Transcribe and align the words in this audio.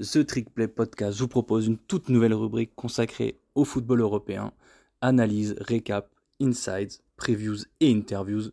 The 0.00 0.24
Trick 0.24 0.54
Play 0.54 0.68
Podcast 0.68 1.18
vous 1.18 1.26
propose 1.26 1.66
une 1.66 1.76
toute 1.76 2.08
nouvelle 2.08 2.32
rubrique 2.32 2.72
consacrée 2.76 3.40
au 3.56 3.64
football 3.64 4.00
européen. 4.00 4.52
Analyse, 5.00 5.56
récap, 5.58 6.08
insights, 6.40 7.02
previews 7.16 7.64
et 7.80 7.92
interviews. 7.92 8.52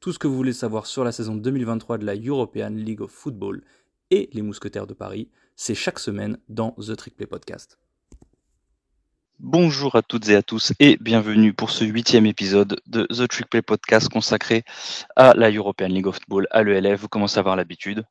Tout 0.00 0.12
ce 0.12 0.18
que 0.18 0.26
vous 0.26 0.34
voulez 0.34 0.52
savoir 0.52 0.86
sur 0.86 1.04
la 1.04 1.12
saison 1.12 1.36
2023 1.36 1.98
de 1.98 2.06
la 2.06 2.16
European 2.16 2.70
League 2.70 3.02
of 3.02 3.12
Football 3.12 3.62
et 4.10 4.30
les 4.32 4.42
Mousquetaires 4.42 4.88
de 4.88 4.94
Paris, 4.94 5.28
c'est 5.54 5.76
chaque 5.76 6.00
semaine 6.00 6.38
dans 6.48 6.72
The 6.72 6.96
Trick 6.96 7.14
Play 7.14 7.28
Podcast. 7.28 7.78
Bonjour 9.42 9.96
à 9.96 10.02
toutes 10.02 10.28
et 10.28 10.36
à 10.36 10.42
tous 10.42 10.74
et 10.80 10.98
bienvenue 11.00 11.54
pour 11.54 11.70
ce 11.70 11.86
huitième 11.86 12.26
épisode 12.26 12.78
de 12.86 13.04
The 13.04 13.26
Trick 13.26 13.48
Play 13.48 13.62
Podcast 13.62 14.10
consacré 14.10 14.64
à 15.16 15.32
la 15.34 15.50
European 15.50 15.88
League 15.88 16.06
of 16.06 16.16
Football, 16.16 16.46
à 16.50 16.62
l'ELF. 16.62 17.00
Vous 17.00 17.08
commencez 17.08 17.38
à 17.38 17.40
avoir 17.40 17.56
l'habitude. 17.56 18.04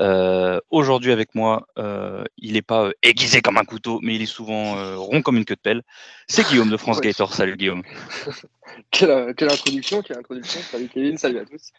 Euh, 0.00 0.58
aujourd'hui 0.70 1.12
avec 1.12 1.34
moi, 1.34 1.68
euh, 1.78 2.24
il 2.38 2.54
n'est 2.54 2.62
pas 2.62 2.84
euh, 2.86 2.92
aiguisé 3.02 3.42
comme 3.42 3.58
un 3.58 3.64
couteau, 3.64 4.00
mais 4.02 4.14
il 4.14 4.22
est 4.22 4.26
souvent 4.26 4.96
rond 4.96 5.20
comme 5.20 5.36
une 5.36 5.44
queue 5.44 5.54
de 5.54 5.60
pelle. 5.60 5.82
C'est 6.28 6.48
Guillaume 6.48 6.70
de 6.70 6.78
France 6.78 7.00
Gator. 7.02 7.34
Salut 7.34 7.58
Guillaume. 7.58 7.82
quelle, 8.90 9.34
quelle, 9.34 9.52
introduction, 9.52 10.00
quelle 10.00 10.16
introduction. 10.16 10.60
Salut 10.62 10.88
Kevin, 10.88 11.18
salut 11.18 11.40
à 11.40 11.44
tous. 11.44 11.72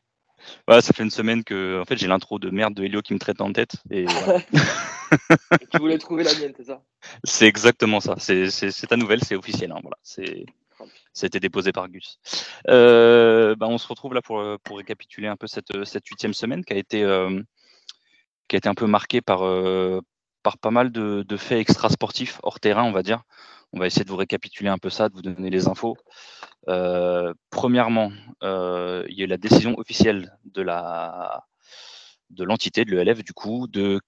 Ouais, 0.67 0.81
ça 0.81 0.93
fait 0.93 1.03
une 1.03 1.11
semaine 1.11 1.43
que 1.43 1.81
en 1.81 1.85
fait, 1.85 1.97
j'ai 1.97 2.07
l'intro 2.07 2.39
de 2.39 2.49
merde 2.49 2.73
de 2.73 2.83
Helio 2.83 3.01
qui 3.01 3.13
me 3.13 3.19
traite 3.19 3.41
en 3.41 3.51
tête. 3.51 3.75
Et 3.91 4.05
tu 5.71 5.77
voulais 5.77 5.97
trouver 5.97 6.23
la 6.23 6.33
mienne, 6.33 6.53
c'est 6.57 6.65
ça? 6.65 6.81
C'est 7.23 7.47
exactement 7.47 7.99
ça. 7.99 8.15
C'est 8.17 8.87
ta 8.87 8.97
nouvelle, 8.97 9.23
c'est 9.23 9.35
officiel. 9.35 9.71
Hein, 9.71 9.79
voilà. 9.81 9.97
C'était 11.13 11.39
déposé 11.39 11.71
par 11.71 11.87
Gus. 11.87 12.19
Euh, 12.67 13.55
bah, 13.55 13.67
on 13.69 13.77
se 13.77 13.87
retrouve 13.87 14.13
là 14.13 14.21
pour, 14.21 14.43
pour 14.63 14.77
récapituler 14.77 15.27
un 15.27 15.37
peu 15.37 15.47
cette, 15.47 15.85
cette 15.85 16.07
huitième 16.07 16.33
semaine 16.33 16.65
qui 16.65 16.73
a 16.73 16.77
été, 16.77 17.03
euh, 17.03 17.41
qui 18.47 18.55
a 18.55 18.57
été 18.57 18.67
un 18.67 18.75
peu 18.75 18.85
marquée 18.85 19.21
par, 19.21 19.45
euh, 19.45 20.01
par 20.43 20.57
pas 20.57 20.71
mal 20.71 20.91
de, 20.91 21.23
de 21.27 21.37
faits 21.37 21.59
extrasportifs 21.59 22.39
hors 22.43 22.59
terrain, 22.59 22.83
on 22.83 22.91
va 22.91 23.03
dire. 23.03 23.23
On 23.75 23.79
va 23.79 23.87
essayer 23.87 24.05
de 24.05 24.09
vous 24.09 24.15
récapituler 24.15 24.69
un 24.69 24.77
peu 24.77 24.89
ça, 24.89 25.09
de 25.09 25.13
vous 25.13 25.21
donner 25.21 25.49
les 25.49 25.67
infos. 25.67 25.97
Euh, 26.69 27.33
premièrement, 27.49 28.09
euh, 28.41 29.05
il 29.09 29.17
y 29.17 29.21
a 29.21 29.25
eu 29.25 29.27
la 29.27 29.37
décision 29.37 29.77
officielle 29.77 30.31
de 30.45 30.61
l'entité 32.39 32.85
de 32.85 32.95
l'ELF 32.95 33.21
du 33.21 33.33
coup 33.33 33.67
de 33.67 33.99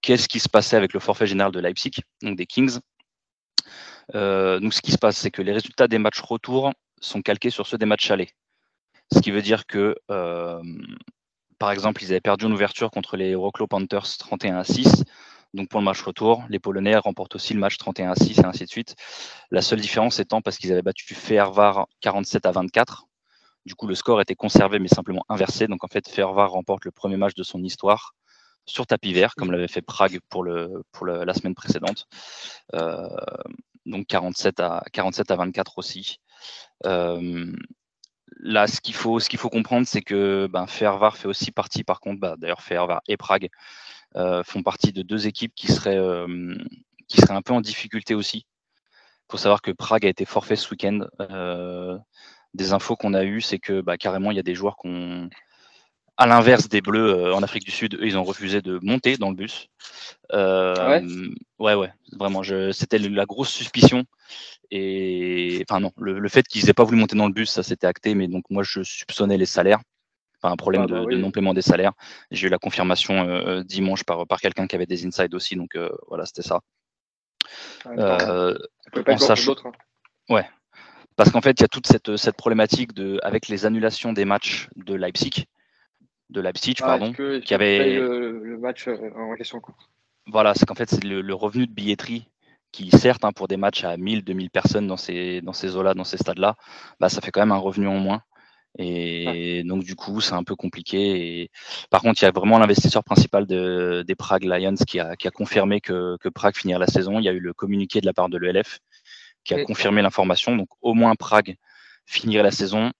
qu'est-ce 0.00 0.28
qui 0.28 0.40
se 0.40 0.48
passait 0.48 0.76
avec 0.76 0.94
le 0.94 1.00
forfait 1.00 1.26
général 1.26 1.52
de 1.52 1.60
Leipzig, 1.60 1.92
donc 2.22 2.38
des 2.38 2.46
Kings. 2.46 2.78
Euh, 4.14 4.60
donc 4.60 4.72
ce 4.72 4.80
qui 4.80 4.92
se 4.92 4.98
passe, 4.98 5.18
c'est 5.18 5.30
que 5.30 5.42
les 5.42 5.52
résultats 5.52 5.88
des 5.88 5.98
matchs 5.98 6.20
retour 6.20 6.72
sont 6.98 7.20
calqués 7.20 7.50
sur 7.50 7.66
ceux 7.66 7.76
des 7.76 7.86
matchs 7.86 8.10
allés. 8.10 8.30
Ce 9.12 9.20
qui 9.20 9.30
veut 9.30 9.42
dire 9.42 9.66
que, 9.66 9.94
par 11.58 11.70
exemple, 11.70 12.02
ils 12.02 12.12
avaient 12.12 12.20
perdu 12.22 12.46
une 12.46 12.54
ouverture 12.54 12.90
contre 12.90 13.18
les 13.18 13.32
Euroclo 13.32 13.66
Panthers 13.66 14.16
31 14.18 14.56
à 14.56 14.64
6. 14.64 15.04
Donc 15.54 15.68
pour 15.68 15.80
le 15.80 15.84
match 15.84 16.02
retour, 16.02 16.44
les 16.48 16.58
Polonais 16.58 16.96
remportent 16.96 17.34
aussi 17.34 17.54
le 17.54 17.60
match 17.60 17.78
31 17.78 18.10
à 18.10 18.14
6 18.14 18.38
et 18.38 18.44
ainsi 18.44 18.64
de 18.64 18.68
suite. 18.68 18.94
La 19.50 19.62
seule 19.62 19.80
différence 19.80 20.18
étant 20.18 20.42
parce 20.42 20.58
qu'ils 20.58 20.72
avaient 20.72 20.82
battu 20.82 21.14
Fervar 21.14 21.86
47 22.00 22.46
à 22.46 22.52
24. 22.52 23.06
Du 23.64 23.74
coup, 23.74 23.86
le 23.86 23.94
score 23.94 24.20
était 24.20 24.34
conservé 24.34 24.78
mais 24.78 24.88
simplement 24.88 25.24
inversé. 25.28 25.66
Donc 25.66 25.84
en 25.84 25.88
fait, 25.88 26.08
Fervar 26.08 26.50
remporte 26.50 26.84
le 26.84 26.90
premier 26.90 27.16
match 27.16 27.34
de 27.34 27.42
son 27.42 27.62
histoire 27.62 28.14
sur 28.66 28.86
tapis 28.86 29.12
vert, 29.12 29.34
comme 29.36 29.52
l'avait 29.52 29.68
fait 29.68 29.82
Prague 29.82 30.18
pour, 30.28 30.44
la 30.44 31.34
semaine 31.34 31.54
précédente. 31.54 32.06
Euh, 32.74 33.08
donc 33.86 34.06
47 34.08 34.60
à, 34.60 34.82
47 34.92 35.30
à 35.30 35.36
24 35.36 35.78
aussi. 35.78 36.18
Euh, 36.84 37.52
là, 38.40 38.66
ce 38.66 38.80
qu'il 38.80 38.94
faut, 38.94 39.20
comprendre, 39.50 39.86
c'est 39.86 40.02
que 40.02 40.48
ben, 40.50 40.66
fait 40.66 40.88
aussi 41.26 41.52
partie, 41.52 41.84
par 41.84 42.00
contre, 42.00 42.20
bah, 42.20 42.34
d'ailleurs 42.38 42.62
Fervar 42.62 43.00
et 43.08 43.16
Prague 43.16 43.48
font 44.44 44.62
partie 44.62 44.92
de 44.92 45.02
deux 45.02 45.26
équipes 45.26 45.52
qui 45.54 45.68
seraient, 45.68 45.98
euh, 45.98 46.56
qui 47.08 47.20
seraient 47.20 47.34
un 47.34 47.42
peu 47.42 47.52
en 47.52 47.60
difficulté 47.60 48.14
aussi. 48.14 48.46
Il 49.28 49.32
faut 49.32 49.38
savoir 49.38 49.60
que 49.60 49.70
Prague 49.70 50.06
a 50.06 50.08
été 50.08 50.24
forfait 50.24 50.56
ce 50.56 50.70
week-end. 50.70 51.00
Euh, 51.20 51.98
des 52.54 52.72
infos 52.72 52.96
qu'on 52.96 53.14
a 53.14 53.24
eues, 53.24 53.40
c'est 53.40 53.58
que 53.58 53.80
bah, 53.80 53.96
carrément, 53.98 54.30
il 54.30 54.36
y 54.36 54.40
a 54.40 54.44
des 54.44 54.54
joueurs 54.54 54.76
qui 54.76 54.88
ont, 54.88 55.28
à 56.16 56.26
l'inverse 56.26 56.68
des 56.68 56.80
Bleus 56.80 57.34
en 57.34 57.42
Afrique 57.42 57.64
du 57.64 57.70
Sud, 57.70 57.94
eux, 57.94 58.06
ils 58.06 58.16
ont 58.16 58.24
refusé 58.24 58.62
de 58.62 58.78
monter 58.82 59.18
dans 59.18 59.28
le 59.28 59.36
bus. 59.36 59.68
Ouais, 60.32 61.02
ouais, 61.58 61.74
ouais, 61.74 61.92
vraiment, 62.12 62.42
c'était 62.72 62.98
la 62.98 63.26
grosse 63.26 63.50
suspicion. 63.50 64.04
Et 64.70 65.62
enfin 65.68 65.80
non, 65.80 65.92
le, 65.96 66.18
le 66.18 66.28
fait 66.28 66.46
qu'ils 66.46 66.64
n'aient 66.64 66.72
pas 66.72 66.84
voulu 66.84 66.96
monter 66.96 67.16
dans 67.16 67.26
le 67.26 67.32
bus, 67.32 67.50
ça 67.50 67.62
s'était 67.62 67.86
acté, 67.86 68.14
mais 68.14 68.26
donc 68.26 68.44
moi 68.50 68.62
je 68.64 68.82
soupçonnais 68.82 69.36
les 69.36 69.46
salaires 69.46 69.80
un 70.50 70.56
problème 70.56 70.82
ah, 70.84 70.92
bah 70.92 71.04
de, 71.04 71.16
non-paiement 71.16 71.54
des 71.54 71.62
salaires. 71.62 71.92
J'ai 72.30 72.46
eu 72.46 72.50
la 72.50 72.58
confirmation 72.58 73.14
euh, 73.14 73.58
euh, 73.58 73.64
dimanche 73.64 74.04
par, 74.04 74.26
par 74.26 74.40
quelqu'un 74.40 74.66
qui 74.66 74.76
avait 74.76 74.86
des 74.86 75.06
insides 75.06 75.34
aussi, 75.34 75.56
donc 75.56 75.76
euh, 75.76 75.90
voilà, 76.08 76.26
c'était 76.26 76.42
ça. 76.42 76.60
Pas 77.84 78.54
en 79.08 79.18
sachant... 79.18 79.54
Hein. 79.64 79.72
Ouais, 80.28 80.46
parce 81.16 81.30
qu'en 81.30 81.40
fait, 81.40 81.58
il 81.58 81.62
y 81.62 81.64
a 81.64 81.68
toute 81.68 81.86
cette, 81.86 82.16
cette 82.16 82.36
problématique 82.36 82.92
de, 82.92 83.18
avec 83.22 83.48
les 83.48 83.64
annulations 83.64 84.12
des 84.12 84.24
matchs 84.24 84.68
de 84.76 84.94
Leipzig, 84.94 85.46
de 86.30 86.40
Leipzig, 86.40 86.74
ah, 86.80 86.86
pardon, 86.86 87.12
qui 87.12 87.54
avait 87.54 87.94
le, 87.94 88.58
match 88.58 88.88
en 88.88 89.34
question. 89.36 89.62
Voilà, 90.26 90.54
c'est 90.54 90.66
qu'en 90.66 90.74
fait, 90.74 90.90
c'est 90.90 91.04
le, 91.04 91.34
revenu 91.34 91.66
de 91.66 91.72
billetterie 91.72 92.28
qui, 92.72 92.90
certes, 92.90 93.24
hein, 93.24 93.32
pour 93.32 93.48
des 93.48 93.56
matchs 93.56 93.84
à 93.84 93.96
1000, 93.96 94.24
2000 94.24 94.50
personnes 94.50 94.86
dans 94.86 94.96
ces, 94.96 95.40
dans 95.40 95.52
ces 95.52 95.76
eaux-là, 95.76 95.94
dans 95.94 96.04
ces 96.04 96.18
stades-là, 96.18 96.56
bah, 97.00 97.08
ça 97.08 97.20
fait 97.20 97.30
quand 97.30 97.40
même 97.40 97.52
un 97.52 97.56
revenu 97.56 97.86
en 97.86 97.98
moins. 97.98 98.22
Et 98.78 99.62
donc, 99.64 99.84
du 99.84 99.94
coup, 99.94 100.20
c'est 100.20 100.34
un 100.34 100.44
peu 100.44 100.54
compliqué. 100.54 101.42
Et... 101.42 101.50
Par 101.90 102.02
contre, 102.02 102.22
il 102.22 102.24
y 102.26 102.28
a 102.28 102.30
vraiment 102.30 102.58
l'investisseur 102.58 103.02
principal 103.04 103.46
de, 103.46 104.04
des 104.06 104.14
Prague 104.14 104.44
Lions 104.44 104.74
qui 104.86 105.00
a, 105.00 105.16
qui 105.16 105.28
a 105.28 105.30
confirmé 105.30 105.80
que, 105.80 106.16
que, 106.18 106.28
Prague 106.28 106.56
finirait 106.56 106.80
la 106.80 106.86
saison. 106.86 107.18
Il 107.18 107.24
y 107.24 107.28
a 107.28 107.32
eu 107.32 107.40
le 107.40 107.54
communiqué 107.54 108.00
de 108.00 108.06
la 108.06 108.12
part 108.12 108.28
de 108.28 108.38
l'ELF 108.38 108.80
qui 109.44 109.54
a 109.54 109.64
confirmé 109.64 110.02
l'information. 110.02 110.56
Donc, 110.56 110.68
au 110.82 110.94
moins, 110.94 111.14
Prague 111.14 111.56
finirait 112.04 112.42
la 112.42 112.50
saison. 112.50 112.92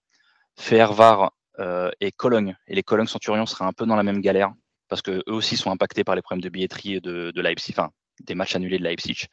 Fervar 0.55 1.33
euh, 1.59 1.91
et 2.01 2.11
Cologne. 2.11 2.55
Et 2.67 2.75
les 2.75 2.83
Cologne 2.83 3.07
Centurions 3.07 3.45
seraient 3.45 3.65
un 3.65 3.73
peu 3.73 3.85
dans 3.85 3.95
la 3.95 4.03
même 4.03 4.21
galère 4.21 4.53
parce 4.89 5.01
qu'eux 5.01 5.23
aussi 5.27 5.57
sont 5.57 5.69
impactés 5.69 6.03
par 6.03 6.15
les 6.15 6.21
problèmes 6.21 6.41
de 6.41 6.49
billetterie 6.49 7.01
de, 7.01 7.31
de 7.31 7.41
Leipzig, 7.41 7.73
enfin, 7.73 7.91
des 8.21 8.35
matchs 8.35 8.55
annulés 8.55 8.79
de 8.79 8.83
Leipzig. 8.83 9.25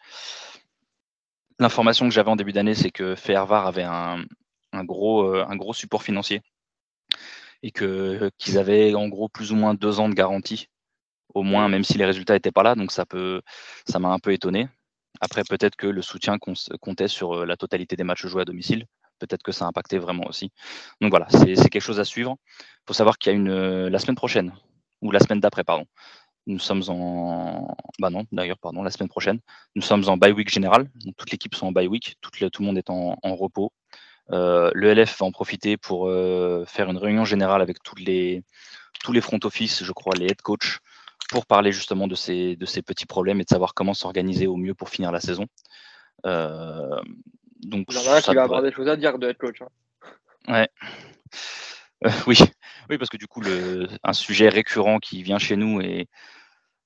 L'information 1.60 2.08
que 2.08 2.14
j'avais 2.14 2.30
en 2.30 2.36
début 2.36 2.52
d'année, 2.52 2.74
c'est 2.74 2.90
que 2.90 3.14
Fervar 3.14 3.66
avait 3.66 3.84
un, 3.84 4.24
un 4.74 4.84
gros, 4.84 5.24
euh, 5.24 5.44
un 5.48 5.56
gros 5.56 5.74
support 5.74 6.02
financier 6.02 6.42
et 7.62 7.70
que 7.70 8.30
qu'ils 8.38 8.58
avaient 8.58 8.94
en 8.94 9.08
gros 9.08 9.28
plus 9.28 9.50
ou 9.52 9.56
moins 9.56 9.74
deux 9.74 9.98
ans 9.98 10.08
de 10.08 10.14
garantie, 10.14 10.68
au 11.34 11.42
moins, 11.42 11.68
même 11.68 11.84
si 11.84 11.98
les 11.98 12.04
résultats 12.04 12.34
n'étaient 12.34 12.52
pas 12.52 12.62
là. 12.62 12.74
Donc 12.74 12.92
ça 12.92 13.06
peut, 13.06 13.40
ça 13.86 13.98
m'a 13.98 14.10
un 14.10 14.18
peu 14.18 14.32
étonné. 14.32 14.68
Après, 15.20 15.42
peut-être 15.48 15.76
que 15.76 15.86
le 15.86 16.02
soutien 16.02 16.38
comptait 16.38 17.08
sur 17.08 17.34
euh, 17.34 17.46
la 17.46 17.56
totalité 17.56 17.96
des 17.96 18.04
matchs 18.04 18.26
joués 18.26 18.42
à 18.42 18.44
domicile. 18.44 18.86
Peut-être 19.18 19.42
que 19.42 19.52
ça 19.52 19.64
a 19.64 19.68
impacté 19.68 19.98
vraiment 19.98 20.24
aussi. 20.26 20.50
Donc 21.00 21.10
voilà, 21.10 21.26
c'est 21.30 21.54
quelque 21.70 21.80
chose 21.80 22.00
à 22.00 22.04
suivre. 22.04 22.36
Il 22.50 22.84
faut 22.88 22.94
savoir 22.94 23.16
qu'il 23.16 23.32
y 23.32 23.34
a 23.34 23.38
une 23.38 23.48
euh, 23.48 23.88
la 23.88 23.98
semaine 23.98 24.16
prochaine 24.16 24.52
ou 25.00 25.10
la 25.12 25.20
semaine 25.20 25.40
d'après, 25.40 25.64
pardon. 25.64 25.86
Nous 26.46 26.58
sommes 26.58 26.82
en, 26.88 27.74
bah 27.98 28.10
non, 28.10 28.24
d'ailleurs, 28.30 28.58
pardon, 28.58 28.82
la 28.82 28.90
semaine 28.90 29.08
prochaine. 29.08 29.40
Nous 29.76 29.82
sommes 29.82 30.06
en 30.08 30.18
bye 30.18 30.32
week 30.32 30.50
général. 30.50 30.90
Donc, 30.96 31.14
toutes 31.16 31.30
l'équipe 31.30 31.54
sont 31.54 31.68
en 31.68 31.72
bye 31.72 31.86
week. 31.86 32.16
Tout, 32.20 32.30
tout 32.30 32.62
le 32.62 32.66
monde 32.66 32.76
est 32.76 32.90
en 32.90 33.16
repos. 33.36 33.72
Euh, 34.32 34.70
le 34.74 34.94
LF 34.94 35.18
va 35.18 35.26
en 35.26 35.32
profiter 35.32 35.76
pour 35.76 36.08
euh, 36.08 36.64
faire 36.66 36.88
une 36.90 36.96
réunion 36.96 37.24
générale 37.24 37.60
avec 37.60 37.82
tous 37.82 37.96
les, 37.96 38.42
tous 39.02 39.12
les 39.12 39.20
front 39.20 39.38
office, 39.44 39.84
je 39.84 39.92
crois, 39.92 40.14
les 40.16 40.26
head 40.26 40.40
coach, 40.42 40.78
pour 41.30 41.46
parler 41.46 41.72
justement 41.72 42.06
de 42.06 42.14
ces, 42.14 42.56
de 42.56 42.66
ces 42.66 42.82
petits 42.82 43.06
problèmes 43.06 43.40
et 43.40 43.44
de 43.44 43.48
savoir 43.48 43.74
comment 43.74 43.94
s'organiser 43.94 44.46
au 44.46 44.56
mieux 44.56 44.74
pour 44.74 44.88
finir 44.88 45.12
la 45.12 45.20
saison. 45.20 45.46
Euh, 46.26 47.00
donc, 47.62 47.86
Il 47.90 47.96
y 47.96 48.08
en 48.08 48.12
a 48.12 48.22
qui 48.22 48.34
va 48.34 48.42
avoir 48.42 48.62
des 48.62 48.72
choses 48.72 48.88
à 48.88 48.96
dire 48.96 49.18
de 49.18 49.28
head 49.28 49.36
coach. 49.36 49.62
Hein. 49.62 49.68
Ouais. 50.48 50.68
oui. 52.26 52.38
oui, 52.90 52.98
parce 52.98 53.10
que 53.10 53.16
du 53.16 53.26
coup, 53.26 53.40
le, 53.40 53.88
un 54.02 54.12
sujet 54.12 54.48
récurrent 54.48 54.98
qui 54.98 55.22
vient 55.22 55.38
chez 55.38 55.56
nous 55.56 55.80
et 55.80 56.08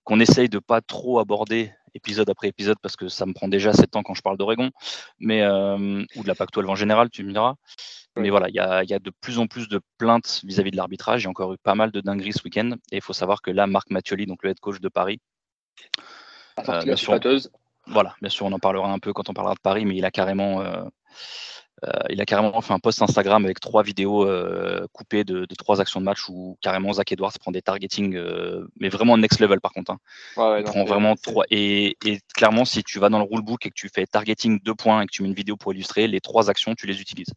qu'on 0.04 0.20
essaye 0.20 0.48
de 0.48 0.58
pas 0.58 0.80
trop 0.80 1.18
aborder 1.18 1.72
épisode 1.98 2.30
après 2.30 2.48
épisode 2.48 2.78
parce 2.82 2.96
que 2.96 3.08
ça 3.08 3.26
me 3.26 3.34
prend 3.34 3.48
déjà 3.48 3.72
7 3.72 3.96
ans 3.96 4.02
quand 4.02 4.14
je 4.14 4.22
parle 4.22 4.38
d'Oregon, 4.38 4.70
mais 5.18 5.42
euh, 5.42 6.04
ou 6.16 6.22
de 6.22 6.28
la 6.28 6.34
Pac-12 6.34 6.66
en 6.66 6.74
général, 6.74 7.10
tu 7.10 7.24
me 7.24 7.32
diras. 7.32 7.54
Mais 8.16 8.30
voilà, 8.30 8.48
il 8.48 8.54
y 8.54 8.58
a, 8.58 8.82
y 8.82 8.94
a, 8.94 8.98
de 8.98 9.12
plus 9.20 9.38
en 9.38 9.46
plus 9.46 9.68
de 9.68 9.80
plaintes 9.96 10.40
vis-à-vis 10.44 10.72
de 10.72 10.76
l'arbitrage. 10.76 11.22
Il 11.22 11.24
y 11.24 11.26
a 11.28 11.30
encore 11.30 11.52
eu 11.52 11.58
pas 11.62 11.76
mal 11.76 11.92
de 11.92 12.00
dingueries 12.00 12.32
ce 12.32 12.42
week-end. 12.44 12.72
Et 12.90 12.96
il 12.96 13.02
faut 13.02 13.12
savoir 13.12 13.42
que 13.42 13.52
là, 13.52 13.68
Marc 13.68 13.90
Mattioli, 13.90 14.26
donc 14.26 14.42
le 14.42 14.50
head 14.50 14.58
coach 14.58 14.80
de 14.80 14.88
Paris, 14.88 15.20
euh, 16.68 16.82
bien 16.82 16.96
sûr, 16.96 17.18
voilà, 17.86 18.14
bien 18.20 18.28
sûr, 18.28 18.46
on 18.46 18.52
en 18.52 18.58
parlera 18.58 18.90
un 18.90 18.98
peu 18.98 19.12
quand 19.12 19.30
on 19.30 19.34
parlera 19.34 19.54
de 19.54 19.60
Paris, 19.60 19.84
mais 19.84 19.96
il 19.96 20.04
a 20.04 20.10
carrément 20.10 20.60
euh, 20.60 20.84
il 22.10 22.20
a 22.20 22.24
carrément 22.24 22.60
fait 22.60 22.72
un 22.72 22.78
post 22.78 23.02
Instagram 23.02 23.44
avec 23.44 23.60
trois 23.60 23.82
vidéos 23.82 24.26
euh, 24.26 24.86
coupées 24.92 25.24
de, 25.24 25.46
trois 25.56 25.80
actions 25.80 26.00
de 26.00 26.04
match 26.04 26.28
où 26.28 26.56
carrément 26.60 26.92
Zach 26.92 27.12
Edwards 27.12 27.32
prend 27.38 27.52
des 27.52 27.62
targeting, 27.62 28.16
euh, 28.16 28.66
mais 28.80 28.88
vraiment 28.88 29.16
next 29.16 29.40
level 29.40 29.60
par 29.60 29.72
contre. 29.72 29.92
Hein. 29.92 30.58
il 30.58 30.64
prend 30.64 30.84
vraiment 30.84 31.14
trois. 31.16 31.44
Et, 31.50 31.96
clairement, 32.34 32.64
si 32.64 32.82
tu 32.82 32.98
vas 32.98 33.08
dans 33.08 33.18
le 33.18 33.26
rulebook 33.30 33.66
et 33.66 33.70
que 33.70 33.74
tu 33.74 33.88
fais 33.88 34.06
targeting 34.06 34.60
deux 34.62 34.74
points 34.74 35.02
et 35.02 35.06
que 35.06 35.12
tu 35.12 35.22
mets 35.22 35.28
une 35.28 35.34
vidéo 35.34 35.56
pour 35.56 35.72
illustrer, 35.72 36.08
les 36.08 36.20
trois 36.20 36.50
actions, 36.50 36.74
tu 36.74 36.86
les 36.86 37.00
utilises. 37.00 37.32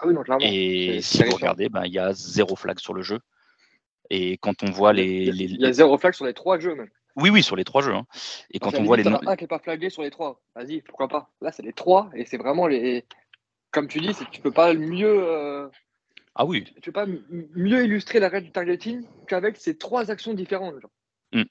Ah 0.00 0.06
oui, 0.06 0.14
non. 0.14 0.22
Et 0.40 1.00
si 1.02 1.22
vous 1.22 1.34
regardez, 1.34 1.68
ben, 1.68 1.84
il 1.84 1.92
y 1.92 1.98
a 1.98 2.12
zéro 2.12 2.56
flag 2.56 2.78
sur 2.78 2.94
le 2.94 3.02
jeu. 3.02 3.20
Et 4.10 4.36
quand 4.38 4.62
on 4.62 4.70
voit 4.70 4.92
les. 4.92 5.26
Il 5.26 5.60
y 5.60 5.66
a, 5.66 5.72
zéro 5.72 5.98
flag 5.98 6.14
sur 6.14 6.26
les 6.26 6.34
trois 6.34 6.58
jeux 6.58 6.74
même. 6.74 6.90
Oui, 7.16 7.30
oui, 7.30 7.42
sur 7.42 7.54
les 7.54 7.64
trois 7.64 7.80
jeux. 7.80 7.94
Hein. 7.94 8.06
Et 8.50 8.58
quand 8.58 8.74
on 8.74 8.82
voit 8.82 8.96
les 8.96 9.04
noms. 9.04 9.20
un 9.26 9.36
qui 9.36 9.44
n'est 9.44 9.48
pas 9.48 9.60
flagué 9.60 9.88
sur 9.88 10.02
les 10.02 10.10
trois. 10.10 10.42
Vas-y, 10.56 10.82
pourquoi 10.82 11.08
pas. 11.08 11.30
Là, 11.40 11.52
c'est 11.52 11.62
les 11.62 11.72
trois 11.72 12.10
et 12.14 12.24
c'est 12.24 12.36
vraiment 12.36 12.66
les. 12.66 13.04
Comme 13.74 13.88
tu 13.88 14.00
dis, 14.00 14.14
tu 14.30 14.40
peux 14.40 14.52
pas 14.52 14.72
mieux. 14.72 15.24
Euh, 15.28 15.68
ah 16.36 16.46
oui. 16.46 16.64
Tu 16.80 16.92
peux 16.92 16.92
pas 16.92 17.06
mieux 17.28 17.84
illustrer 17.84 18.20
la 18.20 18.28
règle 18.28 18.46
du 18.46 18.52
targeting 18.52 19.04
qu'avec 19.26 19.56
ces 19.56 19.76
trois 19.76 20.12
actions 20.12 20.32
différentes. 20.32 20.76
Mmh. 21.32 21.42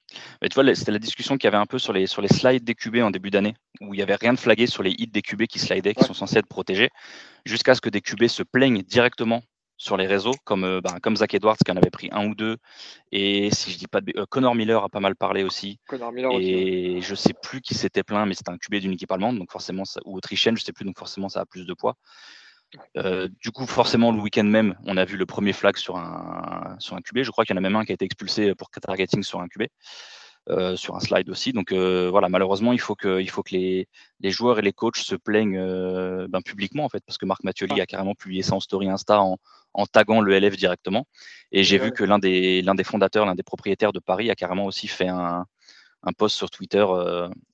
Mais 0.41 0.47
tu 0.47 0.55
vois, 0.55 0.73
c'était 0.73 0.93
la 0.93 0.99
discussion 0.99 1.37
qu'il 1.37 1.47
y 1.47 1.49
avait 1.49 1.57
un 1.57 1.65
peu 1.65 1.77
sur 1.77 1.91
les, 1.91 2.07
sur 2.07 2.21
les 2.21 2.29
slides 2.29 2.63
des 2.63 2.75
QB 2.75 2.97
en 2.99 3.11
début 3.11 3.29
d'année, 3.29 3.55
où 3.81 3.93
il 3.93 3.97
n'y 3.97 4.03
avait 4.03 4.15
rien 4.15 4.31
de 4.31 4.39
flagué 4.39 4.67
sur 4.67 4.83
les 4.83 4.91
hits 4.91 5.07
des 5.07 5.21
QB 5.21 5.47
qui 5.47 5.59
slidaient, 5.59 5.93
qui 5.93 6.05
sont 6.05 6.13
censés 6.13 6.37
être 6.37 6.47
protégés, 6.47 6.89
jusqu'à 7.45 7.75
ce 7.75 7.81
que 7.81 7.89
des 7.89 7.99
QB 7.99 8.27
se 8.27 8.43
plaignent 8.43 8.83
directement 8.83 9.43
sur 9.77 9.97
les 9.97 10.07
réseaux, 10.07 10.33
comme, 10.43 10.63
euh, 10.63 10.81
ben, 10.81 10.99
comme 11.01 11.15
Zach 11.17 11.33
Edwards 11.33 11.57
qui 11.57 11.71
en 11.71 11.77
avait 11.77 11.89
pris 11.89 12.09
un 12.11 12.27
ou 12.27 12.35
deux, 12.35 12.57
et 13.11 13.49
si 13.51 13.71
je 13.71 13.77
dis 13.77 13.87
pas 13.87 14.01
de... 14.01 14.13
Euh, 14.17 14.25
Connor 14.29 14.55
Miller 14.55 14.83
a 14.83 14.89
pas 14.89 14.99
mal 14.99 15.15
parlé 15.15 15.43
aussi. 15.43 15.79
et 16.39 17.01
je 17.01 17.15
sais 17.15 17.33
plus 17.33 17.61
qui 17.61 17.73
s'était 17.73 18.03
plaint, 18.03 18.27
mais 18.27 18.33
c'était 18.33 18.51
un 18.51 18.57
QB 18.57 18.75
d'une 18.75 18.93
équipe 18.93 19.11
allemande, 19.11 19.37
donc 19.37 19.51
forcément, 19.51 19.83
ou 20.05 20.17
autrichienne, 20.17 20.57
je 20.57 20.63
sais 20.63 20.73
plus, 20.73 20.85
donc 20.85 20.97
forcément 20.97 21.29
ça 21.29 21.41
a 21.41 21.45
plus 21.45 21.65
de 21.65 21.73
poids. 21.73 21.95
Euh, 22.97 23.27
du 23.41 23.51
coup, 23.51 23.65
forcément, 23.67 24.11
le 24.11 24.19
week-end 24.19 24.43
même, 24.43 24.75
on 24.85 24.97
a 24.97 25.05
vu 25.05 25.17
le 25.17 25.25
premier 25.25 25.53
flag 25.53 25.77
sur 25.77 25.97
un, 25.97 26.75
sur 26.79 26.95
un 26.95 27.01
QB. 27.01 27.23
Je 27.23 27.31
crois 27.31 27.45
qu'il 27.45 27.53
y 27.53 27.57
en 27.57 27.57
a 27.57 27.61
même 27.61 27.75
un 27.75 27.85
qui 27.85 27.91
a 27.91 27.95
été 27.95 28.05
expulsé 28.05 28.55
pour 28.55 28.69
targeting 28.69 29.23
sur 29.23 29.41
un 29.41 29.47
QB. 29.47 29.63
Euh, 30.49 30.75
sur 30.75 30.93
un 30.97 30.99
slide 30.99 31.29
aussi. 31.29 31.53
Donc 31.53 31.71
euh, 31.71 32.09
voilà, 32.09 32.27
malheureusement, 32.27 32.73
il 32.73 32.79
faut 32.81 32.95
que, 32.95 33.21
il 33.21 33.29
faut 33.29 33.43
que 33.43 33.55
les, 33.55 33.87
les 34.19 34.29
joueurs 34.29 34.59
et 34.59 34.61
les 34.61 34.73
coachs 34.73 34.97
se 34.97 35.15
plaignent 35.15 35.57
ben, 36.27 36.41
publiquement 36.41 36.83
en 36.83 36.89
fait, 36.89 37.01
parce 37.05 37.17
que 37.17 37.25
Marc 37.25 37.45
Mathioli 37.45 37.79
a 37.79 37.85
carrément 37.85 38.13
publié 38.13 38.41
ça 38.41 38.53
en 38.53 38.59
story 38.59 38.89
Insta 38.89 39.21
en, 39.21 39.37
en 39.73 39.85
taguant 39.85 40.21
le 40.21 40.39
LF 40.39 40.55
directement. 40.57 41.07
Et 41.51 41.63
j'ai 41.63 41.77
vu 41.77 41.91
que 41.91 42.03
l'un 42.03 42.19
des, 42.19 42.61
l'un 42.61 42.75
des 42.75 42.83
fondateurs, 42.83 43.25
l'un 43.25 43.35
des 43.35 43.43
propriétaires 43.43 43.93
de 43.93 43.99
Paris 43.99 44.29
a 44.29 44.35
carrément 44.35 44.65
aussi 44.65 44.87
fait 44.87 45.07
un, 45.07 45.45
un 46.03 46.13
post 46.13 46.35
sur 46.35 46.49
Twitter 46.49 46.85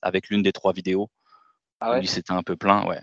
avec 0.02 0.28
l'une 0.28 0.42
des 0.42 0.52
trois 0.52 0.72
vidéos. 0.72 1.10
Ah 1.80 1.92
ouais. 1.92 2.06
S'était 2.06 2.32
un 2.32 2.42
peu 2.42 2.56
plein, 2.56 2.84
ouais. 2.86 3.00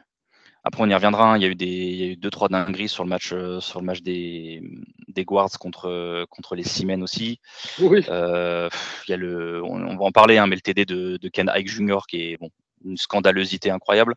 Après, 0.67 0.83
on 0.83 0.89
y 0.89 0.93
reviendra. 0.93 1.31
Hein. 1.31 1.37
Il 1.37 1.43
y 1.43 1.45
a 1.45 1.47
eu 1.47 1.55
des, 1.55 1.65
il 1.65 1.95
y 1.95 2.03
a 2.03 2.07
eu 2.07 2.17
deux 2.17 2.29
trois 2.29 2.49
dingueries 2.49 2.89
sur 2.89 3.05
le 3.05 3.09
match, 3.09 3.31
euh, 3.31 3.61
sur 3.61 3.79
le 3.79 3.85
match 3.85 4.01
des, 4.01 4.61
des 5.07 5.23
Guards 5.23 5.57
contre 5.59 6.25
contre 6.29 6.55
les 6.55 6.63
Siemens 6.63 7.01
aussi. 7.01 7.39
Oui. 7.79 8.03
Euh, 8.09 8.67
il 9.07 9.11
y 9.11 9.13
a 9.13 9.17
le, 9.17 9.63
on, 9.63 9.95
va 9.95 10.03
en 10.03 10.11
parler, 10.11 10.37
hein, 10.37 10.45
mais 10.47 10.55
le 10.55 10.61
TD 10.61 10.85
de, 10.85 11.15
de 11.15 11.29
Ken 11.29 11.49
Ike 11.49 11.69
Jr. 11.69 11.99
qui 12.07 12.33
est 12.33 12.37
bon, 12.37 12.49
une 12.83 12.97
scandalosité 12.97 13.71
incroyable. 13.71 14.15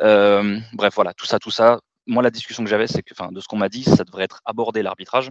Euh, 0.00 0.58
bref, 0.72 0.94
voilà, 0.94 1.12
tout 1.12 1.26
ça, 1.26 1.38
tout 1.38 1.50
ça. 1.50 1.80
Moi, 2.06 2.22
la 2.22 2.30
discussion 2.30 2.64
que 2.64 2.70
j'avais, 2.70 2.86
c'est 2.86 3.02
que, 3.02 3.14
enfin, 3.14 3.32
de 3.32 3.40
ce 3.40 3.46
qu'on 3.46 3.56
m'a 3.56 3.68
dit, 3.68 3.84
ça 3.84 4.04
devrait 4.04 4.24
être 4.24 4.40
abordé 4.44 4.82
l'arbitrage. 4.82 5.30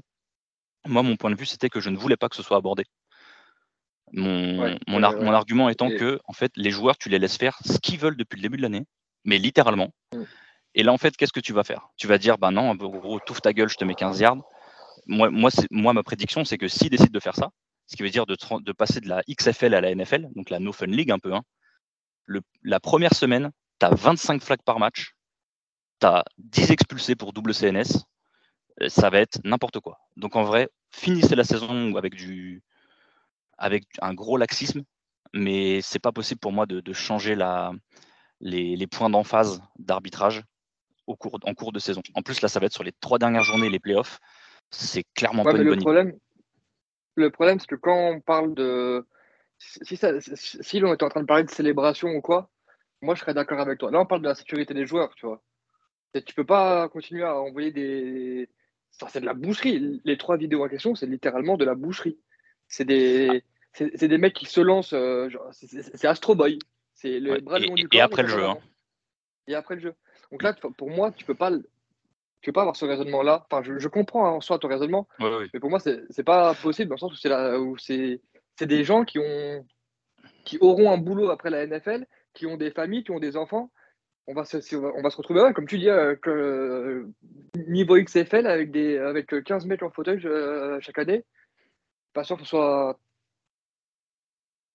Moi, 0.85 1.03
mon 1.03 1.15
point 1.15 1.31
de 1.31 1.35
vue, 1.35 1.45
c'était 1.45 1.69
que 1.69 1.79
je 1.79 1.89
ne 1.89 1.97
voulais 1.97 2.17
pas 2.17 2.29
que 2.29 2.35
ce 2.35 2.43
soit 2.43 2.57
abordé. 2.57 2.83
Mon, 4.11 4.77
mon, 4.87 4.99
mon 4.99 5.33
argument 5.33 5.69
étant 5.69 5.89
que, 5.89 6.19
en 6.25 6.33
fait, 6.33 6.51
les 6.55 6.71
joueurs, 6.71 6.97
tu 6.97 7.09
les 7.09 7.19
laisses 7.19 7.37
faire 7.37 7.57
ce 7.65 7.79
qu'ils 7.79 7.99
veulent 7.99 8.17
depuis 8.17 8.37
le 8.37 8.43
début 8.43 8.57
de 8.57 8.61
l'année, 8.61 8.85
mais 9.23 9.37
littéralement. 9.37 9.93
Mm. 10.13 10.23
Et 10.75 10.83
là, 10.83 10.91
en 10.91 10.97
fait, 10.97 11.15
qu'est-ce 11.15 11.33
que 11.33 11.39
tu 11.39 11.53
vas 11.53 11.63
faire? 11.63 11.87
Tu 11.97 12.07
vas 12.07 12.17
dire, 12.17 12.37
bah 12.37 12.51
non, 12.51 12.69
en 12.69 12.75
gros, 12.75 13.19
touffe 13.19 13.41
ta 13.41 13.53
gueule, 13.53 13.69
je 13.69 13.77
te 13.77 13.85
mets 13.85 13.95
15 13.95 14.19
yards. 14.19 14.37
Moi, 15.05 15.29
moi, 15.29 15.51
moi 15.71 15.93
ma 15.93 16.03
prédiction, 16.03 16.45
c'est 16.45 16.57
que 16.57 16.67
s'ils 16.67 16.89
décident 16.89 17.11
de 17.11 17.19
faire 17.19 17.35
ça, 17.35 17.49
ce 17.87 17.95
qui 17.95 18.03
veut 18.03 18.09
dire 18.09 18.25
de, 18.25 18.35
de, 18.61 18.71
passer 18.71 19.01
de 19.01 19.09
la 19.09 19.21
XFL 19.29 19.73
à 19.73 19.81
la 19.81 19.93
NFL, 19.93 20.29
donc 20.35 20.49
la 20.49 20.59
No 20.59 20.71
Fun 20.71 20.87
League 20.87 21.11
un 21.11 21.19
peu, 21.19 21.33
hein, 21.33 21.43
le, 22.25 22.41
la 22.63 22.79
première 22.79 23.13
semaine, 23.13 23.51
tu 23.79 23.85
as 23.85 23.93
25 23.93 24.41
flags 24.41 24.61
par 24.63 24.79
match, 24.79 25.13
tu 26.03 26.07
as 26.07 26.25
10 26.37 26.71
expulsés 26.71 27.15
pour 27.15 27.31
double 27.31 27.53
CNS, 27.53 28.03
euh, 28.81 28.89
ça 28.89 29.09
va 29.09 29.19
être 29.19 29.39
n'importe 29.45 29.79
quoi. 29.79 29.99
Donc 30.17 30.35
en 30.35 30.43
vrai, 30.43 30.69
finissez 30.91 31.35
la 31.35 31.45
saison 31.45 31.95
avec, 31.95 32.13
du, 32.13 32.61
avec 33.57 33.85
un 34.01 34.13
gros 34.13 34.35
laxisme, 34.35 34.83
mais 35.33 35.81
c'est 35.81 35.99
pas 35.99 36.11
possible 36.11 36.39
pour 36.39 36.51
moi 36.51 36.65
de, 36.65 36.81
de 36.81 36.93
changer 36.93 37.35
la, 37.35 37.71
les, 38.41 38.75
les 38.75 38.87
points 38.87 39.09
d'emphase 39.09 39.61
d'arbitrage 39.79 40.43
au 41.07 41.15
cours, 41.15 41.39
en 41.43 41.53
cours 41.53 41.71
de 41.71 41.79
saison. 41.79 42.01
En 42.15 42.21
plus, 42.21 42.41
là, 42.41 42.49
ça 42.49 42.59
va 42.59 42.65
être 42.65 42.73
sur 42.73 42.83
les 42.83 42.93
trois 42.99 43.17
dernières 43.17 43.43
journées, 43.43 43.69
les 43.69 43.79
playoffs. 43.79 44.19
C'est 44.71 45.05
clairement 45.15 45.43
pas 45.43 45.51
une 45.51 45.63
le 45.63 45.77
problème, 45.77 46.13
Le 47.15 47.29
problème, 47.29 47.59
c'est 47.59 47.67
que 47.67 47.75
quand 47.75 48.09
on 48.09 48.19
parle 48.19 48.53
de. 48.55 49.05
Si, 49.59 49.95
ça, 49.95 50.09
si 50.19 50.79
l'on 50.79 50.93
était 50.93 51.05
en 51.05 51.09
train 51.09 51.21
de 51.21 51.25
parler 51.25 51.43
de 51.43 51.49
célébration 51.49 52.09
ou 52.09 52.21
quoi, 52.21 52.49
moi, 53.01 53.15
je 53.15 53.21
serais 53.21 53.33
d'accord 53.33 53.59
avec 53.59 53.79
toi. 53.79 53.91
Là, 53.91 54.01
on 54.01 54.05
parle 54.05 54.21
de 54.21 54.27
la 54.27 54.35
sécurité 54.35 54.73
des 54.73 54.85
joueurs, 54.85 55.13
tu 55.15 55.25
vois. 55.25 55.41
Tu 56.21 56.35
peux 56.35 56.45
pas 56.45 56.87
continuer 56.89 57.23
à 57.23 57.39
envoyer 57.39 57.71
des. 57.71 58.49
c'est 59.07 59.21
de 59.21 59.25
la 59.25 59.33
boucherie. 59.33 60.01
Les 60.05 60.17
trois 60.17 60.37
vidéos 60.37 60.63
en 60.63 60.69
question, 60.69 60.95
c'est 60.95 61.07
littéralement 61.07 61.57
de 61.57 61.65
la 61.65 61.75
boucherie. 61.75 62.19
C'est 62.67 62.85
des. 62.85 63.43
C'est 63.73 64.07
des 64.07 64.19
mecs 64.19 64.35
qui 64.35 64.45
se 64.45 64.61
lancent. 64.61 64.93
Euh, 64.93 65.29
c'est 65.51 66.05
Astro 66.05 66.35
Boy. 66.35 66.59
C'est 66.93 67.19
le 67.19 67.39
bras 67.39 67.57
et, 67.57 67.69
du 67.69 67.87
corps, 67.87 67.97
et 67.97 68.01
après 68.01 68.21
le 68.21 68.27
jeu. 68.27 68.45
Hein. 68.45 68.57
Et 69.47 69.55
après 69.55 69.75
le 69.75 69.81
jeu. 69.81 69.95
Donc 70.31 70.43
là, 70.43 70.53
pour 70.53 70.89
moi, 70.91 71.11
tu 71.11 71.25
peux 71.25 71.33
pas, 71.33 71.51
tu 71.51 72.49
peux 72.49 72.51
pas 72.53 72.61
avoir 72.61 72.75
ce 72.75 72.85
raisonnement-là. 72.85 73.47
Enfin, 73.49 73.63
je, 73.63 73.87
comprends 73.87 74.35
en 74.35 74.41
soi 74.41 74.59
ton 74.59 74.67
raisonnement, 74.67 75.07
mais 75.19 75.59
pour 75.59 75.71
moi, 75.71 75.79
c'est 75.79 76.23
pas 76.23 76.53
possible 76.53 76.89
dans 76.89 76.95
le 76.95 76.99
sens 76.99 77.13
où 77.13 77.15
c'est 77.15 77.55
où 77.57 77.77
c'est 77.77 78.67
des 78.67 78.83
gens 78.83 79.05
qui 79.05 79.17
ont 79.17 79.65
qui 80.45 80.57
auront 80.59 80.91
un 80.91 80.97
boulot 80.97 81.29
après 81.29 81.49
la 81.49 81.65
NFL, 81.65 82.05
qui 82.33 82.45
ont 82.45 82.57
des 82.57 82.71
familles, 82.71 83.03
qui 83.03 83.11
ont 83.11 83.19
des 83.19 83.37
enfants. 83.37 83.71
On 84.27 84.33
va 84.33 84.45
se, 84.45 84.75
on 84.75 85.01
va 85.01 85.09
se 85.09 85.17
retrouver 85.17 85.41
là, 85.41 85.51
comme 85.51 85.67
tu 85.67 85.77
dis, 85.77 85.89
euh, 85.89 86.15
que, 86.15 87.07
niveau 87.67 87.97
XFL 87.97 88.47
avec, 88.47 88.71
des, 88.71 88.97
avec 88.97 89.43
15 89.43 89.65
mecs 89.65 89.83
en 89.83 89.89
fauteuil 89.89 90.21
euh, 90.25 90.79
chaque 90.79 90.99
année. 90.99 91.25
Pas 92.13 92.23
sûr 92.23 92.37
que 92.37 92.43
ce 92.43 92.49
soit. 92.49 92.97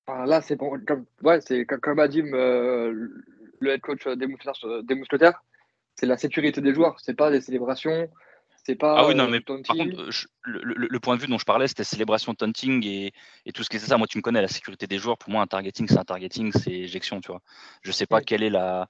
Enfin, 0.06 0.26
là, 0.26 0.42
c'est 0.42 0.56
bon, 0.56 0.78
comme, 0.86 1.06
ouais, 1.22 1.40
comme 1.66 1.98
a 1.98 2.08
dit 2.08 2.22
euh, 2.22 3.08
le 3.60 3.70
head 3.70 3.80
coach 3.80 4.06
des 4.06 4.26
mousquetaires, 4.94 5.42
c'est 5.94 6.06
la 6.06 6.18
sécurité 6.18 6.60
des 6.60 6.74
joueurs, 6.74 6.98
c'est 7.00 7.16
pas 7.16 7.30
des 7.30 7.40
célébrations. 7.40 8.08
C'est 8.64 8.74
pas 8.74 8.98
ah 8.98 9.06
oui, 9.06 9.14
non, 9.14 9.28
mais 9.28 9.40
par 9.40 9.56
contre, 9.64 10.10
le, 10.44 10.98
point 10.98 11.16
de 11.16 11.22
vue 11.22 11.26
dont 11.26 11.38
je 11.38 11.46
parlais, 11.46 11.68
c'était 11.68 11.84
célébration, 11.84 12.34
taunting 12.34 12.84
et, 12.84 13.12
et, 13.46 13.52
tout 13.52 13.62
ce 13.62 13.70
qui 13.70 13.76
est 13.76 13.78
ça. 13.78 13.96
Moi, 13.96 14.06
tu 14.06 14.18
me 14.18 14.22
connais, 14.22 14.42
la 14.42 14.48
sécurité 14.48 14.86
des 14.86 14.98
joueurs, 14.98 15.16
pour 15.16 15.30
moi, 15.30 15.40
un 15.40 15.46
targeting, 15.46 15.88
c'est 15.88 15.96
un 15.96 16.04
targeting, 16.04 16.52
c'est 16.52 16.72
éjection, 16.72 17.22
tu 17.22 17.28
vois. 17.28 17.40
Je 17.80 17.92
sais 17.92 18.04
pas 18.04 18.20
quelle 18.20 18.42
est 18.42 18.50
la, 18.50 18.88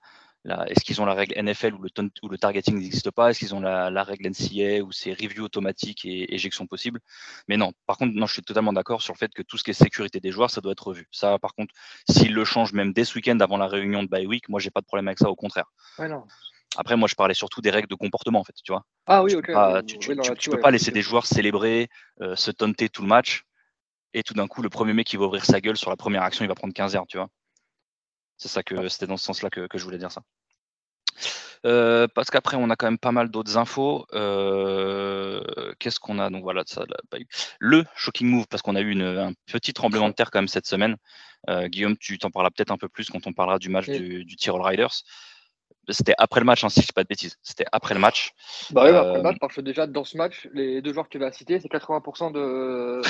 est-ce 0.66 0.84
qu'ils 0.84 1.00
ont 1.00 1.04
la 1.04 1.14
règle 1.14 1.34
NFL 1.40 1.74
où 1.74 1.82
le, 1.82 1.90
où 2.22 2.28
le 2.28 2.38
targeting 2.38 2.78
n'existe 2.78 3.10
pas? 3.10 3.30
Est-ce 3.30 3.38
qu'ils 3.38 3.54
ont 3.54 3.60
la, 3.60 4.02
règle 4.02 4.28
NCA 4.28 4.82
où 4.82 4.92
c'est 4.92 5.12
review 5.12 5.44
automatique 5.44 6.04
et 6.04 6.34
éjection 6.34 6.66
possible? 6.66 7.00
Mais 7.48 7.56
non, 7.56 7.72
par 7.86 7.96
contre, 7.96 8.14
non, 8.14 8.26
je 8.26 8.34
suis 8.34 8.42
totalement 8.42 8.72
d'accord 8.72 9.02
sur 9.02 9.12
le 9.14 9.18
fait 9.18 9.32
que 9.32 9.42
tout 9.42 9.56
ce 9.58 9.64
qui 9.64 9.70
est 9.70 9.74
sécurité 9.74 10.20
des 10.20 10.30
joueurs, 10.30 10.50
ça 10.50 10.60
doit 10.60 10.72
être 10.72 10.86
revu. 10.86 11.08
Ça, 11.10 11.38
par 11.38 11.54
contre, 11.54 11.74
s'ils 12.08 12.34
le 12.34 12.44
changent 12.44 12.72
même 12.72 12.92
dès 12.92 13.04
ce 13.04 13.14
week-end 13.14 13.38
avant 13.40 13.56
la 13.56 13.66
réunion 13.66 14.02
de 14.02 14.08
bye 14.08 14.26
week, 14.26 14.48
moi, 14.48 14.60
j'ai 14.60 14.70
pas 14.70 14.80
de 14.80 14.86
problème 14.86 15.08
avec 15.08 15.18
ça, 15.18 15.28
au 15.28 15.36
contraire. 15.36 15.66
Ouais, 15.98 16.08
non. 16.08 16.24
Après, 16.76 16.96
moi, 16.96 17.08
je 17.08 17.14
parlais 17.14 17.34
surtout 17.34 17.60
des 17.60 17.70
règles 17.70 17.88
de 17.88 17.94
comportement, 17.94 18.40
en 18.40 18.44
fait, 18.44 18.54
tu 18.62 18.72
vois. 18.72 18.84
Ah 19.06 19.22
oui, 19.22 19.34
ok. 19.34 19.46
tu, 19.86 20.10
ne 20.10 20.50
peux 20.50 20.60
pas 20.60 20.70
laisser 20.70 20.90
des 20.90 21.02
joueurs 21.02 21.26
célébrer, 21.26 21.88
euh, 22.20 22.36
se 22.36 22.50
taunter 22.50 22.88
tout 22.88 23.02
le 23.02 23.08
match, 23.08 23.44
et 24.14 24.22
tout 24.22 24.34
d'un 24.34 24.46
coup, 24.46 24.62
le 24.62 24.68
premier 24.68 24.92
mec 24.92 25.06
qui 25.06 25.16
va 25.16 25.26
ouvrir 25.26 25.44
sa 25.44 25.60
gueule 25.60 25.76
sur 25.76 25.90
la 25.90 25.96
première 25.96 26.22
action, 26.22 26.44
il 26.44 26.48
va 26.48 26.54
prendre 26.54 26.74
15 26.74 26.94
yards, 26.94 27.06
tu 27.06 27.18
vois. 27.18 27.28
C'est 28.36 28.48
ça 28.48 28.62
que 28.62 28.88
c'était 28.88 29.06
dans 29.06 29.16
ce 29.16 29.24
sens-là 29.24 29.50
que, 29.50 29.66
je 29.74 29.84
voulais 29.84 29.98
dire 29.98 30.12
ça. 30.12 30.22
Euh, 31.64 32.06
parce 32.14 32.30
qu'après, 32.30 32.56
on 32.56 32.70
a 32.70 32.76
quand 32.76 32.86
même 32.86 32.98
pas 32.98 33.12
mal 33.12 33.30
d'autres 33.30 33.56
infos. 33.56 34.06
Euh, 34.14 35.42
qu'est-ce 35.78 36.00
qu'on 36.00 36.18
a? 36.18 36.30
Donc 36.30 36.42
voilà, 36.42 36.62
ça, 36.66 36.84
le 37.58 37.84
shocking 37.94 38.28
move, 38.28 38.46
parce 38.48 38.62
qu'on 38.62 38.76
a 38.76 38.80
eu 38.80 38.90
une, 38.90 39.02
un 39.02 39.32
petit 39.46 39.72
tremblement 39.72 40.08
de 40.08 40.14
terre 40.14 40.30
quand 40.30 40.38
même 40.38 40.48
cette 40.48 40.66
semaine. 40.66 40.96
Guillaume, 41.48 41.96
tu 41.96 42.18
t'en 42.18 42.30
parleras 42.30 42.50
peut-être 42.50 42.72
un 42.72 42.76
peu 42.76 42.88
plus 42.88 43.08
quand 43.08 43.26
on 43.26 43.32
parlera 43.32 43.58
du 43.58 43.70
match 43.70 43.86
du, 43.86 44.24
du 44.24 44.36
Tyrol 44.36 44.60
Riders. 44.60 45.02
C'était 45.90 46.14
après 46.18 46.40
le 46.40 46.46
match, 46.46 46.64
hein, 46.64 46.68
si 46.68 46.80
je 46.82 46.86
dis 46.86 46.92
pas 46.92 47.02
de 47.02 47.08
bêtises. 47.08 47.36
C'était 47.42 47.64
après 47.72 47.94
le 47.94 48.00
match. 48.00 48.32
Bah 48.70 48.82
oui, 48.84 48.90
après 48.90 49.12
le 49.12 49.18
euh, 49.18 49.22
match, 49.22 49.36
parce 49.40 49.54
que 49.54 49.60
déjà 49.60 49.86
dans 49.86 50.04
ce 50.04 50.16
match, 50.16 50.48
les 50.52 50.82
deux 50.82 50.92
joueurs 50.92 51.06
que 51.06 51.12
tu 51.12 51.18
vas 51.18 51.32
citer, 51.32 51.60
c'est 51.60 51.70
80% 51.70 52.32
de, 52.32 53.00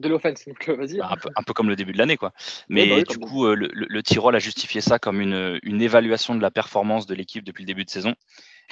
de 0.00 0.08
l'offense. 0.08 0.44
Euh, 0.68 0.76
vas-y. 0.76 0.98
Bah, 0.98 1.16
un, 1.36 1.42
peu, 1.42 1.52
comme 1.52 1.68
le 1.68 1.76
début 1.76 1.92
de 1.92 1.98
l'année, 1.98 2.16
quoi. 2.16 2.32
Mais 2.68 2.88
bah 2.88 3.02
du 3.02 3.18
coup, 3.18 3.46
euh, 3.46 3.54
le, 3.54 3.70
le, 3.72 4.02
Tyrol 4.02 4.34
a 4.34 4.38
justifié 4.38 4.80
ça 4.80 4.98
comme 4.98 5.20
une, 5.20 5.58
une 5.62 5.82
évaluation 5.82 6.34
de 6.34 6.42
la 6.42 6.50
performance 6.50 7.06
de 7.06 7.14
l'équipe 7.14 7.44
depuis 7.44 7.62
le 7.62 7.66
début 7.66 7.84
de 7.84 7.90
saison. 7.90 8.14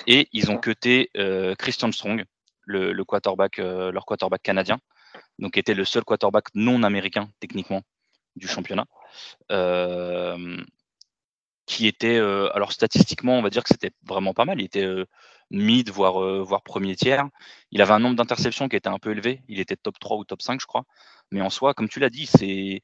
Et 0.06 0.28
ils 0.32 0.50
ont 0.50 0.58
cuté 0.58 1.10
Christian 1.58 1.90
Strong, 1.90 2.24
le, 2.62 2.92
le 2.92 3.04
quarterback, 3.04 3.58
leur 3.58 4.04
quarterback 4.06 4.42
canadien, 4.42 4.78
donc 5.40 5.56
était 5.56 5.74
le 5.74 5.84
seul 5.84 6.04
quarterback 6.04 6.44
non 6.54 6.84
américain 6.84 7.30
techniquement 7.40 7.82
du 8.36 8.46
championnat. 8.46 8.86
Euh, 9.50 10.58
qui 11.68 11.86
était, 11.86 12.16
euh, 12.16 12.48
alors 12.54 12.72
statistiquement, 12.72 13.38
on 13.38 13.42
va 13.42 13.50
dire 13.50 13.62
que 13.62 13.68
c'était 13.68 13.92
vraiment 14.06 14.32
pas 14.32 14.46
mal. 14.46 14.58
Il 14.58 14.64
était 14.64 14.84
euh, 14.84 15.04
mid, 15.50 15.90
voire, 15.90 16.20
euh, 16.22 16.42
voire 16.42 16.62
premier 16.62 16.96
tiers. 16.96 17.28
Il 17.70 17.82
avait 17.82 17.92
un 17.92 17.98
nombre 17.98 18.16
d'interceptions 18.16 18.68
qui 18.68 18.76
était 18.76 18.88
un 18.88 18.98
peu 18.98 19.10
élevé. 19.10 19.42
Il 19.48 19.60
était 19.60 19.76
top 19.76 19.98
3 20.00 20.16
ou 20.16 20.24
top 20.24 20.40
5, 20.40 20.60
je 20.60 20.66
crois. 20.66 20.84
Mais 21.30 21.40
en 21.40 21.50
soi, 21.50 21.74
comme 21.74 21.88
tu 21.88 22.00
l'as 22.00 22.10
dit, 22.10 22.26
c'est 22.26 22.82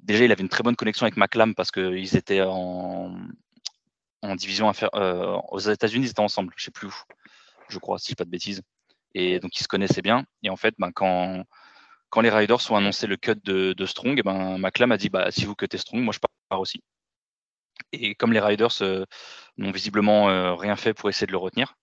déjà, 0.00 0.24
il 0.24 0.32
avait 0.32 0.42
une 0.42 0.48
très 0.48 0.62
bonne 0.62 0.76
connexion 0.76 1.04
avec 1.04 1.16
McLam 1.16 1.54
parce 1.54 1.70
qu'ils 1.70 2.16
étaient 2.16 2.42
en, 2.42 3.16
en 4.22 4.36
division 4.36 4.70
aux 5.50 5.58
États-Unis, 5.58 6.06
ils 6.06 6.10
étaient 6.10 6.20
ensemble, 6.20 6.52
je 6.56 6.64
sais 6.64 6.70
plus 6.70 6.88
où, 6.88 6.94
je 7.68 7.78
crois, 7.78 7.98
si 7.98 8.06
je 8.06 8.10
dis 8.12 8.16
pas 8.16 8.24
de 8.24 8.30
bêtises. 8.30 8.62
Et 9.14 9.40
donc, 9.40 9.58
ils 9.58 9.62
se 9.62 9.68
connaissaient 9.68 10.02
bien. 10.02 10.24
Et 10.42 10.50
en 10.50 10.56
fait, 10.56 10.74
ben, 10.78 10.92
quand, 10.92 11.44
quand 12.10 12.20
les 12.20 12.30
Riders 12.30 12.70
ont 12.70 12.76
annoncé 12.76 13.06
le 13.06 13.16
cut 13.16 13.36
de, 13.44 13.86
Strong, 13.86 14.18
eh 14.18 14.22
ben, 14.22 14.58
McLam 14.58 14.92
a 14.92 14.96
dit 14.96 15.08
bah, 15.08 15.30
si 15.30 15.44
vous 15.44 15.54
cuttez 15.54 15.78
Strong, 15.78 16.02
moi 16.02 16.12
je 16.12 16.20
pars 16.48 16.60
aussi. 16.60 16.82
Et 17.92 18.14
comme 18.14 18.32
les 18.32 18.40
Riders 18.40 18.82
n'ont 19.56 19.70
visiblement 19.70 20.56
rien 20.56 20.76
fait 20.76 20.94
pour 20.94 21.08
essayer 21.08 21.26
de 21.26 21.32
le 21.32 21.38
retenir, 21.38 21.74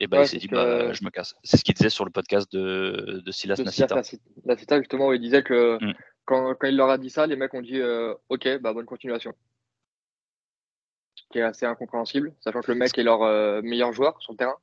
et 0.00 0.06
ben, 0.06 0.22
il 0.22 0.28
s'est 0.28 0.38
dit 0.38 0.48
bah, 0.48 0.92
je 0.92 1.04
me 1.04 1.10
casse. 1.10 1.34
C'est 1.42 1.56
ce 1.56 1.64
qu'il 1.64 1.74
disait 1.74 1.90
sur 1.90 2.04
le 2.04 2.10
podcast 2.10 2.50
de, 2.52 3.22
de 3.24 3.32
Silas 3.32 3.60
Nasita. 3.64 4.00
Nasita, 4.44 4.78
justement, 4.78 5.12
il 5.12 5.20
disait 5.20 5.42
que 5.42 5.82
mmh. 5.82 5.94
quand, 6.24 6.54
quand, 6.54 6.68
il 6.68 6.76
leur 6.76 6.90
a 6.90 6.98
dit 6.98 7.10
ça, 7.10 7.26
les 7.26 7.36
mecs 7.36 7.54
ont 7.54 7.62
dit 7.62 7.80
ok, 8.28 8.58
bah, 8.60 8.72
bonne 8.72 8.86
continuation 8.86 9.34
qui 11.30 11.38
est 11.38 11.42
assez 11.42 11.66
incompréhensible, 11.66 12.32
sachant 12.40 12.60
que 12.60 12.72
le 12.72 12.78
mec 12.78 12.96
est 12.96 13.02
leur 13.02 13.22
euh, 13.22 13.60
meilleur 13.62 13.92
joueur 13.92 14.20
sur 14.20 14.32
le 14.32 14.38
terrain. 14.38 14.56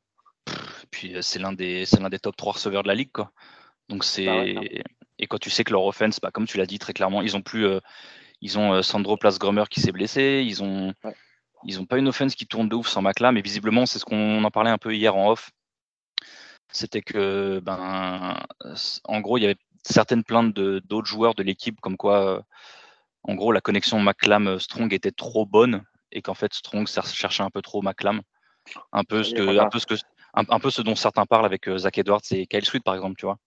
Et 0.47 0.87
puis 0.89 1.15
euh, 1.15 1.21
c'est 1.21 1.39
l'un 1.39 1.53
des, 1.53 1.85
c'est 1.85 1.99
l'un 1.99 2.09
des 2.09 2.19
top 2.19 2.35
3 2.35 2.53
receveurs 2.53 2.83
de 2.83 2.87
la 2.87 2.95
ligue, 2.95 3.11
quoi. 3.11 3.31
Donc 3.89 4.03
c'est 4.03 4.25
bah 4.25 4.61
et 5.17 5.27
quand 5.27 5.37
tu 5.37 5.49
sais 5.49 5.63
que 5.63 5.71
leur 5.71 5.85
offense, 5.85 6.19
bah, 6.19 6.29
comme 6.31 6.45
tu 6.45 6.57
l'as 6.57 6.65
dit 6.65 6.77
très 6.77 6.91
clairement, 6.91 7.21
ils 7.21 7.37
ont 7.37 7.41
plus, 7.41 7.65
euh, 7.65 7.79
ils 8.41 8.59
ont 8.59 8.81
Sandro 8.81 9.15
Plasgrummer 9.15 9.69
qui 9.69 9.79
s'est 9.79 9.93
blessé, 9.93 10.43
ils 10.45 10.61
ont, 10.61 10.93
ils 11.65 11.79
ont 11.79 11.85
pas 11.85 11.97
une 11.97 12.07
offense 12.07 12.35
qui 12.35 12.47
tourne 12.47 12.69
de 12.69 12.75
ouf 12.75 12.87
sans 12.87 13.01
Macla, 13.01 13.31
mais 13.31 13.41
visiblement 13.41 13.85
c'est 13.85 13.99
ce 13.99 14.05
qu'on 14.05 14.43
en 14.43 14.51
parlait 14.51 14.71
un 14.71 14.77
peu 14.77 14.95
hier 14.95 15.15
en 15.15 15.31
off. 15.31 15.51
C'était 16.71 17.01
que, 17.01 17.59
ben, 17.63 18.43
en 19.05 19.21
gros, 19.21 19.37
il 19.37 19.41
y 19.41 19.45
avait 19.45 19.57
certaines 19.83 20.23
plaintes 20.23 20.53
d'autres 20.53 21.07
joueurs 21.07 21.35
de 21.35 21.43
l'équipe, 21.43 21.79
comme 21.79 21.95
quoi, 21.95 22.43
en 23.23 23.35
gros, 23.35 23.51
la 23.51 23.61
connexion 23.61 23.99
McLam-Strong 23.99 24.93
était 24.93 25.11
trop 25.11 25.45
bonne 25.45 25.83
et 26.11 26.21
qu'en 26.21 26.33
fait 26.33 26.53
Strong 26.53 26.87
cherchait 26.87 27.43
un 27.43 27.49
peu 27.49 27.61
trop 27.61 27.81
McLam. 27.81 28.21
Un 28.91 29.03
peu, 29.03 29.23
ce 29.23 29.33
que, 29.33 29.57
un, 29.59 29.69
peu 29.69 29.79
ce 29.79 29.85
que, 29.85 29.93
un, 30.33 30.59
peu 30.59 30.71
ce 30.71 30.81
dont 30.81 30.95
certains 30.95 31.25
parlent 31.25 31.45
avec 31.45 31.67
euh, 31.69 31.77
Zach 31.77 31.97
Edwards 31.99 32.21
et 32.31 32.47
Kyle 32.47 32.65
Sweet 32.65 32.83
par 32.83 32.95
exemple, 32.95 33.15
tu 33.17 33.25
vois. 33.25 33.37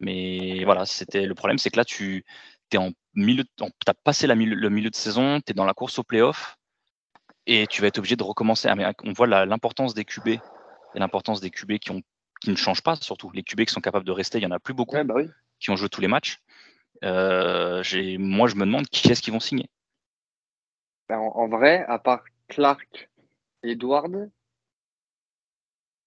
Mais 0.00 0.64
voilà, 0.64 0.84
c'était 0.84 1.24
le 1.24 1.34
problème, 1.34 1.56
c'est 1.56 1.70
que 1.70 1.78
là, 1.78 1.84
tu 1.84 2.24
es 2.72 2.76
en 2.76 2.90
milieu, 3.14 3.44
as 3.86 3.94
passé 3.94 4.26
le 4.26 4.34
milieu 4.34 4.90
de 4.90 4.94
saison, 4.94 5.40
tu 5.40 5.52
es 5.52 5.54
dans 5.54 5.64
la 5.64 5.72
course 5.72 5.98
au 5.98 6.02
playoff 6.02 6.58
et 7.46 7.66
tu 7.66 7.82
vas 7.82 7.88
être 7.88 7.98
obligé 7.98 8.16
de 8.16 8.22
recommencer. 8.22 8.68
Ah, 8.68 8.92
on 9.04 9.12
voit 9.12 9.26
l'importance 9.26 9.94
des 9.94 10.04
QB 10.04 10.28
et 10.28 10.40
l'importance 10.94 11.40
des 11.40 11.50
QB 11.50 11.78
qui, 11.78 11.90
ont, 11.90 12.02
qui 12.40 12.50
ne 12.50 12.56
changent 12.56 12.82
pas, 12.82 12.96
surtout. 12.96 13.30
Les 13.32 13.42
QB 13.42 13.62
qui 13.62 13.72
sont 13.72 13.80
capables 13.80 14.06
de 14.06 14.12
rester, 14.12 14.38
il 14.38 14.42
n'y 14.42 14.46
en 14.46 14.56
a 14.56 14.60
plus 14.60 14.74
beaucoup 14.74 14.96
bah 15.02 15.14
qui 15.60 15.70
ont 15.70 15.76
joué 15.76 15.88
tous 15.88 16.00
les 16.00 16.08
matchs. 16.08 16.40
Euh, 17.02 17.82
moi, 18.18 18.48
je 18.48 18.54
me 18.54 18.64
demande 18.64 18.86
qui 18.86 19.10
est-ce 19.10 19.22
qu'ils 19.22 19.32
vont 19.32 19.40
signer. 19.40 19.68
Ben, 21.08 21.18
en, 21.18 21.48
vrai, 21.48 21.84
à 21.86 21.98
part 21.98 22.24
Clark, 22.48 23.10
Edward 23.62 24.30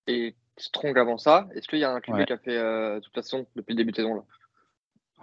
et 0.07 0.35
Strong 0.57 0.97
avant 0.97 1.17
ça, 1.17 1.47
est-ce 1.53 1.67
qu'il 1.67 1.79
y 1.79 1.83
a 1.83 1.91
un 1.91 2.01
QB 2.01 2.25
qui 2.25 2.33
a 2.33 2.37
fait 2.37 2.57
euh, 2.57 2.99
toute 2.99 3.13
façon 3.13 3.45
depuis 3.55 3.73
le 3.73 3.77
début 3.77 3.91
de 3.91 3.97
saison 3.97 4.15
là? 4.15 4.23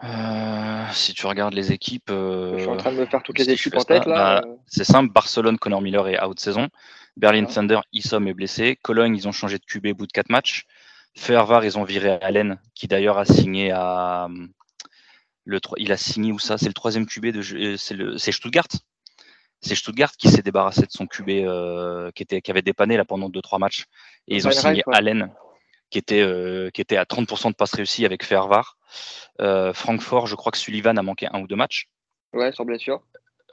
Euh, 0.02 0.84
si 0.92 1.14
tu 1.14 1.26
regardes 1.26 1.54
les 1.54 1.72
équipes, 1.72 2.10
je 2.10 2.56
suis 2.58 2.68
en 2.68 2.76
train 2.76 2.92
de 2.92 2.96
me 2.96 3.06
faire 3.06 3.22
toutes 3.22 3.38
les 3.38 3.50
équipes 3.50 3.76
en 3.76 3.84
tête 3.84 4.06
là. 4.06 4.40
Bah, 4.40 4.48
c'est 4.66 4.84
simple, 4.84 5.12
Barcelone, 5.12 5.58
Connor 5.58 5.80
Miller 5.80 6.08
est 6.08 6.22
out 6.22 6.38
saison. 6.38 6.68
Berlin 7.16 7.44
Thunder, 7.44 7.80
Isom 7.92 8.26
est 8.26 8.34
blessé. 8.34 8.76
Cologne, 8.82 9.14
ils 9.16 9.28
ont 9.28 9.32
changé 9.32 9.58
de 9.58 9.64
QB 9.64 9.86
au 9.86 9.94
bout 9.94 10.06
de 10.06 10.12
4 10.12 10.30
matchs. 10.30 10.64
Fervar, 11.14 11.64
ils 11.64 11.78
ont 11.78 11.84
viré 11.84 12.18
Allen, 12.22 12.58
qui 12.74 12.88
d'ailleurs 12.88 13.18
a 13.18 13.24
signé 13.24 13.70
à 13.70 14.28
le 15.44 15.60
il 15.76 15.92
a 15.92 15.96
signé 15.96 16.32
où 16.32 16.38
ça? 16.38 16.58
C'est 16.58 16.66
le 16.66 16.74
troisième 16.74 17.06
QB 17.06 17.26
de 17.26 17.76
c'est 17.76 18.32
Stuttgart 18.32 18.66
c'est 19.64 19.74
Stuttgart 19.74 20.12
qui 20.12 20.28
s'est 20.28 20.42
débarrassé 20.42 20.82
de 20.82 20.90
son 20.90 21.06
QB 21.06 21.30
euh, 21.30 22.10
qui, 22.14 22.22
était, 22.22 22.42
qui 22.42 22.50
avait 22.50 22.62
dépanné 22.62 22.96
là 22.96 23.04
pendant 23.04 23.28
2-3 23.30 23.58
matchs. 23.58 23.86
Et 24.28 24.36
ils 24.36 24.46
ont 24.46 24.50
signé 24.50 24.82
Allen, 24.92 25.30
qui 25.90 25.98
était, 25.98 26.20
euh, 26.20 26.70
qui 26.70 26.80
était 26.80 26.96
à 26.96 27.04
30% 27.04 27.48
de 27.48 27.54
passes 27.54 27.74
réussies 27.74 28.04
avec 28.04 28.24
Fervar. 28.24 28.76
Euh, 29.40 29.72
Francfort, 29.72 30.26
je 30.26 30.34
crois 30.34 30.52
que 30.52 30.58
Sullivan 30.58 30.98
a 30.98 31.02
manqué 31.02 31.28
un 31.32 31.40
ou 31.40 31.46
deux 31.46 31.56
matchs. 31.56 31.88
Ouais, 32.32 32.52
sur 32.52 32.64
blessure. 32.64 33.02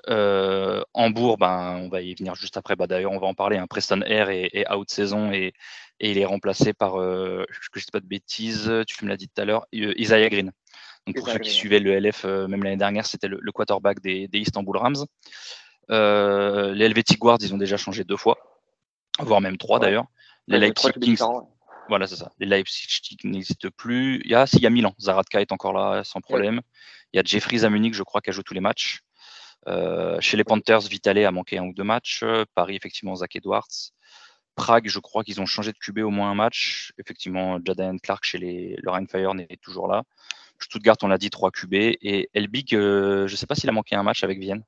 Hambourg, 0.07 1.37
ben, 1.37 1.79
on 1.81 1.89
va 1.89 2.01
y 2.01 2.15
venir 2.15 2.35
juste 2.35 2.57
après. 2.57 2.75
Bah, 2.75 2.87
D'ailleurs, 2.87 3.11
on 3.11 3.19
va 3.19 3.27
en 3.27 3.35
parler. 3.35 3.57
Un 3.57 3.63
hein. 3.63 3.67
Preston 3.67 4.01
Air 4.01 4.29
est, 4.29 4.69
out 4.71 4.89
saison 4.89 5.31
et, 5.31 5.53
et, 5.99 6.11
il 6.11 6.17
est 6.17 6.25
remplacé 6.25 6.73
par, 6.73 6.93
que 6.93 7.45
je 7.49 7.69
ne 7.75 7.79
sais 7.79 7.91
pas 7.91 7.99
de 7.99 8.07
bêtises, 8.07 8.71
tu 8.87 9.05
me 9.05 9.09
l'as 9.09 9.17
dit 9.17 9.27
tout 9.27 9.41
à 9.41 9.45
l'heure, 9.45 9.67
Isaiah 9.71 10.29
Green. 10.29 10.51
Donc, 11.05 11.15
pour 11.17 11.29
ceux 11.29 11.39
qui 11.39 11.51
suivaient 11.51 11.79
le 11.79 11.99
LF, 11.99 12.25
même 12.25 12.63
l'année 12.63 12.77
dernière, 12.77 13.05
c'était 13.05 13.27
le, 13.27 13.51
quarterback 13.51 14.01
des, 14.01 14.27
des 14.27 14.39
Istanbul 14.39 14.77
Rams. 14.77 15.05
Euh, 15.91 16.73
les 16.73 16.85
Helvetic 16.85 17.19
Guards, 17.19 17.39
ils 17.41 17.53
ont 17.53 17.57
déjà 17.57 17.77
changé 17.77 18.03
deux 18.03 18.17
fois, 18.17 18.37
voire 19.19 19.41
même 19.41 19.57
trois 19.57 19.79
d'ailleurs. 19.79 20.05
Les 20.47 20.57
Leipzig 20.57 20.93
Kings, 20.99 21.19
voilà, 21.91 22.07
c'est 22.07 22.15
ça. 22.15 22.31
Les 22.39 22.45
Leipzig 22.45 23.17
n'existent 23.25 23.67
plus. 23.75 24.21
Il 24.23 24.31
y 24.31 24.33
a, 24.33 24.47
s'il 24.47 24.61
y 24.61 24.65
a 24.65 24.69
Milan, 24.69 24.95
Zaratka 24.97 25.41
est 25.41 25.51
encore 25.51 25.73
là 25.73 26.05
sans 26.05 26.21
problème. 26.21 26.61
Il 27.11 27.17
y 27.17 27.19
a 27.19 27.23
Jeffries 27.23 27.65
à 27.65 27.69
Munich, 27.69 27.93
je 27.93 28.03
crois, 28.03 28.21
qui 28.21 28.29
a 28.29 28.33
joué 28.33 28.43
tous 28.43 28.53
les 28.53 28.61
matchs. 28.61 29.01
Euh, 29.67 30.17
chez 30.21 30.37
les 30.37 30.45
Panthers, 30.45 30.87
Vitale 30.87 31.25
a 31.25 31.31
manqué 31.31 31.57
un 31.57 31.65
ou 31.65 31.73
deux 31.73 31.83
matchs. 31.83 32.23
Paris, 32.55 32.77
effectivement, 32.77 33.13
Zach 33.17 33.35
Edwards. 33.35 33.91
Prague, 34.55 34.87
je 34.87 34.99
crois 34.99 35.25
qu'ils 35.25 35.41
ont 35.41 35.45
changé 35.45 35.73
de 35.73 35.77
QB 35.77 35.97
au 35.99 36.11
moins 36.11 36.31
un 36.31 36.35
match. 36.35 36.93
Effectivement, 36.97 37.59
Jadaen 37.61 37.99
Clark 37.99 38.23
chez 38.23 38.37
les, 38.37 38.77
le 38.81 39.07
Fire 39.07 39.33
n'est 39.33 39.59
toujours 39.61 39.89
là. 39.89 40.03
Stuttgart, 40.61 40.95
on 41.01 41.09
l'a 41.09 41.17
dit, 41.17 41.29
trois 41.29 41.51
QB. 41.51 41.73
Et 41.73 42.29
Elbig, 42.33 42.73
euh, 42.73 43.27
je 43.27 43.33
ne 43.33 43.37
sais 43.37 43.47
pas 43.47 43.55
s'il 43.55 43.67
a 43.67 43.73
manqué 43.73 43.97
un 43.97 44.03
match 44.03 44.23
avec 44.23 44.39
Vienne. 44.39 44.63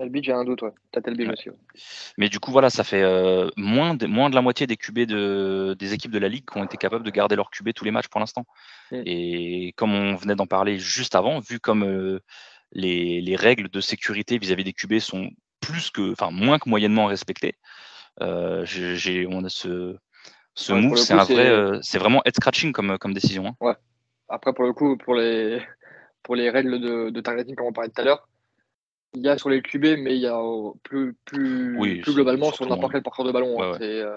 Telbig, 0.00 0.24
j'ai 0.24 0.32
un 0.32 0.44
doute, 0.44 0.62
ouais. 0.62 0.72
T'as 0.92 1.00
aussi. 1.30 1.50
Mais 2.16 2.30
du 2.30 2.40
coup, 2.40 2.52
voilà, 2.52 2.70
ça 2.70 2.84
fait 2.84 3.02
euh, 3.02 3.50
moins, 3.56 3.94
de, 3.94 4.06
moins 4.06 4.30
de 4.30 4.34
la 4.34 4.40
moitié 4.40 4.66
des 4.66 4.78
QB 4.78 5.00
de, 5.00 5.76
des 5.78 5.92
équipes 5.92 6.10
de 6.10 6.18
la 6.18 6.28
Ligue 6.28 6.48
qui 6.50 6.56
ont 6.56 6.64
été 6.64 6.78
capables 6.78 7.04
de 7.04 7.10
garder 7.10 7.36
leur 7.36 7.50
QB 7.50 7.74
tous 7.74 7.84
les 7.84 7.90
matchs 7.90 8.08
pour 8.08 8.18
l'instant. 8.18 8.46
Mm. 8.92 9.02
Et 9.04 9.74
comme 9.76 9.94
on 9.94 10.14
venait 10.16 10.36
d'en 10.36 10.46
parler 10.46 10.78
juste 10.78 11.14
avant, 11.14 11.38
vu 11.38 11.60
comme 11.60 11.84
euh, 11.84 12.20
les, 12.72 13.36
règles 13.36 13.68
de 13.68 13.80
sécurité 13.80 14.38
vis-à-vis 14.38 14.64
des 14.64 14.72
QB 14.72 15.00
sont 15.00 15.28
plus 15.60 15.90
que, 15.90 16.12
enfin, 16.12 16.30
moins 16.30 16.58
que 16.58 16.70
moyennement 16.70 17.04
respectées, 17.04 17.56
euh, 18.22 18.64
j'ai, 18.64 19.26
on 19.28 19.44
a 19.44 19.50
ce, 19.50 19.96
ce 20.54 20.72
move, 20.72 20.96
c'est 20.96 21.12
un 21.12 21.24
vrai, 21.24 21.78
c'est 21.82 21.98
vraiment 21.98 22.22
head 22.24 22.34
scratching 22.34 22.72
comme, 22.72 22.96
comme 22.96 23.12
décision. 23.12 23.48
Hein. 23.48 23.56
Ouais. 23.60 23.74
Après, 24.30 24.54
pour 24.54 24.64
le 24.64 24.72
coup, 24.72 24.96
pour 24.96 25.14
les, 25.14 25.60
pour 26.22 26.36
les 26.36 26.48
règles 26.48 26.80
de, 26.80 27.10
de 27.10 27.20
targeting, 27.20 27.54
comme 27.54 27.66
on 27.66 27.72
parlait 27.72 27.90
tout 27.90 28.00
à 28.00 28.04
l'heure, 28.04 28.26
il 29.14 29.22
y 29.22 29.28
a 29.28 29.38
sur 29.38 29.48
les 29.48 29.62
QB, 29.62 29.98
mais 29.98 30.14
il 30.14 30.20
y 30.20 30.26
a 30.26 30.40
plus, 30.82 31.14
plus, 31.24 32.00
plus 32.02 32.14
globalement 32.14 32.52
sur 32.52 32.66
n'importe 32.66 32.92
quel 32.92 33.02
porteur 33.02 33.24
de 33.24 33.32
ballon. 33.32 33.60
Hein. 33.62 33.78
Euh, 33.80 34.16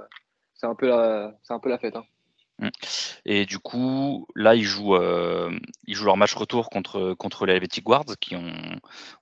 c'est 0.53 0.67
un, 0.67 0.75
peu 0.75 0.87
la, 0.87 1.33
un 1.49 1.59
peu 1.59 1.69
la 1.69 1.79
fête. 1.79 1.95
Hein. 1.95 2.03
Mmh. 2.59 2.69
Et 3.25 3.45
du 3.47 3.57
coup, 3.57 4.27
là, 4.35 4.53
ils 4.53 4.63
jouent, 4.63 4.95
euh, 4.95 5.49
ils 5.87 5.95
jouent 5.95 6.05
leur 6.05 6.17
match 6.17 6.35
retour 6.35 6.69
contre, 6.69 7.15
contre 7.15 7.47
les 7.47 7.53
Helvetic 7.53 7.83
Guards, 7.83 8.17
qui 8.19 8.35
ont, 8.35 8.53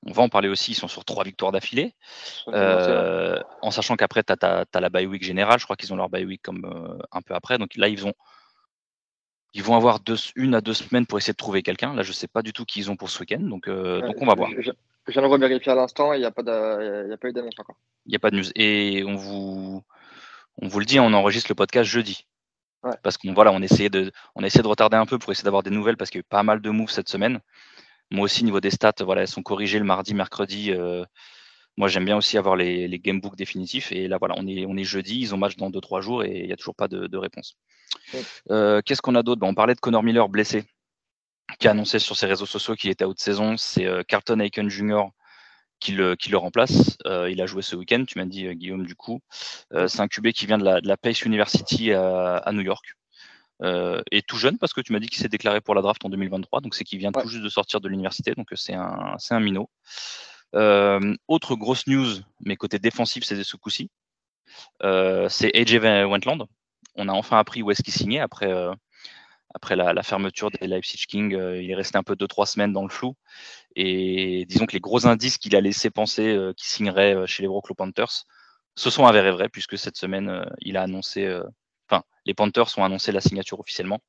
on 0.06 0.12
va 0.12 0.24
en 0.24 0.30
parler 0.30 0.50
aussi, 0.50 0.72
ils 0.72 0.76
sont 0.76 0.90
sur 0.90 1.06
trois 1.06 1.24
victoires 1.24 1.54
d'affilée. 1.54 1.96
Euh, 2.50 3.40
en 3.62 3.72
sachant 3.72 3.96
qu'après, 3.96 4.24
tu 4.24 4.34
as, 4.42 4.66
la 4.74 4.90
bye 4.90 5.06
week 5.06 5.24
générale, 5.24 5.60
je 5.60 5.64
crois 5.64 5.78
qu'ils 5.78 5.94
ont 5.94 5.96
leur 5.96 6.10
bye 6.10 6.26
week 6.26 6.42
comme 6.42 7.00
un 7.12 7.22
peu 7.22 7.34
après. 7.34 7.58
Donc 7.58 7.78
là, 7.78 7.88
ils 7.88 8.00
vont, 8.00 8.14
ils 9.54 9.64
vont 9.64 9.78
avoir 9.78 10.02
deux, 10.02 10.18
une 10.36 10.54
à 10.54 10.60
deux 10.60 10.74
semaines 10.74 11.06
pour 11.06 11.18
essayer 11.18 11.34
de 11.34 11.38
trouver 11.38 11.64
quelqu'un. 11.64 11.94
Là, 11.94 12.04
je 12.04 12.10
ne 12.10 12.14
sais 12.14 12.28
pas 12.28 12.42
du 12.42 12.52
tout 12.52 12.66
qui 12.66 12.80
ils 12.80 12.92
ont 12.92 12.98
pour 12.98 13.10
ce 13.10 13.22
week-end, 13.22 13.40
donc, 13.40 13.70
donc 13.70 14.16
on 14.20 14.26
va 14.26 14.36
voir. 14.36 14.50
Je 15.08 15.14
viens 15.14 15.22
de 15.24 15.28
revérifier 15.28 15.72
à 15.72 15.76
l'instant, 15.76 16.14
il 16.14 16.20
n'y 16.20 16.26
a 16.26 16.32
pas 16.32 16.42
eu 16.42 17.34
d'annonce 17.34 17.60
encore. 17.60 17.78
Il 18.06 18.10
n'y 18.10 18.16
a 18.16 18.20
pas 18.20 18.32
de 18.32 18.38
news. 18.38 18.52
Et 18.56 19.04
on 19.06 19.16
vous, 19.16 19.84
on 20.58 20.68
vous 20.68 20.80
le 20.80 20.86
dit, 20.86 21.00
on 21.00 21.14
enregistre 21.14 21.50
le 21.50 21.56
podcast 21.56 21.90
jeudi. 21.90 22.28
Parce 23.04 23.18
qu'on 23.18 23.34
voilà, 23.34 23.52
on 23.52 23.62
essayait 23.62 23.90
de, 23.90 24.12
on 24.36 24.42
de 24.42 24.68
retarder 24.68 24.98
un 24.98 25.06
peu 25.06 25.20
pour 25.20 25.32
essayer 25.32 25.44
d'avoir 25.44 25.64
des 25.64 25.70
nouvelles 25.70 25.98
parce 25.98 26.10
qu'il 26.10 26.20
y 26.20 26.22
a 26.22 26.26
eu 26.26 26.30
pas 26.30 26.44
mal 26.44 26.62
de 26.62 26.70
moves 26.72 26.90
cette 26.90 27.10
semaine. 27.10 27.40
Moi 28.10 28.26
aussi, 28.26 28.44
niveau 28.44 28.60
des 28.60 28.72
stats, 28.72 28.94
voilà, 29.02 29.22
elles 29.22 29.28
sont 29.28 29.44
corrigées 29.44 29.80
le 29.80 29.86
mardi, 29.86 30.14
mercredi. 30.14 30.72
Euh, 30.72 31.06
moi, 31.78 31.88
j'aime 31.88 32.06
bien 32.06 32.18
aussi 32.18 32.38
avoir 32.38 32.56
les, 32.56 32.88
les 32.88 33.00
gamebooks 33.00 33.36
définitifs. 33.36 33.92
Et 33.92 34.08
là, 34.08 34.18
voilà, 34.18 34.36
on 34.38 34.48
est, 34.48 34.66
on 34.66 34.76
est 34.76 34.84
jeudi, 34.84 35.20
ils 35.20 35.34
ont 35.34 35.38
match 35.38 35.56
dans 35.56 35.70
2-3 35.70 36.02
jours 36.02 36.24
et 36.24 36.40
il 36.40 36.48
n'y 36.48 36.54
a 36.54 36.58
toujours 36.58 36.76
pas 36.76 36.88
de, 36.88 37.18
réponse. 37.18 37.56
Euh, 38.50 38.82
qu'est-ce 38.84 39.02
qu'on 39.02 39.16
a 39.16 39.24
d'autre? 39.24 39.42
On 39.44 39.54
parlait 39.54 39.76
de 39.76 39.80
Connor 39.80 40.04
Miller 40.04 40.28
blessé 40.28 40.66
qui 41.60 41.68
a 41.68 41.72
annoncé 41.72 42.00
sur 42.00 42.16
ses 42.16 42.26
réseaux 42.26 42.46
sociaux 42.46 42.76
qu'il 42.76 42.90
était 42.90 43.06
out 43.06 43.16
de 43.16 43.22
saison. 43.22 43.58
C'est 43.58 43.86
euh, 43.86 44.04
Carlton 44.04 44.40
Aiken 44.40 44.70
Jr. 44.70 45.06
Qui 45.80 45.94
le, 45.94 46.16
qui 46.16 46.30
le 46.30 46.38
remplace. 46.38 46.98
Euh, 47.08 47.32
il 47.32 47.42
a 47.42 47.48
joué 47.48 47.64
ce 47.64 47.76
week-end, 47.76 48.04
tu 48.08 48.20
m'as 48.20 48.26
dit, 48.26 48.46
euh, 48.46 48.54
Guillaume, 48.54 48.86
du 48.86 48.94
coup. 48.94 49.20
c'est 49.88 50.00
un 50.00 50.08
QB 50.08 50.28
qui 50.32 50.46
vient 50.46 50.60
de 50.60 50.64
la, 50.64 50.80
de 50.80 50.88
la 50.88 50.96
Pace 50.96 51.24
University 51.24 51.92
à, 51.92 52.52
New 52.54 52.62
York. 52.62 52.94
et 53.64 54.22
tout 54.22 54.38
jeune, 54.38 54.60
parce 54.60 54.74
que 54.74 54.82
tu 54.82 54.94
m'as 54.94 55.00
dit 55.00 55.08
qu'il 55.08 55.20
s'est 55.20 55.28
déclaré 55.28 55.60
pour 55.60 55.74
la 55.74 55.82
draft 55.82 56.06
en 56.06 56.10
2023, 56.10 56.62
donc 56.62 56.76
c'est 56.76 56.84
qu'il 56.84 57.00
vient 57.00 57.12
tout 57.12 57.28
juste 57.28 57.44
de 57.44 57.50
sortir 57.50 57.82
de 57.82 57.88
l'université, 57.88 58.36
donc 58.36 58.50
c'est 58.54 58.76
un, 58.76 59.18
un 59.28 59.40
minot. 59.40 59.72
autre 60.54 61.56
grosse 61.56 61.88
news, 61.88 62.20
mais 62.42 62.58
côté 62.58 62.78
défensif, 62.78 63.24
c'est 63.24 63.44
ce 63.44 63.58
coup-ci. 63.58 63.90
c'est 64.84 65.52
AJ 65.56 65.80
Wentland. 66.06 66.46
On 66.94 67.08
a 67.08 67.14
enfin 67.14 67.40
appris 67.40 67.64
où 67.64 67.72
est-ce 67.72 67.82
qu'il 67.82 67.94
signait 67.94 68.20
après, 68.20 68.54
après 69.54 69.76
la, 69.76 70.04
fermeture 70.04 70.52
des 70.52 70.68
Leipzig 70.68 71.06
King, 71.08 71.34
euh, 71.34 71.62
il 71.62 71.70
est 71.72 71.76
resté 71.76 71.98
un 71.98 72.04
peu 72.04 72.16
deux 72.16 72.28
trois 72.28 72.46
semaines 72.46 72.74
dans 72.74 72.84
le 72.84 72.90
flou. 72.90 73.16
Et 73.76 74.46
disons 74.48 74.66
que 74.66 74.74
les 74.74 74.80
gros 74.80 75.08
indices 75.08 75.38
qu'il 75.38 75.56
a 75.56 75.62
laissé 75.62 75.90
penser 75.90 76.28
euh, 76.28 76.54
qu'il 76.54 76.68
signerait 76.68 77.16
euh, 77.16 77.26
chez 77.26 77.44
les 77.44 77.48
Brooklyn 77.48 77.76
Panthers 77.76 78.26
se 78.76 78.90
sont 78.90 79.06
avérés 79.06 79.32
vrais 79.32 79.50
puisque 79.50 79.78
cette 79.78 79.98
semaine 79.98 80.46
il 80.60 80.78
a 80.78 80.84
annoncé, 80.84 81.28
enfin 81.90 82.04
les 82.26 82.34
Panthers 82.34 82.78
ont 82.78 82.86
annoncé 82.86 83.12
la 83.12 83.20
signature 83.20 83.60
officiellement. 83.60 84.00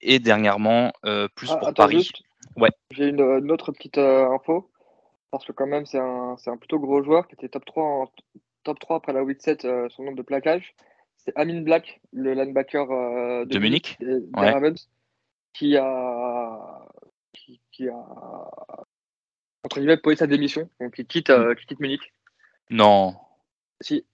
et 0.00 0.18
dernièrement, 0.20 0.90
plus 1.34 1.50
ah, 1.50 1.56
pour 1.56 1.74
Paris. 1.74 2.10
Ouais. 2.56 2.70
J'ai 2.90 3.08
une, 3.08 3.52
autre 3.52 3.72
petite 3.72 3.98
info, 3.98 4.70
parce 5.30 5.44
que 5.44 5.52
quand 5.52 5.66
même, 5.66 5.84
c'est 5.84 5.98
un, 5.98 6.36
un, 6.46 6.56
plutôt 6.56 6.78
gros 6.78 7.02
joueur 7.02 7.28
qui 7.28 7.34
était 7.34 7.50
top 7.50 7.66
3, 7.66 7.84
en, 7.84 8.10
top 8.62 8.78
3 8.78 8.96
après 8.96 9.12
la 9.12 9.22
8-7 9.22 9.90
son 9.90 10.02
nombre 10.02 10.16
de 10.16 10.22
plaquages. 10.22 10.74
C'est 11.24 11.32
Amin 11.36 11.62
Black, 11.62 12.00
le 12.12 12.34
linebacker 12.34 12.86
de, 12.86 13.44
de, 13.44 13.58
Munich, 13.58 13.98
qui 15.54 15.76
a, 15.76 16.88
qui, 17.32 17.88
a 17.88 18.84
entre 19.62 19.78
guillemets 19.78 19.96
posé 19.96 20.16
sa 20.16 20.26
démission, 20.26 20.68
donc 20.80 20.94
il 20.98 21.06
quitte, 21.06 21.30
hmm. 21.30 21.54
qui 21.54 21.66
quitte 21.66 21.80
Munich. 21.80 22.12
Non. 22.70 23.16
Si. 23.80 24.04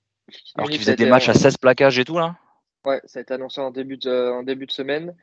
Alors 0.54 0.70
qu'il 0.70 0.78
faisait 0.78 0.96
des 0.96 1.06
matchs 1.06 1.28
à 1.28 1.34
16 1.34 1.56
plaquages 1.56 1.98
et 1.98 2.04
tout 2.04 2.18
là 2.18 2.36
Ouais, 2.84 3.00
ça 3.04 3.18
a 3.18 3.22
été 3.22 3.34
annoncé 3.34 3.60
en 3.60 3.70
début 3.70 3.98
de, 3.98 4.30
en 4.30 4.42
début 4.42 4.66
de 4.66 4.72
semaine. 4.72 5.14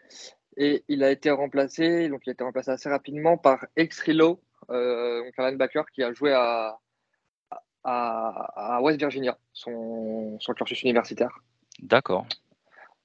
Et 0.58 0.84
il 0.88 1.04
a 1.04 1.12
été 1.12 1.32
remplacé, 1.32 2.10
donc 2.10 2.22
il 2.26 2.30
a 2.30 2.34
été 2.34 2.44
remplacé 2.44 2.72
assez 2.72 2.90
rapidement 2.90 3.38
par 3.38 3.66
Exrilo, 3.76 4.42
euh, 4.70 5.24
donc 5.24 5.34
un 5.38 5.50
linebacker 5.50 5.86
qui 5.92 6.04
a 6.04 6.14
joué 6.14 6.34
à, 6.34 6.80
à, 7.84 8.80
West 8.82 9.00
Virginia, 9.00 9.38
son, 9.54 10.38
son 10.40 10.54
cursus 10.54 10.82
universitaire. 10.84 11.40
D'accord. 11.80 12.26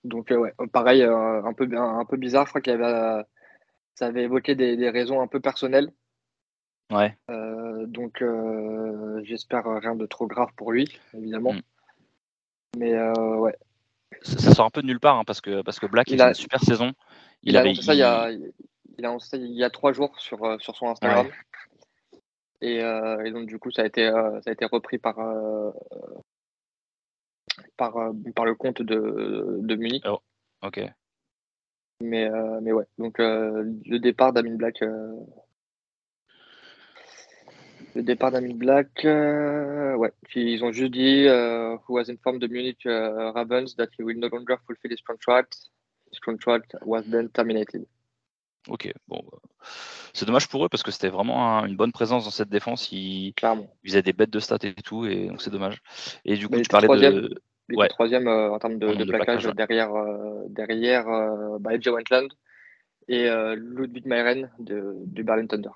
Donc, 0.04 0.30
euh, 0.30 0.36
ouais, 0.36 0.52
pareil, 0.72 1.02
euh, 1.02 1.42
un, 1.44 1.52
peu, 1.52 1.68
un, 1.76 2.04
peu 2.04 2.16
bizarre. 2.16 2.46
Je 2.46 2.50
crois 2.50 2.60
qu'il 2.60 2.72
avait, 2.72 3.22
ça 3.94 4.06
avait 4.06 4.24
évoqué 4.24 4.54
des, 4.54 4.76
des, 4.76 4.90
raisons 4.90 5.20
un 5.20 5.26
peu 5.26 5.40
personnelles. 5.40 5.92
Ouais. 6.90 7.16
donc, 7.86 8.22
j'espère 9.22 9.64
rien 9.64 9.94
de 9.94 10.06
trop 10.06 10.26
grave 10.26 10.50
pour 10.56 10.72
lui, 10.72 11.00
évidemment. 11.14 11.54
Mm. 11.54 11.60
Mais 12.76 12.98
ouais, 13.12 13.56
ça, 14.22 14.54
sort 14.54 14.66
un 14.66 14.70
peu 14.70 14.82
de 14.82 14.86
nulle 14.86 15.00
part 15.00 15.18
hein, 15.18 15.24
parce 15.26 15.40
que 15.40 15.62
parce 15.62 15.78
que 15.78 15.86
Black 15.86 16.10
il, 16.10 16.20
a 16.20 16.28
une 16.28 16.34
super 16.34 16.60
saison. 16.60 16.92
Il, 17.42 17.56
a 17.56 17.60
annoncé 17.60 17.82
ça 17.82 17.94
il 17.94 17.98
y 17.98 18.02
a 18.02 18.30
il 18.30 19.04
a 19.04 19.16
il 19.32 19.56
y 19.56 19.64
a 19.64 19.70
trois 19.70 19.92
jours 19.92 20.18
sur 20.18 20.44
euh, 20.44 20.58
sur 20.58 20.76
son 20.76 20.88
Instagram. 20.88 21.28
Euh, 22.62 23.24
et, 23.24 23.32
donc 23.32 23.46
du 23.46 23.58
coup 23.58 23.72
ça 23.72 23.82
a 23.82 23.86
été 23.86 24.06
euh, 24.06 24.40
ça 24.42 24.50
a 24.50 24.52
été 24.52 24.64
repris 24.64 24.98
par 24.98 25.16
par 27.76 27.94
par 28.34 28.44
le 28.44 28.54
compte 28.54 28.82
de 28.82 29.58
de 29.60 29.74
Munich. 29.76 30.04
Oh, 30.06 30.20
ok. 30.62 30.80
Mais 32.00 32.28
mais 32.60 32.72
ouais 32.72 32.86
donc 32.98 33.18
le 33.18 33.98
départ 33.98 34.32
d'Amin 34.32 34.56
Black 34.56 34.82
le 37.94 38.02
départ 38.02 38.30
d'Amin 38.30 38.54
Black, 38.54 39.04
euh, 39.04 39.94
ouais, 39.96 40.12
ils 40.34 40.64
ont 40.64 40.72
juste 40.72 40.92
dit 40.92 41.26
who 41.26 41.94
was 41.94 42.08
informed 42.08 42.40
the 42.40 42.50
Munich 42.50 42.82
Ravens 42.84 43.76
that 43.76 43.88
he 43.98 44.02
will 44.02 44.18
no 44.18 44.28
longer 44.28 44.56
fulfill 44.66 44.90
his 44.90 45.02
contract. 45.02 45.56
His 46.10 46.18
contract 46.18 46.74
was 46.84 47.04
then 47.10 47.28
terminated. 47.30 47.86
Ok, 48.68 48.92
bon, 49.08 49.20
bah, 49.30 49.38
c'est 50.12 50.26
dommage 50.26 50.48
pour 50.48 50.64
eux 50.64 50.68
parce 50.68 50.82
que 50.82 50.90
c'était 50.90 51.08
vraiment 51.08 51.64
une 51.64 51.76
bonne 51.76 51.92
présence 51.92 52.24
dans 52.24 52.30
cette 52.30 52.48
défense. 52.48 52.92
Ils, 52.92 53.32
Clairement. 53.34 53.68
ils 53.82 53.90
faisaient 53.90 54.02
des 54.02 54.12
bêtes 54.12 54.30
de 54.30 54.40
stats 54.40 54.58
et 54.62 54.74
tout, 54.74 55.04
et 55.06 55.26
donc 55.26 55.42
c'est 55.42 55.50
dommage. 55.50 55.82
Et 56.24 56.36
du 56.36 56.48
coup, 56.48 56.60
tu 56.60 56.68
parlais 56.68 57.10
de. 57.10 57.34
Ouais. 57.70 57.88
troisième 57.88 58.28
euh, 58.28 58.50
en 58.50 58.58
termes 58.58 58.78
de, 58.78 58.92
de, 58.92 59.04
plaquage, 59.04 59.46
derrière, 59.54 59.94
euh, 59.94 60.42
derrière 60.48 61.08
euh, 61.08 61.56
bah, 61.58 61.70
Wentland 61.86 62.28
et 63.08 63.28
euh, 63.28 63.54
Ludwig 63.56 64.04
Mayren 64.04 64.50
de, 64.58 64.94
du 65.06 65.24
Berlin 65.24 65.46
Thunder. 65.46 65.70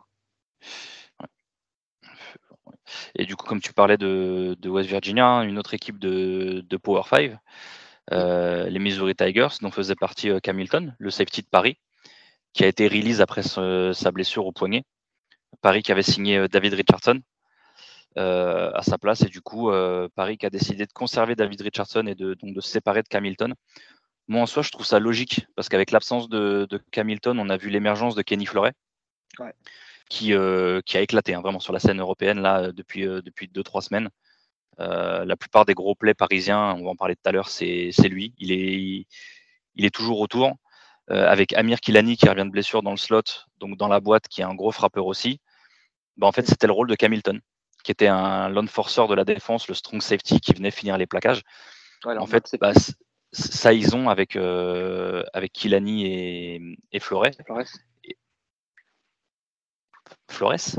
Et 3.14 3.24
du 3.24 3.34
coup, 3.34 3.46
comme 3.46 3.60
tu 3.60 3.72
parlais 3.72 3.96
de, 3.96 4.56
West 4.68 4.88
Virginia, 4.88 5.26
hein, 5.26 5.42
une 5.42 5.58
autre 5.58 5.74
équipe 5.74 5.98
de, 5.98 6.76
Power 6.82 7.02
5, 7.08 7.38
euh, 8.12 8.68
les 8.68 8.78
Missouri 8.78 9.14
Tigers, 9.14 9.48
dont 9.62 9.70
faisait 9.70 9.94
partie 9.94 10.30
Camilton, 10.42 10.94
le 10.98 11.10
safety 11.10 11.42
de 11.42 11.48
Paris, 11.48 11.78
qui 12.56 12.64
a 12.64 12.66
été 12.66 12.88
release 12.88 13.20
après 13.20 13.42
sa 13.42 14.10
blessure 14.10 14.46
au 14.46 14.52
poignet. 14.52 14.82
Paris 15.60 15.82
qui 15.82 15.92
avait 15.92 16.02
signé 16.02 16.38
euh, 16.38 16.48
David 16.48 16.74
Richardson 16.74 17.20
à 18.18 18.80
sa 18.82 18.96
place, 18.96 19.20
et 19.20 19.28
du 19.28 19.42
coup, 19.42 19.70
Paris 20.14 20.38
qui 20.38 20.46
a 20.46 20.50
décidé 20.50 20.86
de 20.86 20.92
conserver 20.92 21.34
David 21.36 21.60
Richardson 21.60 22.06
et 22.06 22.14
de, 22.14 22.32
donc 22.32 22.54
de 22.54 22.62
se 22.62 22.70
séparer 22.70 23.02
de 23.02 23.08
Camilton. 23.08 23.52
Moi, 24.26 24.40
en 24.40 24.46
soi, 24.46 24.62
je 24.62 24.70
trouve 24.70 24.86
ça 24.86 24.98
logique, 24.98 25.46
parce 25.54 25.68
qu'avec 25.68 25.90
l'absence 25.90 26.30
de, 26.30 26.66
de 26.70 26.80
Camilton, 26.90 27.38
on 27.38 27.50
a 27.50 27.58
vu 27.58 27.68
l'émergence 27.68 28.14
de 28.14 28.22
Kenny. 28.22 28.48
Ouais 28.54 28.72
qui, 30.08 30.32
euh, 30.32 30.80
qui 30.84 30.96
a 30.96 31.00
éclaté 31.00 31.34
hein, 31.34 31.40
vraiment 31.40 31.60
sur 31.60 31.72
la 31.72 31.78
scène 31.78 32.00
européenne 32.00 32.40
là 32.40 32.62
euh, 32.62 32.72
depuis 32.72 33.06
euh, 33.06 33.22
depuis 33.22 33.48
deux 33.48 33.62
trois 33.62 33.82
semaines. 33.82 34.08
la 34.78 35.36
plupart 35.36 35.64
des 35.64 35.74
gros 35.74 35.94
plays 35.94 36.14
parisiens, 36.14 36.74
on 36.74 36.84
va 36.84 36.90
en 36.90 36.96
parler 36.96 37.16
tout 37.16 37.28
à 37.28 37.32
l'heure, 37.32 37.48
c'est 37.48 37.90
lui. 38.08 38.34
Il 38.38 38.52
est 38.52 39.06
il 39.74 39.84
est 39.84 39.94
toujours 39.94 40.20
autour. 40.20 40.54
Avec 41.08 41.52
Amir 41.52 41.80
Kilani 41.80 42.16
qui 42.16 42.28
revient 42.28 42.44
de 42.44 42.50
blessure 42.50 42.82
dans 42.82 42.90
le 42.90 42.96
slot, 42.96 43.22
donc 43.58 43.76
dans 43.76 43.88
la 43.88 44.00
boîte, 44.00 44.28
qui 44.28 44.40
est 44.40 44.44
un 44.44 44.54
gros 44.54 44.72
frappeur 44.72 45.06
aussi. 45.06 45.40
Bah, 46.16 46.26
en 46.26 46.32
fait, 46.32 46.46
c'était 46.46 46.66
le 46.66 46.72
rôle 46.72 46.88
de 46.88 46.94
Camilton, 46.94 47.40
qui 47.84 47.92
était 47.92 48.08
un 48.08 48.48
lone 48.48 48.68
forcer 48.68 49.06
de 49.08 49.14
la 49.14 49.24
défense, 49.24 49.68
le 49.68 49.74
strong 49.74 50.02
safety 50.02 50.40
qui 50.40 50.52
venait 50.52 50.70
finir 50.70 50.98
les 50.98 51.06
plaquages. 51.06 51.42
en 52.04 52.26
fait, 52.26 52.56
bah, 52.60 52.72
ça 53.32 53.72
ils 53.72 53.94
ont 53.94 54.08
avec 54.08 54.36
avec 54.36 55.52
Kilani 55.52 56.06
et, 56.06 56.60
et 56.92 57.00
Flores. 57.00 57.26
Flores 60.28 60.78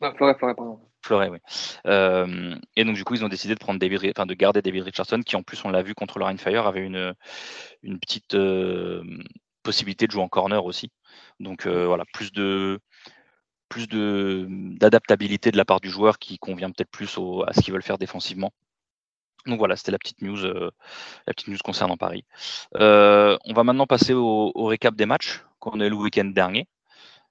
Flores, 0.00 0.14
Flores, 0.16 0.36
pardon. 0.38 0.80
Flores, 1.02 1.30
oui. 1.30 1.38
Euh, 1.86 2.54
et 2.76 2.84
donc, 2.84 2.94
du 2.94 3.04
coup, 3.04 3.14
ils 3.14 3.24
ont 3.24 3.28
décidé 3.28 3.54
de, 3.54 3.58
prendre 3.58 3.78
David, 3.78 4.12
enfin, 4.16 4.26
de 4.26 4.34
garder 4.34 4.62
David 4.62 4.84
Richardson, 4.84 5.20
qui 5.24 5.36
en 5.36 5.42
plus, 5.42 5.64
on 5.64 5.70
l'a 5.70 5.82
vu 5.82 5.94
contre 5.94 6.18
le 6.18 6.36
Fire, 6.36 6.66
avait 6.66 6.84
une, 6.84 7.14
une 7.82 7.98
petite 7.98 8.34
euh, 8.34 9.02
possibilité 9.70 10.06
de 10.06 10.12
jouer 10.12 10.22
en 10.22 10.28
corner 10.28 10.64
aussi. 10.64 10.90
Donc, 11.40 11.66
euh, 11.66 11.86
voilà, 11.86 12.04
plus 12.12 12.32
de 12.32 12.80
plus 13.68 13.86
d'adaptabilité 13.86 15.52
de, 15.52 15.56
la 15.56 15.64
part 15.64 15.80
du 15.80 15.90
joueur 15.90 16.18
qui 16.18 16.38
convient 16.38 16.72
peut-être 16.72 16.90
plus 16.90 17.18
à 17.46 17.52
ce 17.52 17.60
qu'ils 17.60 17.72
veulent 17.72 17.84
faire 17.84 17.98
défensivement. 17.98 18.52
Donc 19.46 19.58
voilà, 19.58 19.76
c'était 19.76 19.92
la 19.92 19.98
petite 19.98 20.22
news, 20.22 20.42
la 20.44 21.32
petite 21.32 21.46
news 21.48 21.58
concernant 21.62 21.96
Paris. 21.96 22.24
on 22.74 23.52
va 23.54 23.62
maintenant 23.62 23.86
passer 23.86 24.12
au, 24.12 24.50
au 24.56 24.66
récap 24.66 24.96
des 24.96 25.06
matchs 25.06 25.44
qu'on 25.60 25.78
a 25.78 25.86
eu 25.86 25.90
le 25.90 25.94
week-end 25.94 26.24
dernier. 26.24 26.66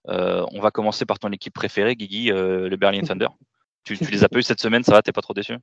Euh, 0.08 0.46
on 0.52 0.62
va 0.62 0.72
commencer 0.72 1.06
par 1.06 1.20
ton 1.20 1.32
équipe 1.32 1.54
préférée, 1.54 1.96
Guigui, 1.96 2.32
euh, 2.32 2.70
le 2.70 2.78
Berlin 2.78 3.02
Thunder. 3.08 3.28
tu, 3.84 3.96
les 3.96 4.24
as 4.24 4.30
pas 4.30 4.40
eu 4.40 4.44
cette 4.44 4.62
semaine, 4.62 4.84
ça 4.84 4.94
va, 4.94 5.02
t'es 5.02 5.12
pas 5.12 5.22
trop 5.22 5.34
déçu? 5.34 5.58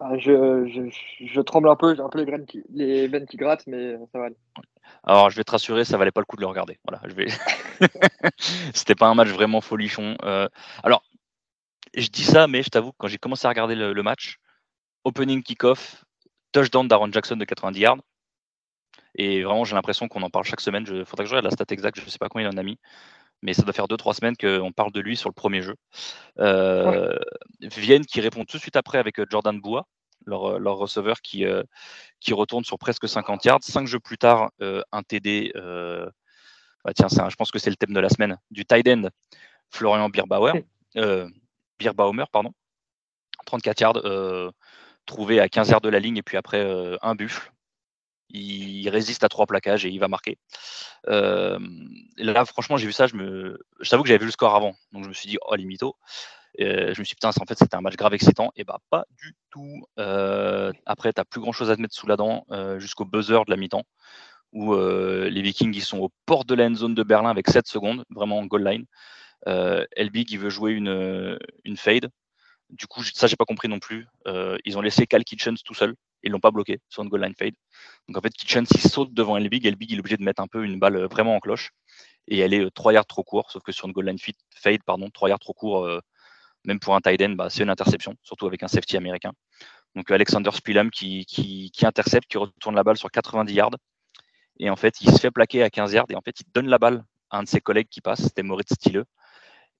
Ah, 0.00 0.16
je, 0.16 1.40
tremble 1.40 1.68
un 1.68 1.74
peu, 1.74 1.94
j'ai 1.94 2.02
un 2.02 2.08
peu 2.08 2.18
les, 2.18 2.24
graines 2.24 2.46
qui, 2.46 2.62
les 2.70 3.08
veines 3.08 3.26
qui 3.26 3.36
grattent, 3.36 3.66
mais 3.66 3.96
ça 4.12 4.18
va 4.18 4.26
aller. 4.26 4.36
Alors, 5.02 5.30
je 5.30 5.36
vais 5.36 5.44
te 5.44 5.50
rassurer, 5.50 5.84
ça 5.84 5.98
valait 5.98 6.12
pas 6.12 6.20
le 6.20 6.26
coup 6.26 6.36
de 6.36 6.40
le 6.40 6.46
regarder. 6.46 6.78
Voilà, 6.86 7.02
je 7.08 7.14
vais. 7.14 7.26
C'était 8.74 8.94
pas 8.94 9.08
un 9.08 9.14
match 9.14 9.28
vraiment 9.28 9.60
folichon. 9.60 10.16
Euh, 10.22 10.48
alors, 10.84 11.02
je 11.94 12.08
dis 12.08 12.22
ça, 12.22 12.46
mais 12.46 12.62
je 12.62 12.68
t'avoue, 12.68 12.92
quand 12.96 13.08
j'ai 13.08 13.18
commencé 13.18 13.46
à 13.46 13.48
regarder 13.48 13.74
le, 13.74 14.02
match, 14.02 14.38
opening 15.04 15.42
kick-off, 15.42 16.04
touchdown 16.52 16.86
d'Aaron 16.86 17.10
Jackson 17.10 17.36
de 17.36 17.44
90 17.44 17.80
yards. 17.80 17.98
Et 19.16 19.42
vraiment, 19.42 19.64
j'ai 19.64 19.74
l'impression 19.74 20.06
qu'on 20.06 20.22
en 20.22 20.30
parle 20.30 20.44
chaque 20.44 20.60
semaine. 20.60 20.84
Il 20.88 21.04
faudrait 21.04 21.24
que 21.24 21.30
je 21.30 21.34
regarde 21.34 21.46
la 21.46 21.50
stat 21.50 21.64
exacte, 21.70 21.98
je 21.98 22.04
ne 22.04 22.10
sais 22.10 22.18
pas 22.18 22.28
combien 22.28 22.48
il 22.48 22.54
en 22.54 22.56
a 22.56 22.62
mis 22.62 22.78
mais 23.42 23.54
ça 23.54 23.62
doit 23.62 23.72
faire 23.72 23.86
2-3 23.86 24.14
semaines 24.14 24.36
qu'on 24.36 24.72
parle 24.72 24.92
de 24.92 25.00
lui 25.00 25.16
sur 25.16 25.28
le 25.28 25.34
premier 25.34 25.62
jeu. 25.62 25.74
Euh, 26.38 27.16
Vienne 27.60 28.04
qui 28.04 28.20
répond 28.20 28.44
tout 28.44 28.56
de 28.56 28.62
suite 28.62 28.76
après 28.76 28.98
avec 28.98 29.20
euh, 29.20 29.26
Jordan 29.30 29.60
Boua, 29.60 29.86
leur, 30.26 30.56
euh, 30.56 30.58
leur 30.58 30.76
receveur 30.76 31.20
qui, 31.20 31.44
qui 32.20 32.32
retourne 32.32 32.64
sur 32.64 32.78
presque 32.78 33.08
50 33.08 33.44
yards. 33.44 33.62
Cinq 33.62 33.86
jeux 33.86 34.00
plus 34.00 34.18
tard, 34.18 34.50
un 34.60 35.02
TD. 35.02 35.52
Bah 36.84 36.94
tiens, 36.94 37.08
je 37.08 37.34
pense 37.36 37.50
que 37.50 37.58
c'est 37.58 37.70
le 37.70 37.76
thème 37.76 37.92
de 37.92 38.00
la 38.00 38.08
semaine. 38.08 38.38
Du 38.50 38.64
tight 38.64 38.88
end, 38.88 39.08
Florian 39.70 40.08
Bierbauer, 40.08 40.64
Bierbaumer, 41.78 42.24
pardon. 42.32 42.52
34 43.46 43.80
yards 43.80 44.52
trouvé 45.06 45.40
à 45.40 45.48
15 45.48 45.70
yards 45.70 45.80
de 45.80 45.88
la 45.88 45.98
ligne 45.98 46.18
et 46.18 46.22
puis 46.22 46.36
après 46.36 46.96
un 47.02 47.14
buffle 47.14 47.50
il 48.30 48.88
résiste 48.88 49.24
à 49.24 49.28
trois 49.28 49.46
plaquages 49.46 49.84
et 49.86 49.90
il 49.90 49.98
va 49.98 50.08
marquer. 50.08 50.38
Euh, 51.08 51.58
là, 52.16 52.44
franchement, 52.44 52.76
j'ai 52.76 52.86
vu 52.86 52.92
ça, 52.92 53.06
je 53.06 53.16
me, 53.16 53.58
je 53.80 53.90
t'avoue 53.90 54.02
que 54.02 54.08
j'avais 54.08 54.18
vu 54.18 54.26
le 54.26 54.32
score 54.32 54.54
avant, 54.54 54.74
donc 54.92 55.04
je 55.04 55.08
me 55.08 55.14
suis 55.14 55.28
dit, 55.28 55.38
oh, 55.46 55.54
limito. 55.54 55.96
Euh, 56.60 56.92
je 56.94 57.00
me 57.00 57.04
suis 57.04 57.12
dit, 57.12 57.14
putain, 57.14 57.28
en 57.28 57.46
fait, 57.46 57.58
c'était 57.58 57.76
un 57.76 57.80
match 57.80 57.96
grave 57.96 58.14
excitant. 58.14 58.50
Et 58.56 58.64
bah, 58.64 58.78
pas 58.90 59.04
du 59.22 59.34
tout. 59.50 59.84
Euh, 59.98 60.72
après, 60.86 61.12
tu 61.12 61.22
plus 61.30 61.40
grand 61.40 61.52
chose 61.52 61.70
à 61.70 61.76
te 61.76 61.80
mettre 61.80 61.94
sous 61.94 62.06
la 62.06 62.16
dent 62.16 62.44
jusqu'au 62.78 63.04
buzzer 63.04 63.44
de 63.44 63.50
la 63.50 63.56
mi-temps, 63.56 63.84
où 64.52 64.74
les 64.74 65.42
Vikings 65.42 65.74
ils 65.74 65.82
sont 65.82 65.98
au 65.98 66.10
port 66.26 66.44
de 66.44 66.54
la 66.54 66.66
end 66.66 66.74
zone 66.74 66.94
de 66.94 67.02
Berlin 67.02 67.30
avec 67.30 67.48
7 67.48 67.66
secondes, 67.66 68.04
vraiment 68.10 68.38
en 68.38 68.46
goal 68.46 68.64
line. 68.64 68.86
Elbig, 69.46 70.30
il 70.32 70.38
veut 70.38 70.50
jouer 70.50 70.72
une, 70.72 71.38
une 71.64 71.76
fade. 71.76 72.10
Du 72.70 72.86
coup, 72.86 73.02
ça, 73.02 73.26
j'ai 73.26 73.36
pas 73.36 73.44
compris 73.44 73.68
non 73.68 73.78
plus. 73.78 74.06
ils 74.64 74.78
ont 74.78 74.82
laissé 74.82 75.06
Cal 75.06 75.24
Kitchens 75.24 75.56
tout 75.64 75.74
seul 75.74 75.94
ils 76.22 76.32
l'ont 76.32 76.40
pas 76.40 76.50
bloqué 76.50 76.80
sur 76.88 77.02
une 77.02 77.08
goal 77.08 77.22
line 77.22 77.34
fade. 77.34 77.54
Donc 78.08 78.16
en 78.16 78.20
fait, 78.20 78.30
Kitchen 78.30 78.66
s'il 78.66 78.80
saute 78.80 79.12
devant 79.12 79.36
Elbig, 79.36 79.66
Elbig 79.66 79.90
il 79.90 79.96
est 79.96 80.00
obligé 80.00 80.16
de 80.16 80.24
mettre 80.24 80.42
un 80.42 80.46
peu 80.46 80.64
une 80.64 80.78
balle 80.78 80.96
euh, 80.96 81.06
vraiment 81.06 81.36
en 81.36 81.40
cloche. 81.40 81.70
Et 82.26 82.38
elle 82.38 82.52
est 82.54 82.70
3 82.70 82.92
euh, 82.92 82.94
yards 82.94 83.06
trop 83.06 83.24
court, 83.24 83.50
sauf 83.50 83.62
que 83.62 83.72
sur 83.72 83.86
une 83.86 83.92
goal 83.92 84.06
line 84.06 84.18
fade, 84.54 84.82
pardon, 84.84 85.08
3 85.10 85.30
yards 85.30 85.38
trop 85.38 85.54
court, 85.54 85.86
euh, 85.86 86.00
même 86.64 86.80
pour 86.80 86.94
un 86.94 87.00
tight 87.00 87.20
end, 87.22 87.30
bah, 87.30 87.48
c'est 87.50 87.62
une 87.62 87.70
interception, 87.70 88.14
surtout 88.22 88.46
avec 88.46 88.62
un 88.62 88.68
safety 88.68 88.96
américain. 88.96 89.32
Donc 89.94 90.10
Alexander 90.10 90.50
Spillum 90.52 90.90
qui, 90.90 91.24
qui, 91.26 91.86
intercepte, 91.86 92.28
qui 92.28 92.36
retourne 92.38 92.74
la 92.74 92.84
balle 92.84 92.98
sur 92.98 93.10
90 93.10 93.52
yards. 93.54 93.70
Et 94.60 94.70
en 94.70 94.76
fait, 94.76 95.00
il 95.00 95.10
se 95.10 95.18
fait 95.18 95.30
plaquer 95.30 95.62
à 95.62 95.70
15 95.70 95.92
yards 95.92 96.06
et 96.10 96.16
en 96.16 96.20
fait, 96.20 96.40
il 96.40 96.44
donne 96.52 96.68
la 96.68 96.78
balle 96.78 97.04
à 97.30 97.38
un 97.38 97.42
de 97.44 97.48
ses 97.48 97.60
collègues 97.60 97.88
qui 97.90 98.00
passe, 98.00 98.22
c'était 98.22 98.42
Moritz 98.42 98.72
Stille. 98.74 99.02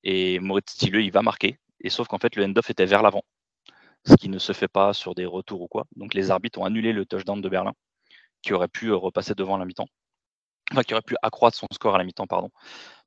Et 0.04 0.38
Moritz 0.38 0.70
Stille, 0.72 1.04
il 1.04 1.10
va 1.10 1.22
marquer. 1.22 1.58
Et 1.80 1.90
sauf 1.90 2.08
qu'en 2.08 2.18
fait, 2.18 2.36
le 2.36 2.44
end-off 2.44 2.70
était 2.70 2.86
vers 2.86 3.02
l'avant, 3.02 3.22
ce 4.06 4.14
qui 4.14 4.28
ne 4.28 4.38
se 4.38 4.52
fait 4.52 4.68
pas 4.68 4.92
sur 4.92 5.14
des 5.14 5.26
retours 5.26 5.62
ou 5.62 5.68
quoi. 5.68 5.84
Donc 5.96 6.14
les 6.14 6.30
arbitres 6.30 6.60
ont 6.60 6.64
annulé 6.64 6.92
le 6.92 7.06
touchdown 7.06 7.40
de 7.40 7.48
Berlin, 7.48 7.74
qui 8.42 8.52
aurait 8.52 8.68
pu 8.68 8.92
repasser 8.92 9.34
devant 9.34 9.56
la 9.56 9.64
mi-temps. 9.64 9.88
Enfin, 10.72 10.82
qui 10.82 10.92
aurait 10.92 11.02
pu 11.02 11.16
accroître 11.22 11.56
son 11.56 11.66
score 11.72 11.94
à 11.94 11.98
la 11.98 12.04
mi-temps, 12.04 12.26
pardon, 12.26 12.50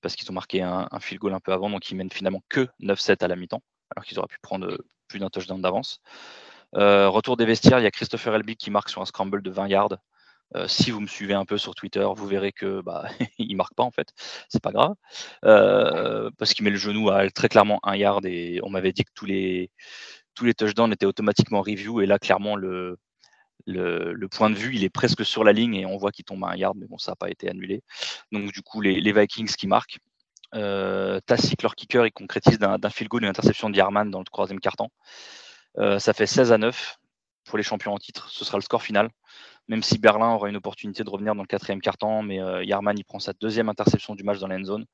parce 0.02 0.16
qu'ils 0.16 0.30
ont 0.32 0.34
marqué 0.34 0.64
un, 0.64 0.88
un, 0.92 1.00
field 1.00 1.22
goal 1.22 1.34
un 1.34 1.40
peu 1.40 1.54
avant, 1.54 1.70
donc 1.70 1.90
ils 1.92 1.96
mènent 1.96 2.12
finalement 2.12 2.42
que 2.50 2.68
9-7 2.82 3.24
à 3.24 3.28
la 3.28 3.36
mi-temps, 3.36 3.62
alors 3.96 4.04
qu'ils 4.04 4.18
auraient 4.18 4.28
pu 4.28 4.40
prendre 4.42 4.78
plus 5.08 5.20
d'un 5.20 5.30
touchdown 5.30 5.62
d'avance. 5.62 6.02
Euh, 6.76 7.10
retour 7.10 7.38
des 7.38 7.46
vestiaires, 7.46 7.80
il 7.80 7.84
y 7.84 7.88
a 7.88 7.92
Christopher 7.92 8.34
Elby 8.36 8.56
qui 8.56 8.72
marque 8.72 8.90
sur 8.90 9.02
un 9.02 9.06
scramble 9.06 9.42
de 9.42 9.52
20 9.52 9.68
yards. 9.68 9.98
Euh, 10.56 10.68
si 10.68 10.92
vous 10.92 11.00
me 11.00 11.08
suivez 11.08 11.34
un 11.34 11.46
peu 11.46 11.58
sur 11.58 11.76
Twitter, 11.76 12.06
vous 12.16 12.28
verrez 12.28 12.52
que 12.52 12.82
bah, 12.82 13.06
il 13.38 13.56
marque 13.56 13.74
pas 13.74 13.84
en 13.84 13.92
fait, 13.92 14.10
c'est 14.50 14.62
pas 14.62 14.72
grave, 14.72 14.96
euh, 15.46 16.30
parce 16.38 16.54
qu'il 16.54 16.66
met 16.66 16.72
le 16.72 16.78
genou 16.78 17.10
à 17.10 17.30
très 17.30 17.50
clairement 17.50 17.80
un 17.84 17.96
yard 17.96 18.26
et 18.26 18.60
on 18.64 18.70
m'avait 18.70 18.92
dit 18.92 19.04
que 19.04 19.12
tous 19.16 19.26
les 19.26 19.72
tous 20.36 20.46
les 20.46 20.54
touchdowns 20.54 20.94
étaient 20.94 21.06
automatiquement 21.06 21.62
review 21.62 22.02
et 22.02 22.06
là 22.06 22.20
clairement 22.20 22.56
le, 22.56 22.98
le, 23.66 24.28
point 24.28 24.50
de 24.50 24.56
vue 24.56 24.76
il 24.76 24.84
est 24.84 24.90
presque 24.90 25.26
sur 25.26 25.44
la 25.44 25.54
ligne 25.54 25.76
et 25.76 25.86
on 25.86 25.98
voit 25.98 26.12
qu'il 26.12 26.26
tombe 26.26 26.44
à 26.46 26.50
un 26.50 26.56
yard, 26.56 26.76
mais 26.78 26.88
bon 26.88 26.98
ça 26.98 27.12
n'a 27.12 27.16
pas 27.16 27.30
été 27.30 27.50
annulé. 27.50 27.84
Donc 28.32 28.52
du 28.52 28.62
coup 28.62 28.82
les, 28.82 29.00
les 29.02 29.14
Vikings 29.14 29.54
qui 29.56 29.68
marquent. 29.68 30.00
Euh, 30.54 31.22
Tassic, 31.26 31.62
leur 31.64 31.76
kicker, 31.76 32.06
il 32.06 32.12
concrétise 32.12 32.60
d'un 32.60 32.90
field 32.90 33.10
goal 33.10 33.24
une 33.24 33.30
interception 33.30 33.70
d'Yarman 33.70 34.12
dans 34.12 34.20
le 34.20 34.26
troisième. 34.26 34.60
Euh, 35.78 36.00
ça 36.00 36.14
fait 36.14 36.26
16 36.26 36.52
à 36.52 36.58
9 36.58 36.98
pour 37.46 37.58
les 37.58 37.64
champions 37.64 37.94
en 37.94 37.98
titre. 37.98 38.30
Ce 38.30 38.44
sera 38.44 38.58
le 38.58 38.64
score 38.64 38.84
final. 38.84 39.10
Même 39.72 39.84
si 39.84 39.98
Berlin 39.98 40.34
aura 40.34 40.50
une 40.50 40.58
opportunité 40.58 41.06
de 41.06 41.10
revenir 41.10 41.34
dans 41.34 41.44
le 41.44 41.48
quatrième 41.48 41.80
quart-temps, 41.80 42.24
mais 42.24 42.42
euh, 42.42 42.62
Yarman 42.64 42.98
il 42.98 43.06
prend 43.06 43.20
sa 43.20 43.32
deuxième 43.32 43.70
interception 43.70 44.16
du 44.16 44.24
match 44.24 44.38
dans 44.40 44.48
la 44.48 44.62
zone. 44.64 44.86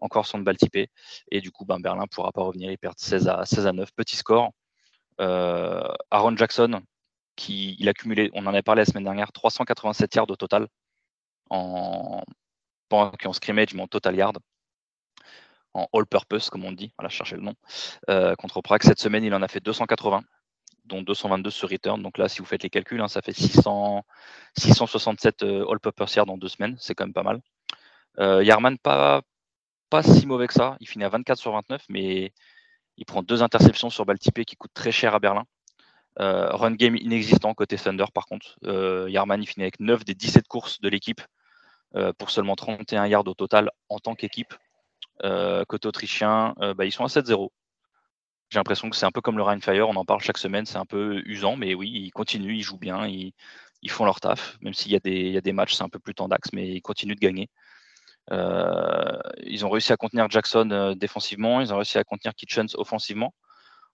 Encore 0.00 0.26
son 0.26 0.40
balle 0.40 0.56
typée. 0.56 0.90
Et 1.30 1.40
du 1.40 1.52
coup, 1.52 1.64
ben, 1.64 1.78
Berlin 1.78 2.02
ne 2.02 2.08
pourra 2.08 2.32
pas 2.32 2.42
revenir. 2.42 2.72
Il 2.72 2.76
perd 2.78 2.98
16 2.98 3.28
à, 3.28 3.44
16 3.46 3.68
à 3.68 3.72
9. 3.72 3.92
Petit 3.94 4.16
score. 4.16 4.50
Euh, 5.20 5.86
Aaron 6.10 6.36
Jackson, 6.36 6.82
qui 7.36 7.76
il 7.78 7.88
a 7.88 7.94
cumulé, 7.94 8.28
on 8.34 8.44
en 8.46 8.48
avait 8.48 8.62
parlé 8.62 8.80
la 8.80 8.86
semaine 8.86 9.04
dernière, 9.04 9.30
387 9.32 10.16
yards 10.16 10.30
au 10.30 10.36
total 10.36 10.66
pas 12.88 13.12
en 13.24 13.32
scrimmage, 13.32 13.74
mais 13.74 13.82
en 13.82 13.86
total 13.86 14.16
yard 14.16 14.38
en 15.74 15.88
all-purpose, 15.92 16.50
comme 16.50 16.64
on 16.64 16.72
dit, 16.72 16.92
voilà, 16.98 17.08
chercher 17.08 17.36
le 17.36 17.42
nom, 17.42 17.54
euh, 18.08 18.36
contre 18.36 18.60
Prague. 18.62 18.82
Cette 18.84 19.00
semaine, 19.00 19.24
il 19.24 19.34
en 19.34 19.42
a 19.42 19.48
fait 19.48 19.60
280, 19.60 20.22
dont 20.84 21.02
222 21.02 21.50
sur 21.50 21.70
return. 21.70 22.02
Donc 22.02 22.18
là, 22.18 22.28
si 22.28 22.40
vous 22.40 22.44
faites 22.44 22.62
les 22.62 22.70
calculs, 22.70 23.00
hein, 23.00 23.08
ça 23.08 23.22
fait 23.22 23.32
600, 23.32 24.04
667 24.56 25.42
euh, 25.42 25.66
all-purpose 25.68 26.14
yards 26.14 26.26
dans 26.26 26.38
deux 26.38 26.48
semaines. 26.48 26.76
C'est 26.78 26.94
quand 26.94 27.04
même 27.04 27.14
pas 27.14 27.22
mal. 27.22 27.40
Euh, 28.18 28.44
Yarman, 28.44 28.78
pas, 28.78 29.22
pas 29.90 30.02
si 30.02 30.26
mauvais 30.26 30.46
que 30.46 30.54
ça. 30.54 30.76
Il 30.80 30.88
finit 30.88 31.04
à 31.04 31.08
24 31.08 31.38
sur 31.38 31.52
29, 31.52 31.84
mais 31.88 32.32
il 32.96 33.04
prend 33.04 33.22
deux 33.22 33.42
interceptions 33.42 33.90
sur 33.90 34.06
balle 34.06 34.18
qui 34.18 34.56
coûtent 34.56 34.74
très 34.74 34.92
cher 34.92 35.14
à 35.14 35.18
Berlin. 35.18 35.44
run 36.18 36.72
game 36.72 36.96
inexistant 36.96 37.54
côté 37.54 37.76
Thunder, 37.76 38.06
par 38.14 38.26
contre. 38.26 38.56
Yarman, 39.08 39.42
il 39.42 39.46
finit 39.46 39.64
avec 39.64 39.80
9 39.80 40.04
des 40.04 40.14
17 40.14 40.46
courses 40.48 40.80
de 40.80 40.88
l'équipe 40.88 41.22
pour 42.18 42.30
seulement 42.30 42.56
31 42.56 43.06
yards 43.06 43.26
au 43.26 43.34
total 43.34 43.70
en 43.88 43.98
tant 43.98 44.14
qu'équipe. 44.14 44.54
Euh, 45.22 45.64
côté 45.64 45.86
autrichien, 45.86 46.54
euh, 46.60 46.74
bah, 46.74 46.84
ils 46.84 46.92
sont 46.92 47.04
à 47.04 47.08
7-0. 47.08 47.50
J'ai 48.50 48.58
l'impression 48.58 48.90
que 48.90 48.96
c'est 48.96 49.06
un 49.06 49.10
peu 49.10 49.20
comme 49.20 49.36
le 49.36 49.42
Rhein 49.42 49.60
Fire, 49.60 49.88
on 49.88 49.96
en 49.96 50.04
parle 50.04 50.20
chaque 50.20 50.38
semaine, 50.38 50.66
c'est 50.66 50.78
un 50.78 50.84
peu 50.84 51.22
usant, 51.26 51.56
mais 51.56 51.74
oui, 51.74 51.90
ils 51.90 52.10
continuent, 52.12 52.54
ils 52.56 52.62
jouent 52.62 52.78
bien, 52.78 53.06
ils, 53.06 53.32
font 53.88 54.04
leur 54.04 54.20
taf, 54.20 54.58
même 54.62 54.74
s'il 54.74 54.92
y, 54.92 54.96
a 54.96 55.40
des 55.40 55.52
matchs, 55.52 55.74
c'est 55.74 55.82
un 55.82 55.88
peu 55.88 55.98
plus 55.98 56.14
tendax, 56.14 56.52
mais 56.52 56.68
ils 56.68 56.82
continuent 56.82 57.14
de 57.14 57.20
gagner. 57.20 57.50
Euh, 58.32 59.18
ils 59.44 59.66
ont 59.66 59.70
réussi 59.70 59.92
à 59.92 59.96
contenir 59.96 60.30
Jackson 60.30 60.94
défensivement, 60.96 61.60
ils 61.60 61.72
ont 61.72 61.76
réussi 61.76 61.98
à 61.98 62.04
contenir 62.04 62.34
Kitchens 62.34 62.68
offensivement. 62.74 63.34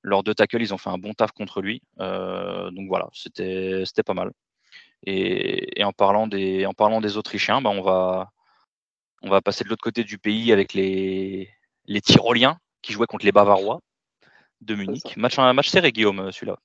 Leurs 0.03 0.23
deux 0.23 0.35
tackles, 0.35 0.63
ils 0.63 0.73
ont 0.75 0.79
fait 0.79 0.91
un 0.91 0.99
bon 0.99 1.15
taf 1.15 1.33
contre 1.33 1.63
lui. 1.63 1.83
donc 1.99 2.89
voilà, 2.89 3.09
c'était 3.13 3.85
pas 4.05 4.15
mal. 4.15 4.33
Et, 5.07 5.85
en, 5.85 5.93
parlant 5.93 6.27
des, 6.27 7.17
Autrichiens, 7.17 7.63
bah 7.63 7.71
on, 7.71 7.83
va, 7.83 8.31
on 9.23 9.31
va 9.31 9.41
passer 9.41 9.65
de 9.65 9.69
l'autre 9.69 9.83
côté 9.83 10.05
du 10.05 10.19
pays 10.19 10.53
avec 10.53 10.75
les, 10.75 11.51
les 11.87 12.01
Tyroliens 12.01 12.59
qui 12.83 12.93
jouaient 12.93 13.07
contre 13.07 13.25
les 13.25 13.33
Bavarois 13.33 13.81
de 14.61 14.75
Munich. 14.75 15.17
Match, 15.17 15.39
un 15.39 15.53
match 15.53 15.69
serré, 15.69 15.93
Guillaume, 15.93 16.21
euh, 16.21 16.31
celui-là. 16.31 16.59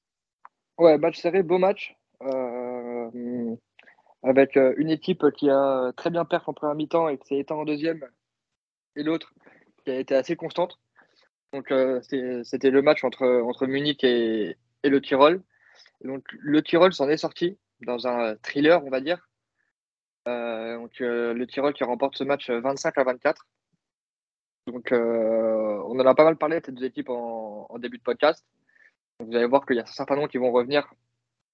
Ouais, 0.77 0.97
match 0.97 1.19
serré, 1.19 1.43
beau 1.43 1.58
match. 1.58 1.95
Euh, 2.21 3.55
avec 4.23 4.58
euh, 4.58 4.73
une 4.77 4.89
équipe 4.89 5.25
qui 5.31 5.49
a 5.49 5.91
très 5.95 6.10
bien 6.10 6.25
perf 6.25 6.47
en 6.47 6.53
première 6.53 6.75
mi-temps 6.75 7.10
et 7.10 7.17
qui 7.17 7.27
s'est 7.27 7.38
éteint 7.38 7.55
en 7.55 7.65
deuxième, 7.65 8.03
et 8.95 9.03
l'autre 9.03 9.34
qui 9.84 9.91
a 9.91 9.99
été 9.99 10.15
assez 10.15 10.36
constante. 10.36 10.79
Donc 11.53 11.71
c'était 12.01 12.71
le 12.71 12.81
match 12.81 13.03
entre, 13.03 13.25
entre 13.25 13.65
Munich 13.65 14.03
et, 14.03 14.58
et 14.84 14.89
le 14.89 14.99
Tyrol. 14.99 15.41
donc 16.03 16.25
le 16.39 16.62
Tyrol 16.62 16.93
s'en 16.93 17.08
est 17.08 17.17
sorti 17.17 17.58
dans 17.81 18.08
un 18.08 18.36
thriller, 18.38 18.84
on 18.84 18.89
va 18.89 18.99
dire, 18.99 19.25
euh, 20.27 20.77
donc, 20.77 20.91
le 20.99 21.45
Tirol 21.45 21.73
qui 21.73 21.84
remporte 21.84 22.17
ce 22.17 22.23
match 22.23 22.49
25 22.49 22.97
euh, 22.97 23.01
à 23.01 23.03
24. 23.03 23.45
Donc, 24.67 24.89
on 24.91 25.99
en 25.99 26.06
a 26.06 26.15
pas 26.15 26.23
mal 26.23 26.38
parlé, 26.38 26.60
ces 26.65 26.71
deux 26.71 26.86
équipes, 26.86 27.10
en, 27.10 27.78
début 27.80 27.97
de 27.97 28.04
podcast. 28.04 28.45
vous 29.19 29.36
allez 29.36 29.45
voir 29.45 29.65
qu'il 29.65 29.75
y 29.75 29.80
a 29.80 29.86
certains 29.86 30.15
noms 30.15 30.28
qui 30.28 30.38
vont 30.38 30.51
revenir 30.51 30.91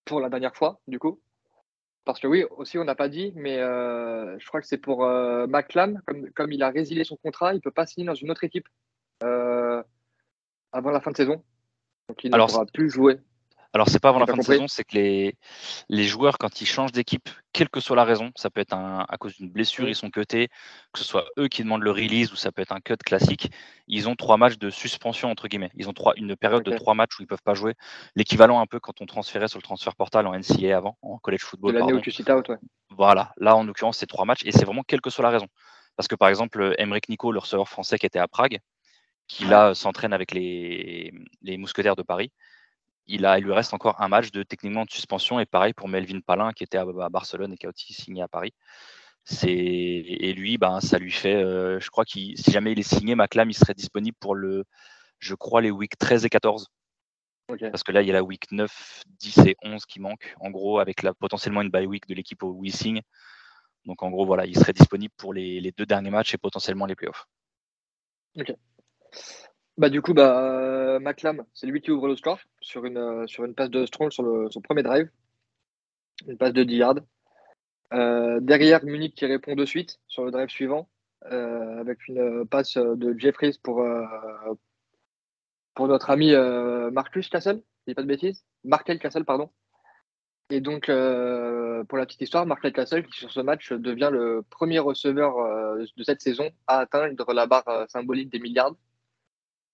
pour 0.05 0.19
la 0.19 0.29
dernière 0.29 0.55
fois, 0.55 0.79
du 0.87 0.99
coup. 0.99 1.19
Parce 2.05 2.19
que 2.19 2.27
oui, 2.27 2.45
aussi, 2.57 2.77
on 2.77 2.83
n'a 2.83 2.95
pas 2.95 3.09
dit, 3.09 3.33
mais 3.35 3.57
je 3.57 4.45
crois 4.47 4.61
que 4.61 4.67
c'est 4.67 4.77
pour 4.77 5.03
euh, 5.03 5.45
McLam, 5.47 6.01
comme, 6.35 6.51
il 6.51 6.63
a 6.63 6.69
résilié 6.69 7.03
son 7.03 7.17
contrat, 7.17 7.53
il 7.53 7.57
ne 7.57 7.61
peut 7.61 7.71
pas 7.71 7.85
signer 7.85 8.07
dans 8.07 8.15
une 8.15 8.31
autre 8.31 8.43
équipe 8.43 8.67
avant 9.21 10.91
la 10.91 11.01
fin 11.01 11.11
de 11.11 11.17
saison. 11.17 11.43
Donc, 12.07 12.23
il 12.23 12.31
ne 12.31 12.37
pourra 12.37 12.65
plus 12.65 12.89
jouer. 12.89 13.19
Alors, 13.73 13.87
c'est 13.87 13.99
pas 13.99 14.09
avant 14.09 14.19
la 14.19 14.25
fin 14.25 14.35
de 14.35 14.41
saison, 14.41 14.67
c'est 14.67 14.83
que 14.83 14.95
les, 14.95 15.35
les 15.87 16.03
joueurs, 16.03 16.37
quand 16.37 16.59
ils 16.59 16.65
changent 16.65 16.91
d'équipe, 16.91 17.29
quelle 17.53 17.69
que 17.69 17.79
soit 17.79 17.95
la 17.95 18.03
raison, 18.03 18.31
ça 18.35 18.49
peut 18.49 18.59
être 18.59 18.73
à 18.73 19.17
cause 19.17 19.35
d'une 19.37 19.49
blessure, 19.49 19.87
ils 19.87 19.95
sont 19.95 20.09
cutés, 20.09 20.49
que 20.91 20.99
ce 20.99 21.05
soit 21.05 21.25
eux 21.39 21.47
qui 21.47 21.63
demandent 21.63 21.83
le 21.83 21.91
release 21.91 22.33
ou 22.33 22.35
ça 22.35 22.51
peut 22.51 22.61
être 22.61 22.73
un 22.73 22.81
cut 22.81 22.97
classique, 22.97 23.49
ils 23.87 24.09
ont 24.09 24.15
trois 24.15 24.35
matchs 24.35 24.57
de 24.57 24.69
suspension, 24.69 25.31
entre 25.31 25.47
guillemets. 25.47 25.71
Ils 25.75 25.87
ont 25.87 25.93
trois, 25.93 26.13
une 26.17 26.35
période 26.35 26.63
de 26.63 26.75
trois 26.75 26.95
matchs 26.95 27.17
où 27.19 27.23
ils 27.23 27.27
peuvent 27.27 27.43
pas 27.43 27.53
jouer. 27.53 27.75
L'équivalent 28.15 28.59
un 28.59 28.65
peu 28.65 28.79
quand 28.81 28.99
on 29.01 29.05
transférait 29.05 29.47
sur 29.47 29.57
le 29.57 29.63
transfert 29.63 29.95
portal 29.95 30.27
en 30.27 30.37
NCA 30.37 30.75
avant, 30.75 30.97
en 31.01 31.17
college 31.17 31.41
football. 31.41 31.73
De 31.73 31.79
l'année 31.79 31.93
où 31.93 32.01
tu 32.01 32.11
out, 32.29 32.49
ouais. 32.49 32.57
Voilà. 32.89 33.31
Là, 33.37 33.55
en 33.55 33.63
l'occurrence, 33.63 33.97
c'est 33.97 34.05
trois 34.05 34.25
matchs 34.25 34.41
et 34.43 34.51
c'est 34.51 34.65
vraiment 34.65 34.83
quelle 34.83 35.01
que 35.01 35.09
soit 35.09 35.23
la 35.23 35.29
raison. 35.29 35.47
Parce 35.95 36.07
que 36.07 36.15
par 36.15 36.27
exemple, 36.27 36.75
Emmerich 36.77 37.07
Nico, 37.07 37.31
le 37.31 37.39
receveur 37.39 37.69
français 37.69 37.97
qui 37.97 38.05
était 38.05 38.19
à 38.19 38.27
Prague, 38.27 38.59
qui 39.27 39.45
là 39.45 39.73
s'entraîne 39.73 40.11
avec 40.11 40.33
les, 40.33 41.13
les 41.41 41.57
mousquetaires 41.57 41.95
de 41.95 42.03
Paris, 42.03 42.31
il, 43.11 43.25
a, 43.25 43.37
il 43.37 43.45
lui 43.45 43.53
reste 43.53 43.73
encore 43.73 44.01
un 44.01 44.07
match 44.07 44.31
de 44.31 44.43
techniquement 44.43 44.85
de 44.85 44.91
suspension. 44.91 45.39
Et 45.39 45.45
pareil 45.45 45.73
pour 45.73 45.87
Melvin 45.87 46.19
Palin, 46.21 46.53
qui 46.53 46.63
était 46.63 46.77
à, 46.77 46.85
Barcelone 47.09 47.53
et 47.53 47.57
qui 47.57 47.65
a 47.65 47.69
aussi 47.69 47.93
signé 47.93 48.21
à 48.21 48.27
Paris. 48.27 48.53
Et 49.43 50.33
lui, 50.33 50.57
ben, 50.57 50.81
ça 50.81 50.97
lui 50.97 51.11
fait, 51.11 51.35
euh, 51.35 51.79
je 51.79 51.89
crois 51.89 52.05
que 52.05 52.11
si 52.11 52.51
jamais 52.51 52.71
il 52.71 52.79
est 52.79 52.83
signé, 52.83 53.15
Maclam, 53.15 53.49
il 53.49 53.53
serait 53.53 53.73
disponible 53.75 54.17
pour 54.19 54.35
le, 54.35 54.65
je 55.19 55.35
crois, 55.35 55.61
les 55.61 55.71
week 55.71 55.97
13 55.97 56.25
et 56.25 56.29
14. 56.29 56.67
Parce 57.59 57.83
que 57.83 57.91
là, 57.91 58.01
il 58.01 58.07
y 58.07 58.11
a 58.11 58.13
la 58.13 58.23
week 58.23 58.49
9, 58.51 59.03
10 59.19 59.37
et 59.39 59.55
11 59.61 59.85
qui 59.85 59.99
manquent, 59.99 60.33
en 60.39 60.49
gros, 60.49 60.79
avec 60.79 61.03
la, 61.03 61.13
potentiellement 61.13 61.61
une 61.61 61.69
bye 61.69 61.85
week 61.85 62.07
de 62.07 62.15
l'équipe 62.15 62.41
où 62.43 62.63
il 62.63 62.73
signe. 62.73 63.01
Donc, 63.85 64.03
en 64.03 64.09
gros, 64.09 64.25
voilà, 64.25 64.45
il 64.45 64.57
serait 64.57 64.73
disponible 64.73 65.13
pour 65.17 65.33
les, 65.33 65.59
les 65.59 65.71
deux 65.71 65.85
derniers 65.85 66.11
matchs 66.11 66.33
et 66.33 66.37
potentiellement 66.37 66.85
les 66.85 66.95
playoffs. 66.95 67.25
Ok. 68.39 68.53
Bah, 69.77 69.89
du 69.89 70.01
coup, 70.01 70.13
bah, 70.13 70.99
McLam, 70.99 71.45
c'est 71.53 71.67
lui 71.67 71.81
qui 71.81 71.91
ouvre 71.91 72.07
le 72.07 72.15
score 72.15 72.39
sur 72.59 72.85
une, 72.85 72.97
euh, 72.97 73.27
sur 73.27 73.45
une 73.45 73.55
passe 73.55 73.69
de 73.69 73.85
Strong 73.85 74.11
sur 74.11 74.51
son 74.51 74.61
premier 74.61 74.83
drive. 74.83 75.09
Une 76.27 76.37
passe 76.37 76.53
de 76.53 76.63
10 76.63 76.75
yards. 76.75 76.95
Euh, 77.93 78.39
derrière, 78.41 78.83
Munich 78.85 79.15
qui 79.15 79.25
répond 79.25 79.55
de 79.55 79.65
suite 79.65 79.99
sur 80.07 80.23
le 80.23 80.31
drive 80.31 80.49
suivant 80.49 80.89
euh, 81.31 81.79
avec 81.79 82.07
une 82.07 82.45
passe 82.47 82.77
de 82.77 83.17
Jeffries 83.17 83.59
pour, 83.63 83.83
pour 85.73 85.87
notre 85.87 86.09
ami 86.09 86.33
Marcus 86.91 87.29
Cassel, 87.29 87.61
je 87.87 87.93
pas 87.93 88.01
de 88.01 88.07
bêtises. 88.07 88.43
Markel 88.63 88.99
Cassel, 88.99 89.25
pardon. 89.25 89.49
Et 90.49 90.61
donc, 90.61 90.85
pour 90.87 91.97
la 91.97 92.05
petite 92.05 92.21
histoire, 92.21 92.45
Markel 92.45 92.73
Cassel, 92.73 93.05
qui 93.05 93.19
sur 93.19 93.31
ce 93.31 93.39
match 93.39 93.71
devient 93.71 94.09
le 94.11 94.43
premier 94.49 94.79
receveur 94.79 95.35
de 95.77 96.03
cette 96.03 96.21
saison 96.21 96.49
à 96.67 96.79
atteindre 96.79 97.33
la 97.33 97.47
barre 97.47 97.85
symbolique 97.89 98.29
des 98.29 98.39
milliards. 98.39 98.75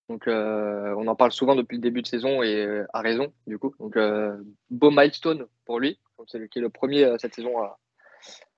Donc, 0.08 0.26
euh, 0.26 0.94
on 0.96 1.06
en 1.06 1.14
parle 1.14 1.32
souvent 1.32 1.54
depuis 1.54 1.76
le 1.76 1.82
début 1.82 2.00
de 2.00 2.06
saison 2.06 2.42
et 2.42 2.64
euh, 2.64 2.86
à 2.94 3.02
raison, 3.02 3.32
du 3.46 3.58
coup. 3.58 3.74
Donc, 3.78 3.96
euh, 3.96 4.36
beau 4.70 4.90
milestone 4.90 5.46
pour 5.66 5.80
lui. 5.80 6.00
C'est 6.26 6.48
qui 6.48 6.58
est 6.58 6.62
le 6.62 6.70
premier 6.70 7.16
cette 7.18 7.34
saison 7.34 7.62
à, 7.62 7.78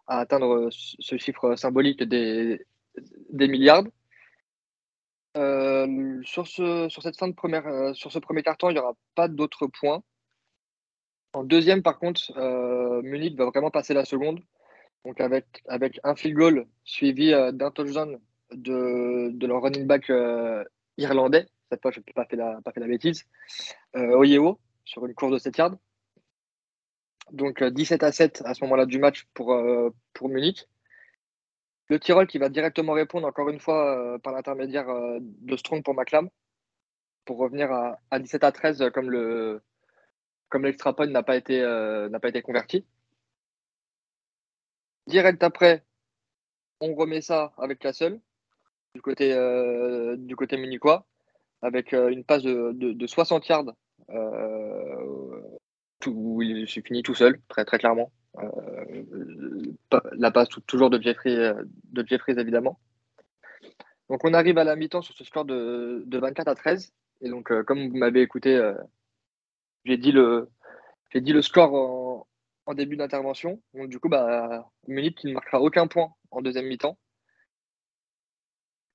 atteindre 0.07 0.69
ce 0.71 1.17
chiffre 1.19 1.57
symbolique 1.57 2.03
des, 2.03 2.65
milliards. 3.33 3.85
sur, 5.35 6.47
ce, 6.47 8.19
premier 8.19 8.43
carton, 8.43 8.71
il 8.71 8.75
n'y 8.75 8.79
aura 8.79 8.95
pas 9.15 9.29
d'autres 9.29 9.67
points. 9.67 10.03
En 11.33 11.45
deuxième, 11.45 11.83
par 11.83 11.99
contre, 11.99 12.33
Munich 13.03 13.37
va 13.37 13.45
vraiment 13.47 13.71
passer 13.71 13.93
la 13.95 14.05
seconde. 14.05 14.41
Donc 15.05 15.21
avec, 15.21 16.01
un 16.03 16.15
field 16.17 16.37
goal 16.37 16.67
suivi 16.85 17.31
d'un 17.53 17.71
touchdown 17.71 18.19
de 18.53 19.47
leur 19.47 19.63
running 19.63 19.87
back 19.87 20.11
irlandais. 21.01 21.47
Cette 21.71 21.83
fois, 21.83 21.91
je 21.91 22.01
n'ai 22.01 22.13
pas, 22.15 22.25
fait 22.27 22.37
la, 22.37 22.61
pas 22.63 22.73
fait 22.73 22.81
la 22.81 22.87
bêtise. 22.87 23.27
Oyewo, 23.95 24.59
sur 24.85 25.07
une 25.07 25.15
course 25.15 25.33
de 25.33 25.39
7 25.39 25.59
yards. 25.59 25.77
Donc 27.33 27.63
17 27.63 28.03
à 28.03 28.13
7 28.13 28.43
à 28.45 28.55
ce 28.55 28.65
moment-là 28.65 28.87
du 28.87 28.99
match 28.99 29.27
pour, 29.35 29.57
pour 30.13 30.29
Munich. 30.29 30.69
Le 31.89 31.99
Tyrol 31.99 32.27
qui 32.27 32.39
va 32.39 32.49
directement 32.49 32.93
répondre 32.93 33.27
encore 33.27 33.49
une 33.51 33.61
fois 33.61 34.19
par 34.23 34.33
l'intermédiaire 34.33 34.89
de 35.21 35.57
Strong 35.57 35.83
pour 35.85 35.95
McLam 35.95 36.29
pour 37.25 37.39
revenir 37.39 37.71
à, 37.73 38.01
à 38.11 38.19
17 38.19 38.45
à 38.45 38.53
13 38.53 38.91
comme 38.93 39.11
le 39.11 39.63
l'extra 40.55 40.95
point 40.95 41.07
n'a 41.07 41.23
pas 41.23 41.37
été 41.37 41.61
n'a 41.63 42.21
pas 42.21 42.29
été 42.29 42.43
converti. 42.43 42.85
Direct 45.07 45.43
après, 45.43 45.85
on 46.81 46.95
remet 46.95 47.21
ça 47.21 47.53
avec 47.59 47.79
Castle 47.79 48.21
du 48.94 49.03
côté 49.03 49.35
du 50.18 50.37
côté 50.37 50.57
avec 51.62 51.92
une 51.92 52.24
passe 52.24 52.42
de, 52.42 52.72
de, 52.72 53.07
60 53.07 53.46
yards 53.48 53.74
où 56.07 56.42
il 56.42 56.68
s'est 56.68 56.83
fini 56.83 57.03
tout 57.03 57.14
seul, 57.14 57.40
très 57.48 57.64
très 57.64 57.79
clairement. 57.79 58.11
la 60.12 60.31
passe 60.31 60.48
toujours 60.66 60.90
de 60.90 61.00
Jeffrey, 61.00 61.55
de 61.92 62.07
Jeffries 62.07 62.38
évidemment. 62.38 62.79
Donc 64.09 64.24
on 64.24 64.35
arrive 64.35 64.59
à 64.59 64.64
la 64.64 64.74
mi-temps 64.74 65.03
sur 65.03 65.14
ce 65.16 65.24
score 65.24 65.44
de, 65.44 66.03
de 66.05 66.18
24 66.18 66.48
à 66.48 66.55
13. 66.57 66.92
Et 67.22 67.29
donc, 67.29 67.53
euh, 67.53 67.62
comme 67.62 67.88
vous 67.88 67.96
m'avez 67.96 68.22
écouté, 68.22 68.57
euh, 68.57 68.74
j'ai 69.85 69.98
dit 69.98 70.12
le, 70.12 70.50
dit 71.14 71.33
le 71.33 71.42
score 71.42 72.26
en, 72.66 72.74
début 72.74 72.96
d'intervention. 72.96 73.61
Donc, 73.74 73.88
du 73.88 73.98
coup, 73.98 74.09
bah, 74.09 74.70
Munich 74.87 75.24
ne 75.24 75.33
marquera 75.33 75.61
aucun 75.61 75.87
point 75.87 76.12
en 76.31 76.40
deuxième 76.40 76.66
mi-temps. 76.66 76.96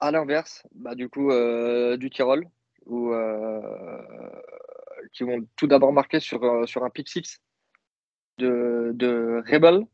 À 0.06 0.12
l'inverse, 0.12 0.64
bah, 0.76 0.94
du 0.94 1.10
coup, 1.10 1.32
euh, 1.32 1.98
du 1.98 2.10
Tyrol, 2.10 2.48
où, 2.86 3.12
qui 5.14 5.24
vont 5.24 5.48
tout 5.56 5.68
d'abord 5.68 5.94
marquer 5.94 6.20
sur, 6.20 6.68
sur 6.68 6.84
un 6.84 6.90
pick 6.90 7.10
six 7.10 7.42
de, 8.38 9.44
Rebel, 9.52 9.86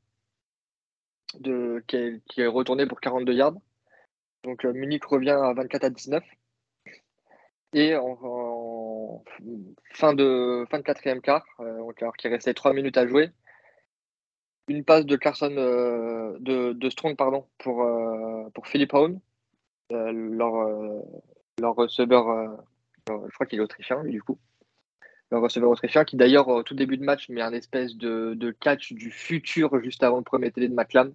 qui, 1.88 1.96
est, 2.42 2.48
retourné 2.48 2.86
pour 2.88 3.00
42 3.00 3.34
yards. 3.34 3.56
Donc 4.44 4.66
Munich 4.66 5.06
revient 5.06 5.30
à 5.30 5.54
24 5.54 5.84
à 5.86 5.90
19. 5.90 6.24
Et 7.74 7.96
en, 7.96 9.24
fin, 9.94 10.14
de, 10.14 10.66
fin 10.70 10.80
de 10.80 10.84
quatrième 10.84 11.22
quart, 11.22 11.46
euh, 11.60 11.90
alors 12.02 12.16
qu'il 12.18 12.30
restait 12.32 12.54
trois 12.54 12.74
minutes 12.74 12.98
à 12.98 13.08
jouer, 13.08 13.30
une 14.68 14.84
passe 14.84 15.06
de 15.06 15.16
Carson 15.16 15.54
euh, 15.58 16.38
de, 16.40 16.90
Strong 16.90 17.16
pardon, 17.16 17.48
pour, 17.58 17.84
euh, 17.84 18.50
pour 18.54 18.68
Philip 18.68 18.94
Hone, 18.94 19.20
leur, 19.92 21.04
leur 21.60 21.76
receveur, 21.76 22.58
je 23.08 23.34
crois 23.34 23.46
qu'il 23.46 23.60
est 23.60 23.64
autrichien 23.64 24.04
du 24.04 24.22
coup, 24.22 24.38
leur 25.32 25.42
receveur 25.42 25.70
autrichien 25.70 26.04
qui 26.06 26.16
d'ailleurs 26.16 26.48
au 26.48 26.64
tout 26.64 26.76
début 26.76 26.98
de 26.98 27.04
match 27.04 27.30
met 27.30 27.42
un 27.42 27.54
espèce 27.54 27.96
de, 27.96 28.34
de 28.36 28.52
catch 28.52 28.94
du 28.94 29.12
futur 29.12 29.82
juste 29.82 30.04
avant 30.04 30.18
le 30.18 30.24
premier 30.24 30.52
télé 30.52 30.68
de 30.68 30.74
McLam 30.74 31.14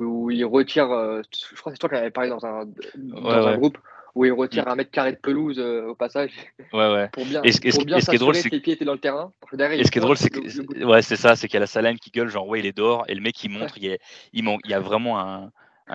où 0.00 0.30
il 0.30 0.44
retire, 0.44 0.88
je 0.88 1.60
crois 1.60 1.72
que 1.72 1.76
c'est 1.76 1.80
toi 1.80 1.88
qui 1.88 1.94
en 1.94 1.98
avais 1.98 2.10
parlé 2.10 2.30
dans 2.30 2.44
un, 2.44 2.66
dans 2.96 3.46
un 3.46 3.56
groupe, 3.56 3.78
où 4.14 4.24
il 4.24 4.32
retire 4.32 4.66
mm. 4.66 4.68
un 4.68 4.74
mètre 4.76 4.90
carré 4.90 5.12
de 5.12 5.18
pelouse 5.18 5.58
euh, 5.58 5.88
au 5.88 5.94
passage. 5.94 6.32
Ouais, 6.72 6.92
ouais. 6.92 7.08
Pour 7.12 7.24
bien, 7.24 7.42
et 7.42 7.70
pour 7.70 7.84
bien 7.84 8.00
ce 8.00 8.10
qui 8.10 8.16
est 8.16 8.18
drôle, 8.18 8.34
c'est 8.34 8.50
que 8.50 8.54
les 8.54 8.60
pieds 8.60 8.74
étaient 8.74 8.84
dans 8.84 8.92
le 8.92 8.98
terrain. 8.98 9.32
et 9.52 9.84
ce 9.84 9.90
qui 9.90 9.98
est 9.98 10.02
drôle, 10.02 10.16
c'est 10.16 10.30
que 10.30 10.84
ouais, 10.84 11.02
c'est 11.02 11.16
ça, 11.16 11.36
c'est 11.36 11.48
qu'il 11.48 11.54
y 11.54 11.58
a 11.58 11.60
la 11.60 11.66
Salem 11.66 11.98
qui 11.98 12.10
gueule, 12.10 12.28
genre 12.28 12.46
ouais, 12.46 12.60
il 12.60 12.66
est 12.66 12.76
dehors, 12.76 13.04
et 13.08 13.14
le 13.14 13.20
mec 13.20 13.42
il 13.42 13.50
montre, 13.50 13.78
il, 13.78 13.84
y 13.84 13.92
a, 13.92 13.96
il, 14.32 14.44
il 14.64 14.70
y 14.70 14.74
a 14.74 14.80
vraiment 14.80 15.18
un, 15.18 15.50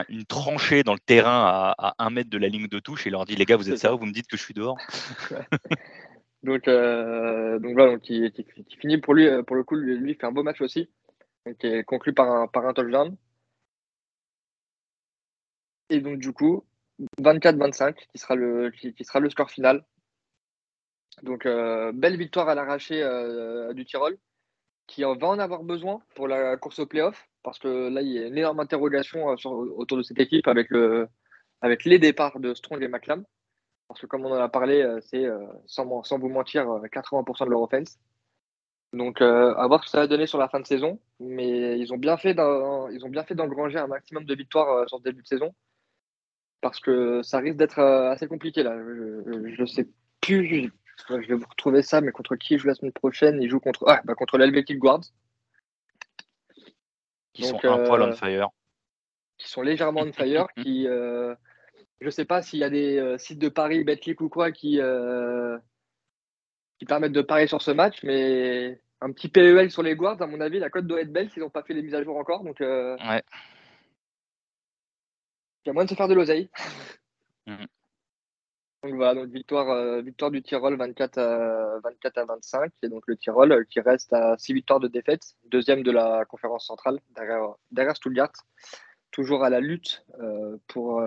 une 0.10 0.26
tranchée 0.26 0.84
dans 0.84 0.94
le 0.94 1.00
terrain 1.00 1.46
à, 1.46 1.76
à, 1.78 1.96
un 2.00 2.10
mètre 2.10 2.30
de 2.30 2.38
la 2.38 2.48
ligne 2.48 2.68
de 2.68 2.80
touche, 2.80 3.08
et 3.08 3.10
leur 3.10 3.26
dit 3.26 3.36
les 3.36 3.46
gars, 3.46 3.58
vous 3.58 3.70
êtes 3.70 3.78
sérieux, 3.78 3.98
vous 3.98 4.06
me 4.06 4.14
dites 4.14 4.28
que 4.28 4.38
je 4.38 4.44
suis 4.44 4.54
dehors. 4.54 4.78
donc, 6.44 6.68
euh, 6.68 7.60
donc 7.60 7.74
voilà, 7.74 7.94
donc 7.94 8.10
il, 8.10 8.32
finit 8.80 8.98
pour 8.98 9.14
lui, 9.14 9.28
pour 9.44 9.56
le 9.56 9.64
coup, 9.64 9.76
lui, 9.76 9.98
lui, 9.98 10.16
fait 10.16 10.26
un 10.26 10.32
beau 10.32 10.44
match 10.44 10.62
aussi, 10.62 10.90
donc, 11.46 11.58
qui 11.58 11.68
est 11.68 11.84
conclu 11.84 12.14
par 12.14 12.32
un, 12.32 12.48
par 12.48 12.66
un 12.66 12.74
touchdown. 12.74 13.16
Et 15.90 16.02
donc 16.02 16.20
du 16.20 16.34
coup, 16.34 16.66
24-25 17.22 17.96
qui 17.96 18.18
sera 18.18 18.36
le 18.36 18.72
qui, 18.72 18.94
sera 19.04 19.20
le 19.20 19.30
score 19.30 19.50
final. 19.50 19.86
Donc 21.24 21.46
euh, 21.46 21.92
belle 21.94 22.18
victoire 22.18 22.50
à 22.50 22.56
l'arraché 22.56 23.02
euh, 23.02 23.74
du 23.74 23.86
Tyrol 23.86 24.18
qui 24.86 25.04
va 25.04 25.10
en 25.10 25.40
avoir 25.40 25.64
besoin 25.64 26.02
pour 26.16 26.28
la 26.28 26.58
course 26.58 26.80
au 26.80 26.86
playoff 26.86 27.28
parce 27.44 27.60
que 27.60 27.90
là 27.90 28.02
il 28.02 28.10
y 28.10 28.20
a 28.20 28.28
une 28.28 28.38
énorme 28.38 28.60
interrogation 28.60 29.30
euh, 29.30 29.36
autour 29.46 29.98
de 29.98 30.04
cette 30.04 30.20
équipe 30.20 30.48
avec 30.48 30.70
le 30.70 31.08
avec 31.62 31.86
les 31.86 32.00
départs 32.00 32.40
de 32.40 32.54
Strong 32.54 32.84
et 32.84 32.88
McLam 32.88 33.24
parce 33.88 34.02
que 34.02 34.06
comme 34.06 34.26
on 34.26 34.32
en 34.32 34.40
a 34.40 34.50
parlé 34.50 34.86
c'est 35.02 35.26
sans, 35.66 36.04
sans, 36.04 36.20
vous 36.20 36.30
mentir 36.30 36.66
80% 36.66 37.46
de 37.46 37.50
leur 37.50 37.62
offense. 37.62 37.98
Donc 38.92 39.22
à 39.22 39.66
voir 39.68 39.80
ce 39.82 39.86
que 39.86 39.92
ça 39.92 40.00
va 40.00 40.08
donner 40.08 40.28
sur 40.28 40.38
la 40.40 40.50
fin 40.50 40.60
de 40.60 40.68
saison 40.68 41.00
mais 41.20 41.80
ils 41.80 41.94
ont 41.94 41.98
bien 41.98 42.18
fait 42.18 42.34
d'engranger 42.34 43.80
un 43.80 43.88
maximum 43.88 44.26
de 44.26 44.36
victoires 44.36 44.88
sur 44.90 44.98
ce 44.98 45.04
début 45.04 45.22
de 45.22 45.28
saison 45.28 45.54
parce 46.62 46.80
que 46.80 47.22
ça 47.24 47.40
risque 47.40 47.58
d'être 47.58 47.80
euh, 47.80 48.12
assez 48.12 48.28
compliqué 48.28 48.64
là. 48.64 48.76
Je, 48.78 49.62
ne 49.62 49.66
sais 49.66 49.88
plus, 50.22 50.72
je, 51.10 51.16
vais 51.16 51.36
vous 51.36 51.46
retrouver 51.50 51.82
ça, 51.82 52.02
mais 52.02 52.12
contre 52.12 52.36
qui 52.36 52.58
jouent 52.58 52.68
la 52.68 52.76
semaine 52.76 52.92
prochaine? 52.92 53.42
Ils 53.42 53.50
jouent 53.50 53.60
contre, 53.60 53.86
ah, 53.88 54.02
bah 54.04 54.16
contre 54.16 54.38
l'Helvetic 54.38 54.80
Guards. 54.80 55.06
Qui 57.38 57.44
sont 57.44 57.64
un 57.66 57.84
poil 57.86 58.02
on 58.02 58.08
euh, 58.08 58.14
fire. 58.14 58.50
Qui 59.38 59.48
sont 59.48 59.62
légèrement 59.62 60.02
on 60.02 60.12
fire, 60.12 60.48
qui, 60.58 60.88
euh, 60.88 61.36
je 62.02 62.10
sais 62.10 62.26
pas 62.26 62.42
s'il 62.42 62.60
y 62.60 62.64
a 62.64 62.70
des 62.70 63.16
sites 63.20 63.38
de 63.38 63.50
paris, 63.50 63.84
Betclic 63.84 64.20
ou 64.22 64.30
quoi, 64.30 64.52
qui, 64.52 64.80
qui 66.80 66.86
permettent 66.86 67.12
de 67.12 67.22
parier 67.22 67.46
sur 67.46 67.62
ce 67.62 67.70
match, 67.70 68.04
mais 68.04 68.82
un 69.02 69.12
petit 69.12 69.30
PEL 69.30 69.70
sur 69.70 69.84
les 69.84 69.96
Guards, 69.96 70.22
à 70.22 70.26
mon 70.26 70.42
avis, 70.42 70.58
la 70.58 70.72
cote 70.72 70.88
doit 70.88 71.02
être 71.02 71.14
belle 71.14 71.30
s'ils 71.30 71.44
n'ont 71.44 71.52
pas 71.52 71.62
fait 71.62 71.76
les 71.76 71.84
mises 71.84 71.94
à 71.94 72.04
jour 72.04 72.18
encore. 72.18 72.44
Donc, 72.44 72.60
ouais. 72.60 73.24
Il 75.64 75.68
y 75.68 75.70
a 75.70 75.74
moins 75.74 75.86
de 75.86 75.90
se 75.90 75.96
faire 75.96 76.08
de 76.08 76.16
l'oseille. 76.16 76.50
Mhm. 77.46 77.68
Donc 78.84 78.94
voilà, 78.94 79.16
donc 79.16 79.30
victoire, 79.30 79.70
euh, 79.70 80.02
victoire 80.02 80.30
du 80.30 80.44
Tyrol 80.44 80.78
24 80.78 81.18
à, 81.18 81.80
24 81.84 82.18
à 82.20 82.26
25. 82.26 82.72
Et 82.84 82.90
donc 82.90 83.04
le 83.08 83.18
Tyrol 83.18 83.52
euh, 83.52 83.64
qui 83.68 83.80
reste 83.80 84.14
à 84.14 84.38
6 84.38 84.54
victoires 84.54 84.80
de 84.80 84.88
défaite, 84.88 85.36
deuxième 85.46 85.82
de 85.82 85.92
la 85.92 86.26
conférence 86.26 86.68
centrale 86.68 87.00
derrière, 87.16 87.56
derrière 87.72 87.96
Stuttgart. 87.96 88.32
Toujours 89.12 89.44
à 89.44 89.50
la 89.50 89.62
lutte 89.62 90.06
euh, 90.20 90.58
pour, 90.68 91.02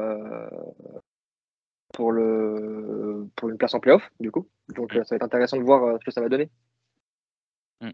pour, 1.93 2.13
le, 2.13 3.29
pour 3.37 3.51
une 3.51 3.59
place 3.59 3.75
en 3.75 3.81
playoff, 3.81 4.11
du 4.19 4.33
coup. 4.33 4.49
Donc 4.75 4.93
ça 4.93 5.03
va 5.11 5.17
être 5.17 5.23
intéressant 5.23 5.57
de 5.57 5.63
voir 5.63 5.97
ce 6.01 6.05
que 6.05 6.11
ça 6.11 6.21
va 6.21 6.29
donner. 6.29 6.51
Mhm. 7.81 7.93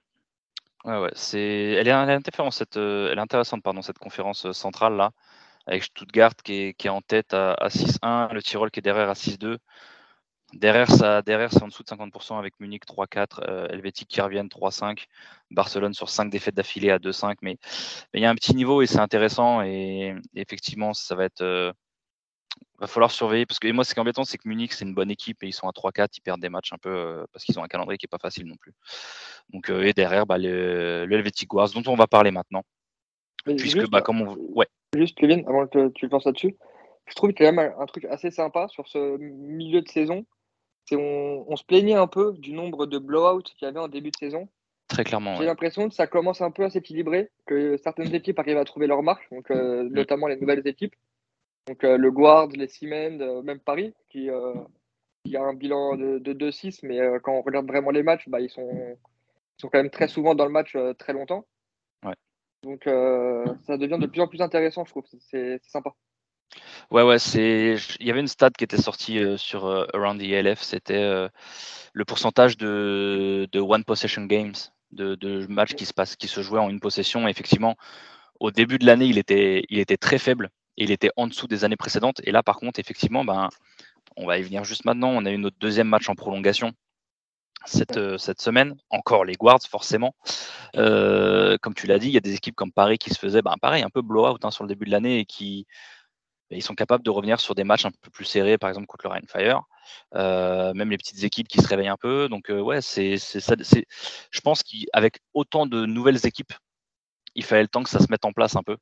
Ouais, 0.85 1.01
ouais, 1.01 1.11
c'est... 1.15 1.39
Elle, 1.39 1.89
est, 1.89 2.51
cette, 2.51 2.77
elle 2.77 3.19
est 3.19 3.21
intéressante 3.21 3.63
cette 3.83 3.99
conférence 3.99 4.51
centrale 4.53 4.97
là 4.97 5.13
avec 5.67 5.83
Stuttgart 5.85 6.35
qui 6.45 6.75
est, 6.79 6.89
en 6.89 7.03
tête 7.03 7.35
à, 7.35 7.69
6-1, 7.69 8.33
le 8.33 8.43
Tyrol 8.43 8.71
qui 8.71 8.81
est 8.81 8.83
derrière 8.83 9.09
à 9.09 9.15
6-2. 9.15 9.59
Derrière, 10.53 10.89
ça, 10.89 11.23
derrière 11.23 11.53
c'est 11.53 11.63
en 11.63 11.67
dessous 11.67 11.83
de 11.83 11.89
50% 11.89 12.39
avec 12.39 12.55
Munich 12.61 12.85
3-4, 12.87 13.41
euh, 13.49 13.69
Helvétique 13.69 14.09
qui 14.09 14.21
reviennent 14.21 14.47
3-5, 14.47 15.07
Barcelone 15.51 15.93
sur 15.93 16.09
5 16.09 16.31
défaites 16.31 16.55
d'affilée 16.55 16.91
à 16.91 16.99
2-5. 16.99 17.35
Mais, 17.43 17.59
il 18.15 18.23
y 18.23 18.25
a 18.25 18.31
un 18.31 18.35
petit 18.37 18.55
niveau 18.55 18.81
et 18.81 18.87
c'est 18.87 19.01
intéressant. 19.01 19.63
Et, 19.63 20.15
effectivement, 20.35 20.95
ça 20.95 21.15
va 21.17 21.25
être. 21.25 21.43
Euh, 21.43 21.73
va 22.79 22.87
falloir 22.87 23.11
surveiller 23.11 23.45
parce 23.47 23.59
que 23.59 23.71
moi, 23.73 23.85
ce 23.85 23.93
qui 23.93 23.99
est 23.99 24.03
embêtant, 24.03 24.25
c'est 24.25 24.39
que 24.39 24.49
Munich, 24.49 24.73
c'est 24.73 24.85
une 24.85 24.95
bonne 24.95 25.11
équipe 25.11 25.43
et 25.43 25.47
ils 25.47 25.53
sont 25.53 25.69
à 25.69 25.73
3-4, 25.73 26.09
ils 26.17 26.21
perdent 26.21 26.41
des 26.41 26.49
matchs 26.49 26.73
un 26.73 26.79
peu 26.79 26.91
euh, 26.91 27.25
parce 27.33 27.45
qu'ils 27.45 27.59
ont 27.59 27.65
un 27.65 27.69
calendrier 27.69 27.99
qui 27.99 28.05
n'est 28.05 28.17
pas 28.17 28.19
facile 28.19 28.47
non 28.47 28.57
plus. 28.57 28.73
Donc, 29.53 29.69
et 29.71 29.93
derrière, 29.95 30.27
bah, 30.27 30.39
le, 30.39 31.07
le 31.07 31.17
Helvetic 31.17 31.53
Wars, 31.53 31.71
dont 31.71 31.83
on 31.87 31.97
va 31.97 32.07
parler 32.07 32.31
maintenant. 32.31 32.63
puisque, 33.45 33.89
bah, 33.91 34.01
comme 34.01 34.23
on. 34.23 34.37
Ouais 34.55 34.69
juste, 34.95 35.17
Kevin, 35.17 35.45
avant 35.47 35.67
que 35.67 35.89
tu 35.89 36.09
penses 36.09 36.27
là-dessus, 36.27 36.57
je 37.07 37.15
trouve 37.15 37.33
qu'il 37.33 37.45
y 37.45 37.49
a 37.49 37.51
quand 37.51 37.57
même 37.57 37.75
un 37.79 37.87
truc 37.87 38.05
assez 38.07 38.31
sympa 38.31 38.69
sur 38.69 38.89
ce 38.89 39.17
milieu 39.19 39.83
de 39.83 39.89
saison. 39.89 40.25
C'est 40.87 40.97
on, 40.97 41.51
on 41.51 41.57
se 41.57 41.65
plaignait 41.65 41.95
un 41.95 42.07
peu 42.07 42.35
du 42.39 42.53
nombre 42.53 42.87
de 42.87 42.99
blowouts 42.99 43.43
qu'il 43.43 43.67
y 43.67 43.69
avait 43.69 43.81
en 43.81 43.89
début 43.89 44.11
de 44.11 44.17
saison. 44.17 44.49
Très 44.89 45.03
clairement. 45.03 45.35
J'ai 45.37 45.45
l'impression 45.45 45.89
que 45.89 45.95
ça 45.95 46.07
commence 46.07 46.41
un 46.41 46.51
peu 46.51 46.65
à 46.65 46.71
s'équilibrer, 46.71 47.31
que 47.47 47.77
certaines 47.79 48.15
équipes 48.15 48.39
arrivent 48.39 48.59
à 48.59 48.65
trouver 48.65 48.87
leur 48.87 49.03
marque, 49.03 49.29
donc, 49.33 49.51
euh, 49.51 49.83
mm. 49.83 49.89
notamment 49.89 50.29
les 50.29 50.37
nouvelles 50.37 50.67
équipes. 50.67 50.95
Donc 51.67 51.83
euh, 51.83 51.97
le 51.97 52.11
Guard, 52.13 52.49
les 52.49 52.69
Siemens, 52.69 53.21
euh, 53.21 53.43
même 53.43 53.59
Paris, 53.59 53.95
qui, 54.09 54.31
a 54.31 55.43
un 55.43 55.55
bilan 55.55 55.97
de, 55.97 56.33
2-6, 56.33 56.81
mais 56.85 57.01
quand 57.23 57.33
on 57.33 57.43
regarde 57.43 57.67
vraiment 57.67 57.91
les 57.91 58.05
matchs, 58.05 58.29
bah, 58.29 58.41
ils, 58.41 58.49
sont, 58.49 58.69
ils 58.71 59.61
sont 59.61 59.69
quand 59.69 59.79
même 59.79 59.91
très 59.91 60.07
souvent 60.07 60.37
dans 60.37 60.45
le 60.45 60.53
match 60.53 60.77
très 60.99 61.13
longtemps. 61.13 61.45
Donc 62.67 62.89
euh, 62.89 63.45
ça 63.65 63.79
devient 63.79 63.99
de 64.01 64.07
plus 64.07 64.21
en 64.21 64.27
plus 64.27 64.43
intéressant, 64.43 64.85
je 64.85 64.91
trouve. 64.91 65.05
C'est 65.21 65.61
sympa. 65.69 65.91
Ouais, 66.91 67.05
ouais, 67.05 67.21
c'est. 67.21 67.77
Il 68.01 68.07
y 68.07 68.11
avait 68.11 68.19
une 68.19 68.27
stat 68.27 68.51
qui 68.51 68.65
était 68.65 68.77
sortie 68.77 69.21
euh, 69.21 69.37
sur 69.37 69.67
euh, 69.67 69.87
Around 69.95 70.21
the 70.21 70.25
ELF, 70.25 70.61
c'était 70.63 71.29
le 71.93 72.05
pourcentage 72.05 72.57
de, 72.57 73.49
one 73.55 73.85
possession 73.85 74.25
games, 74.25 74.55
de, 74.91 75.47
matchs 75.47 75.75
qui 75.75 75.87
se 75.87 75.95
passent, 75.95 76.17
qui 76.17 76.27
se 76.27 76.41
jouaient 76.43 76.61
en 76.61 76.69
une 76.69 76.81
possession. 76.81 77.29
effectivement, 77.29 77.77
au 78.41 78.51
début 78.51 78.79
de 78.79 78.87
l'année, 78.87 79.07
il 79.07 79.19
était, 79.19 79.63
il 79.71 79.79
était 79.79 79.97
très 79.97 80.19
faible 80.19 80.51
et 80.77 80.85
il 80.85 80.91
était 80.91 81.11
en 81.17 81.29
dessous 81.29 81.47
des 81.47 81.65
années 81.65 81.77
précédentes. 81.77 82.21
Et 82.25 82.33
là, 82.33 82.43
par 82.43 82.57
contre, 82.57 82.81
effectivement, 82.81 83.25
ben, 83.25 83.49
on 84.17 84.27
va 84.27 84.39
y 84.39 84.43
venir 84.43 84.65
juste 84.65 84.85
maintenant. 84.85 85.11
On 85.11 85.25
a 85.25 85.31
eu 85.31 85.39
notre 85.39 85.59
deuxième 85.61 85.89
match 85.89 86.09
en 86.09 86.17
prolongation 86.17 86.73
cette, 87.67 87.97
euh, 87.97 88.19
cette 88.19 88.41
semaine. 88.41 88.77
Encore 88.91 89.25
les 89.25 89.35
Guards, 89.35 89.63
forcément. 89.69 90.15
Euh, 90.77 91.57
comme 91.63 91.75
tu 91.75 91.87
l'as 91.87 91.99
dit, 91.99 92.09
il 92.09 92.15
y 92.15 92.17
a 92.17 92.21
des 92.21 92.35
équipes 92.35 92.57
comme 92.57 92.73
Paris 92.73 92.99
qui 92.99 93.11
se 93.11 93.19
faisaient, 93.19 93.43
ben, 93.43 93.55
pareil, 93.61 93.83
un 93.83 93.91
peu 93.91 94.03
blowout 94.03 94.39
hein, 94.43 94.51
sur 94.51 94.65
le 94.65 94.69
début 94.69 94.87
de 94.87 94.91
l'année 94.91 95.21
et 95.21 95.25
qui 95.25 95.67
ben, 96.51 96.57
ils 96.57 96.63
sont 96.63 96.75
capables 96.75 97.05
de 97.05 97.11
revenir 97.11 97.41
sur 97.41 97.55
des 97.55 97.65
matchs 97.65 97.87
un 97.87 97.91
peu 97.91 98.11
plus 98.11 98.25
serrés, 98.25 98.59
par 98.59 98.71
exemple 98.71 98.87
contre 98.87 99.07
le 99.07 99.11
Rain 99.11 99.27
Fire. 99.29 99.63
Euh, 100.15 100.75
même 100.75 100.91
les 100.91 100.99
petites 100.99 101.25
équipes 101.25 101.49
qui 101.49 101.59
se 101.61 101.69
réveillent 101.69 101.89
un 101.89 101.97
peu. 101.97 102.29
Donc, 102.29 102.49
ouais, 102.51 102.81
c'est 102.81 103.19
ça. 103.19 103.55
Je 103.59 104.41
pense 104.41 104.63
qu'avec 104.63 105.21
autant 105.35 105.67
de 105.67 105.87
nouvelles 105.87 106.27
équipes, 106.27 106.53
il 107.35 107.45
fallait 107.45 107.63
le 107.63 107.69
temps 107.69 107.83
que 107.83 107.91
ça 107.91 108.01
se 108.01 108.07
mette 108.11 108.25
en 108.25 108.33
place 108.33 108.57
un 108.57 108.63
peu. 108.63 108.77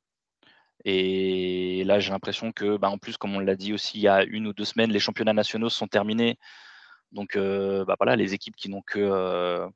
Et 0.85 1.83
là, 1.85 1.99
j'ai 1.99 2.11
l'impression 2.11 2.51
que, 2.51 2.77
bah, 2.77 2.89
en 2.89 2.97
plus, 2.97 3.17
comme 3.17 3.35
on 3.35 3.39
l'a 3.39 3.55
dit 3.55 3.73
aussi 3.73 3.97
il 3.97 4.01
y 4.01 4.07
a 4.07 4.23
une 4.23 4.47
ou 4.47 4.53
deux 4.53 4.65
semaines, 4.65 4.91
les 4.91 4.99
championnats 4.99 5.33
nationaux 5.33 5.69
sont 5.69 5.87
terminés. 5.87 6.37
Donc, 7.15 7.37
euh, 7.37 7.85
bah, 7.85 7.95
voilà, 7.97 8.17
les 8.17 8.33
équipes 8.33 8.57
qui 8.57 8.69
n'ont 8.69 8.81
que 8.81 8.99
euh, 8.99 9.67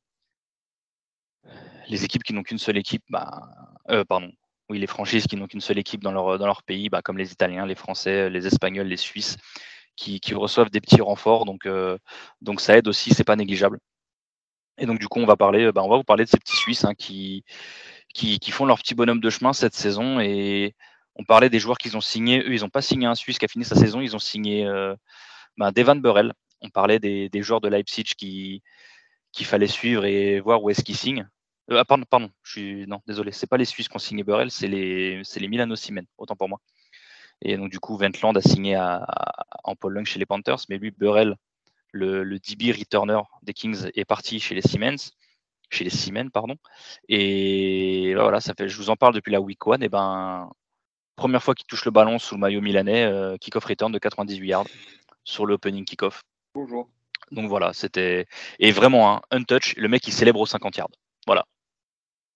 les 1.88 2.04
équipes 2.04 2.23
qui 2.23 2.34
n'ont 2.34 2.43
qu'une 2.43 2.58
seule 2.60 2.78
équipe, 2.78 3.04
bah, 3.10 3.49
euh, 3.89 4.04
pardon, 4.04 4.32
oui, 4.69 4.78
les 4.78 4.88
franchises 4.88 5.25
qui 5.25 5.38
n'ont 5.38 5.47
qu'une 5.47 5.62
seule 5.62 5.80
équipe 5.80 6.04
dans 6.04 6.12
leur, 6.12 6.63
pays, 6.63 6.89
bah, 6.89 7.02
comme 7.02 7.17
les 7.17 7.32
Italiens, 7.32 7.65
les 7.65 7.75
Français, 7.75 8.30
les 8.30 8.45
Espagnols, 8.45 8.88
les 8.88 8.97
Suisses, 8.97 9.38
qui, 9.95 10.19
reçoivent 10.34 10.69
des 10.69 10.82
petits 10.82 11.02
renforts. 11.02 11.45
Donc, 11.45 12.60
ça 12.60 12.78
aide 12.78 12.88
aussi, 12.89 13.13
c'est 13.13 13.23
pas 13.23 13.38
négligeable. 13.38 13.80
Et 14.78 14.86
donc, 14.86 14.99
du 14.99 15.08
coup, 15.08 15.19
on 15.19 15.25
va 15.25 15.38
parler, 15.38 15.71
bah, 15.71 15.82
on 15.84 15.89
va 15.89 15.97
vous 15.97 16.04
parler 16.04 16.25
de 16.25 16.30
ces 16.30 16.38
petits 16.38 16.58
Suisses 16.58 16.84
hein, 16.84 16.93
qui, 16.93 17.43
font 18.52 18.65
leur 18.65 18.80
petit 18.80 18.95
bonhomme 18.95 19.21
de 19.21 19.30
chemin 19.30 19.54
cette 19.54 19.75
saison. 19.75 20.19
Et 20.19 20.75
on 21.15 21.23
parlait 21.23 21.49
des 21.49 21.60
joueurs 21.60 21.78
qu'ils 21.78 21.95
ont 21.95 22.02
signés. 22.02 22.41
Eux, 22.41 22.54
ils 22.54 22.62
n'ont 22.62 22.69
pas 22.69 22.82
signé 22.82 23.08
un 23.08 23.15
Suisse 23.15 23.39
qui 23.39 23.45
a 23.45 23.47
fini 23.47 23.63
sa 23.63 23.75
saison. 23.75 24.02
Ils 24.02 24.15
ont 24.15 24.19
signé 24.19 24.65
ben, 25.58 25.71
Devan 25.71 25.95
Burrell. 26.02 26.34
On 26.62 26.69
parlait 26.69 27.00
des, 27.00 27.30
joueurs 27.41 27.62
de 27.62 27.69
Leipzig 27.69 28.04
qui 28.17 28.63
qu'il 29.32 29.45
fallait 29.45 29.67
suivre 29.67 30.06
et 30.06 30.39
voir 30.39 30.63
où 30.63 30.69
est-ce 30.72 30.84
qu'ils 30.84 30.98
signent. 30.98 31.28
Euh, 31.72 31.78
ah, 31.80 31.86
pardon, 31.86 32.06
pardon, 32.10 32.32
je 32.43 32.52
suis 32.52 32.88
non, 32.88 33.00
désolé, 33.08 33.32
c'est 33.32 33.48
pas 33.48 33.58
les 33.58 33.65
Suisses 33.65 33.88
qui 33.89 33.95
ont 33.95 34.00
signé 34.00 34.24
Burrell, 34.24 34.52
c'est 34.52 34.67
les 34.67 35.22
c'est 35.24 35.39
les 35.39 35.48
Milano 35.48 35.76
Siemens, 35.76 36.08
autant 36.17 36.36
pour 36.36 36.50
moi. 36.50 36.60
Et 37.41 37.58
donc 37.58 37.69
du 37.72 37.80
coup, 37.80 37.98
Ventland 37.98 38.36
a 38.38 38.41
signé 38.41 38.76
à, 38.76 39.06
en 39.63 39.76
Pologne 39.76 40.06
chez 40.06 40.19
les 40.19 40.26
Panthers, 40.26 40.60
mais 40.69 40.78
lui, 40.78 40.91
Burrell, 40.91 41.36
le, 41.91 42.24
le 42.24 42.39
DB 42.39 42.72
returner 42.72 43.22
des 43.43 43.54
Kings, 43.54 43.89
est 43.95 44.06
parti 44.06 44.39
chez 44.39 44.56
les 44.56 44.62
Siemens 44.62 45.12
chez 45.69 45.84
les 45.84 45.89
Siemens, 45.89 46.30
pardon. 46.32 46.56
Et 47.08 48.13
voilà, 48.15 48.39
ça 48.41 48.54
fait, 48.58 48.67
je 48.67 48.78
vous 48.78 48.89
en 48.89 48.95
parle 48.95 49.13
depuis 49.13 49.32
la 49.32 49.41
week 49.41 49.65
one. 49.67 49.84
Et 49.84 49.89
ben, 49.89 50.50
première 51.15 51.43
fois 51.43 51.56
qu'il 51.56 51.65
touche 51.67 51.86
le 51.86 51.91
ballon 51.91 52.19
sous 52.19 52.36
le 52.36 52.41
maillot 52.41 52.62
milanais, 52.62 53.06
euh, 53.06 53.38
kick-off 53.38 53.65
return 53.65 53.91
de 53.91 54.00
98 54.00 54.48
yards 54.48 54.67
sur 55.24 55.45
l'opening 55.45 55.86
kick-off. 55.86 56.24
Bonjour. 56.54 56.90
Donc 57.32 57.48
voilà, 57.48 57.74
c'était 57.74 58.28
et 58.60 58.72
vraiment 58.72 59.16
un 59.16 59.22
un 59.32 59.44
touch. 59.44 59.76
Le 59.78 59.88
mec 59.88 60.08
il 60.08 60.14
célèbre 60.14 60.40
aux 60.40 60.46
50 60.46 60.78
yards. 60.78 60.90
Voilà, 61.28 61.46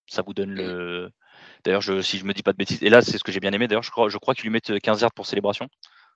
ça 0.08 0.22
vous 0.22 0.34
donne 0.34 0.52
le. 0.52 1.12
D'ailleurs, 1.64 1.82
je, 1.82 2.02
si 2.02 2.18
je 2.20 2.26
me 2.26 2.34
dis 2.34 2.44
pas 2.44 2.52
de 2.54 2.58
bêtises, 2.58 2.84
et 2.84 2.90
là 2.90 3.02
c'est 3.02 3.18
ce 3.18 3.24
que 3.24 3.32
j'ai 3.32 3.40
bien 3.40 3.54
aimé. 3.54 3.68
D'ailleurs, 3.68 3.84
je 3.84 3.92
crois, 3.92 4.10
je 4.10 4.18
crois 4.18 4.36
qu'ils 4.36 4.44
lui 4.44 4.52
mettent 4.52 4.80
15 4.80 5.02
yards 5.02 5.14
pour 5.14 5.26
célébration, 5.26 5.68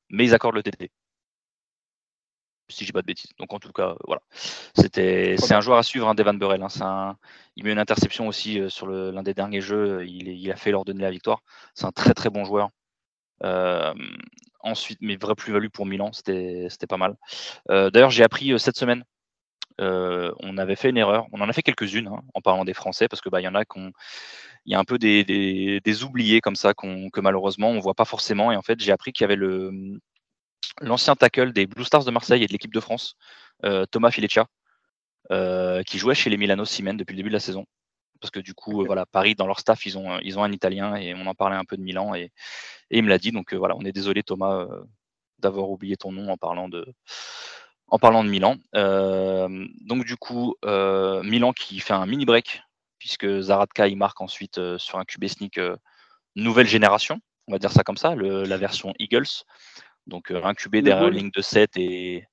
mais 0.10 0.26
ils 0.26 0.34
accordent 0.36 0.56
le 0.56 0.64
TT 0.64 0.92
si 2.70 2.86
j'ai 2.86 2.92
pas 2.94 3.02
de 3.02 3.08
bêtises. 3.08 3.32
Donc 3.40 3.54
en 3.54 3.60
tout 3.60 3.72
cas, 3.72 3.96
voilà. 4.06 4.22
C'était, 4.76 5.36
c'est 5.38 5.54
un 5.54 5.62
joueur 5.62 5.78
à 5.78 5.84
suivre, 5.84 6.08
un 6.08 6.12
hein, 6.12 6.16
Devan 6.16 6.38
Burrell. 6.38 6.64
Hein. 6.64 7.18
il 7.56 7.64
met 7.64 7.72
une 7.72 7.80
interception 7.80 8.28
aussi 8.28 8.60
euh, 8.60 8.70
sur 8.70 8.88
l'un 8.88 9.24
des 9.24 9.34
derniers 9.34 9.62
jeux. 9.62 10.06
Il, 10.06 10.52
a 10.52 10.56
fait 10.56 10.72
leur 10.72 10.86
donner 10.86 11.02
la 11.02 11.12
victoire. 11.12 11.42
C'est 11.74 11.86
un 11.86 11.92
très 11.92 12.14
très 12.14 12.30
bon 12.30 12.46
joueur. 12.46 12.70
Euh, 13.44 13.94
ensuite, 14.67 14.99
mais 15.01 15.15
vraie 15.15 15.36
plus-value 15.36 15.69
pour 15.69 15.86
Milan, 15.86 16.12
c'était, 16.13 16.67
pas 16.88 16.97
mal. 16.97 17.15
Euh, 17.69 17.89
d'ailleurs, 17.89 18.12
j'ai 18.12 18.23
appris 18.23 18.58
cette 18.60 18.77
semaine. 18.77 19.03
on 19.80 20.58
avait 20.58 20.75
fait 20.75 20.89
une 20.89 20.97
erreur. 20.97 21.27
On 21.32 21.41
en 21.41 21.49
a 21.49 21.53
fait 21.53 21.63
quelques-unes 21.63 22.08
hein, 22.08 22.21
en 22.34 22.41
parlant 22.41 22.65
des 22.65 22.73
Français 22.73 23.08
parce 23.08 23.21
que 23.21 23.30
bah 23.30 23.41
y 23.41 23.47
en 23.47 23.56
a 23.56 23.63
il 24.65 24.73
y 24.73 24.75
a 24.75 24.80
un 24.80 24.84
peu 24.84 24.97
des, 24.97 25.23
des, 25.23 26.03
oubliés 26.03 26.41
comme 26.41 26.56
ça 26.58 26.73
que 26.73 27.21
malheureusement 27.21 27.69
on 27.69 27.80
voit 27.80 27.93
pas 27.93 28.06
forcément. 28.06 28.51
Et 28.51 28.58
en 28.58 28.62
fait, 28.62 28.80
j'ai 28.80 28.91
appris 28.91 29.13
qu'il 29.13 29.23
y 29.23 29.32
avait 29.32 29.38
l'ancien 30.82 31.15
tackle 31.15 31.53
des 31.53 31.67
Blue 31.67 31.86
Stars 31.86 32.06
de 32.06 32.12
Marseille 32.12 32.43
et 32.43 32.47
de 32.47 32.51
l'équipe 32.51 32.73
de 32.73 32.80
France, 32.80 33.15
euh, 33.65 33.86
Thomas 33.86 34.12
Fileccia, 34.12 34.47
euh, 35.32 35.84
qui 35.84 35.97
jouait 35.97 36.15
chez 36.15 36.30
les 36.30 36.38
Milano 36.38 36.65
Siemens 36.65 36.95
depuis 36.95 37.13
le 37.13 37.17
début 37.17 37.30
de 37.30 37.36
la 37.36 37.39
saison. 37.39 37.65
Parce 38.19 38.32
que 38.32 38.39
du 38.39 38.53
coup, 38.53 38.86
voilà, 38.86 39.06
Paris, 39.06 39.36
dans 39.36 39.47
leur 39.47 39.60
staff, 39.60 39.86
ils 39.86 39.97
ont, 39.97 40.19
ils 40.19 40.38
ont 40.39 40.43
un 40.43 40.51
Italien 40.51 40.95
et 40.95 41.13
on 41.13 41.25
en 41.27 41.36
parlait 41.36 41.56
un 41.56 41.65
peu 41.65 41.77
de 41.77 41.82
Milan 41.82 42.15
et, 42.15 42.32
il 42.89 43.03
me 43.03 43.10
l'a 43.10 43.17
dit. 43.17 43.32
Donc 43.32 43.53
voilà, 43.53 43.75
on 43.75 43.82
est 43.82 43.91
désolé 43.91 44.23
Thomas 44.23 44.67
d'avoir 45.39 45.69
oublié 45.69 45.97
ton 45.97 46.12
nom 46.12 46.30
en 46.30 46.38
parlant 46.38 46.69
de, 46.69 46.86
en 47.88 47.99
parlant 47.99 48.23
de 48.23 48.30
Milan. 48.30 48.56
donc 48.73 50.06
du 50.06 50.15
coup, 50.17 50.56
Milan 50.63 51.53
qui 51.53 51.80
fait 51.80 51.93
un 51.93 52.06
mini 52.06 52.25
break 52.25 52.62
puisque 52.97 53.41
Zaratka 53.41 53.88
il 53.88 53.97
marque 53.97 54.21
ensuite 54.21 54.60
sur 54.77 54.97
un 54.97 55.06
QB 55.06 55.27
sneak 55.27 55.60
nouvelle 56.36 56.67
génération, 56.67 57.19
on 57.47 57.51
va 57.51 57.60
dire 57.60 57.71
ça 57.71 57.84
comme 57.84 57.97
ça, 57.97 58.15
la 58.15 58.58
version 58.58 58.93
Eagles. 58.99 59.43
Donc 60.08 60.32
un 60.32 60.53
QB 60.53 60.77
derrière 60.77 61.03
la 61.03 61.10
ligne 61.10 61.32
de 61.32 61.41
7 61.41 61.71
et, 61.77 62.25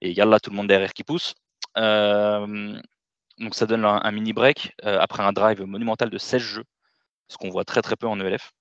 et 0.00 0.14
là 0.14 0.40
tout 0.40 0.50
le 0.50 0.56
monde 0.56 0.68
derrière 0.68 0.92
qui 0.92 1.04
pousse. 1.04 1.34
Donc 3.38 3.54
ça 3.54 3.66
donne 3.66 3.84
un, 3.84 4.10
mini 4.12 4.32
break 4.32 4.74
après 4.82 5.22
un 5.22 5.32
drive 5.32 5.62
monumental 5.62 6.10
de 6.10 6.18
16 6.18 6.40
jeux, 6.40 6.64
ce 7.28 7.36
qu'on 7.36 7.50
voit 7.50 7.64
très 7.64 7.82
très 7.82 7.96
peu 7.96 8.06
en 8.06 8.18
ELF. 8.20 8.52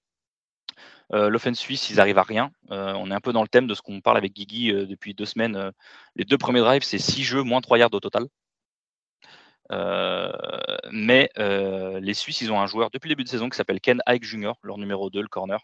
L'offense 1.11 1.59
suisse, 1.59 1.89
ils 1.89 1.99
arrivent 1.99 2.17
à 2.17 2.23
rien. 2.23 2.51
on 2.69 3.11
est 3.11 3.13
un 3.13 3.21
peu 3.21 3.31
dans 3.33 3.43
le 3.43 3.47
thème 3.47 3.67
de 3.67 3.73
ce 3.73 3.81
qu'on 3.81 4.01
parle 4.01 4.17
avec 4.17 4.33
Guigui 4.33 4.73
depuis 4.73 5.13
deux 5.13 5.25
semaines. 5.25 5.71
les 6.15 6.25
deux 6.25 6.37
premiers 6.37 6.61
drives, 6.61 6.83
c'est 6.83 6.97
6 6.97 7.23
jeux, 7.23 7.43
moins 7.43 7.61
3 7.61 7.77
yards 7.77 7.93
au 7.93 7.99
total. 7.99 8.25
mais 10.91 11.29
les 11.37 12.13
Suisses, 12.13 12.41
ils 12.41 12.51
ont 12.51 12.59
un 12.59 12.67
joueur 12.67 12.89
depuis 12.91 13.07
le 13.07 13.15
début 13.15 13.23
de 13.23 13.29
saison 13.29 13.49
qui 13.49 13.57
s'appelle 13.57 13.79
Ken 13.79 14.01
Ike 14.07 14.23
Jr., 14.23 14.53
leur 14.63 14.77
numéro 14.77 15.09
2, 15.09 15.21
le 15.21 15.27
corner, 15.27 15.59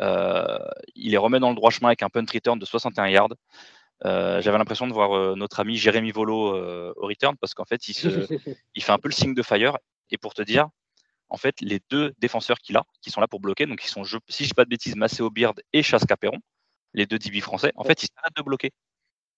euh, 0.00 0.58
il 0.94 1.10
les 1.10 1.16
remet 1.16 1.40
dans 1.40 1.50
le 1.50 1.56
droit 1.56 1.70
chemin 1.70 1.88
avec 1.88 2.02
un 2.02 2.08
punt 2.08 2.24
return 2.32 2.58
de 2.58 2.64
61 2.64 3.08
yards. 3.08 3.34
Euh, 4.04 4.40
j'avais 4.40 4.58
l'impression 4.58 4.86
de 4.86 4.92
voir 4.92 5.16
euh, 5.16 5.34
notre 5.34 5.60
ami 5.60 5.76
Jérémy 5.76 6.12
Volo 6.12 6.56
au 6.96 7.06
return 7.06 7.36
parce 7.40 7.54
qu'en 7.54 7.64
fait, 7.64 7.88
il, 7.88 7.94
il 8.74 8.82
fait 8.82 8.92
un 8.92 8.98
peu 8.98 9.08
le 9.08 9.14
signe 9.14 9.34
de 9.34 9.42
fire. 9.42 9.78
Et 10.10 10.18
pour 10.18 10.34
te 10.34 10.42
dire, 10.42 10.68
en 11.28 11.36
fait, 11.36 11.60
les 11.60 11.80
deux 11.90 12.14
défenseurs 12.18 12.58
qu'il 12.58 12.76
a, 12.76 12.84
qui 13.02 13.10
sont 13.10 13.20
là 13.20 13.28
pour 13.28 13.40
bloquer, 13.40 13.66
donc 13.66 13.84
ils 13.84 13.88
sont, 13.88 14.04
si 14.28 14.44
je 14.44 14.50
ne 14.50 14.54
pas 14.54 14.64
de 14.64 14.70
bêtises, 14.70 14.96
Maceo 14.96 15.30
Beard 15.30 15.60
et 15.72 15.82
Chasse 15.82 16.04
Caperon, 16.06 16.38
les 16.94 17.06
deux 17.06 17.18
DB 17.18 17.40
français, 17.40 17.72
en 17.76 17.84
fait, 17.84 18.02
ils 18.02 18.08
s'arrêtent 18.14 18.36
de 18.36 18.42
bloquer. 18.42 18.70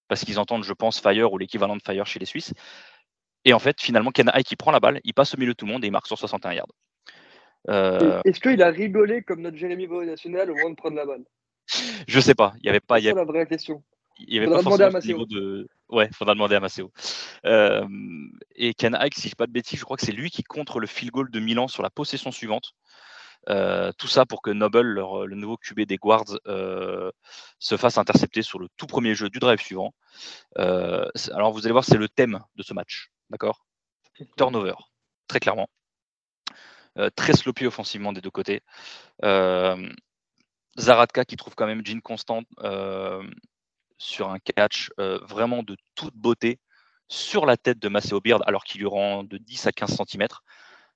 Parce 0.08 0.24
qu'ils 0.24 0.38
entendent, 0.38 0.64
je 0.64 0.72
pense, 0.72 1.00
Fire 1.00 1.32
ou 1.32 1.38
l'équivalent 1.38 1.76
de 1.76 1.82
Fire 1.82 2.06
chez 2.06 2.18
les 2.18 2.26
Suisses. 2.26 2.52
Et 3.44 3.52
en 3.52 3.58
fait, 3.58 3.80
finalement, 3.80 4.10
Ken 4.10 4.30
qui 4.44 4.56
prend 4.56 4.70
la 4.70 4.80
balle, 4.80 5.00
il 5.04 5.14
passe 5.14 5.34
au 5.34 5.38
milieu 5.38 5.52
de 5.52 5.56
tout 5.56 5.66
le 5.66 5.72
monde 5.72 5.84
et 5.84 5.88
il 5.88 5.92
marque 5.92 6.06
sur 6.06 6.18
61 6.18 6.52
yards. 6.52 6.66
Euh, 7.68 8.20
est-ce 8.24 8.40
qu'il 8.40 8.62
a 8.62 8.70
rigolé 8.70 9.22
comme 9.22 9.42
notre 9.42 9.56
Jérémy 9.56 9.86
Boy 9.86 10.06
national 10.06 10.50
au 10.50 10.54
moment 10.54 10.70
de 10.70 10.74
prendre 10.74 10.96
la 10.96 11.06
balle? 11.06 11.24
Je 12.08 12.20
sais 12.20 12.34
pas. 12.34 12.54
Il 12.60 12.66
y 12.66 12.68
avait 12.68 12.80
pas. 12.80 13.00
C'est 13.00 13.12
la 13.12 13.24
vraie 13.24 13.46
question. 13.46 13.82
Il 14.26 14.34
y 14.34 14.38
avait 14.38 14.46
pas 14.46 14.62
forcément 14.62 14.96
à 14.96 15.00
niveau 15.00 15.26
de. 15.26 15.68
Ouais, 15.88 16.08
faudra 16.12 16.34
demander 16.34 16.54
à 16.54 16.60
Maceo. 16.60 16.92
Euh, 17.46 17.86
et 18.54 18.74
Ken 18.74 18.94
Ike, 18.94 19.14
si 19.14 19.28
je 19.28 19.34
ne 19.34 19.36
pas 19.36 19.46
de 19.46 19.52
bêtises, 19.52 19.78
je 19.78 19.84
crois 19.84 19.96
que 19.96 20.04
c'est 20.04 20.12
lui 20.12 20.30
qui 20.30 20.42
contre 20.42 20.78
le 20.78 20.86
field 20.86 21.12
goal 21.12 21.30
de 21.30 21.40
Milan 21.40 21.68
sur 21.68 21.82
la 21.82 21.90
possession 21.90 22.30
suivante. 22.30 22.72
Euh, 23.48 23.90
tout 23.96 24.06
ça 24.06 24.26
pour 24.26 24.42
que 24.42 24.50
Noble, 24.50 25.00
le 25.24 25.34
nouveau 25.34 25.56
QB 25.56 25.80
des 25.82 25.96
Guards, 25.96 26.38
se 27.58 27.76
fasse 27.76 27.98
intercepter 27.98 28.42
sur 28.42 28.58
le 28.58 28.68
tout 28.76 28.86
premier 28.86 29.14
jeu 29.14 29.28
du 29.30 29.38
drive 29.38 29.60
suivant. 29.60 29.94
alors 30.56 31.52
vous 31.52 31.64
allez 31.64 31.72
voir, 31.72 31.84
c'est 31.84 31.98
le 31.98 32.08
thème 32.08 32.40
de 32.56 32.62
ce 32.62 32.74
match, 32.74 33.10
d'accord? 33.30 33.64
Turnover, 34.36 34.74
très 35.26 35.40
clairement. 35.40 35.68
Euh, 36.98 37.08
très 37.14 37.34
sloppy 37.34 37.66
offensivement 37.66 38.12
des 38.12 38.20
deux 38.20 38.30
côtés. 38.30 38.62
Euh, 39.24 39.88
Zaratka 40.78 41.24
qui 41.24 41.36
trouve 41.36 41.54
quand 41.54 41.66
même 41.66 41.84
Jean 41.84 42.00
Constant 42.00 42.42
euh, 42.60 43.22
sur 44.00 44.30
un 44.30 44.38
catch 44.38 44.90
vraiment 44.98 45.62
de 45.62 45.76
toute 45.94 46.14
beauté 46.14 46.58
sur 47.08 47.44
la 47.46 47.56
tête 47.56 47.78
de 47.78 47.88
Maceo 47.88 48.20
Beard 48.20 48.42
alors 48.46 48.64
qu'il 48.64 48.80
lui 48.80 48.88
rend 48.88 49.24
de 49.24 49.36
10 49.36 49.66
à 49.66 49.72
15 49.72 49.96
cm 50.08 50.26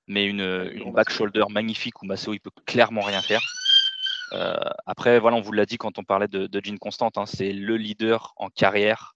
mais 0.07 0.25
une, 0.25 0.91
back 0.91 1.09
shoulder 1.09 1.45
magnifique 1.49 2.01
où 2.01 2.05
Maceo 2.05 2.33
il 2.33 2.39
peut 2.39 2.51
clairement 2.65 3.01
rien 3.01 3.21
faire. 3.21 3.41
après, 4.85 5.19
voilà, 5.19 5.37
on 5.37 5.41
vous 5.41 5.51
l'a 5.51 5.65
dit 5.65 5.77
quand 5.77 5.97
on 5.97 6.03
parlait 6.03 6.27
de, 6.27 6.47
de 6.47 6.61
Jean 6.63 6.77
Constant, 6.77 7.11
hein, 7.15 7.25
c'est 7.25 7.53
le 7.53 7.77
leader 7.77 8.33
en 8.37 8.49
carrière 8.49 9.15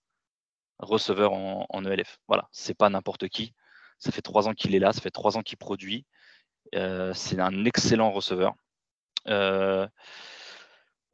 receveur 0.79 1.33
en, 1.33 1.65
en 1.69 1.85
ELF. 1.85 2.17
Voilà, 2.27 2.47
c'est 2.51 2.73
pas 2.73 2.89
n'importe 2.89 3.27
qui. 3.27 3.53
Ça 3.99 4.11
fait 4.11 4.21
trois 4.21 4.47
ans 4.47 4.53
qu'il 4.53 4.73
est 4.75 4.79
là, 4.79 4.93
ça 4.93 5.01
fait 5.01 5.11
trois 5.11 5.37
ans 5.37 5.41
qu'il 5.41 5.57
produit. 5.57 6.05
Euh, 6.75 7.13
c'est 7.13 7.39
un 7.39 7.65
excellent 7.65 8.11
receveur. 8.11 8.53
Euh, 9.27 9.87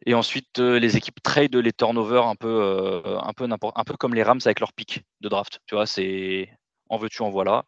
et 0.06 0.14
ensuite, 0.14 0.60
euh, 0.60 0.80
les 0.80 0.98
équipes 0.98 1.22
trade 1.24 1.56
les 1.56 1.74
turnovers 1.74 2.26
un 2.28 2.36
peu, 2.36 3.04
un 3.06 3.34
peu 3.34 3.48
un 3.50 3.84
peu 3.84 3.98
comme 3.98 4.14
les 4.14 4.24
Rams 4.24 4.40
avec 4.46 4.60
leur 4.60 4.74
pic 4.74 5.04
de 5.22 5.30
draft. 5.30 5.60
Tu 5.66 5.76
vois, 5.76 5.88
c'est 5.88 6.50
en 6.90 6.98
veux-tu, 6.98 7.22
en 7.22 7.30
voilà. 7.30 7.66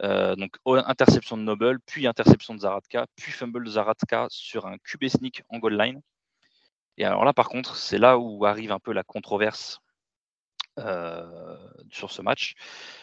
donc 0.00 0.56
interception 0.66 1.36
de 1.36 1.42
Noble, 1.42 1.78
puis 1.86 2.06
interception 2.06 2.54
de 2.54 2.60
Zaratka, 2.60 3.06
puis 3.16 3.32
fumble 3.32 3.64
de 3.64 3.70
Zaratka 3.70 4.26
sur 4.30 4.66
un 4.66 4.76
QB 4.78 5.08
sneak 5.08 5.42
en 5.48 5.58
goal 5.58 5.76
line. 5.78 6.00
Et 6.98 7.04
alors 7.04 7.24
là, 7.24 7.32
par 7.32 7.48
contre, 7.48 7.76
c'est 7.76 7.98
là 7.98 8.18
où 8.18 8.44
arrive 8.44 8.72
un 8.72 8.80
peu 8.80 8.92
la 8.92 9.04
controverse 9.04 9.80
sur 11.90 12.10
ce 12.10 12.22
match, 12.22 12.54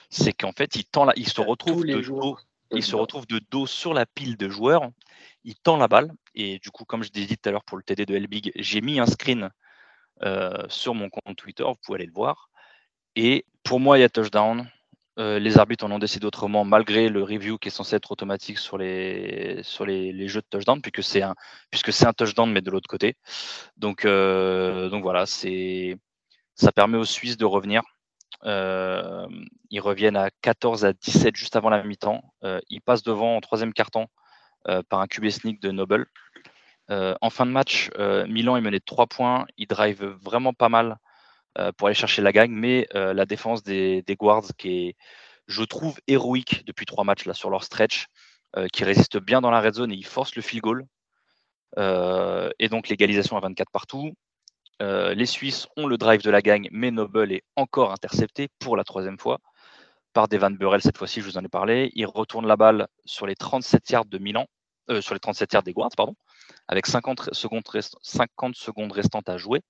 c'est 0.09 0.33
qu'en 0.33 0.51
fait, 0.51 0.75
il, 0.75 0.85
tend 0.85 1.09
il 1.15 1.29
se 1.29 1.39
retrouve 1.39 1.85
de 1.85 2.01
dos, 2.01 2.37
il 2.71 2.83
se 2.83 2.95
retrouve 2.95 3.25
de 3.27 3.39
dos 3.49 3.67
sur 3.67 3.93
la 3.93 4.05
pile 4.05 4.37
de 4.37 4.49
joueurs, 4.49 4.89
il 5.43 5.55
tend 5.55 5.77
la 5.77 5.87
balle, 5.87 6.11
et 6.35 6.59
du 6.59 6.71
coup, 6.71 6.85
comme 6.85 7.03
je 7.03 7.09
disais 7.09 7.35
tout 7.35 7.49
à 7.49 7.51
l'heure 7.51 7.63
pour 7.63 7.77
le 7.77 7.83
TD 7.83 8.05
de 8.05 8.15
Elbig, 8.15 8.51
j'ai 8.55 8.81
mis 8.81 8.99
un 8.99 9.05
screen 9.05 9.49
sur 10.67 10.95
mon 10.95 11.09
compte 11.09 11.37
Twitter, 11.37 11.63
vous 11.63 11.75
pouvez 11.83 11.97
aller 11.97 12.05
le 12.05 12.13
voir. 12.13 12.49
Et 13.15 13.45
pour 13.63 13.79
moi, 13.79 13.97
il 13.97 14.01
y 14.01 14.03
a 14.03 14.09
touchdown. 14.09 14.69
les 15.17 15.57
arbitres 15.57 15.85
en 15.85 15.91
ont 15.91 15.99
décidé 15.99 16.25
autrement, 16.25 16.65
malgré 16.65 17.09
le 17.09 17.23
review 17.23 17.57
qui 17.57 17.69
est 17.69 17.71
censé 17.71 17.95
être 17.95 18.11
automatique 18.11 18.57
sur 18.57 18.77
les, 18.77 19.61
sur 19.63 19.85
les, 19.85 20.27
jeux 20.27 20.41
de 20.41 20.47
touchdown, 20.49 20.81
puisque 20.81 21.03
c'est 21.03 21.21
un, 21.21 21.35
un 22.05 22.13
touchdown, 22.13 22.51
mais 22.51 22.61
de 22.61 22.71
l'autre 22.71 22.89
côté. 22.89 23.15
Donc, 23.77 24.05
donc 24.05 25.03
voilà, 25.03 25.25
ça 25.25 26.71
permet 26.73 26.97
aux 26.97 27.05
Suisses 27.05 27.37
de 27.37 27.45
revenir. 27.45 27.81
Euh, 28.45 29.27
ils 29.69 29.79
reviennent 29.79 30.15
à 30.15 30.29
14 30.41 30.85
à 30.85 30.93
17 30.93 31.35
juste 31.35 31.55
avant 31.55 31.69
la 31.69 31.83
mi-temps. 31.83 32.21
Euh, 32.43 32.59
ils 32.69 32.81
passent 32.81 33.03
devant 33.03 33.35
en 33.35 33.41
troisième 33.41 33.73
quart-temps 33.73 34.03
euh, 34.03 34.05
par 34.89 35.01
un 35.01 35.07
QB 35.07 35.29
sneak 35.29 35.61
de 35.61 35.71
Noble. 35.71 36.07
en 36.89 37.29
fin 37.29 37.45
de 37.45 37.51
match, 37.51 37.89
Milan 38.27 38.57
est 38.57 38.61
mené 38.61 38.79
de 38.79 38.85
3 38.85 39.07
points. 39.07 39.45
Ils 39.57 39.67
drive 39.67 40.03
vraiment 40.21 40.53
pas 40.53 40.69
mal 40.69 40.97
pour 41.77 41.87
aller 41.87 41.95
chercher 41.95 42.21
la 42.21 42.31
gagne, 42.31 42.51
mais 42.51 42.87
la 42.93 43.25
défense 43.25 43.63
des, 43.63 44.03
Guards, 44.19 44.55
qui 44.57 44.87
est, 44.87 44.95
je 45.47 45.63
trouve, 45.63 45.99
héroïque 46.07 46.63
depuis 46.65 46.85
trois 46.85 47.03
matchs 47.03 47.29
sur 47.31 47.49
leur 47.49 47.63
stretch, 47.63 48.07
qui 48.73 48.83
résiste 48.83 49.17
bien 49.17 49.41
dans 49.41 49.51
la 49.51 49.61
red 49.61 49.73
zone 49.73 49.91
et 49.91 49.95
ils 49.95 50.05
forcent 50.05 50.35
le 50.35 50.41
field 50.41 50.63
goal. 50.63 50.85
et 51.77 52.69
donc 52.69 52.89
l'égalisation 52.89 53.37
à 53.37 53.39
24 53.39 53.71
partout. 53.71 54.13
Euh, 54.81 55.13
les 55.13 55.25
Suisses 55.25 55.67
ont 55.75 55.87
le 55.87 55.97
drive 55.97 56.23
de 56.23 56.31
la 56.31 56.41
gagne, 56.41 56.69
mais 56.71 56.91
Noble 56.91 57.33
est 57.33 57.43
encore 57.55 57.91
intercepté 57.91 58.47
pour 58.59 58.77
la 58.77 58.83
troisième 58.83 59.19
fois 59.19 59.39
par 60.13 60.27
Devan 60.27 60.51
Burrell. 60.51 60.81
Cette 60.81 60.97
fois-ci, 60.97 61.21
je 61.21 61.25
vous 61.25 61.37
en 61.37 61.43
ai 61.43 61.47
parlé. 61.49 61.91
Il 61.95 62.05
retourne 62.05 62.47
la 62.47 62.55
balle 62.55 62.87
sur 63.05 63.27
les 63.27 63.35
37 63.35 63.89
yards 63.89 64.05
de 64.05 64.17
Milan, 64.17 64.47
euh, 64.89 65.01
sur 65.01 65.13
les 65.13 65.19
37 65.19 65.53
yards 65.53 65.63
des 65.63 65.73
Guards, 65.73 65.91
pardon, 65.95 66.15
avec 66.67 66.85
50 66.85 67.33
secondes, 67.33 67.63
50 68.01 68.55
secondes 68.55 68.91
restantes 68.91 69.29
à 69.29 69.37
jouer. 69.37 69.61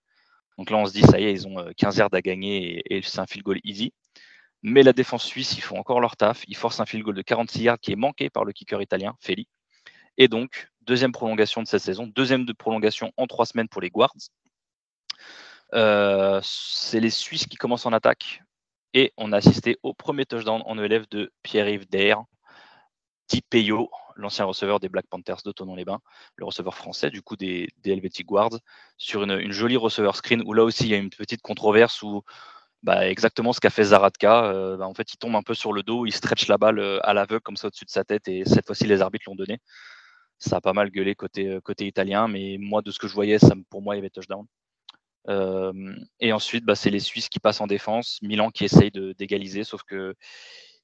Donc 0.58 0.70
là, 0.70 0.78
on 0.78 0.86
se 0.86 0.94
dit, 0.94 1.02
ça 1.02 1.20
y 1.20 1.26
est, 1.26 1.32
ils 1.32 1.48
ont 1.48 1.66
15 1.78 1.98
euh, 1.98 2.00
yards 2.02 2.14
à 2.14 2.22
gagner 2.22 2.82
et, 2.90 3.02
c'est 3.02 3.20
un 3.20 3.26
field 3.26 3.44
goal 3.44 3.60
easy. 3.64 3.94
Mais 4.62 4.84
la 4.84 4.92
défense 4.92 5.24
suisse, 5.24 5.58
ils 5.58 5.62
font 5.62 5.78
encore 5.78 6.02
leur 6.02 6.18
taf. 6.18 6.44
Ils 6.48 6.58
forcent 6.58 6.82
un 6.82 6.86
field 6.86 7.06
goal 7.06 7.16
de 7.16 7.22
46 7.22 7.64
yards 7.64 7.80
qui 7.80 7.94
est 7.94 7.96
manqué 7.96 8.30
par 8.30 8.44
le 8.44 8.52
kicker 8.52 8.82
italien, 8.82 9.16
Feli. 9.22 9.48
Et 10.18 10.28
donc, 10.28 10.68
deuxième 10.82 11.14
prolongation 11.14 11.64
de 11.64 11.68
cette 11.68 11.82
saison, 11.82 12.08
deuxième 12.08 12.46
de 12.46 12.52
prolongation 12.52 13.14
en 13.16 13.26
trois 13.26 13.46
semaines 13.46 13.70
pour 13.70 13.82
les 13.82 13.90
Guards. 13.90 14.12
Euh, 15.74 16.42
c'est 16.44 17.00
les 17.00 17.10
Suisses 17.10 17.46
qui 17.46 17.56
commencent 17.56 17.86
en 17.86 17.94
attaque. 17.94 18.42
Et 18.94 19.14
on 19.18 19.32
a 19.32 19.38
assisté 19.38 19.78
au 19.84 19.94
premier 19.94 20.26
touchdown 20.26 20.64
en 20.66 20.78
élève 20.80 21.06
de 21.10 21.32
Pierre-Yves 21.44 21.88
Dair, 21.90 22.24
Di 23.30 23.42
Peyo, 23.42 23.92
l'ancien 24.16 24.46
receveur 24.46 24.80
des 24.80 24.90
Black 24.90 25.06
Panthers 25.08 25.42
de 25.46 25.54
les 25.76 25.86
bains 25.86 26.02
le 26.36 26.46
receveur 26.46 26.76
français 26.76 27.10
du 27.12 27.22
coup 27.22 27.36
des, 27.36 27.68
des 27.78 27.92
Helvetic 27.92 28.26
Guards, 28.26 28.60
sur 28.98 29.24
une, 29.24 29.52
jolie 29.52 29.78
receveur 29.78 30.16
screen 30.16 30.42
où 30.46 30.54
là 30.54 30.64
aussi 30.64 30.86
il 30.86 30.90
y 30.90 30.96
a 30.96 30.98
une 30.98 31.12
petite 31.12 31.42
controverse 31.42 32.02
où 32.02 32.24
bah, 32.82 33.08
exactement 33.08 33.54
ce 33.54 33.60
qu'a 33.60 33.70
fait 33.70 33.84
Zaratka. 33.86 34.46
Euh, 34.46 34.78
bah, 34.78 34.88
en 34.88 34.94
fait, 34.94 35.14
il 35.14 35.18
tombe 35.18 35.36
un 35.36 35.44
peu 35.44 35.54
sur 35.54 35.74
le 35.74 35.84
dos, 35.84 36.06
il 36.06 36.14
stretch 36.14 36.48
la 36.48 36.58
balle 36.58 36.80
euh, 36.80 37.00
à 37.04 37.14
l'aveugle 37.14 37.42
comme 37.42 37.58
ça 37.58 37.68
au-dessus 37.68 37.86
de 37.86 37.90
sa 37.92 38.04
tête 38.04 38.28
et 38.28 38.46
cette 38.46 38.66
fois-ci 38.66 38.86
les 38.86 39.02
arbitres 39.02 39.26
l'ont 39.28 39.36
donné. 39.36 39.60
Ça 40.40 40.58
a 40.58 40.62
pas 40.62 40.74
mal 40.74 40.90
gueulé 40.90 41.16
côté, 41.16 41.60
côté 41.64 41.86
italien, 41.88 42.28
mais 42.28 42.58
moi 42.60 42.82
de 42.82 42.92
ce 42.92 43.00
que 43.00 43.08
je 43.08 43.14
voyais, 43.14 43.40
ça, 43.40 43.54
pour 43.70 43.82
moi 43.82 43.96
il 43.96 44.00
y 44.00 44.02
avait 44.02 44.10
touchdown. 44.10 44.46
Euh, 45.30 45.96
et 46.20 46.34
ensuite, 46.34 46.66
bah, 46.66 46.76
c'est 46.76 46.90
les 46.90 47.00
Suisses 47.00 47.30
qui 47.30 47.40
passent 47.40 47.62
en 47.62 47.68
défense, 47.68 48.20
Milan 48.22 48.50
qui 48.52 48.66
essaye 48.66 48.92
d'égaliser, 48.92 49.64
sauf 49.64 49.84
que 49.84 50.16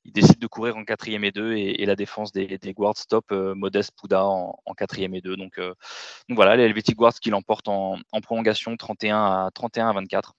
ils 0.05 0.11
décident 0.13 0.39
de 0.39 0.47
courir 0.47 0.77
en 0.77 0.85
quatrième 0.85 1.23
et 1.23 1.31
deux 1.31 1.53
et, 1.55 1.83
la 1.85 1.95
défense 1.95 2.31
des, 2.31 2.59
des 2.59 2.73
Guards 2.73 2.97
stop 2.97 3.25
euh, 3.31 3.55
Modeste 3.55 3.91
Pouda 3.97 4.23
en, 4.23 4.73
quatrième 4.77 5.15
et 5.15 5.21
deux. 5.21 5.35
Donc, 5.35 5.57
euh, 5.57 5.73
donc 6.29 6.35
voilà, 6.35 6.55
les 6.55 6.63
Helvetic 6.63 6.95
Guards 6.95 7.15
qui 7.19 7.31
l'emportent 7.31 7.67
en, 7.69 7.97
prolongation 8.21 8.77
31 8.77 9.17
à 9.47 9.49
31 9.53 9.89
à 9.89 9.93
24. 9.93 10.33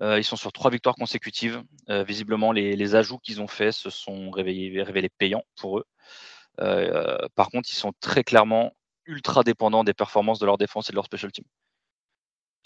ils 0.00 0.24
sont 0.24 0.36
sur 0.36 0.52
trois 0.52 0.70
victoires 0.70 0.96
consécutives. 0.96 1.62
visiblement, 1.88 2.52
les, 2.52 2.94
ajouts 2.96 3.18
qu'ils 3.18 3.40
ont 3.40 3.46
faits 3.46 3.72
se 3.74 3.90
sont 3.90 4.30
révélés 4.30 5.10
payants 5.18 5.44
pour 5.56 5.78
eux. 5.78 5.84
par 7.36 7.50
contre, 7.50 7.70
ils 7.70 7.76
sont 7.76 7.92
très 8.00 8.24
clairement 8.24 8.72
ultra 9.06 9.44
dépendants 9.44 9.84
des 9.84 9.94
performances 9.94 10.40
de 10.40 10.46
leur 10.46 10.58
défense 10.58 10.88
et 10.90 10.92
de 10.92 10.96
leur 10.96 11.04
special 11.06 11.30
team 11.32 11.44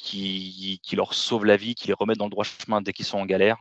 qui, 0.03 0.96
leur 0.96 1.14
sauve 1.14 1.44
la 1.44 1.57
vie, 1.57 1.74
qui 1.74 1.88
les 1.88 1.94
remet 1.94 2.14
dans 2.14 2.26
le 2.26 2.30
droit 2.30 2.44
chemin 2.44 2.80
dès 2.82 2.92
qu'ils 2.92 3.07
sont 3.07 3.18
en 3.18 3.26
galère. 3.26 3.59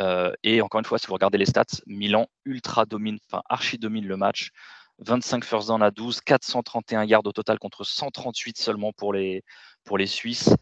Euh, 0.00 0.32
et 0.42 0.60
encore 0.60 0.78
une 0.78 0.84
fois, 0.84 0.98
si 0.98 1.06
vous 1.06 1.14
regardez 1.14 1.38
les 1.38 1.46
stats, 1.46 1.64
Milan 1.86 2.28
ultra 2.44 2.84
domine, 2.84 3.18
enfin 3.26 3.42
archi 3.48 3.78
domine 3.78 4.06
le 4.06 4.16
match. 4.16 4.50
25 4.98 5.44
first 5.44 5.68
down 5.68 5.82
à 5.82 5.90
12, 5.90 6.20
431 6.20 7.04
yards 7.04 7.22
au 7.24 7.32
total 7.32 7.58
contre 7.58 7.84
138 7.84 8.58
seulement 8.58 8.92
pour 8.92 9.12
les, 9.12 9.42
pour 9.84 9.98
les 9.98 10.06
Suisses. 10.06 10.54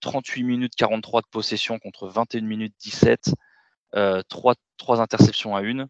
38 0.00 0.42
euh, 0.42 0.46
minutes 0.46 0.74
43 0.76 1.20
de 1.20 1.26
possession 1.30 1.78
contre 1.78 2.08
21 2.08 2.42
minutes 2.42 2.74
17. 2.80 3.34
3, 3.92 4.54
3 4.78 5.00
interceptions 5.00 5.56
à 5.56 5.62
1. 5.62 5.86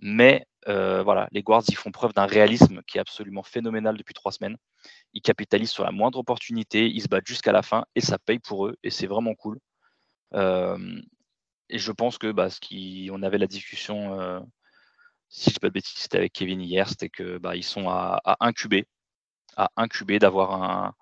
Mais 0.00 0.46
euh, 0.68 1.02
voilà, 1.02 1.28
les 1.32 1.42
Guards, 1.42 1.64
font 1.74 1.90
preuve 1.90 2.12
d'un 2.12 2.26
réalisme 2.26 2.82
qui 2.86 2.98
est 2.98 3.00
absolument 3.00 3.42
phénoménal 3.42 3.96
depuis 3.96 4.14
trois 4.14 4.32
semaines. 4.32 4.56
Ils 5.14 5.22
capitalisent 5.22 5.70
sur 5.70 5.84
la 5.84 5.92
moindre 5.92 6.18
opportunité, 6.18 6.86
ils 6.86 7.02
se 7.02 7.08
battent 7.08 7.26
jusqu'à 7.26 7.52
la 7.52 7.62
fin 7.62 7.84
et 7.94 8.00
ça 8.00 8.18
paye 8.18 8.38
pour 8.38 8.66
eux 8.66 8.76
et 8.82 8.90
c'est 8.90 9.06
vraiment 9.06 9.34
cool. 9.34 9.58
Euh, 10.34 11.00
et 11.68 11.78
je 11.78 11.92
pense 11.92 12.18
que 12.18 12.32
bah, 12.32 12.50
ce 12.50 12.60
qui, 12.60 13.08
on 13.12 13.22
avait 13.22 13.38
la 13.38 13.46
discussion, 13.46 14.20
euh, 14.20 14.40
si 15.28 15.50
je 15.50 15.56
ne 15.56 15.60
pas 15.60 15.68
de 15.68 15.74
bêtises, 15.74 15.96
c'était 15.96 16.18
avec 16.18 16.32
Kevin 16.32 16.60
hier, 16.60 16.88
c'était 16.88 17.08
que 17.08 17.38
bah, 17.38 17.60
sont 17.62 17.88
à, 17.88 18.20
incuber, 18.40 18.86
à 19.56 19.70
incuber 19.76 20.18
d'avoir 20.18 20.94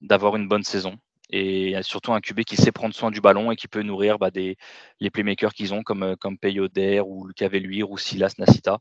une 0.00 0.48
bonne 0.48 0.64
saison 0.64 0.98
et 1.32 1.74
surtout 1.82 2.12
un 2.12 2.20
QB 2.20 2.42
qui 2.44 2.56
sait 2.56 2.72
prendre 2.72 2.94
soin 2.94 3.10
du 3.10 3.20
ballon 3.20 3.50
et 3.50 3.56
qui 3.56 3.66
peut 3.66 3.82
nourrir 3.82 4.18
bah, 4.18 4.30
des, 4.30 4.56
les 5.00 5.10
playmakers 5.10 5.54
qu'ils 5.54 5.72
ont 5.72 5.82
comme, 5.82 6.14
comme 6.20 6.38
Peyoder 6.38 7.00
ou 7.00 7.26
Lucas 7.26 7.48
Veluir 7.48 7.90
ou 7.90 7.98
Silas 7.98 8.34
Nasita. 8.38 8.78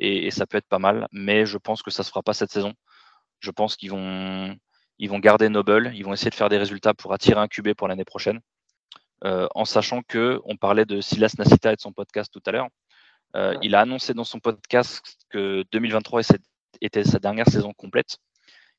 Et, 0.00 0.30
ça 0.32 0.46
peut 0.46 0.58
être 0.58 0.68
pas 0.68 0.80
mal, 0.80 1.06
mais 1.12 1.46
je 1.46 1.58
pense 1.58 1.82
que 1.82 1.92
ça 1.92 2.02
ne 2.02 2.04
se 2.04 2.10
fera 2.10 2.22
pas 2.22 2.34
cette 2.34 2.50
saison. 2.50 2.72
Je 3.38 3.50
pense 3.52 3.76
qu'ils 3.76 3.90
vont, 3.90 4.56
ils 4.98 5.08
vont 5.08 5.20
garder 5.20 5.48
Noble, 5.48 5.92
ils 5.94 6.04
vont 6.04 6.12
essayer 6.12 6.30
de 6.30 6.34
faire 6.34 6.48
des 6.48 6.58
résultats 6.58 6.92
pour 6.92 7.12
attirer 7.12 7.40
un 7.40 7.46
QB 7.46 7.74
pour 7.74 7.86
l'année 7.86 8.04
prochaine. 8.04 8.40
Euh, 9.24 9.46
en 9.54 9.64
sachant 9.64 10.02
que 10.02 10.40
on 10.44 10.56
parlait 10.56 10.84
de 10.84 11.00
Silas 11.00 11.34
Nasita 11.38 11.72
et 11.72 11.76
de 11.76 11.80
son 11.80 11.92
podcast 11.92 12.32
tout 12.32 12.42
à 12.46 12.50
l'heure. 12.50 12.68
Euh, 13.36 13.56
il 13.62 13.76
a 13.76 13.80
annoncé 13.80 14.12
dans 14.12 14.24
son 14.24 14.40
podcast 14.40 15.00
que 15.30 15.64
2023 15.70 16.22
était 16.80 17.04
sa 17.04 17.20
dernière 17.20 17.48
saison 17.48 17.72
complète 17.72 18.18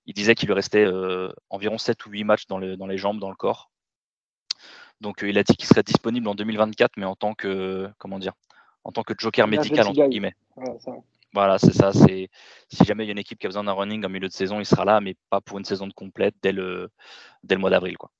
il 0.05 0.13
disait 0.13 0.35
qu'il 0.35 0.47
lui 0.47 0.53
restait 0.53 0.85
euh, 0.85 1.31
environ 1.49 1.77
7 1.77 2.05
ou 2.05 2.09
8 2.11 2.23
matchs 2.23 2.47
dans, 2.47 2.57
les 2.57 2.97
jambes, 2.97 3.19
dans 3.19 3.29
le 3.29 3.35
corps. 3.35 3.71
Donc 5.01 5.23
euh, 5.23 5.29
il 5.29 5.37
a 5.37 5.43
dit 5.43 5.55
qu'il 5.55 5.67
serait 5.67 5.83
disponible 5.83 6.27
en 6.27 6.35
2024, 6.35 6.91
mais 6.97 7.05
en 7.05 7.15
tant 7.15 7.33
que 7.33 7.89
comment 7.97 8.19
dire, 8.19 8.33
en 8.83 8.91
tant 8.91 9.03
que 9.03 9.13
joker 9.17 9.47
médical 9.47 9.87
entre 9.87 10.07
guillemets. 10.07 10.35
voilà, 11.33 11.57
c'est 11.57 11.73
ça. 11.73 11.91
C'est 11.93 12.29
si 12.69 12.85
jamais 12.85 13.03
il 13.03 13.07
y 13.07 13.09
a 13.09 13.13
une 13.13 13.19
équipe 13.19 13.39
qui 13.39 13.45
a 13.45 13.49
besoin 13.49 13.63
d'un 13.63 13.73
running 13.73 14.05
en 14.05 14.09
milieu 14.09 14.27
de 14.27 14.33
saison, 14.33 14.59
il 14.59 14.65
sera 14.65 14.85
là, 14.85 15.01
mais 15.01 15.15
pas 15.29 15.41
pour 15.41 15.57
une 15.57 15.65
saison 15.65 15.87
de 15.87 15.93
complète 15.93 16.35
dès 16.41 16.51
le 16.51 16.89
dès 17.43 17.55
le 17.55 17.61
mois 17.61 17.69
d'avril, 17.69 17.97
quoi. 17.97 18.11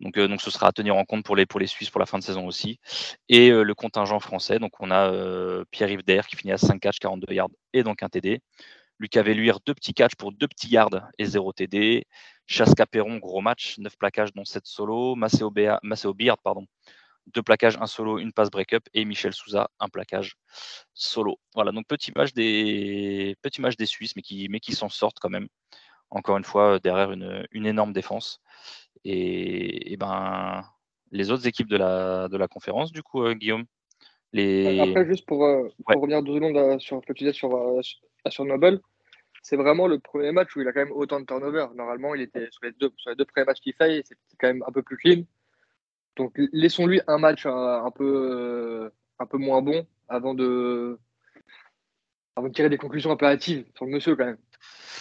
Donc, 0.00 0.16
euh, 0.16 0.28
donc 0.28 0.40
ce 0.40 0.50
sera 0.50 0.68
à 0.68 0.72
tenir 0.72 0.96
en 0.96 1.04
compte 1.04 1.24
pour 1.24 1.36
les 1.36 1.44
pour 1.44 1.60
les 1.60 1.66
Suisses 1.66 1.90
pour 1.90 2.00
la 2.00 2.06
fin 2.06 2.18
de 2.18 2.22
saison 2.22 2.46
aussi. 2.46 2.78
Et 3.28 3.50
le 3.50 3.74
contingent 3.74 4.18
français, 4.20 4.58
donc 4.58 4.72
on 4.80 4.90
a 4.90 5.12
Pierre-Yves 5.70 6.04
Der 6.04 6.26
qui 6.26 6.36
finit 6.36 6.52
à 6.52 6.58
5 6.58 6.80
catch, 6.80 6.98
42 7.00 7.34
yards 7.34 7.50
et 7.74 7.82
donc 7.82 8.02
un 8.02 8.08
TD. 8.08 8.40
Lucas 9.00 9.22
Véluire, 9.22 9.60
deux 9.64 9.74
petits 9.74 9.94
catchs 9.94 10.14
pour 10.14 10.30
deux 10.30 10.46
petits 10.46 10.68
yards 10.68 11.08
et 11.18 11.24
zéro 11.24 11.52
TD. 11.52 12.06
Chaska 12.46 12.84
Perron, 12.84 13.16
gros 13.16 13.40
match, 13.40 13.78
neuf 13.78 13.96
plaquages 13.96 14.32
dont 14.34 14.44
sept 14.44 14.66
solos. 14.66 15.16
Maceo, 15.16 15.50
Beard, 15.50 16.38
pardon, 16.44 16.66
deux 17.26 17.42
plaquages, 17.42 17.78
un 17.80 17.86
solo, 17.86 18.18
une 18.18 18.32
passe 18.32 18.50
break-up. 18.50 18.84
Et 18.92 19.06
Michel 19.06 19.32
Souza, 19.32 19.70
un 19.80 19.88
plaquage 19.88 20.36
solo. 20.92 21.38
Voilà, 21.54 21.72
donc 21.72 21.86
petit 21.86 22.12
match 22.14 22.34
des, 22.34 23.36
petit 23.40 23.62
match 23.62 23.76
des 23.76 23.86
Suisses, 23.86 24.14
mais 24.16 24.22
qui, 24.22 24.48
mais 24.50 24.60
qui 24.60 24.72
s'en 24.72 24.90
sortent 24.90 25.18
quand 25.18 25.30
même. 25.30 25.48
Encore 26.10 26.36
une 26.36 26.44
fois, 26.44 26.78
derrière 26.78 27.12
une, 27.12 27.66
énorme 27.66 27.94
défense. 27.94 28.42
Et, 29.04 29.96
ben, 29.98 30.62
les 31.10 31.30
autres 31.30 31.46
équipes 31.46 31.68
de 31.68 31.78
la, 31.78 32.28
de 32.28 32.36
la 32.36 32.48
conférence, 32.48 32.92
du 32.92 33.02
coup, 33.02 33.24
euh, 33.24 33.32
Guillaume 33.34 33.64
les... 34.32 34.78
Après, 34.78 35.06
juste 35.06 35.26
pour, 35.26 35.44
euh, 35.44 35.68
revenir 35.86 36.22
deux 36.22 36.34
secondes 36.34 36.56
euh, 36.56 36.78
sur 36.78 37.00
ce 37.00 37.06
que 37.06 37.12
tu 37.12 37.24
disais 37.24 37.32
sur, 37.32 37.50
sur 38.28 38.44
Noble, 38.44 38.80
c'est 39.42 39.56
vraiment 39.56 39.86
le 39.86 39.98
premier 39.98 40.32
match 40.32 40.54
où 40.54 40.60
il 40.60 40.68
a 40.68 40.72
quand 40.72 40.80
même 40.80 40.92
autant 40.92 41.20
de 41.20 41.24
turnover. 41.24 41.66
Normalement, 41.74 42.14
il 42.14 42.22
était 42.22 42.48
sur 42.50 42.64
les 42.64 42.72
deux, 42.72 42.90
sur 42.96 43.10
les 43.10 43.16
deux 43.16 43.24
premiers 43.24 43.46
matchs 43.46 43.60
qu'il 43.60 43.74
fait, 43.74 44.02
c'est 44.04 44.16
quand 44.38 44.48
même 44.48 44.64
un 44.66 44.72
peu 44.72 44.82
plus 44.82 44.96
clean. 44.96 45.22
Donc 46.16 46.38
laissons-lui 46.52 47.00
un 47.06 47.18
match 47.18 47.46
un, 47.46 47.90
peu, 47.94 48.90
un 49.18 49.26
peu 49.26 49.38
moins 49.38 49.62
bon 49.62 49.86
avant 50.08 50.34
de, 50.34 50.98
avant 52.36 52.48
de 52.48 52.52
tirer 52.52 52.68
des 52.68 52.78
conclusions 52.78 53.10
un 53.10 53.16
peu 53.16 53.26
hâtives 53.26 53.64
sur 53.74 53.86
le 53.86 53.92
monsieur 53.92 54.16
quand 54.16 54.26
même. 54.26 54.38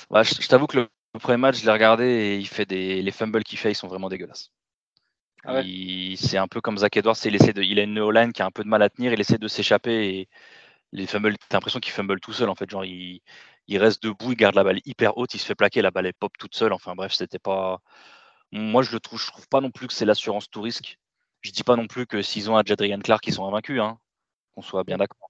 Bah, 0.10 0.24
je, 0.24 0.48
t'avoue 0.48 0.68
que 0.68 0.78
le, 0.78 0.88
premier 1.20 1.38
match, 1.38 1.60
je 1.60 1.66
l'ai 1.66 1.72
regardé 1.72 2.06
et 2.06 2.38
il 2.38 2.48
fait 2.48 2.66
des, 2.66 3.02
les 3.02 3.12
fumbles 3.12 3.44
qu'il 3.44 3.60
fait, 3.60 3.72
ils 3.72 3.76
sont 3.76 3.88
vraiment 3.88 4.10
dégueulasses. 4.10 4.52
Ah 5.46 5.62
c'est 6.18 6.38
un 6.38 6.48
peu 6.48 6.60
comme 6.60 6.78
Zach 6.78 6.98
Edwards, 6.98 7.16
il, 7.24 7.34
essaie 7.34 7.54
de, 7.54 7.62
il 7.62 7.80
a 7.80 7.84
une 7.84 7.98
O-line 8.00 8.34
qui 8.34 8.42
a 8.42 8.46
un 8.46 8.52
peu 8.52 8.64
de 8.64 8.68
mal 8.68 8.82
à 8.82 8.90
tenir, 8.90 9.14
il 9.14 9.22
essaie 9.22 9.38
de 9.38 9.48
s'échapper 9.48 10.08
et 10.08 10.30
les 10.92 11.08
fumbles, 11.08 11.38
t'as 11.38 11.58
l'impression 11.58 11.80
qu'il 11.80 11.94
fumble 11.94 12.20
tout 12.20 12.34
seul 12.34 12.50
en 12.50 12.56
fait. 12.56 12.70
Genre, 12.70 12.84
il, 12.84 13.22
il, 13.70 13.78
reste 13.78 14.04
debout, 14.04 14.32
il 14.34 14.36
garde 14.36 14.56
la 14.56 14.64
balle 14.64 14.80
hyper 14.86 15.18
haute, 15.18 15.34
il 15.34 15.40
se 15.40 15.46
fait 15.46 15.56
plaquer, 15.56 15.82
la 15.82 15.92
balle 15.92 16.08
est 16.08 16.14
pop 16.14 16.32
toute 16.38 16.56
seule. 16.56 16.74
Enfin 16.74 16.96
bref, 16.96 17.14
c'était 17.14 17.40
pas. 17.40 17.82
Moi, 18.52 18.84
je 18.84 18.92
le 18.92 19.00
trouve, 19.00 19.20
je 19.22 19.28
trouve 19.28 19.48
pas 19.48 19.62
non 19.62 19.72
plus 19.72 19.88
que 19.88 19.94
c'est 19.94 20.06
l'assurance 20.06 20.50
tout 20.50 20.62
risque. 20.62 20.98
Je 21.42 21.52
dis 21.52 21.64
pas 21.64 21.76
non 21.76 21.88
plus 21.88 22.08
que 22.08 22.22
s'ils 22.22 22.50
ont 22.52 22.58
un 22.58 22.64
Jadrian 22.66 23.00
Clark, 23.00 23.26
ils 23.28 23.34
sont 23.34 23.48
invaincus, 23.48 23.80
hein, 23.82 24.00
qu'on 24.54 24.62
soit 24.62 24.84
bien 24.84 24.98
d'accord. 24.98 25.30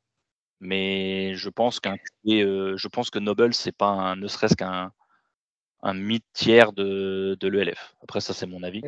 Mais 0.61 1.35
je 1.35 1.49
pense 1.49 1.79
qu'un 1.79 1.95
euh, 2.27 2.75
je 2.77 2.87
pense 2.87 3.09
que 3.09 3.19
Noble, 3.19 3.53
c'est 3.53 3.71
pas 3.71 3.87
un, 3.89 4.15
ne 4.15 4.27
serait-ce 4.27 4.55
qu'un 4.55 4.91
un 5.81 5.93
mid-tiers 5.93 6.73
de, 6.73 7.37
de 7.39 7.47
l'ELF. 7.47 7.95
Après, 8.03 8.21
ça, 8.21 8.33
c'est 8.33 8.47
mon 8.47 8.63
avis. 8.63 8.81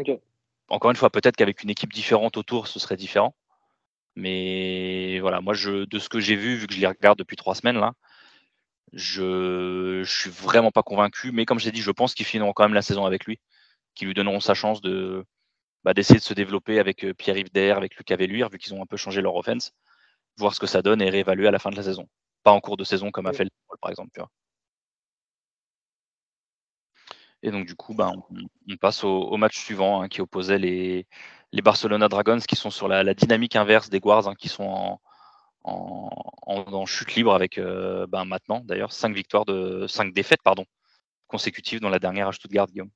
Encore 0.68 0.92
une 0.92 0.98
fois, 0.98 1.10
peut-être 1.10 1.36
qu'avec 1.36 1.64
une 1.64 1.70
équipe 1.70 1.94
différente 1.94 2.38
autour, 2.38 2.68
ce 2.68 2.80
serait 2.80 2.98
différent. 2.98 3.36
Mais 4.16 5.20
voilà, 5.20 5.42
moi, 5.42 5.54
je, 5.54 5.86
de 5.86 6.00
ce 6.00 6.10
que 6.10 6.20
j'ai 6.20 6.36
vu, 6.36 6.56
vu 6.56 6.68
que 6.68 6.74
je 6.74 6.80
les 6.80 6.88
regarde 6.88 7.18
depuis 7.18 7.38
trois 7.38 7.56
semaines, 7.56 7.78
là, 7.78 7.94
je, 8.94 10.00
ne 10.00 10.04
suis 10.04 10.30
vraiment 10.30 10.72
pas 10.72 10.84
convaincu. 10.84 11.32
Mais 11.32 11.46
comme 11.46 11.60
je 11.60 11.66
l'ai 11.66 11.72
dit, 11.72 11.82
je 11.82 11.92
pense 11.92 12.14
qu'ils 12.14 12.26
finiront 12.26 12.54
quand 12.54 12.64
même 12.64 12.74
la 12.74 12.82
saison 12.82 13.06
avec 13.06 13.26
lui, 13.26 13.40
qu'ils 13.96 14.08
lui 14.08 14.14
donneront 14.14 14.40
sa 14.40 14.54
chance 14.54 14.82
de 14.82 15.26
bah, 15.84 15.94
d'essayer 15.94 16.20
de 16.20 16.24
se 16.24 16.34
développer 16.34 16.80
avec 16.80 17.04
euh, 17.06 17.14
Pierre-Yves 17.14 17.52
Der, 17.52 17.78
avec 17.78 17.96
Lucas 17.98 18.16
Velluire, 18.16 18.50
vu 18.50 18.60
qu'ils 18.60 18.74
ont 18.74 18.84
un 18.84 18.86
peu 18.86 18.98
changé 18.98 19.22
leur 19.22 19.36
offense, 19.36 19.74
voir 20.38 20.54
ce 20.54 20.60
que 20.60 20.68
ça 20.68 20.82
donne 20.82 21.02
et 21.02 21.10
réévaluer 21.10 21.48
à 21.48 21.52
la 21.52 21.60
fin 21.60 21.72
de 21.72 21.76
la 21.76 21.84
saison. 21.84 22.08
Pas 22.44 22.52
en 22.52 22.62
cours 22.62 22.78
de 22.78 22.84
saison 22.84 23.12
comme 23.12 23.28
a 23.28 23.34
fait 23.34 23.46
le 23.46 23.50
par 23.82 23.92
exemple. 23.92 24.24
Et 27.44 27.52
donc, 27.52 27.66
du 27.66 27.76
coup, 27.76 27.96
bah, 27.96 28.12
on, 28.70 28.78
passe 28.78 29.04
au, 29.04 29.36
match 29.38 29.58
suivant 29.58 30.02
hein, 30.02 30.08
qui 30.10 30.22
opposait 30.22 30.60
les, 30.60 31.08
les 31.52 31.62
Barcelona 31.62 32.08
Dragons 32.08 32.40
qui 32.40 32.56
sont 32.56 32.70
sur 32.70 32.88
la, 32.88 33.14
dynamique 33.16 33.56
inverse 33.56 33.90
des 33.90 34.00
Guards 34.00 34.28
hein, 34.28 34.36
qui 34.36 34.50
sont 34.50 34.64
en, 34.64 35.02
chute 36.86 37.16
libre 37.16 37.34
avec 37.34 37.58
euh, 37.58 38.06
ben, 38.08 38.26
maintenant 38.26 38.62
d'ailleurs 38.64 38.92
5 38.92 39.14
victoires 39.14 39.46
de 39.46 39.88
5 39.88 40.14
défaites 40.14 40.42
pardon, 40.44 40.66
consécutives 41.28 41.80
dans 41.80 41.90
la 41.90 42.00
dernière 42.00 42.28
à 42.28 42.32
Stuttgart, 42.32 42.68
Guillaume. 42.68 42.90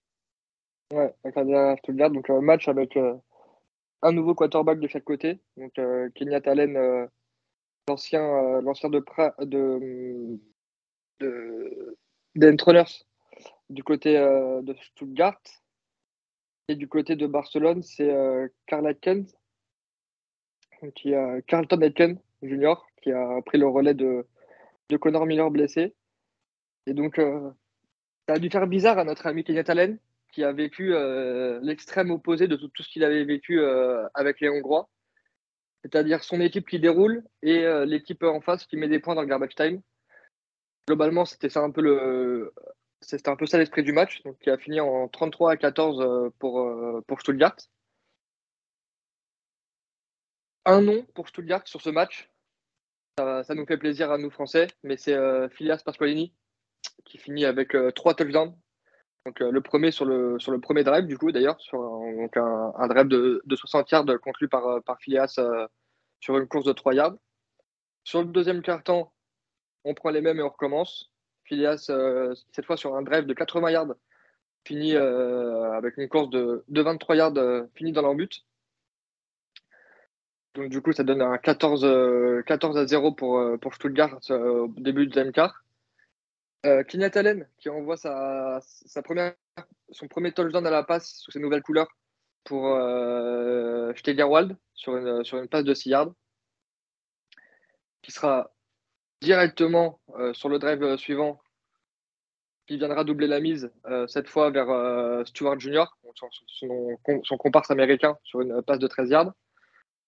Ouais, 0.94 1.14
la 1.24 1.32
dernière 1.32 1.72
à 1.72 1.78
Stuttgart, 1.78 2.12
donc 2.12 2.30
un 2.30 2.42
match 2.42 2.68
avec 2.68 2.98
euh, 2.98 3.16
un 4.02 4.12
nouveau 4.12 4.36
quarterback 4.36 4.80
de 4.80 4.88
chaque 4.88 5.04
côté. 5.04 5.40
Donc 5.58 5.78
euh, 5.80 6.10
Kenya 6.16 6.42
Talen, 6.42 7.08
l'ancien 7.88 8.62
l'ancien 8.62 8.90
de, 8.90 9.04
de, 9.40 10.40
de, 11.20 11.96
du 13.70 13.84
côté 13.84 14.14
de 14.16 14.76
Stuttgart. 14.82 15.42
Et 16.68 16.76
du 16.76 16.88
côté 16.88 17.16
de 17.16 17.28
Barcelone, 17.28 17.84
c'est 17.84 18.12
Carl 18.66 18.88
Atkins, 18.88 19.26
qui 20.96 21.14
Carlton 21.46 21.82
Atkins 21.82 22.16
Junior, 22.48 22.86
qui 23.02 23.12
a 23.12 23.42
pris 23.46 23.58
le 23.58 23.68
relais 23.68 23.94
de, 23.94 24.26
de 24.90 24.98
Connor 24.98 25.26
Miller 25.26 25.50
blessé. 25.52 25.96
Et 26.88 26.94
donc, 26.94 27.20
ça 28.28 28.36
a 28.36 28.40
dû 28.40 28.50
faire 28.50 28.68
bizarre 28.68 29.00
à 29.00 29.04
notre 29.04 29.26
ami 29.28 29.44
Kenya 29.44 29.64
Allen, 29.68 29.98
qui 30.32 30.44
a 30.44 30.52
vécu 30.52 30.94
l'extrême 31.62 32.12
opposé 32.12 32.48
de 32.48 32.56
tout, 32.56 32.70
ce 32.80 32.90
qu'il 32.90 33.04
avait 33.04 33.24
vécu 33.24 33.64
avec 34.14 34.40
les 34.40 34.50
Hongrois. 34.50 34.90
C'est-à-dire 35.84 36.24
son 36.24 36.42
équipe 36.42 36.68
qui 36.68 36.80
déroule 36.80 37.24
et 37.42 37.66
l'équipe 37.86 38.24
en 38.24 38.42
face 38.42 38.66
qui 38.66 38.78
met 38.78 38.88
des 38.88 39.00
points 39.00 39.16
dans 39.16 39.22
le 39.22 39.28
garbage 39.28 39.56
time. 39.56 39.82
Globalement, 40.88 41.26
c'était 41.26 41.50
ça 41.50 41.62
un 41.62 41.72
peu 41.72 41.82
le, 41.82 42.54
c'était 43.06 43.30
un 43.30 43.36
peu 43.36 43.46
ça 43.46 43.58
l'esprit 43.58 43.84
du 43.84 43.94
match, 43.94 44.22
qui 44.42 44.50
a 44.50 44.58
fini 44.58 44.80
en 44.80 45.08
33 45.08 45.52
à 45.52 45.58
14 45.58 46.02
euh, 46.02 46.30
pour, 46.40 46.62
euh, 46.62 47.02
pour 47.08 47.22
Stuttgart. 47.22 47.56
Un 50.66 50.82
nom 50.82 51.04
pour 51.14 51.28
Stuttgart 51.28 51.68
sur 51.68 51.82
ce 51.82 51.90
match. 51.90 52.30
Ça, 53.18 53.56
nous 53.56 53.66
fait 53.66 53.78
plaisir 53.78 54.12
à 54.12 54.18
nous 54.18 54.30
Français, 54.30 54.68
mais 54.84 54.98
c'est 54.98 55.14
euh, 55.14 55.48
Filias 55.50 55.82
Pasqualini 55.84 56.34
qui 57.06 57.18
finit 57.18 57.46
avec 57.46 57.76
trois 57.96 58.14
touchdowns. 58.14 58.56
Donc, 59.26 59.40
le 59.40 59.62
premier 59.62 59.92
sur 59.92 60.06
le, 60.06 60.38
premier 60.60 60.84
drive, 60.84 61.06
du 61.06 61.18
coup, 61.18 61.32
d'ailleurs, 61.32 61.60
sur 61.60 61.82
un, 61.82 62.88
drive 62.88 63.08
de, 63.08 63.42
60 63.56 63.90
yards 63.90 64.06
conclu 64.22 64.48
par, 64.48 64.84
par 64.84 65.00
Filias 65.00 65.40
sur 66.20 66.38
une 66.38 66.48
course 66.48 66.66
de 66.66 66.74
3 66.74 66.94
yards. 66.94 67.16
Sur 68.04 68.22
le 68.22 68.28
deuxième 68.28 68.62
quart-temps, 68.62 69.14
on 69.84 69.94
prend 69.94 70.10
les 70.10 70.22
mêmes 70.22 70.40
et 70.40 70.44
on 70.44 70.50
recommence. 70.50 71.12
Euh, 71.52 72.36
cette 72.52 72.66
fois 72.66 72.78
sur 72.78 72.96
un 72.96 73.04
drive 73.04 73.26
de 73.26 73.34
80 73.34 73.72
yards, 73.72 73.96
fini 74.66 74.96
euh, 74.96 75.72
avec 75.74 75.98
une 75.98 76.10
course 76.10 76.30
de, 76.30 76.64
23 76.68 77.16
yards, 77.16 77.38
euh, 77.38 77.66
fini 77.76 77.92
dans 77.92 78.02
l'embut. 78.02 78.46
Donc 80.56 80.70
du 80.70 80.82
coup, 80.82 80.94
ça 80.94 81.04
donne 81.04 81.22
un 81.22 81.38
14, 81.38 82.44
14 82.46 82.78
à 82.78 82.88
0 82.88 83.12
pour, 83.12 83.60
pour 83.60 83.76
Stuttgart 83.76 84.20
au 84.30 84.68
début 84.78 85.06
du 85.06 85.14
deuxième 85.14 85.32
quart. 85.32 85.64
Euh, 86.66 86.84
Allen 87.14 87.48
qui 87.60 87.70
envoie 87.70 87.98
sa, 87.98 88.60
première, 89.04 89.36
son 89.92 90.08
premier 90.08 90.32
touchdown 90.32 90.66
à 90.66 90.72
la 90.72 90.84
passe 90.84 91.20
sous 91.20 91.32
ses 91.32 91.40
nouvelles 91.40 91.62
couleurs 91.62 91.90
pour 92.44 92.68
euh, 92.68 93.94
Stegerwald 93.96 94.58
sur 94.74 94.98
une, 94.98 95.24
sur 95.24 95.38
une 95.38 95.48
passe 95.48 95.64
de 95.64 95.74
6 95.74 95.90
yards 95.90 96.12
qui 98.02 98.12
sera 98.12 98.52
directement 99.22 100.00
euh, 100.20 100.34
sur 100.34 100.50
le 100.50 100.60
drive 100.60 100.84
euh, 100.84 100.98
suivant, 100.98 101.40
qui 102.68 102.78
viendra 102.78 103.04
doubler 103.04 103.28
la 103.28 103.40
mise, 103.40 103.72
euh, 103.88 104.08
cette 104.08 104.28
fois 104.28 104.52
vers 104.52 105.26
Stuart 105.28 105.60
Junior, 105.60 105.98
son, 106.16 107.38
comparse 107.38 107.72
américain, 107.72 108.18
sur 108.24 108.42
une 108.42 108.62
passe 108.62 108.80
de 108.80 108.88
13 108.88 109.10
yards. 109.10 109.34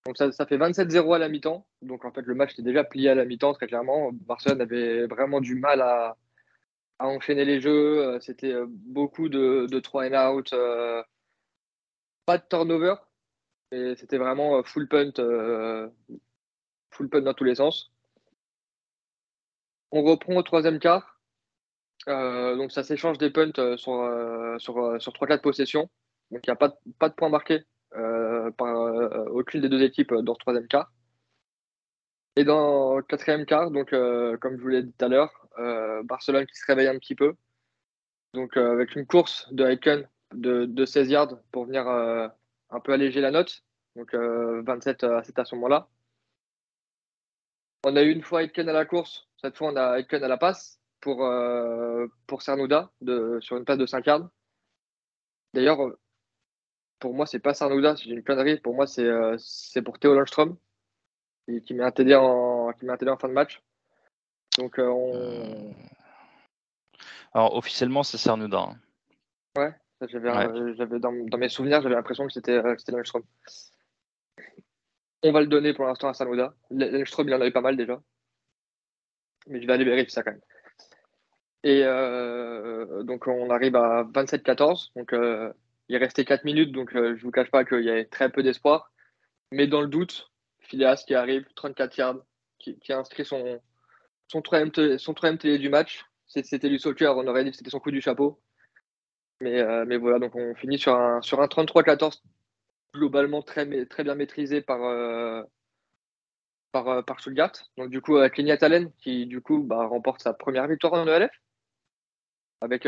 Donc 0.08 0.18
ça, 0.18 0.46
fait 0.46 0.58
27-0 0.58 1.16
à 1.16 1.20
la 1.20 1.30
mi-temps. 1.30 1.68
Donc 1.82 2.06
en 2.06 2.12
fait, 2.12 2.22
le 2.22 2.34
match 2.34 2.54
était 2.54 2.62
déjà 2.64 2.84
plié 2.84 3.10
à 3.10 3.16
la 3.16 3.26
mi-temps, 3.26 3.54
très 3.54 3.68
clairement. 3.68 4.12
Barcelone 4.14 4.62
avait 4.62 5.06
vraiment 5.06 5.42
du 5.42 5.56
mal 5.56 5.82
à, 5.82 6.16
enchaîner 7.00 7.46
les 7.46 7.60
jeux. 7.62 8.18
C'était 8.22 8.56
beaucoup 8.68 9.30
de, 9.30 9.68
de 9.70 9.80
3 9.80 10.06
and 10.10 10.32
out. 10.32 10.56
pas 12.26 12.38
de 12.38 12.44
turnover. 12.50 12.96
Et 13.72 13.96
c'était 13.98 14.18
vraiment 14.18 14.64
full 14.64 14.88
punt, 14.88 15.12
full 16.92 17.10
punt 17.10 17.22
dans 17.22 17.34
tous 17.34 17.44
les 17.44 17.56
sens. 17.56 17.92
On 19.92 20.04
reprend 20.04 20.36
au 20.36 20.44
troisième 20.44 20.80
quart. 20.80 21.18
Euh, 22.08 22.56
donc 22.56 22.72
ça 22.72 22.84
s'échange 22.84 23.18
des 23.18 23.30
punts 23.30 23.52
euh, 23.58 23.76
sur, 23.78 24.02
euh, 24.02 24.58
sur, 24.60 25.02
sur 25.02 25.12
3-4 25.14 25.42
possessions. 25.42 25.90
Donc 26.32 26.46
il 26.46 26.50
n'y 26.50 26.54
a 26.54 26.56
pas 26.56 26.78
pas 27.00 27.10
de 27.10 27.14
points 27.16 27.30
marqués 27.30 27.66
par 28.52 28.76
aucune 29.32 29.62
des 29.62 29.70
deux 29.70 29.82
équipes 29.84 30.14
dans 30.14 30.34
le 30.34 30.38
troisième 30.38 30.68
quart. 30.68 30.92
Et 32.36 32.44
dans 32.44 32.98
le 32.98 33.04
quatrième 33.04 33.46
quart, 33.46 33.72
donc 33.72 33.90
comme 33.90 34.58
je 34.58 34.62
vous 34.62 34.68
l'ai 34.68 34.84
dit 34.84 34.94
tout 34.94 35.06
à 35.06 35.08
l'heure, 35.08 35.48
Barcelone 36.06 36.46
qui 36.46 36.56
se 36.56 36.66
réveille 36.66 36.88
un 36.88 37.00
petit 37.00 37.16
peu. 37.16 37.34
Donc 38.34 38.56
avec 38.58 38.96
une 38.96 39.08
course 39.08 39.52
de 39.52 39.66
Aiken 39.66 40.08
de, 40.34 40.66
de 40.66 40.86
16 40.86 41.10
yards 41.10 41.40
pour 41.52 41.66
venir 41.66 41.88
un 41.88 42.80
peu 42.84 42.94
alléger 42.94 43.22
la 43.22 43.32
note. 43.32 43.64
Donc 43.96 44.14
27 44.14 45.04
à 45.04 45.24
ce 45.24 45.56
moment-là. 45.56 45.90
On 47.84 47.96
a 47.96 48.04
eu 48.04 48.12
une 48.12 48.22
fois 48.22 48.44
Aiken 48.44 48.70
à 48.70 48.74
la 48.74 48.86
course 48.86 49.28
cette 49.42 49.58
fois, 49.58 49.72
on 49.72 49.76
a 49.76 50.00
Aitken 50.00 50.24
à 50.24 50.28
la 50.28 50.38
passe 50.38 50.80
pour, 51.00 51.26
euh, 51.26 52.08
pour 52.26 52.42
Cernouda 52.42 52.92
de, 53.02 53.40
sur 53.42 53.58
une 53.58 53.66
passe 53.66 53.78
de 53.78 53.86
5 53.86 54.06
yards. 54.06 54.30
D'ailleurs, 55.54 55.80
pour 57.00 57.14
moi, 57.14 57.26
c'est 57.26 57.40
pas 57.40 57.54
Cernouda, 57.54 57.96
c'est 57.96 58.10
une 58.10 58.24
connerie. 58.24 58.60
Pour 58.60 58.74
moi, 58.74 58.88
c'est 58.88 59.06
euh, 59.06 59.38
pour 59.84 60.00
Théo 60.00 60.16
Lundström 60.16 60.58
qui, 61.46 61.62
qui 61.62 61.74
met 61.74 61.84
un 61.84 61.92
TD 61.92 62.16
en, 62.16 62.72
qui 62.74 62.86
met 62.86 62.94
un 62.94 62.98
TD 62.98 63.12
en 63.12 63.18
fin 63.18 63.28
de 63.28 63.34
match. 63.34 63.62
Donc, 64.58 64.80
euh, 64.80 64.88
on... 64.88 65.76
Alors, 67.34 67.56
officiellement, 67.56 68.04
c'est 68.04 68.18
Cernouda. 68.18 68.60
Hein. 68.60 68.76
Ouais, 69.58 69.74
j'avais 70.10 71.00
dans, 71.00 71.12
dans, 71.12 71.38
mes 71.38 71.50
souvenirs, 71.50 71.82
j'avais 71.82 71.96
l'impression 71.96 72.26
que 72.26 72.34
c'était 72.34 72.62
Lundström. 72.92 73.24
On 75.24 75.32
va 75.32 75.42
le 75.42 75.48
donner 75.48 75.74
pour 75.74 75.86
l'instant 75.86 76.10
à 76.10 76.14
Cernouda. 76.14 76.54
Lundström, 76.70 77.28
il 77.28 77.34
en 77.34 77.42
avait 77.42 77.52
pas 77.52 77.62
mal 77.62 77.76
déjà 77.76 78.00
mais 79.48 79.62
je 79.62 79.68
vais 79.68 79.74
aller 79.74 79.86
vérifier 79.86 80.10
ça 80.10 80.24
quand 80.24 80.32
même. 80.32 80.42
Et 81.64 81.82
euh, 81.84 83.04
donc 83.04 83.28
on 83.28 83.50
arrive 83.50 83.76
à 83.76 84.04
27-14. 84.04 84.92
Donc 84.96 85.14
euh, 85.14 85.52
il 85.90 85.98
restait 85.98 86.26
4 86.26 86.44
minutes, 86.44 86.72
donc 86.72 86.96
euh, 86.96 87.16
je 87.16 87.20
ne 87.20 87.22
vous 87.22 87.32
cache 87.32 87.52
pas 87.52 87.66
qu'il 87.66 87.84
y 87.84 87.90
avait 87.90 88.06
très 88.06 88.30
peu 88.30 88.44
d'espoir. 88.44 88.92
Mais 89.52 89.68
dans 89.68 89.82
le 89.82 89.88
doute, 89.88 90.32
Phileas 90.60 91.04
qui 91.08 91.16
arrive, 91.16 91.46
34 91.56 91.98
yards, 91.98 92.20
qui, 92.60 92.78
a 92.90 92.98
inscrit 92.98 93.24
son, 93.24 93.62
son, 94.28 94.42
troisième, 94.42 94.72
son 94.98 95.14
télé 95.14 95.58
du 95.58 95.70
match. 95.70 96.06
C'était 96.26 96.70
du 96.70 96.80
soccer, 96.80 97.16
on 97.16 97.28
aurait 97.28 97.46
dit 97.46 97.52
que 97.52 97.58
c'était 97.58 97.70
son 97.70 97.80
coup 97.80 97.92
du 97.92 98.02
chapeau. 98.02 98.42
Mais, 99.40 99.64
mais 99.86 99.98
voilà, 99.98 100.20
donc 100.20 100.36
on 100.36 100.56
finit 100.56 100.78
sur 100.78 100.94
un, 100.96 101.22
sur 101.22 101.40
un 101.40 101.46
33-14 101.46 102.22
globalement 102.94 103.42
très, 103.42 103.86
très 103.86 104.04
bien 104.04 104.16
maîtrisé 104.16 104.62
par, 104.62 105.46
par, 106.74 107.06
par 107.06 107.20
Stuttgart. 107.22 107.54
Donc 107.78 107.90
du 107.90 108.02
coup, 108.02 108.18
avec 108.18 108.38
Lignat 108.38 108.58
Allen 108.60 108.92
qui 108.98 109.26
du 109.26 109.40
coup 109.40 109.64
bah, 109.64 109.86
remporte 109.86 110.22
sa 110.22 110.34
première 110.34 110.68
victoire 110.68 110.94
en 110.94 111.08
ELF 111.08 111.32
avec, 112.62 112.88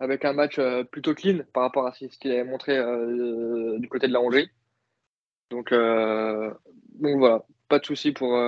avec 0.00 0.24
un 0.24 0.32
match 0.32 0.60
plutôt 0.90 1.14
clean 1.14 1.40
par 1.52 1.64
rapport 1.64 1.86
à 1.86 1.92
ce 1.92 2.06
qu'il 2.18 2.30
avait 2.32 2.44
montré 2.44 2.76
du 3.78 3.88
côté 3.88 4.08
de 4.08 4.12
la 4.12 4.20
Hongrie. 4.20 4.50
Donc, 5.50 5.72
donc 5.72 7.18
voilà, 7.18 7.44
pas 7.68 7.78
de 7.78 7.86
souci 7.86 8.12
pour, 8.12 8.38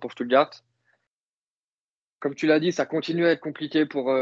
pour, 0.00 0.12
Stuttgart. 0.12 0.50
Comme 2.20 2.34
tu 2.34 2.46
l'as 2.46 2.60
dit, 2.60 2.72
ça 2.72 2.86
continue 2.86 3.26
à 3.26 3.32
être 3.32 3.40
compliqué 3.40 3.86
pour, 3.86 4.12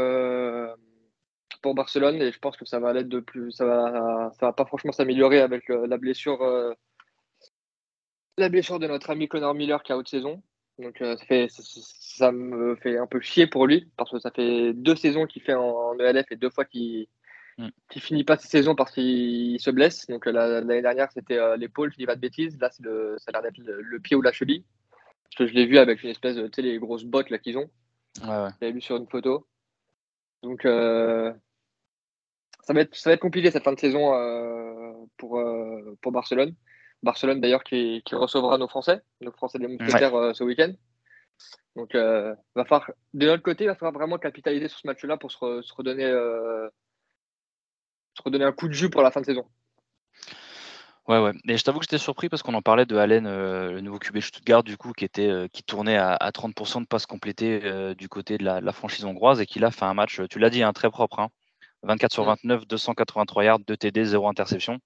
pour 1.61 1.75
Barcelone 1.75 2.21
et 2.21 2.31
je 2.31 2.39
pense 2.39 2.57
que 2.57 2.65
ça 2.65 2.79
va 2.79 2.93
de 2.93 3.19
plus, 3.19 3.51
ça 3.51 3.65
va, 3.65 4.31
ça 4.39 4.47
va 4.47 4.53
pas 4.53 4.65
franchement 4.65 4.91
s'améliorer 4.91 5.39
avec 5.39 5.69
la 5.69 5.97
blessure, 5.97 6.75
la 8.37 8.49
blessure 8.49 8.79
de 8.79 8.87
notre 8.87 9.09
ami 9.09 9.27
Connor 9.27 9.53
Miller 9.53 9.83
qui 9.83 9.91
a 9.91 9.97
haute 9.97 10.09
saison. 10.09 10.41
Donc 10.79 10.97
ça, 10.99 11.17
fait, 11.17 11.47
ça, 11.49 12.31
me 12.31 12.75
fait 12.75 12.97
un 12.97 13.07
peu 13.07 13.19
chier 13.21 13.45
pour 13.45 13.67
lui 13.67 13.91
parce 13.97 14.11
que 14.11 14.19
ça 14.19 14.31
fait 14.31 14.73
deux 14.73 14.95
saisons 14.95 15.27
qu'il 15.27 15.41
fait 15.41 15.53
en, 15.53 15.97
ELF 15.99 16.31
et 16.31 16.35
deux 16.35 16.49
fois 16.49 16.65
qu'il 16.65 17.07
ne 17.59 17.67
mm. 17.67 17.99
finit 17.99 18.23
pas 18.23 18.37
ses 18.37 18.47
saisons 18.47 18.73
parce 18.73 18.91
qu'il 18.91 19.59
se 19.59 19.69
blesse. 19.69 20.07
Donc 20.07 20.25
l'année 20.25 20.81
dernière 20.81 21.11
c'était 21.11 21.39
l'épaule, 21.57 21.91
je 21.91 21.97
dis 21.97 22.05
pas 22.05 22.15
de 22.15 22.21
bêtises. 22.21 22.59
Là 22.59 22.69
ça 22.71 22.81
a 23.27 23.31
l'air 23.31 23.41
d'être 23.43 23.59
le, 23.59 23.99
pied 23.99 24.15
ou 24.15 24.21
la 24.21 24.31
cheville. 24.31 24.63
Parce 25.23 25.35
que 25.37 25.47
je 25.47 25.53
l'ai 25.53 25.65
vu 25.65 25.77
avec 25.77 26.03
une 26.03 26.09
espèce 26.09 26.35
de, 26.35 26.47
tu 26.47 26.55
sais, 26.55 26.61
les 26.61 26.79
grosses 26.79 27.05
bottes 27.05 27.29
là 27.29 27.37
qu'ils 27.37 27.57
ont. 27.57 27.69
Ouais, 28.19 28.47
J'avais 28.59 28.71
vu 28.71 28.81
sur 28.81 28.97
une 28.97 29.07
photo. 29.07 29.47
Donc, 30.43 30.65
euh, 30.65 31.33
ça, 32.63 32.73
va 32.73 32.81
être, 32.81 32.95
ça 32.95 33.09
va 33.09 33.13
être 33.13 33.21
compliqué 33.21 33.51
cette 33.51 33.63
fin 33.63 33.73
de 33.73 33.79
saison 33.79 34.13
euh, 34.13 34.93
pour, 35.17 35.39
euh, 35.39 35.97
pour 36.01 36.11
Barcelone. 36.11 36.55
Barcelone 37.03 37.41
d'ailleurs 37.41 37.63
qui, 37.63 38.01
qui, 38.05 38.15
recevra 38.15 38.57
nos 38.57 38.67
Français, 38.67 39.01
nos 39.21 39.31
Français 39.31 39.59
de 39.59 39.67
Mousquetaires 39.67 40.35
ce 40.35 40.43
week-end. 40.43 40.73
Donc, 41.75 41.95
va 41.95 42.65
falloir, 42.65 42.91
de 43.13 43.25
notre 43.25 43.43
côté, 43.43 43.63
il 43.63 43.67
va 43.67 43.75
falloir 43.75 43.93
vraiment 43.93 44.17
capitaliser 44.17 44.67
sur 44.67 44.79
ce 44.79 44.87
match-là 44.87 45.17
pour 45.17 45.31
se, 45.31 45.73
redonner, 45.73 46.09
se 48.13 48.21
redonner 48.23 48.45
un 48.45 48.51
coup 48.51 48.67
de 48.67 48.73
jus 48.73 48.89
pour 48.89 49.01
la 49.01 49.11
fin 49.11 49.21
de 49.21 49.25
saison. 49.25 49.45
Ouais, 51.07 51.19
ouais. 51.19 51.31
Et 51.47 51.57
je 51.57 51.63
t'avoue 51.63 51.79
que 51.79 51.85
j'étais 51.85 51.97
surpris 51.97 52.29
parce 52.29 52.43
qu'on 52.43 52.53
en 52.53 52.61
parlait 52.61 52.85
de 52.85 52.95
Allen, 52.95 53.25
euh, 53.25 53.71
le 53.71 53.81
nouveau 53.81 53.97
QB 53.97 54.19
Stuttgart, 54.19 54.63
du 54.63 54.77
coup, 54.77 54.93
qui 54.93 55.03
était 55.03 55.27
euh, 55.27 55.47
qui 55.47 55.63
tournait 55.63 55.97
à, 55.97 56.17
30% 56.31 56.81
de 56.81 56.85
passes 56.85 57.07
complétées 57.07 57.61
euh, 57.63 57.95
du 57.95 58.07
côté 58.07 58.37
de 58.37 58.43
la, 58.45 58.71
franchise 58.71 59.03
hongroise 59.05 59.41
et 59.41 59.45
qui 59.47 59.59
là 59.59 59.71
fait 59.71 59.85
un 59.85 59.95
match, 59.95 60.21
tu 60.29 60.37
l'as 60.39 60.49
dit, 60.49 60.61
hein, 60.61 60.73
très 60.73 60.89
propre. 60.89 61.27
24 61.83 62.03
hein. 62.03 62.13
sur 62.13 62.23
29, 62.25 62.67
283 62.67 63.43
yards, 63.43 63.59
2 63.59 63.77
TD, 63.77 64.05
0 64.05 64.27
interception. 64.27 64.79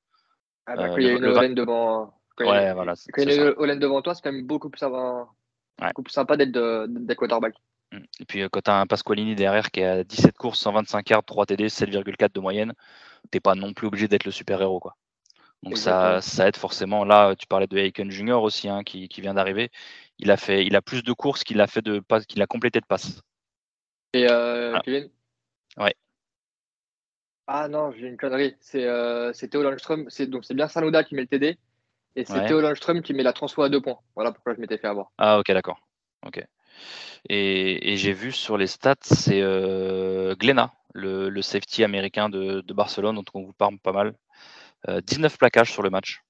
Ah 0.65 0.75
bah, 0.75 0.89
quand 0.89 0.97
il 0.97 1.03
y 1.03 1.09
a 1.09 1.13
une 1.13 1.25
Olen 1.25 1.53
devant. 1.53 2.13
Quand 2.35 2.49
ouais, 2.49 2.73
voilà. 2.73 2.93
Quand 3.13 3.21
il 3.21 3.31
y 3.31 3.39
a 3.39 3.73
une 3.73 3.79
devant 3.79 4.01
toi, 4.01 4.15
c'est 4.15 4.21
quand 4.21 4.31
même 4.31 4.45
beaucoup 4.45 4.69
plus 4.69 4.79
sympa, 4.79 5.27
beaucoup 5.79 6.03
plus 6.03 6.13
sympa 6.13 6.37
d'être 6.37 6.87
des 6.87 7.15
quarterback. 7.15 7.55
Mmh. 7.91 7.99
Et 8.19 8.25
puis 8.25 8.49
quand 8.49 8.61
tu 8.61 8.71
as 8.71 8.79
un 8.79 8.87
Pasqualini 8.87 9.35
derrière 9.35 9.71
qui 9.71 9.83
à 9.83 10.03
17 10.03 10.35
courses, 10.37 10.59
125 10.59 11.09
yards, 11.09 11.23
3 11.23 11.45
TD, 11.45 11.67
7,4 11.67 12.33
de 12.33 12.39
moyenne, 12.39 12.73
t'es 13.31 13.39
pas 13.39 13.55
non 13.55 13.73
plus 13.73 13.87
obligé 13.87 14.07
d'être 14.07 14.25
le 14.25 14.31
super-héros. 14.31 14.79
quoi. 14.79 14.95
Donc 15.63 15.77
ça, 15.77 16.21
ça, 16.21 16.47
aide 16.47 16.57
forcément. 16.57 17.05
Là, 17.05 17.35
tu 17.35 17.47
parlais 17.47 17.65
de 17.65 17.77
Aiken 17.77 18.11
Junior 18.11 18.43
aussi, 18.43 18.69
hein, 18.69 18.83
qui, 18.83 19.07
qui, 19.07 19.21
vient 19.21 19.33
d'arriver. 19.33 19.71
Il 20.19 20.29
a 20.29 20.37
fait, 20.37 20.63
il 20.63 20.75
a 20.75 20.81
plus 20.81 21.03
de 21.03 21.11
courses 21.11 21.43
qu'il 21.43 21.59
a 21.59 21.67
fait 21.67 21.81
de 21.81 22.03
qu'il 22.27 22.41
a 22.41 22.47
complété 22.47 22.79
de 22.79 22.85
passes. 22.85 23.21
Et 24.13 24.27
euh, 24.29 24.77
Kevin? 24.81 25.09
Ouais. 25.77 25.95
Ah 27.47 27.67
non, 27.67 27.91
j'ai 27.91 28.07
une 28.07 28.17
connerie. 28.17 28.55
C'est 28.59 28.85
euh, 28.85 29.31
Théo 29.33 29.61
Landström. 29.61 30.07
Donc 30.27 30.45
c'est 30.45 30.53
bien 30.53 30.67
Sanoda 30.67 31.03
qui 31.03 31.15
met 31.15 31.21
le 31.21 31.27
TD. 31.27 31.57
Et 32.15 32.25
c'est 32.25 32.45
Théo 32.45 32.61
Landström 32.61 33.01
qui 33.01 33.13
met 33.13 33.23
la 33.23 33.33
transfo 33.33 33.61
à 33.61 33.69
deux 33.69 33.81
points. 33.81 33.99
Voilà 34.15 34.31
pourquoi 34.31 34.53
je 34.55 34.59
m'étais 34.59 34.77
fait 34.77 34.87
avoir. 34.87 35.11
Ah 35.17 35.39
ok, 35.39 35.51
d'accord. 35.51 35.79
Ok. 36.25 36.43
Et, 37.29 37.93
et 37.93 37.97
j'ai 37.97 38.13
vu 38.13 38.31
sur 38.31 38.57
les 38.57 38.67
stats, 38.67 38.95
c'est 39.01 39.41
euh, 39.41 40.35
Glenna, 40.35 40.73
le, 40.93 41.29
le, 41.29 41.41
safety 41.41 41.83
américain 41.83 42.29
de, 42.29 42.61
de 42.61 42.73
Barcelone, 42.73 43.15
dont 43.15 43.23
on 43.33 43.43
vous 43.43 43.53
parle 43.53 43.79
pas 43.79 43.91
mal. 43.91 44.15
19 44.87 45.33
euh, 45.33 45.37
plaquages 45.37 45.71
sur 45.71 45.81
le 45.81 45.89
match, 45.89 46.21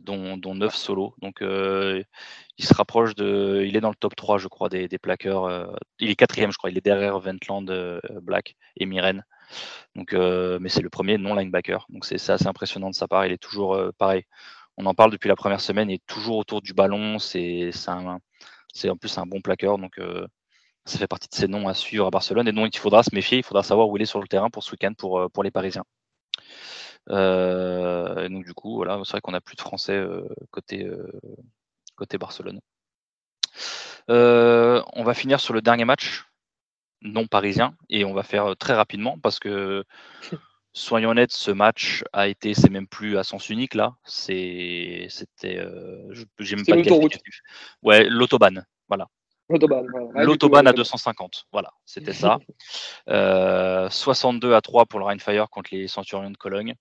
dont, 0.00 0.36
dont 0.36 0.54
9 0.54 0.74
solos. 0.74 1.14
Donc 1.20 1.42
euh, 1.42 2.02
il 2.58 2.64
se 2.64 2.74
rapproche 2.74 3.14
de. 3.14 3.64
Il 3.66 3.76
est 3.76 3.80
dans 3.80 3.90
le 3.90 3.96
top 3.96 4.14
3, 4.14 4.38
je 4.38 4.48
crois, 4.48 4.68
des, 4.68 4.86
des 4.86 4.98
plaqueurs. 4.98 5.76
Il 5.98 6.10
est 6.10 6.16
quatrième, 6.16 6.52
je 6.52 6.58
crois. 6.58 6.70
Il 6.70 6.78
est 6.78 6.84
derrière 6.84 7.18
Ventland 7.18 7.66
Black 8.22 8.56
et 8.76 8.86
Miren. 8.86 9.24
Donc, 9.96 10.12
mais 10.12 10.68
c'est 10.68 10.82
le 10.82 10.90
premier 10.90 11.18
non 11.18 11.34
linebacker. 11.34 11.86
Donc 11.90 12.04
c'est 12.04 12.30
assez 12.30 12.46
impressionnant 12.46 12.90
de 12.90 12.94
sa 12.94 13.08
part. 13.08 13.26
Il 13.26 13.32
est 13.32 13.42
toujours 13.42 13.78
pareil. 13.98 14.24
On 14.76 14.86
en 14.86 14.94
parle 14.94 15.10
depuis 15.10 15.28
la 15.28 15.36
première 15.36 15.60
semaine. 15.60 15.90
Il 15.90 15.94
est 15.94 16.06
toujours 16.06 16.38
autour 16.38 16.62
du 16.62 16.74
ballon. 16.74 17.18
C'est 17.18 17.72
en 17.88 18.96
plus 18.98 19.18
un 19.18 19.26
bon 19.26 19.40
plaqueur. 19.40 19.78
Donc 19.78 20.00
ça 20.84 20.98
fait 20.98 21.06
partie 21.06 21.28
de 21.28 21.34
ces 21.34 21.48
noms 21.48 21.68
à 21.68 21.74
suivre 21.74 22.06
à 22.06 22.10
Barcelone 22.10 22.48
et 22.48 22.52
donc 22.52 22.74
il 22.74 22.78
faudra 22.78 23.02
se 23.02 23.14
méfier. 23.14 23.38
Il 23.38 23.44
faudra 23.44 23.62
savoir 23.62 23.88
où 23.88 23.96
il 23.96 24.02
est 24.02 24.06
sur 24.06 24.20
le 24.20 24.28
terrain 24.28 24.50
pour 24.50 24.62
ce 24.62 24.72
week-end 24.72 24.92
pour, 24.96 25.30
pour 25.32 25.42
les 25.42 25.50
Parisiens. 25.50 25.84
Euh, 27.08 28.28
donc 28.28 28.44
du 28.44 28.54
coup, 28.54 28.76
voilà, 28.76 29.00
c'est 29.04 29.12
vrai 29.12 29.20
qu'on 29.20 29.32
n'a 29.32 29.40
plus 29.40 29.56
de 29.56 29.60
Français 29.60 29.96
euh, 29.96 30.28
côté, 30.50 30.84
euh, 30.84 31.10
côté 31.96 32.18
Barcelone. 32.18 32.60
on 34.08 35.02
va 35.04 35.14
finir 35.14 35.40
sur 35.40 35.54
le 35.54 35.62
dernier 35.62 35.84
match 35.84 36.24
non 37.02 37.26
parisien 37.26 37.74
et 37.88 38.04
on 38.04 38.12
va 38.12 38.22
faire 38.22 38.56
très 38.56 38.74
rapidement 38.74 39.18
parce 39.18 39.38
que 39.38 39.84
soyons 40.72 41.10
honnêtes, 41.10 41.32
ce 41.32 41.50
match 41.50 42.04
a 42.12 42.28
été, 42.28 42.54
c'est 42.54 42.70
même 42.70 42.86
plus 42.86 43.18
à 43.18 43.24
sens 43.24 43.48
unique 43.48 43.74
là, 43.74 43.94
c'est, 44.04 45.06
c'était, 45.08 45.64
j'ai 46.38 46.56
même 46.56 46.66
pas 46.66 46.76
l'autoroute. 46.76 47.18
Ouais, 47.82 48.08
l'autobahn, 48.08 48.64
voilà. 48.88 49.08
L'autobahn 49.48 50.66
à 50.66 50.72
250, 50.72 51.46
voilà, 51.52 51.72
c'était 51.84 52.12
ça. 52.12 52.38
62 53.90 54.54
à 54.54 54.60
3 54.60 54.86
pour 54.86 55.00
le 55.00 55.06
Rheinfire 55.06 55.48
contre 55.50 55.70
les 55.72 55.88
Centurions 55.88 56.30
de 56.30 56.36
Cologne. 56.36 56.74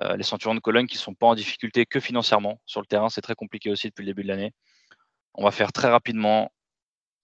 les 0.00 0.22
Centurions 0.22 0.54
de 0.54 0.60
Cologne 0.60 0.86
qui 0.86 0.96
ne 0.96 1.00
sont 1.00 1.14
pas 1.14 1.26
en 1.26 1.34
difficulté 1.34 1.86
que 1.86 2.00
financièrement 2.00 2.60
sur 2.66 2.80
le 2.80 2.86
terrain, 2.86 3.08
c'est 3.08 3.22
très 3.22 3.34
compliqué 3.34 3.70
aussi 3.70 3.88
depuis 3.88 4.02
le 4.02 4.10
début 4.10 4.24
de 4.24 4.28
l'année. 4.28 4.52
On 5.34 5.44
va 5.44 5.50
faire 5.50 5.72
très 5.72 5.88
rapidement 5.88 6.50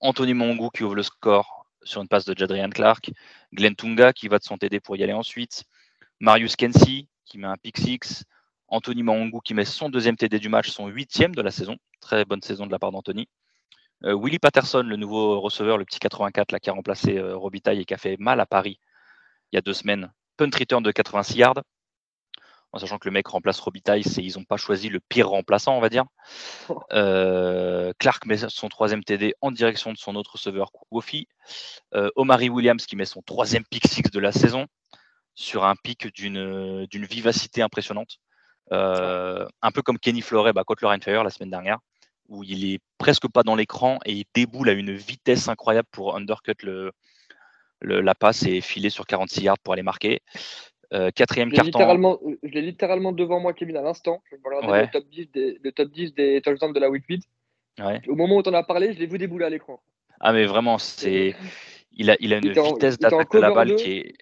Anthony 0.01 0.35
Mongou 0.35 0.71
qui 0.71 0.85
ouvre 0.85 0.95
le 0.95 1.03
score 1.03 1.62
sur 1.85 2.01
une 2.01 2.09
passe 2.09 2.25
de 2.25 2.37
Jadrian 2.37 2.71
Clark, 2.71 3.11
Glenn 3.53 3.75
Tunga 3.75 4.13
qui 4.13 4.29
va 4.29 4.39
de 4.39 4.45
son 4.45 4.59
TD 4.59 4.81
pour 4.81 4.97
y 4.97 5.03
aller 5.03 5.13
ensuite, 5.13 5.65
Marius 6.21 6.57
Kensi 6.57 7.09
qui 7.25 7.39
met 7.39 7.47
un 7.47 7.57
pick 7.57 7.79
six, 7.79 8.25
Anthony 8.69 9.03
Mongou 9.03 9.41
qui 9.41 9.55
met 9.55 9.65
son 9.65 9.89
deuxième 9.89 10.17
TD 10.17 10.39
du 10.39 10.49
match, 10.49 10.71
son 10.71 10.89
huitième 10.89 11.35
de 11.35 11.43
la 11.43 11.51
saison, 11.51 11.77
très 12.01 12.25
bonne 12.25 12.43
saison 12.43 12.67
de 12.67 12.73
la 12.73 12.79
part 12.79 12.93
d'Anthony. 12.93 13.29
Euh, 14.05 14.19
Willy 14.19 14.39
Patterson, 14.39 14.83
le 14.83 14.97
nouveau 14.97 15.41
receveur, 15.41 15.79
le 15.79 15.85
petit 15.85 16.01
84 16.01 16.53
là, 16.53 16.59
qui 16.59 16.71
a 16.71 16.73
remplacé 16.73 17.19
euh, 17.19 17.37
Robitaille 17.37 17.81
et 17.81 17.85
qui 17.85 17.95
a 17.95 17.99
fait 17.99 18.17
mal 18.19 18.41
à 18.41 18.47
Paris 18.47 18.79
il 19.53 19.57
y 19.57 19.59
a 19.59 19.61
deux 19.61 19.75
semaines. 19.75 20.11
Punt 20.37 20.51
return 20.59 20.83
de 20.83 20.91
86 20.91 21.37
yards. 21.37 21.63
En 22.73 22.79
sachant 22.79 22.99
que 22.99 23.07
le 23.07 23.13
mec 23.13 23.27
remplace 23.27 23.61
Robitaille, 23.61 24.03
ils 24.03 24.39
n'ont 24.39 24.45
pas 24.45 24.57
choisi 24.57 24.89
le 24.89 24.99
pire 25.01 25.29
remplaçant, 25.29 25.77
on 25.77 25.81
va 25.81 25.91
dire. 25.91 26.05
Oh. 26.69 26.81
Euh, 26.93 27.93
Clark 27.99 28.25
met 28.25 28.39
son 28.49 28.69
troisième 28.69 29.05
TD 29.05 29.35
en 29.43 29.51
direction 29.51 29.93
de 29.93 29.99
son 29.99 30.17
autre 30.17 30.33
receveur, 30.33 30.71
Wofi. 30.91 31.29
Omari 32.17 32.49
Williams 32.49 32.87
qui 32.87 32.97
met 32.97 33.05
son 33.05 33.21
troisième 33.23 33.65
pick 33.65 33.87
six 33.87 34.03
de 34.03 34.19
la 34.19 34.33
saison 34.33 34.67
sur 35.35 35.65
un 35.65 35.77
pic 35.77 36.07
d'une 36.15 36.87
vivacité 36.91 37.63
impressionnante. 37.63 38.19
un 38.71 39.71
peu 39.75 39.83
comme 39.83 39.99
Kenny 39.99 40.23
Flores 40.23 40.53
bah, 40.55 40.65
contre 40.65 40.85
le 40.87 41.01
Fire 41.01 41.25
la 41.25 41.31
semaine 41.31 41.51
dernière 41.51 41.79
où 42.29 42.43
il 42.43 42.65
est 42.73 42.81
presque 42.99 43.29
pas 43.29 43.43
dans 43.43 43.55
l'écran 43.55 43.99
et 44.05 44.13
il 44.13 44.25
déboule 44.35 44.71
à 44.71 44.73
une 44.73 44.95
vitesse 44.95 45.49
incroyable 45.49 45.89
pour 45.91 46.17
undercut 46.17 46.55
le, 46.63 46.93
la 47.83 48.15
passe 48.15 48.45
et 48.45 48.61
filer 48.61 48.91
sur 48.91 49.07
46 49.07 49.43
yards 49.43 49.59
pour 49.59 49.75
aller 49.75 49.83
marquer. 49.83 50.23
Euh, 50.93 51.11
quatrième 51.11 51.51
carton. 51.51 52.19
je 52.43 52.49
l'ai 52.49 52.61
littéralement 52.61 53.13
devant 53.13 53.41
moi, 53.41 53.55
Kevin, 53.55 53.77
à 53.77 53.83
l'instant. 53.83 54.23
Je 54.31 54.37
vais 54.37 54.43
regarder 54.45 54.83
le, 54.83 54.91
top 54.91 55.09
10 55.09 55.31
des, 55.33 55.59
le 55.63 55.73
top 55.73 55.91
10 55.91 56.15
des 56.15 56.43
touchdowns 56.43 56.73
de 56.73 56.81
la 56.81 56.91
week 56.91 57.05
8. 57.09 57.23
Au 58.09 58.15
moment 58.15 58.37
où 58.37 58.43
tu 58.43 58.51
en 58.51 58.55
as 58.55 58.63
parlé, 58.63 58.93
je 58.93 58.99
l'ai 58.99 59.07
vu 59.07 59.17
débouler 59.17 59.47
à 59.47 59.51
l'écran. 59.51 59.83
Ah, 60.21 60.33
mais 60.33 60.45
vraiment, 60.45 60.79
c'est 60.79 61.35
il 61.93 62.11
a, 62.11 62.17
il 62.21 62.33
a 62.33 62.39
une 62.39 62.53
vitesse 62.53 62.99
d'attaque 62.99 63.33
de 63.33 63.39
la 63.39 63.53
balle 63.53 63.75
qui 63.77 63.93
est. 63.93 64.15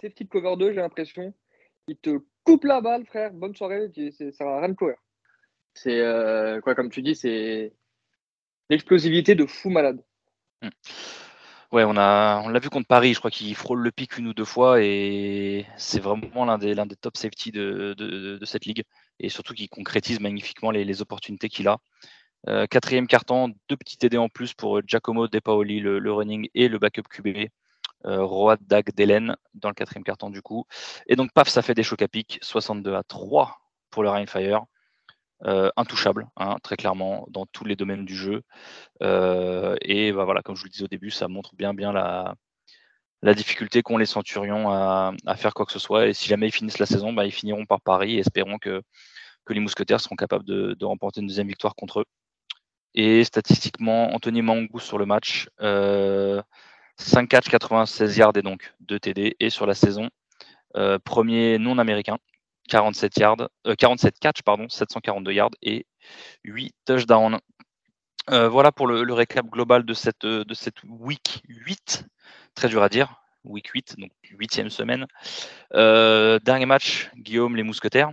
C'est 0.00 0.14
type 0.14 0.30
cover 0.30 0.56
2, 0.56 0.72
j'ai 0.72 0.80
l'impression. 0.80 1.32
Il 1.86 1.96
te 1.96 2.18
coupe 2.42 2.64
la 2.64 2.80
balle, 2.80 3.06
frère. 3.06 3.32
Bonne 3.32 3.54
soirée. 3.54 3.88
Ça 4.32 4.44
va 4.44 4.58
rien 4.58 4.70
de 4.70 4.74
courir. 4.74 4.96
C'est 5.74 6.00
euh, 6.00 6.60
quoi, 6.60 6.74
comme 6.74 6.90
tu 6.90 7.02
dis, 7.02 7.14
c'est 7.14 7.72
l'explosivité 8.68 9.34
de 9.34 9.46
fou 9.46 9.70
malade. 9.70 10.02
Hmm. 10.62 10.70
Ouais, 11.72 11.84
on 11.84 11.92
l'a 11.92 12.58
vu 12.60 12.70
contre 12.70 12.86
Paris. 12.86 13.14
Je 13.14 13.18
crois 13.18 13.30
qu'il 13.30 13.54
frôle 13.54 13.80
le 13.80 13.90
pic 13.90 14.18
une 14.18 14.28
ou 14.28 14.34
deux 14.34 14.44
fois 14.44 14.82
et 14.82 15.66
c'est 15.76 16.00
vraiment 16.00 16.44
l'un 16.44 16.58
des, 16.58 16.74
top 17.00 17.16
safety 17.16 17.50
de, 17.50 18.38
cette 18.44 18.66
ligue 18.66 18.84
et 19.18 19.28
surtout 19.28 19.54
qui 19.54 19.68
concrétise 19.68 20.20
magnifiquement 20.20 20.70
les, 20.70 21.02
opportunités 21.02 21.48
qu'il 21.48 21.68
a. 21.68 21.78
Euh, 22.48 22.66
quatrième 22.66 23.08
carton, 23.08 23.52
deux 23.68 23.76
petits 23.76 23.96
TD 23.98 24.18
en 24.18 24.28
plus 24.28 24.54
pour 24.54 24.80
Giacomo 24.86 25.26
De 25.26 25.38
Paoli, 25.40 25.80
le, 25.80 26.12
running 26.12 26.48
et 26.54 26.68
le 26.68 26.78
backup 26.78 27.02
QB. 27.10 27.48
Euh, 28.04 28.22
Road 28.22 28.60
Dag 28.62 28.94
Delen 28.94 29.36
dans 29.54 29.68
le 29.68 29.74
quatrième 29.74 30.04
carton 30.04 30.30
du 30.30 30.42
coup. 30.42 30.66
Et 31.08 31.16
donc 31.16 31.32
paf, 31.32 31.48
ça 31.48 31.62
fait 31.62 31.74
des 31.74 31.82
chocs 31.82 32.02
à 32.02 32.08
pic, 32.08 32.38
62 32.42 32.94
à 32.94 33.02
3 33.02 33.58
pour 33.90 34.02
le 34.04 34.10
Rainfire. 34.10 34.66
Intouchable, 35.44 36.26
hein, 36.36 36.56
très 36.62 36.76
clairement, 36.76 37.26
dans 37.30 37.46
tous 37.46 37.64
les 37.64 37.76
domaines 37.76 38.04
du 38.04 38.16
jeu. 38.16 38.42
et 39.00 40.12
bah, 40.12 40.24
voilà, 40.24 40.42
comme 40.42 40.56
je 40.56 40.60
vous 40.60 40.66
le 40.66 40.70
disais 40.70 40.84
au 40.84 40.88
début, 40.88 41.10
ça 41.10 41.28
montre 41.28 41.54
bien 41.56 41.74
bien 41.74 41.92
la, 41.92 42.34
la 43.22 43.34
difficulté 43.34 43.82
qu'ont 43.82 43.98
les 43.98 44.06
Centurions 44.06 44.70
à, 44.70 45.12
faire 45.36 45.54
quoi 45.54 45.66
que 45.66 45.72
ce 45.72 45.78
soit. 45.78 46.06
Et 46.06 46.14
si 46.14 46.28
jamais 46.28 46.48
ils 46.48 46.52
finissent 46.52 46.78
la 46.78 46.86
saison, 46.86 47.12
bah, 47.12 47.26
ils 47.26 47.32
finiront 47.32 47.66
par 47.66 47.80
Paris 47.80 48.16
et 48.16 48.20
espérons 48.20 48.58
que, 48.58 48.82
que 49.44 49.52
les 49.52 49.60
Mousquetaires 49.60 50.00
seront 50.00 50.16
capables 50.16 50.44
de, 50.44 50.84
remporter 50.84 51.20
une 51.20 51.26
deuxième 51.26 51.48
victoire 51.48 51.74
contre 51.74 52.00
eux. 52.00 52.04
Et 52.94 53.24
statistiquement, 53.24 54.14
Anthony 54.14 54.42
Mangou 54.42 54.78
sur 54.80 54.98
le 54.98 55.06
match, 55.06 55.48
5 56.98 57.28
catch, 57.28 57.48
96 57.48 58.16
yards 58.16 58.36
et 58.36 58.42
donc 58.42 58.72
2 58.80 58.98
TD. 58.98 59.36
Et 59.40 59.50
sur 59.50 59.66
la 59.66 59.74
saison, 59.74 60.08
euh, 60.76 60.98
premier 60.98 61.58
non 61.58 61.78
américain, 61.78 62.18
47 62.68 63.16
yards, 63.18 63.48
47 63.78 64.14
euh, 64.14 64.18
catch, 64.20 64.42
pardon, 64.42 64.68
742 64.68 65.32
yards 65.32 65.50
et 65.62 65.86
8 66.44 66.74
touchdowns. 66.84 67.38
Euh, 68.30 68.48
voilà 68.48 68.72
pour 68.72 68.86
le, 68.86 69.12
récap 69.12 69.46
global 69.46 69.84
de 69.84 69.94
cette, 69.94 70.26
cette 70.54 70.82
week 70.84 71.42
8. 71.48 72.04
Très 72.54 72.68
dur 72.68 72.82
à 72.82 72.88
dire. 72.88 73.22
Week 73.44 73.68
8, 73.68 73.96
donc 73.98 74.10
huitième 74.30 74.70
semaine. 74.70 75.06
dernier 75.72 76.66
match, 76.66 77.10
Guillaume, 77.16 77.54
les 77.54 77.62
Mousquetaires, 77.62 78.10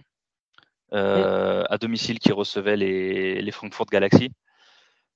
à 0.91 1.77
domicile 1.79 2.19
qui 2.19 2.31
recevait 2.31 2.77
les, 2.77 3.41
les 3.41 3.51
Frankfurt 3.51 3.89
Galaxy. 3.89 4.29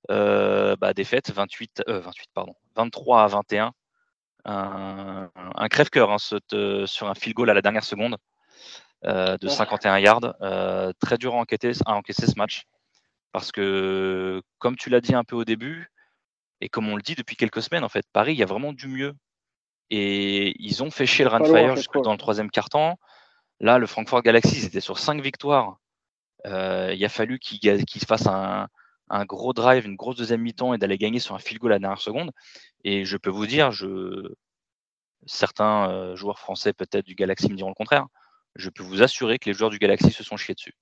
Bah, 0.09 0.93
défaite 0.95 1.31
28, 1.31 1.83
28 1.87 2.29
pardon, 2.33 2.55
23 2.75 3.23
à 3.23 3.27
21 3.27 3.73
un, 4.45 5.67
crève-cœur 5.69 6.11
hein, 6.11 6.17
sur 6.19 7.07
un 7.07 7.13
field 7.13 7.35
goal 7.35 7.49
à 7.49 7.53
la 7.53 7.61
dernière 7.61 7.83
seconde 7.83 8.13
euh, 8.13 8.17
de 9.03 9.47
51 9.47 9.99
yards. 9.99 10.35
Euh, 10.41 10.91
très 10.99 11.17
dur 11.17 11.35
à 11.35 11.37
enquêter, 11.37 11.71
à 11.85 11.95
encaisser 11.95 12.27
ce 12.27 12.35
match. 12.37 12.63
Parce 13.31 13.51
que, 13.51 14.41
comme 14.57 14.75
tu 14.75 14.89
l'as 14.89 15.01
dit 15.01 15.13
un 15.13 15.23
peu 15.23 15.35
au 15.35 15.45
début, 15.45 15.91
et 16.61 16.69
comme 16.69 16.89
on 16.89 16.95
le 16.95 17.01
dit 17.01 17.15
depuis 17.15 17.35
quelques 17.35 17.61
semaines, 17.61 17.83
en 17.83 17.89
fait, 17.89 18.05
Paris, 18.11 18.33
il 18.33 18.39
y 18.39 18.43
a 18.43 18.47
vraiment 18.47 18.73
du 18.73 18.87
mieux. 18.87 19.13
Et 19.89 20.55
ils 20.59 20.83
ont 20.83 20.91
fait 20.91 21.05
chier 21.05 21.23
le 21.23 21.29
Runfire 21.29 21.75
jusque 21.75 22.01
dans 22.01 22.11
le 22.11 22.17
troisième 22.17 22.49
quart-temps. 22.49 22.99
Là, 23.59 23.77
le 23.77 23.87
Frankfurt 23.87 24.23
Galaxy, 24.23 24.57
ils 24.57 24.65
étaient 24.65 24.81
sur 24.81 24.99
cinq 24.99 25.21
victoires. 25.21 25.77
Euh, 26.45 26.93
il 26.95 27.03
a 27.03 27.09
fallu 27.09 27.39
qu'ils 27.39 28.05
fassent 28.07 28.27
un, 28.27 28.67
un, 29.09 29.25
gros 29.25 29.53
drive, 29.53 29.85
une 29.85 29.95
grosse 29.95 30.17
deuxième 30.17 30.41
mi-temps 30.41 30.73
et 30.73 30.77
d'aller 30.77 30.97
gagner 30.97 31.19
sur 31.19 31.35
un 31.35 31.39
field 31.39 31.61
goal 31.61 31.71
à 31.71 31.75
la 31.75 31.79
dernière 31.79 32.01
seconde. 32.01 32.31
Et 32.83 33.05
je 33.05 33.17
peux 33.17 33.29
vous 33.29 33.47
dire, 33.47 33.71
je... 33.71 34.33
certains 35.25 35.89
euh, 35.89 36.15
joueurs 36.15 36.39
français 36.39 36.73
peut-être 36.73 37.05
du 37.05 37.15
Galaxy 37.15 37.49
me 37.49 37.55
diront 37.55 37.69
le 37.69 37.75
contraire, 37.75 38.07
je 38.57 38.69
peux 38.69 38.83
vous 38.83 39.01
assurer 39.03 39.39
que 39.39 39.49
les 39.49 39.53
joueurs 39.53 39.69
du 39.69 39.79
Galaxy 39.79 40.11
se 40.11 40.23
sont 40.23 40.37
chiés 40.37 40.55
dessus. 40.55 40.73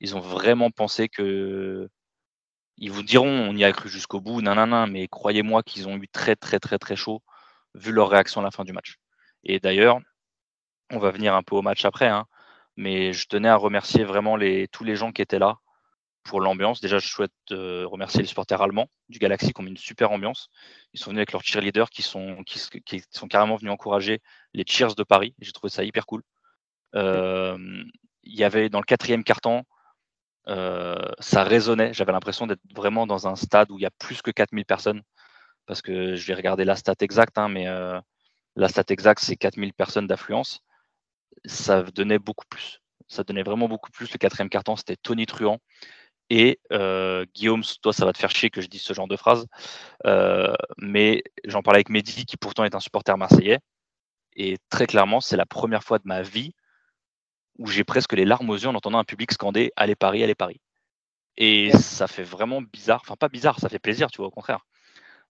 Ils 0.00 0.16
ont 0.16 0.20
vraiment 0.20 0.70
pensé 0.70 1.08
que... 1.08 1.88
Ils 2.78 2.90
vous 2.90 3.04
diront, 3.04 3.28
on 3.28 3.56
y 3.56 3.64
a 3.64 3.72
cru 3.72 3.88
jusqu'au 3.88 4.20
bout, 4.20 4.42
nanana, 4.42 4.86
mais 4.86 5.06
croyez-moi 5.06 5.62
qu'ils 5.62 5.88
ont 5.88 5.96
eu 5.96 6.08
très 6.08 6.34
très 6.34 6.58
très 6.58 6.78
très 6.78 6.96
chaud 6.96 7.22
vu 7.74 7.92
leur 7.92 8.10
réaction 8.10 8.40
à 8.40 8.44
la 8.44 8.50
fin 8.50 8.64
du 8.64 8.72
match. 8.72 8.96
Et 9.44 9.60
d'ailleurs, 9.60 10.00
on 10.90 10.98
va 10.98 11.10
venir 11.12 11.34
un 11.34 11.42
peu 11.42 11.56
au 11.56 11.62
match 11.62 11.84
après, 11.84 12.08
hein, 12.08 12.26
mais 12.76 13.12
je 13.12 13.26
tenais 13.28 13.48
à 13.48 13.56
remercier 13.56 14.04
vraiment 14.04 14.36
les, 14.36 14.68
tous 14.68 14.84
les 14.84 14.96
gens 14.96 15.12
qui 15.12 15.22
étaient 15.22 15.38
là, 15.38 15.58
pour 16.24 16.40
l'ambiance. 16.40 16.80
Déjà, 16.80 16.98
je 16.98 17.06
souhaite 17.06 17.32
euh, 17.52 17.86
remercier 17.86 18.20
les 18.20 18.26
supporters 18.26 18.60
allemands 18.60 18.88
du 19.08 19.18
Galaxy 19.18 19.52
qui 19.52 19.60
ont 19.60 19.66
une 19.66 19.76
super 19.76 20.10
ambiance. 20.10 20.48
Ils 20.92 21.00
sont 21.00 21.10
venus 21.10 21.20
avec 21.20 21.32
leurs 21.32 21.44
cheerleaders 21.44 21.90
qui 21.90 22.02
sont, 22.02 22.42
qui, 22.44 22.58
sont 23.10 23.28
carrément 23.28 23.56
venus 23.56 23.72
encourager 23.72 24.20
les 24.54 24.64
cheers 24.66 24.94
de 24.96 25.04
Paris. 25.04 25.34
J'ai 25.38 25.52
trouvé 25.52 25.70
ça 25.70 25.84
hyper 25.84 26.06
cool. 26.06 26.22
Euh, 26.94 27.56
il 28.22 28.34
y 28.34 28.44
avait 28.44 28.68
dans 28.68 28.80
le 28.80 28.84
quatrième 28.84 29.24
carton, 29.24 29.64
euh, 30.48 30.96
ça 31.18 31.44
résonnait. 31.44 31.92
J'avais 31.92 32.12
l'impression 32.12 32.46
d'être 32.46 32.62
vraiment 32.74 33.06
dans 33.06 33.28
un 33.28 33.36
stade 33.36 33.70
où 33.70 33.78
il 33.78 33.82
y 33.82 33.86
a 33.86 33.90
plus 33.98 34.22
que 34.22 34.30
4000 34.30 34.64
personnes. 34.64 35.02
Parce 35.66 35.82
que 35.82 36.14
je 36.14 36.26
vais 36.26 36.34
regarder 36.34 36.64
la 36.64 36.76
stat 36.76 36.94
exacte, 37.00 37.38
hein, 37.38 37.48
mais 37.48 37.66
la 38.56 38.68
stat 38.68 38.84
exacte, 38.90 39.22
c'est 39.24 39.36
4000 39.36 39.72
personnes 39.72 40.06
d'affluence. 40.06 40.60
Ça 41.46 41.82
donnait 41.82 42.18
beaucoup 42.18 42.44
plus. 42.48 42.80
Ça 43.08 43.24
donnait 43.24 43.42
vraiment 43.42 43.68
beaucoup 43.68 43.90
plus. 43.90 44.12
Le 44.12 44.18
quatrième 44.18 44.50
carton, 44.50 44.76
c'était 44.76 44.96
Tony 44.96 45.26
Truant 45.26 45.58
et 46.30 46.58
euh, 46.72 47.26
Guillaume, 47.34 47.62
toi, 47.82 47.92
ça 47.92 48.04
va 48.04 48.12
te 48.12 48.18
faire 48.18 48.30
chier 48.30 48.50
que 48.50 48.60
je 48.60 48.68
dise 48.68 48.82
ce 48.82 48.94
genre 48.94 49.08
de 49.08 49.16
phrase. 49.16 49.46
Euh, 50.06 50.54
mais 50.78 51.22
j'en 51.44 51.62
parlais 51.62 51.78
avec 51.78 51.90
Mehdi, 51.90 52.24
qui 52.26 52.36
pourtant 52.36 52.64
est 52.64 52.74
un 52.74 52.80
supporter 52.80 53.16
marseillais. 53.16 53.58
Et 54.36 54.58
très 54.70 54.86
clairement, 54.86 55.20
c'est 55.20 55.36
la 55.36 55.46
première 55.46 55.84
fois 55.84 55.98
de 55.98 56.04
ma 56.06 56.22
vie 56.22 56.54
où 57.58 57.66
j'ai 57.66 57.84
presque 57.84 58.12
les 58.12 58.24
larmes 58.24 58.50
aux 58.50 58.56
yeux 58.56 58.68
en 58.68 58.74
entendant 58.74 58.98
un 58.98 59.04
public 59.04 59.32
scander 59.32 59.72
Allez 59.76 59.94
Paris, 59.94 60.22
allez 60.22 60.34
Paris. 60.34 60.60
Et 61.36 61.72
ça 61.72 62.06
fait 62.06 62.22
vraiment 62.22 62.62
bizarre. 62.62 63.00
Enfin, 63.02 63.16
pas 63.16 63.28
bizarre, 63.28 63.58
ça 63.58 63.68
fait 63.68 63.78
plaisir, 63.78 64.10
tu 64.10 64.18
vois, 64.18 64.28
au 64.28 64.30
contraire. 64.30 64.64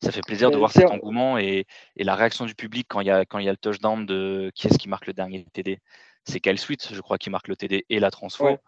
Ça 0.03 0.13
fait 0.13 0.21
plaisir 0.21 0.51
de 0.51 0.57
voir 0.57 0.71
cet 0.71 0.91
engouement 0.91 1.39
et, 1.39 1.67
la 1.97 2.15
réaction 2.15 2.45
du 2.45 2.55
public 2.55 2.87
quand 2.89 3.01
il 3.01 3.07
y 3.07 3.11
a, 3.11 3.25
quand 3.25 3.39
il 3.39 3.47
y 3.47 3.49
a 3.49 3.53
le 3.53 3.57
touchdown 3.57 4.05
de 4.05 4.51
qui 4.55 4.67
est-ce 4.67 4.79
qui 4.79 4.89
marque 4.89 5.07
le 5.07 5.15
dernier 5.15 5.47
TD 5.53 5.81
C'est 6.25 6.41
Kyle 6.41 6.59
Sweet, 6.59 6.93
je 6.93 7.01
crois, 7.01 7.17
qui 7.17 7.31
marque 7.31 7.49
le 7.49 7.57
TD 7.57 7.87
et 7.89 8.01
la 8.01 8.11
transfo. 8.11 8.59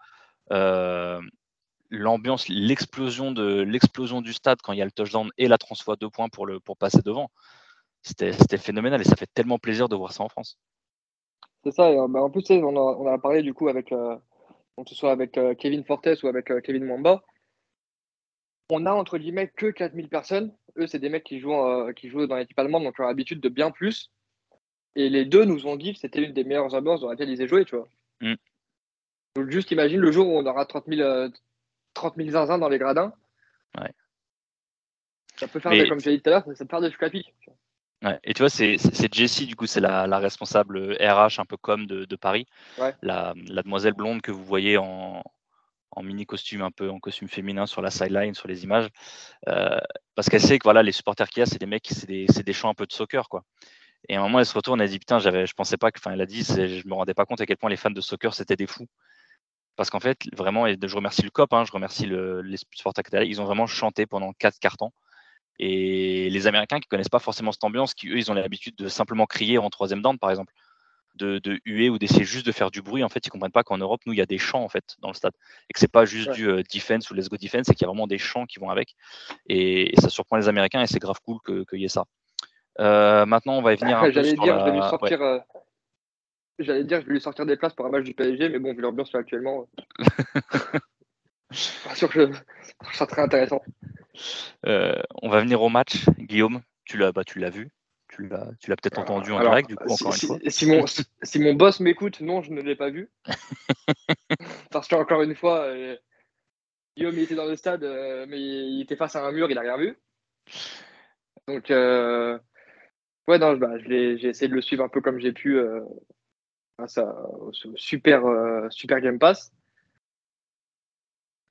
Euh, 0.52 1.20
l'ambiance, 1.90 2.48
l'explosion 2.48 3.32
de 3.32 3.61
l'explosion 3.61 4.22
du 4.22 4.32
stade 4.32 4.59
quand 4.62 4.72
il 4.72 4.78
y 4.78 4.82
a 4.82 4.84
le 4.84 4.90
touchdown 4.90 5.30
et 5.36 5.48
la 5.48 5.59
transfo 5.59 5.92
à 5.92 5.96
deux 5.96 6.11
points 6.11 6.28
pour, 6.28 6.46
le, 6.46 6.61
pour 6.61 6.76
passer 6.76 7.02
devant. 7.04 7.30
C'était 8.02 8.32
phénoménal 8.59 9.00
et 9.00 9.04
ça 9.04 9.16
fait 9.16 9.28
tellement 9.34 9.59
plaisir 9.59 9.88
de 9.88 9.96
voir 9.96 10.12
ça 10.12 10.22
en 10.22 10.28
France. 10.28 10.59
C'est 11.66 11.72
ça. 11.72 11.90
Bah, 12.06 12.22
en 12.22 12.30
plus, 12.30 12.48
on 12.50 12.76
a, 12.76 12.80
on 12.80 13.12
a, 13.12 13.18
parlé 13.18 13.42
du 13.42 13.52
coup 13.52 13.66
avec, 13.68 13.90
euh, 13.90 14.14
que 14.76 14.88
ce 14.88 14.94
soit 14.94 15.10
avec 15.10 15.36
euh, 15.36 15.52
Kevin 15.54 15.82
Fortes 15.82 16.22
ou 16.22 16.28
avec 16.28 16.52
euh, 16.52 16.60
Kevin 16.60 16.84
Mwamba. 16.84 17.24
On 18.70 18.86
a 18.86 18.92
entre 18.92 19.18
guillemets 19.18 19.48
que 19.48 19.66
4000 19.72 20.08
personnes. 20.08 20.54
Eux, 20.76 20.86
c'est 20.86 21.00
des 21.00 21.08
mecs 21.08 21.24
qui 21.24 21.40
jouent, 21.40 21.92
qui 21.96 22.08
jouent 22.08 22.28
dans 22.28 22.36
l'équipe 22.36 22.58
allemande, 22.58 22.84
donc 22.84 22.94
ils 22.96 23.02
ont 23.02 23.06
l'habitude 23.08 23.40
de 23.40 23.48
bien 23.48 23.72
plus. 23.72 24.12
Et 24.94 25.08
les 25.08 25.24
deux 25.24 25.44
nous 25.44 25.66
ont 25.66 25.74
dit 25.74 25.92
que 25.92 25.98
c'était 25.98 26.22
une 26.22 26.32
des 26.32 26.44
meilleures 26.44 26.72
ambiances 26.72 27.00
dans 27.00 27.10
laquelle 27.10 27.30
ils 27.30 27.42
aient 27.42 27.48
joué, 27.48 27.64
tu 27.64 27.74
vois. 27.74 27.88
Mm. 28.20 28.34
Donc, 29.34 29.50
juste 29.50 29.72
imagine 29.72 30.00
le 30.00 30.12
jour 30.12 30.28
où 30.28 30.38
on 30.38 30.46
aura 30.46 30.66
30 30.66 30.84
000, 30.86 31.30
30 31.94 32.16
000 32.16 32.30
zinzins 32.30 32.58
dans 32.58 32.68
les 32.68 32.78
gradins. 32.78 33.12
Ouais. 33.76 33.90
Ça 35.36 35.48
peut 35.48 35.58
faire, 35.58 35.72
des, 35.72 35.88
comme 35.88 36.00
j'ai 36.00 36.16
dit 36.16 36.22
tout 36.22 36.30
à 36.30 36.34
l'heure, 36.34 36.44
ça 36.54 36.64
peut 36.64 36.70
faire 36.70 36.80
des 36.80 36.92
capi. 36.92 37.26
Ouais. 38.07 38.20
Et 38.24 38.34
tu 38.34 38.42
vois, 38.42 38.50
c'est 38.50 38.78
Jessie, 39.12 39.46
du 39.46 39.57
coup, 39.57 39.66
c'est 39.66 39.80
la, 39.80 40.18
responsable 40.18 40.96
RH 41.00 41.40
un 41.40 41.44
peu 41.44 41.57
comme 41.57 41.86
de, 41.86 42.16
Paris. 42.16 42.46
La, 43.02 43.34
demoiselle 43.34 43.94
blonde 43.94 44.22
que 44.22 44.30
vous 44.30 44.44
voyez 44.44 44.78
en, 44.78 45.22
mini 46.02 46.26
costume, 46.26 46.62
un 46.62 46.70
peu 46.70 46.90
en 46.90 47.00
costume 47.00 47.28
féminin 47.28 47.66
sur 47.66 47.82
la 47.82 47.90
sideline, 47.90 48.34
sur 48.34 48.48
les 48.48 48.64
images. 48.64 48.88
Euh, 49.48 49.78
parce 50.14 50.28
qu'elle 50.28 50.42
sait 50.42 50.59
que 50.59 50.64
voilà, 50.64 50.82
les 50.82 50.92
supporters 50.92 51.28
qu'il 51.28 51.40
y 51.40 51.42
a, 51.42 51.46
c'est 51.46 51.59
des 51.59 51.66
mecs, 51.66 51.88
c'est 51.90 52.07
des, 52.07 52.26
des 52.26 52.52
champs 52.52 52.68
un 52.68 52.74
peu 52.74 52.86
de 52.86 52.92
soccer. 52.92 53.28
quoi. 53.28 53.42
Et 54.09 54.16
à 54.16 54.20
un 54.20 54.22
moment, 54.22 54.38
elle 54.38 54.46
se 54.46 54.54
retourne, 54.54 54.80
elle 54.80 54.90
dit 54.90 54.98
Putain, 54.98 55.18
je 55.18 55.52
pensais 55.54 55.78
pas 55.78 55.90
que. 55.90 55.98
Enfin, 55.98 56.12
elle 56.12 56.20
a 56.20 56.26
dit 56.26 56.44
Je 56.44 56.86
me 56.86 56.94
rendais 56.94 57.14
pas 57.14 57.24
compte 57.24 57.40
à 57.40 57.46
quel 57.46 57.57
point 57.57 57.70
les 57.70 57.76
fans 57.76 57.90
de 57.90 58.00
soccer, 58.00 58.34
c'était 58.34 58.57
des 58.57 58.66
fous 58.66 58.86
parce 59.76 59.90
qu'en 59.90 60.00
fait, 60.00 60.22
vraiment, 60.34 60.66
et 60.66 60.76
je 60.82 60.96
remercie 60.96 61.22
le 61.22 61.30
COP, 61.30 61.52
hein, 61.52 61.64
je 61.64 61.72
remercie 61.72 62.07
le, 62.07 62.40
les 62.40 62.57
Sport 62.57 62.94
ils 63.22 63.40
ont 63.40 63.44
vraiment 63.44 63.66
chanté 63.66 64.07
pendant 64.07 64.32
quatre 64.32 64.59
cartons. 64.59 64.90
Et 65.59 66.28
les 66.30 66.46
Américains 66.46 66.80
qui 66.80 66.88
connaissent 66.88 67.09
pas 67.09 67.18
forcément 67.18 67.52
cette 67.52 67.64
ambiance, 67.64 67.94
qui 67.94 68.09
eux, 68.09 68.18
ils 68.18 68.30
ont 68.30 68.34
l'habitude 68.34 68.76
de 68.76 68.88
simplement 68.88 69.26
crier 69.26 69.59
en 69.59 69.70
troisième 69.70 70.02
down, 70.02 70.18
par 70.18 70.30
exemple, 70.30 70.52
de, 71.16 71.61
huer 71.64 71.88
ou 71.88 71.98
d'essayer 71.98 72.24
juste 72.24 72.46
de 72.46 72.52
faire 72.52 72.70
du 72.70 72.82
bruit. 72.82 73.02
En 73.02 73.09
fait, 73.09 73.26
ils 73.26 73.30
comprennent 73.30 73.52
pas 73.52 73.64
qu'en 73.64 73.78
Europe, 73.78 74.02
nous, 74.07 74.12
il 74.12 74.18
y 74.18 74.22
a 74.22 74.26
des 74.26 74.38
chants 74.38 74.62
en 74.62 74.68
fait 74.68 74.96
dans 75.00 75.09
le 75.09 75.14
stade, 75.14 75.32
et 75.68 75.72
que 75.72 75.80
c'est 75.80 75.90
pas 75.90 76.04
juste 76.04 76.30
du 76.32 76.48
euh, 76.48 76.62
defense 76.72 77.11
ou 77.11 77.14
let's 77.14 77.28
go 77.28 77.36
defense, 77.36 77.66
c'est 77.66 77.74
qu'il 77.74 77.84
y 77.84 77.86
a 77.86 77.88
vraiment 77.88 78.07
des 78.07 78.18
chants 78.18 78.44
qui 78.44 78.59
vont 78.59 78.70
avec. 78.70 78.94
Et, 79.48 79.94
ça 79.98 80.09
surprend 80.09 80.36
les 80.36 80.48
Américains, 80.48 80.82
et 80.82 80.86
c'est 80.86 80.98
grave 80.98 81.20
cool 81.24 81.38
qu'il 81.66 81.80
y 81.80 81.84
ait 81.84 81.88
ça. 81.88 82.04
Euh, 82.78 83.24
maintenant, 83.24 83.57
on 83.57 83.62
va 83.62 83.72
y 83.72 83.76
venir. 83.76 83.98
J'allais 84.12 84.34
dire, 84.34 84.66
je 84.66 84.70
vais 84.70 84.80
sortir. 84.82 85.22
Euh, 85.22 85.38
J'allais 86.59 86.84
dire, 86.84 87.02
je 87.02 87.07
vais 87.07 87.12
lui 87.12 87.20
sortir 87.20 87.44
des 87.44 87.57
places 87.57 87.74
pour 87.74 87.84
un 87.84 87.90
match 87.90 88.04
du 88.04 88.14
PSG, 88.14 88.48
mais 88.48 88.59
bon, 88.59 88.72
vu 88.72 88.80
l'ambiance 88.80 89.12
là 89.12 89.20
actuellement, 91.51 91.84
pas 91.84 91.94
sûr 91.94 92.09
que 92.09 92.30
ça 92.92 93.07
très 93.07 93.22
intéressant. 93.22 93.62
Euh, 94.66 95.01
on 95.22 95.28
va 95.28 95.40
venir 95.40 95.62
au 95.62 95.68
match. 95.68 96.09
Guillaume, 96.18 96.62
tu 96.84 96.97
l'as 96.99 97.12
bah, 97.12 97.22
vu 97.26 97.70
Tu 98.09 98.26
l'as 98.26 98.76
peut-être 98.76 98.99
entendu 98.99 99.32
en 99.32 99.40
direct, 99.40 99.68
du 99.68 99.76
coup, 99.76 99.90
encore 99.90 100.14
une 100.14 100.20
fois. 100.20 100.38
Si 100.49 100.66
mon, 100.66 100.84
si 101.22 101.38
mon 101.38 101.55
boss 101.55 101.80
m'écoute, 101.80 102.20
non, 102.20 102.42
je 102.42 102.53
ne 102.53 102.61
l'ai 102.61 102.76
pas 102.76 102.90
vu. 102.90 103.11
Parce 104.70 104.88
qu'encore 104.88 105.22
une 105.22 105.34
fois, 105.34 105.61
euh, 105.64 105.97
Guillaume 106.97 107.14
il 107.14 107.22
était 107.22 107.34
dans 107.34 107.47
le 107.47 107.57
stade, 107.57 107.84
euh, 107.84 108.26
mais 108.28 108.40
il 108.40 108.80
était 108.82 108.97
face 108.97 109.16
à 109.16 109.24
un 109.24 109.32
mur, 109.32 109.51
il 109.51 109.55
n'a 109.55 109.61
rien 109.61 109.76
vu. 109.76 109.99
Donc, 111.47 111.68
ouais, 111.68 113.38
non, 113.38 113.57
bah, 113.57 113.78
j'ai 113.78 114.26
essayé 114.26 114.49
de 114.49 114.55
le 114.55 114.62
suivre 114.62 114.84
un 114.84 114.88
peu 114.88 115.01
comme 115.01 115.20
j'ai 115.20 115.32
pu 115.32 115.61
grâce 116.78 116.99
au 116.99 117.53
super, 117.76 118.22
super 118.70 119.01
Game 119.01 119.18
Pass. 119.18 119.53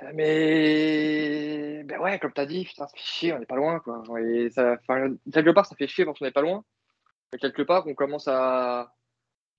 Euh, 0.03 0.11
mais 0.13 1.83
ben 1.85 1.99
ouais, 1.99 2.19
comme 2.19 2.33
tu 2.33 2.41
as 2.41 2.45
dit, 2.45 2.65
putain, 2.65 2.85
ça 2.85 2.93
fait 2.93 3.03
chier, 3.03 3.33
on 3.33 3.39
n'est 3.39 3.45
pas 3.45 3.55
loin. 3.55 3.79
Quoi. 3.79 4.03
Et 4.21 4.49
ça, 4.49 4.77
quelque 5.31 5.51
part, 5.51 5.65
ça 5.65 5.75
fait 5.75 5.87
chier 5.87 6.05
quand 6.05 6.19
on 6.19 6.25
n'est 6.25 6.31
pas 6.31 6.41
loin. 6.41 6.63
Mais 7.31 7.39
quelque 7.39 7.61
part, 7.61 7.87
on 7.87 7.93
commence 7.93 8.27
à, 8.27 8.93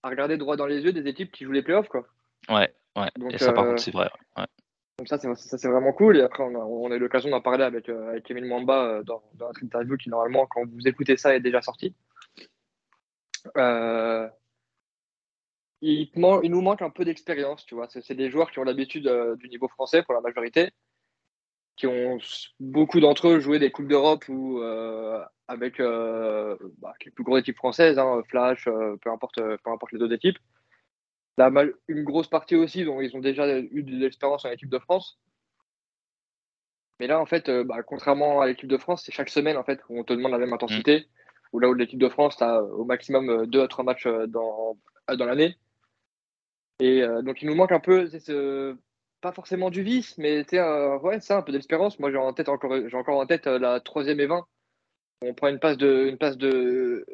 à, 0.03 0.09
regarder 0.09 0.37
droit 0.37 0.57
dans 0.57 0.67
les 0.67 0.83
yeux 0.83 0.93
des 0.93 1.09
équipes 1.09 1.33
qui 1.33 1.45
jouent 1.45 1.53
les 1.53 1.63
playoffs. 1.63 1.89
Quoi. 1.89 2.07
Ouais, 2.49 2.73
ouais. 2.97 3.09
et 3.31 3.39
ça, 3.39 3.53
par 3.53 3.65
contre, 3.65 3.75
euh, 3.75 3.85
c'est 3.85 3.93
vrai. 3.93 4.11
Ouais. 4.37 4.45
Donc 4.99 5.09
ça, 5.09 5.19
c'est 5.19 5.69
vraiment 5.69 5.93
cool. 5.93 6.17
Et 6.17 6.23
après, 6.23 6.43
on 6.43 6.91
a, 6.91 6.97
eu 6.97 6.99
l'occasion 6.99 7.31
d'en 7.31 7.43
parler 7.43 7.65
avec, 7.65 7.89
euh, 7.89 8.11
avec 8.11 8.31
Emile 8.31 8.47
Mwamba 8.47 8.85
euh, 8.85 9.03
dans, 9.03 9.23
dans, 9.35 9.49
notre 9.49 9.63
interview 9.63 9.97
qui, 9.97 10.09
normalement, 10.09 10.47
quand 10.47 10.65
vous 10.65 10.89
écoutez 10.89 11.17
ça, 11.17 11.35
est 11.35 11.41
déjà 11.41 11.61
sorti. 11.61 11.95
Euh, 13.57 14.29
il, 15.83 16.11
il, 16.15 16.51
nous 16.51 16.61
manque 16.61 16.83
un 16.83 16.91
peu 16.91 17.05
d'expérience, 17.05 17.65
tu 17.67 17.75
vois. 17.75 17.89
C'est 17.89 18.15
des 18.15 18.31
joueurs 18.31 18.51
qui 18.51 18.59
ont 18.59 18.65
l'habitude 18.65 19.11
du 19.39 19.49
niveau 19.49 19.69
français 19.69 20.03
pour 20.03 20.15
la 20.15 20.21
majorité, 20.21 20.71
qui 21.77 21.87
ont 21.87 22.19
beaucoup 22.61 23.01
d'entre 23.01 23.29
eux 23.29 23.41
joué 23.41 23.59
des 23.59 23.71
Coupes 23.71 23.89
d'Europe 23.89 24.25
ou 24.29 24.61
avec, 25.49 25.79
bah, 25.79 26.95
les 27.05 27.11
plus 27.11 27.25
grosses 27.25 27.41
équipes 27.41 27.57
françaises, 27.57 27.99
hein, 27.99 28.23
Flash, 28.29 28.65
peu, 28.65 29.11
importe, 29.11 29.37
peu 29.37 29.71
importe 29.71 29.93
les 29.93 29.99
deux 29.99 30.13
équipes 30.13 30.39
une 31.89 32.05
grosse 32.05 32.29
partie 32.29 32.57
aussi, 32.57 32.85
dont 32.85 33.01
ils 33.01 33.17
ont 33.17 33.21
déjà 33.21 33.59
eu 33.59 33.83
de 33.83 33.97
l'expérience 33.97 34.45
en 34.45 34.51
équipe 34.51 34.71
de 34.71 34.79
France. 34.79 35.19
Mais 36.99 37.07
là, 37.07 37.21
en 37.21 37.27
fait, 37.27 37.49
euh, 37.49 37.63
bah, 37.63 37.83
contrairement 37.83 38.41
à 38.41 38.47
l'équipe 38.47 38.69
de 38.69 38.79
France, 38.79 39.03
c'est 39.05 39.13
chaque 39.13 39.29
semaine 39.29 39.59
en 39.59 39.65
fait 39.65 39.81
où 39.89 39.99
on 39.99 40.05
te 40.05 40.15
demande 40.15 40.33
la 40.33 40.39
même 40.39 40.53
intensité. 40.53 41.01
Mm. 41.01 41.05
Ou 41.53 41.59
là 41.61 41.69
où 41.69 41.75
l'équipe 41.75 41.99
de 41.99 42.09
France, 42.09 42.37
tu 42.39 42.45
as 42.45 42.63
au 42.63 42.85
maximum 42.85 43.29
euh, 43.29 43.47
deux 43.47 43.63
à 43.63 43.69
trois 43.69 43.85
matchs 43.85 44.07
euh, 44.07 44.27
dans, 44.27 44.77
dans 45.09 45.27
l'année. 45.27 45.57
Et 46.81 47.03
donc, 47.23 47.41
il 47.43 47.49
nous 47.49 47.55
manque 47.55 47.73
un 47.73 47.81
peu, 47.81 48.07
ce, 48.07 48.77
pas 49.21 49.33
forcément 49.33 49.71
du 49.71 49.83
vice, 49.83 50.19
mais 50.19 50.45
ouais, 51.03 51.21
ça, 51.21 51.39
un 51.39 51.43
peu 51.43 51.53
d'espérance. 51.53 51.99
Moi, 51.99 52.11
j'ai 52.11 52.19
en 52.19 52.33
tête 52.33 52.49
encore, 52.49 52.75
j'ai 52.87 52.97
encore 52.97 53.19
en 53.19 53.27
tête 53.27 53.47
la 53.47 53.81
troisième 53.81 54.21
et 54.21 54.27
20. 54.27 54.47
On 55.23 55.35
prend 55.35 55.49
une 55.49 55.59
passe 55.59 55.79
de, 55.79 56.07
une 56.09 56.19
passe 56.19 56.37
de, 56.37 57.07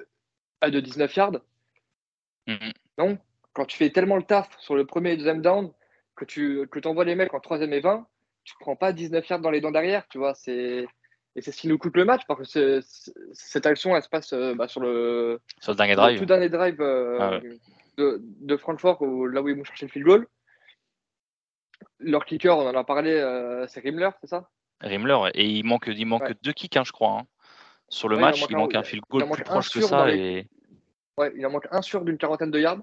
de 0.63 0.81
19 0.81 1.15
yards. 1.15 1.41
Mm. 2.47 2.71
Non, 2.99 3.19
quand 3.53 3.65
tu 3.67 3.77
fais 3.77 3.91
tellement 3.91 4.17
le 4.17 4.23
taf 4.23 4.49
sur 4.59 4.75
le 4.75 4.85
premier 4.85 5.13
et 5.13 5.17
deuxième 5.17 5.43
down 5.43 5.71
que 6.17 6.25
tu 6.25 6.67
que 6.69 6.87
envoies 6.87 7.05
les 7.05 7.15
mecs 7.15 7.35
en 7.35 7.41
troisième 7.41 7.73
et 7.73 7.81
20, 7.81 8.07
tu 8.45 8.55
prends 8.61 8.77
pas 8.77 8.93
19 8.93 9.29
yards 9.29 9.41
dans 9.41 9.51
les 9.51 9.61
dents 9.61 9.71
derrière, 9.71 10.07
tu 10.09 10.19
vois. 10.19 10.35
C'est 10.35 10.87
et 11.35 11.41
c'est 11.41 11.53
ce 11.53 11.61
qui 11.63 11.69
nous 11.69 11.79
coûte 11.79 11.97
le 11.97 12.05
match 12.05 12.23
parce 12.29 12.53
que 12.53 12.81
cette 13.33 13.65
action, 13.65 13.97
elle 13.97 14.03
se 14.03 14.09
passe 14.09 14.35
euh, 14.35 14.55
bah, 14.55 14.69
sur 14.69 14.81
le 14.81 15.41
sur 15.61 15.73
le 15.73 15.77
dernier 15.77 15.95
drive, 15.95 16.19
tout 16.19 16.27
dernier 16.27 16.51
drive 16.51 16.81
euh, 16.81 17.19
ah 17.21 17.41
de, 17.99 18.21
de, 18.23 18.57
Francfort, 18.57 19.05
là 19.05 19.43
où 19.43 19.49
ils 19.49 19.57
vont 19.57 19.65
chercher 19.65 19.87
le 19.87 19.91
field 19.91 20.07
goal. 20.07 20.27
Leur 21.99 22.25
kicker, 22.25 22.57
on 22.57 22.69
en 22.69 22.75
a 22.75 22.85
parlé, 22.85 23.13
euh, 23.13 23.67
c'est 23.67 23.81
Rimler, 23.81 24.11
c'est 24.21 24.29
ça? 24.29 24.49
Rimler, 24.81 25.31
et 25.35 25.47
il 25.47 25.65
manque, 25.65 25.87
il 25.87 26.07
manque 26.07 26.33
deux 26.43 26.53
kicks, 26.53 26.77
hein, 26.77 26.85
je 26.85 26.93
crois. 26.93 27.19
Hein. 27.21 27.27
Sur 27.89 28.09
le 28.09 28.17
match, 28.17 28.45
il, 28.49 28.57
manque 28.57 28.75
un, 28.75 28.83
field 28.83 29.05
goal 29.09 29.29
plus 29.31 29.45
proche 29.45 29.71
que 29.71 29.81
ça. 29.83 30.11
Et... 30.11 30.47
Ouais, 31.19 31.33
il 31.37 31.45
en 31.45 31.51
manque 31.51 31.69
un 31.71 31.83
sur 31.83 32.03
d'une 32.05 32.17
quarantaine 32.17 32.51
de 32.51 32.59
yards. 32.59 32.81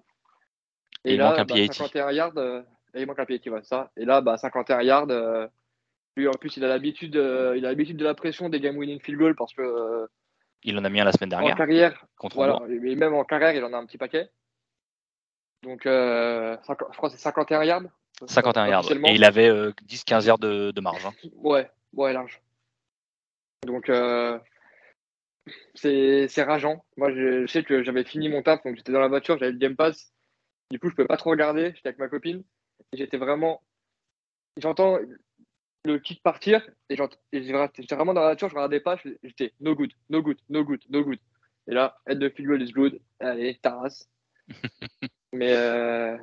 Et, 1.04 1.18
là, 1.18 1.26
il 1.26 1.30
manque 1.30 1.40
un 1.40 1.46
bah, 1.46 1.74
51 1.74 2.12
yards. 2.12 2.38
Euh, 2.38 2.62
il 2.94 3.08
manque 3.08 3.20
un 3.20 3.26
pied, 3.26 3.40
tu 3.40 3.50
vois 3.50 3.64
ça. 3.64 3.92
Et 3.98 4.06
là, 4.06 4.22
bah, 4.22 4.38
51 4.38 4.82
yards. 4.82 5.10
Euh, 5.10 5.48
lui, 6.16 6.28
en 6.28 6.34
plus, 6.34 6.58
il 6.58 6.64
a 6.64 6.68
l'habitude, 6.68 7.16
euh, 7.16 7.56
il 7.58 7.66
a 7.66 7.70
l'habitude 7.70 7.98
de 7.98 8.06
la 8.06 8.14
pression 8.14 8.50
des 8.50 8.60
game 8.60 8.78
winning 8.78 9.00
field 9.02 9.20
goal 9.20 9.36
parce 9.36 9.54
que. 9.54 10.08
il 10.64 10.78
en 10.78 10.84
a 10.84 10.90
mis 10.90 11.00
un 11.00 11.06
la 11.06 11.12
semaine 11.12 11.30
dernière. 11.30 11.54
En 11.54 11.58
carrière, 11.58 12.06
contre 12.18 12.36
voilà, 12.36 12.60
et 12.70 12.96
même 12.96 13.14
en 13.14 13.24
carrière, 13.24 13.54
il 13.54 13.64
en 13.64 13.74
a 13.74 13.78
un 13.78 13.86
petit 13.86 13.98
paquet. 13.98 14.30
Donc, 15.64 15.82
je 15.84 16.56
crois 16.64 17.10
que 17.10 17.16
c'est 17.16 17.22
51 17.22 17.64
yards. 17.64 17.84
51 18.28 18.68
yards. 18.68 18.92
Et 18.92 19.14
il 19.14 19.24
avait 19.24 19.50
10-15 19.50 20.26
yards 20.26 20.40
de, 20.40 20.72
de 20.72 20.82
marge. 20.82 21.06
Hein. 21.06 21.14
Ouais, 21.36 21.70
ouais, 21.94 22.14
large. 22.14 22.42
Donc, 23.66 23.92
c'est 25.76 26.44
rageant. 26.44 26.84
Moi, 26.98 27.12
je, 27.14 27.48
sais 27.48 27.64
que 27.64 27.84
j'avais 27.84 28.04
fini 28.04 28.30
mon 28.30 28.42
taf, 28.42 28.64
donc 28.64 28.76
j'étais 28.76 28.92
dans 28.92 29.00
la 29.00 29.08
voiture, 29.08 29.38
j'avais 29.38 29.52
le 29.52 29.58
Game 29.58 29.76
Pass. 29.76 30.14
Du 30.72 30.80
coup, 30.80 30.90
je 30.90 30.96
peux 30.96 31.08
pas 31.08 31.18
trop 31.18 31.32
regarder. 31.32 31.74
J'étais 31.76 31.90
avec 31.90 32.00
ma 32.00 32.10
copine. 32.10 32.44
Et 32.92 32.98
j'étais 32.98 33.18
vraiment. 33.18 33.62
J'entends 34.58 35.00
le 35.86 36.00
kick 36.00 36.22
partir. 36.22 36.68
Et 36.90 36.96
j'étais 37.34 37.96
vraiment 37.96 38.14
dans 38.14 38.22
la 38.22 38.28
voiture. 38.28 38.50
Je 38.50 38.56
regardais 38.56 38.80
pas. 38.80 38.98
J'étais 39.24 39.54
no 39.60 39.76
good, 39.76 39.94
no 40.10 40.22
good, 40.22 40.38
no 40.50 40.64
good, 40.64 40.82
no 40.90 41.04
good. 41.04 41.20
Et 41.68 41.74
là, 41.74 41.98
head 42.08 42.20
de 42.20 42.30
field 42.30 42.50
goal 42.50 42.62
is 42.62 42.72
good. 42.72 43.00
Allez, 43.20 43.60
taras. 43.62 44.08
Mais 45.34 45.54
euh... 45.54 46.18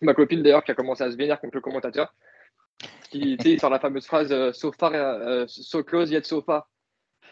ma 0.00 0.14
copine 0.14 0.42
d'ailleurs 0.42 0.64
qui 0.64 0.70
a 0.70 0.74
commencé 0.74 1.02
à 1.02 1.10
se 1.10 1.16
vénérer 1.16 1.38
contre 1.38 1.56
le 1.56 1.60
commentateur. 1.60 2.14
Qui, 3.10 3.34
il 3.34 3.60
sort 3.60 3.70
la 3.70 3.78
fameuse 3.78 4.06
phrase 4.06 4.32
euh, 4.32 4.52
so 4.52 4.72
far, 4.72 4.92
euh, 4.94 5.44
so 5.46 5.84
close 5.84 6.10
yet 6.10 6.24
so 6.24 6.42
far. 6.42 6.68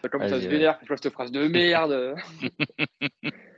Ça 0.03 0.09
commence 0.09 0.33
à 0.33 0.41
se 0.41 0.47
vénérer. 0.47 0.75
Je 0.83 0.89
vois 0.89 0.97
cette 0.97 1.13
phrase 1.13 1.33
de 1.33 1.47
merde. 1.47 2.15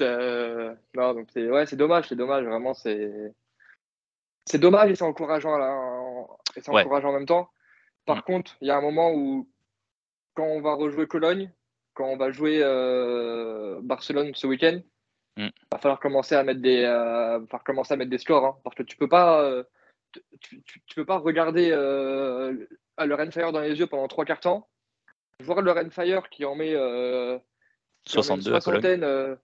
Euh, 0.00 0.74
non, 0.94 1.14
donc 1.14 1.28
c'est 1.32 1.50
ouais, 1.50 1.66
c'est 1.66 1.76
dommage, 1.76 2.06
c'est 2.08 2.16
dommage, 2.16 2.44
vraiment, 2.44 2.74
c'est 2.74 3.32
c'est 4.44 4.58
dommage 4.58 4.90
et 4.90 4.94
c'est 4.94 5.04
encourageant 5.04 5.58
là, 5.58 5.76
et 6.54 6.60
c'est 6.60 6.70
encourageant 6.70 7.08
en 7.08 7.14
même 7.14 7.26
temps. 7.26 7.50
Par 8.04 8.18
mm. 8.18 8.22
contre, 8.22 8.56
il 8.60 8.68
y 8.68 8.70
a 8.70 8.76
un 8.76 8.80
moment 8.80 9.12
où 9.12 9.48
quand 10.34 10.44
on 10.44 10.60
va 10.60 10.74
rejouer 10.74 11.06
Cologne, 11.06 11.50
quand 11.94 12.06
on 12.06 12.16
va 12.16 12.30
jouer 12.30 12.60
euh, 12.62 13.80
Barcelone 13.82 14.34
ce 14.34 14.46
week-end, 14.46 14.80
mm. 15.36 15.48
va 15.72 15.78
falloir 15.78 16.00
commencer 16.00 16.34
à 16.34 16.42
mettre 16.42 16.60
des, 16.60 16.82
euh, 16.84 17.38
va 17.50 17.58
commencer 17.64 17.94
à 17.94 17.96
mettre 17.96 18.10
des 18.10 18.18
scores, 18.18 18.44
hein, 18.44 18.56
parce 18.64 18.76
que 18.76 18.82
tu 18.82 18.96
peux 18.96 19.08
pas, 19.08 19.64
tu, 20.40 20.62
tu, 20.62 20.94
peux 20.94 21.04
pas 21.04 21.18
regarder 21.18 21.70
le 21.70 23.14
Renfire 23.14 23.52
dans 23.52 23.60
les 23.60 23.78
yeux 23.78 23.86
pendant 23.86 24.08
trois 24.08 24.24
quarts 24.24 24.40
temps, 24.40 24.68
voir 25.40 25.62
le 25.62 25.72
Renfire 25.72 26.28
qui 26.30 26.44
en 26.44 26.54
met 26.54 26.74
62 28.04 28.54
à 28.54 28.60
Cologne 28.60 29.36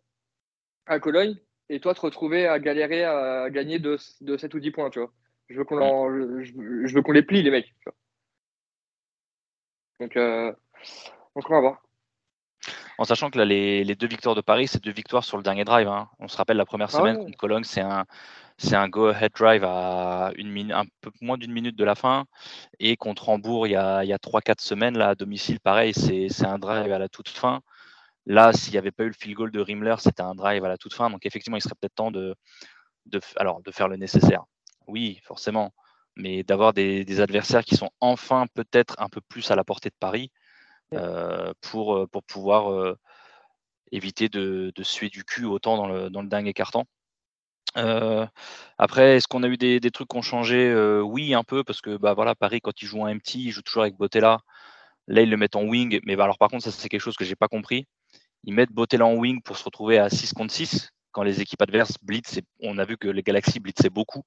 à 0.86 0.98
Cologne 0.98 1.36
et 1.68 1.80
toi 1.80 1.94
te 1.94 2.00
retrouver 2.00 2.46
à 2.46 2.58
galérer 2.58 3.04
à 3.04 3.48
gagner 3.50 3.78
de, 3.78 3.96
de 4.20 4.36
7 4.36 4.54
ou 4.54 4.60
10 4.60 4.70
points, 4.72 4.90
tu 4.90 4.98
vois. 4.98 5.12
Je 5.48 5.58
veux 5.58 5.64
qu'on 5.64 6.42
je, 6.42 6.94
veux 6.94 7.02
qu'on 7.02 7.12
les 7.12 7.22
plie, 7.22 7.42
les 7.42 7.50
mecs. 7.50 7.74
Donc, 10.00 10.16
euh, 10.16 10.52
donc, 11.34 11.48
on 11.48 11.54
va 11.54 11.60
voir. 11.60 11.82
En 12.98 13.04
sachant 13.04 13.30
que 13.30 13.38
là, 13.38 13.44
les, 13.44 13.84
les 13.84 13.94
deux 13.94 14.06
victoires 14.06 14.34
de 14.34 14.40
Paris, 14.40 14.68
c'est 14.68 14.82
deux 14.82 14.92
victoires 14.92 15.24
sur 15.24 15.36
le 15.36 15.42
dernier 15.42 15.64
drive. 15.64 15.88
Hein. 15.88 16.08
On 16.18 16.28
se 16.28 16.36
rappelle 16.36 16.56
la 16.56 16.66
première 16.66 16.88
ah 16.92 16.98
semaine 16.98 17.16
contre 17.16 17.36
Cologne, 17.36 17.64
c'est 17.64 17.80
un, 17.80 18.04
c'est 18.58 18.76
un 18.76 18.88
go-ahead 18.88 19.32
drive 19.32 19.64
à 19.64 20.32
une 20.36 20.72
un 20.72 20.84
peu 21.00 21.10
moins 21.20 21.38
d'une 21.38 21.52
minute 21.52 21.76
de 21.76 21.84
la 21.84 21.94
fin. 21.94 22.26
Et 22.78 22.96
contre 22.96 23.28
Hambourg, 23.28 23.66
il 23.66 23.70
y 23.70 23.76
a, 23.76 24.04
il 24.04 24.08
y 24.08 24.12
a 24.12 24.18
3-4 24.18 24.60
semaines, 24.60 24.96
là, 24.96 25.10
à 25.10 25.14
domicile, 25.14 25.60
pareil, 25.60 25.92
c'est, 25.94 26.28
c'est 26.28 26.46
un 26.46 26.58
drive 26.58 26.92
à 26.92 26.98
la 26.98 27.08
toute 27.08 27.28
fin. 27.28 27.60
Là, 28.26 28.52
s'il 28.52 28.72
n'y 28.72 28.78
avait 28.78 28.92
pas 28.92 29.04
eu 29.04 29.08
le 29.08 29.14
field 29.14 29.36
goal 29.36 29.50
de 29.50 29.60
Rimler, 29.60 29.96
c'était 29.98 30.22
un 30.22 30.34
drive 30.34 30.64
à 30.64 30.68
la 30.68 30.78
toute 30.78 30.94
fin. 30.94 31.10
Donc, 31.10 31.26
effectivement, 31.26 31.56
il 31.56 31.60
serait 31.60 31.74
peut-être 31.80 31.94
temps 31.94 32.12
de, 32.12 32.36
de, 33.06 33.20
alors, 33.36 33.62
de 33.62 33.70
faire 33.72 33.88
le 33.88 33.96
nécessaire. 33.96 34.44
Oui, 34.86 35.20
forcément. 35.24 35.72
Mais 36.16 36.42
d'avoir 36.44 36.72
des, 36.72 37.20
adversaires 37.20 37.64
qui 37.64 37.76
sont 37.76 37.90
enfin 38.00 38.46
peut-être 38.54 38.94
un 38.98 39.08
peu 39.08 39.20
plus 39.20 39.50
à 39.50 39.56
la 39.56 39.64
portée 39.64 39.88
de 39.88 39.94
Paris 39.98 40.30
pour, 41.60 41.96
euh, 41.96 42.06
pour 42.06 42.22
pouvoir 42.24 42.72
euh, 42.72 42.98
éviter 43.92 44.28
de, 44.28 44.72
suer 44.82 45.08
du 45.08 45.24
cul 45.24 45.44
autant 45.44 45.76
dans 45.76 45.86
le, 45.86 46.10
dans 46.10 46.22
le 46.22 46.28
dingue 46.28 46.48
écartant. 46.48 46.86
après, 48.78 49.16
est-ce 49.16 49.28
qu'on 49.28 49.42
a 49.42 49.48
eu 49.48 49.56
des, 49.56 49.80
trucs 49.90 50.08
qui 50.08 50.16
ont 50.16 50.22
changé? 50.22 50.74
Oui, 51.02 51.34
un 51.34 51.44
peu, 51.44 51.64
parce 51.64 51.80
que 51.80 51.96
bah, 51.96 52.14
voilà, 52.14 52.34
Paris, 52.34 52.60
quand 52.60 52.82
il 52.82 52.86
joue 52.86 53.04
un 53.04 53.14
MT, 53.14 53.34
il 53.36 53.50
joue 53.50 53.62
toujours 53.62 53.82
avec 53.82 53.96
Botella. 53.96 54.40
Là, 55.08 55.22
ils 55.22 55.30
le 55.30 55.36
mettent 55.36 55.56
en 55.56 55.64
wing. 55.64 56.00
Mais 56.04 56.16
bah, 56.16 56.24
alors, 56.24 56.38
par 56.38 56.48
contre, 56.48 56.64
ça, 56.64 56.70
c'est 56.70 56.88
quelque 56.88 57.00
chose 57.00 57.16
que 57.16 57.24
j'ai 57.24 57.36
pas 57.36 57.48
compris 57.48 57.86
ils 58.44 58.54
mettent 58.54 58.72
Botella 58.72 59.06
en 59.06 59.14
wing 59.14 59.40
pour 59.42 59.56
se 59.56 59.64
retrouver 59.64 59.98
à 59.98 60.10
6 60.10 60.32
contre 60.32 60.52
6 60.52 60.90
quand 61.12 61.22
les 61.22 61.40
équipes 61.40 61.62
adverses 61.62 61.96
blitz. 62.02 62.40
On 62.60 62.78
a 62.78 62.84
vu 62.84 62.96
que 62.96 63.08
les 63.08 63.22
Galaxies 63.22 63.60
blitzaient 63.60 63.90
beaucoup 63.90 64.22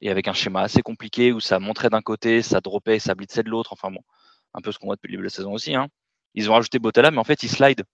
et 0.00 0.10
avec 0.10 0.28
un 0.28 0.32
schéma 0.32 0.62
assez 0.62 0.82
compliqué 0.82 1.32
où 1.32 1.40
ça 1.40 1.58
montrait 1.58 1.90
d'un 1.90 2.02
côté, 2.02 2.42
ça 2.42 2.60
dropait, 2.60 2.98
ça 2.98 3.14
blitzait 3.14 3.42
de 3.42 3.50
l'autre. 3.50 3.72
Enfin 3.72 3.90
bon, 3.90 4.02
un 4.54 4.60
peu 4.60 4.72
ce 4.72 4.78
qu'on 4.78 4.86
voit 4.86 4.96
depuis 4.96 5.08
le 5.08 5.12
début 5.12 5.22
de 5.22 5.26
la 5.26 5.30
saison 5.30 5.52
aussi. 5.52 5.74
Hein. 5.74 5.88
Ils 6.34 6.50
ont 6.50 6.54
rajouté 6.54 6.78
Botella, 6.78 7.10
mais 7.10 7.18
en 7.18 7.24
fait, 7.24 7.42
ils 7.42 7.48
slide. 7.48 7.84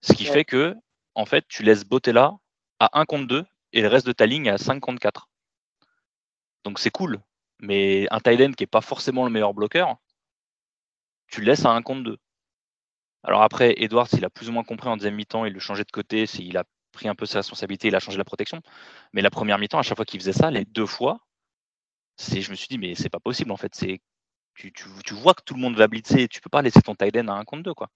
Ce 0.00 0.12
qui 0.12 0.24
fait 0.24 0.44
que, 0.44 0.74
en 1.14 1.26
fait, 1.26 1.44
tu 1.48 1.62
laisses 1.62 1.84
Botella 1.84 2.34
à 2.78 2.98
1 2.98 3.04
contre 3.04 3.26
2 3.26 3.44
et 3.72 3.82
le 3.82 3.88
reste 3.88 4.06
de 4.06 4.12
ta 4.12 4.26
ligne 4.26 4.48
à 4.48 4.58
5 4.58 4.80
contre 4.80 5.00
4. 5.00 5.28
Donc 6.64 6.78
c'est 6.78 6.90
cool. 6.90 7.20
Mais 7.60 8.06
un 8.10 8.20
tight 8.20 8.54
qui 8.54 8.62
n'est 8.62 8.66
pas 8.66 8.80
forcément 8.80 9.24
le 9.24 9.30
meilleur 9.30 9.54
bloqueur, 9.54 9.96
tu 11.28 11.40
le 11.40 11.46
laisses 11.46 11.64
à 11.64 11.70
1 11.70 11.82
contre 11.82 12.04
2. 12.04 12.18
Alors 13.22 13.42
après, 13.42 13.74
Edwards, 13.78 14.08
il 14.12 14.24
a 14.24 14.30
plus 14.30 14.48
ou 14.48 14.52
moins 14.52 14.62
compris 14.62 14.88
en 14.88 14.96
deuxième 14.96 15.14
mi-temps, 15.14 15.44
il 15.46 15.52
le 15.52 15.60
changeait 15.60 15.84
de 15.84 15.90
côté, 15.90 16.24
il 16.38 16.56
a 16.56 16.64
pris 16.92 17.08
un 17.08 17.14
peu 17.14 17.26
ses 17.26 17.38
responsabilités, 17.38 17.88
il 17.88 17.96
a 17.96 18.00
changé 18.00 18.18
la 18.18 18.24
protection. 18.24 18.62
Mais 19.12 19.22
la 19.22 19.30
première 19.30 19.58
mi-temps, 19.58 19.78
à 19.78 19.82
chaque 19.82 19.96
fois 19.96 20.04
qu'il 20.04 20.20
faisait 20.20 20.32
ça, 20.32 20.50
les 20.50 20.64
deux 20.64 20.86
fois, 20.86 21.20
c'est, 22.16 22.40
je 22.40 22.50
me 22.50 22.56
suis 22.56 22.68
dit, 22.68 22.78
mais 22.78 22.94
c'est 22.94 23.08
pas 23.10 23.20
possible 23.20 23.50
en 23.52 23.56
fait. 23.56 23.74
C'est, 23.74 24.00
tu, 24.56 24.72
vois 25.14 25.34
que 25.34 25.42
tout 25.42 25.54
le 25.54 25.60
monde 25.60 25.76
va 25.76 25.88
blitzer, 25.88 26.28
tu 26.28 26.40
peux 26.40 26.50
pas 26.50 26.62
laisser 26.62 26.82
ton 26.82 26.94
tight 26.94 27.16
end 27.16 27.28
à 27.28 27.32
un 27.32 27.44
contre 27.44 27.62
deux 27.62 27.74
quoi. 27.74 27.90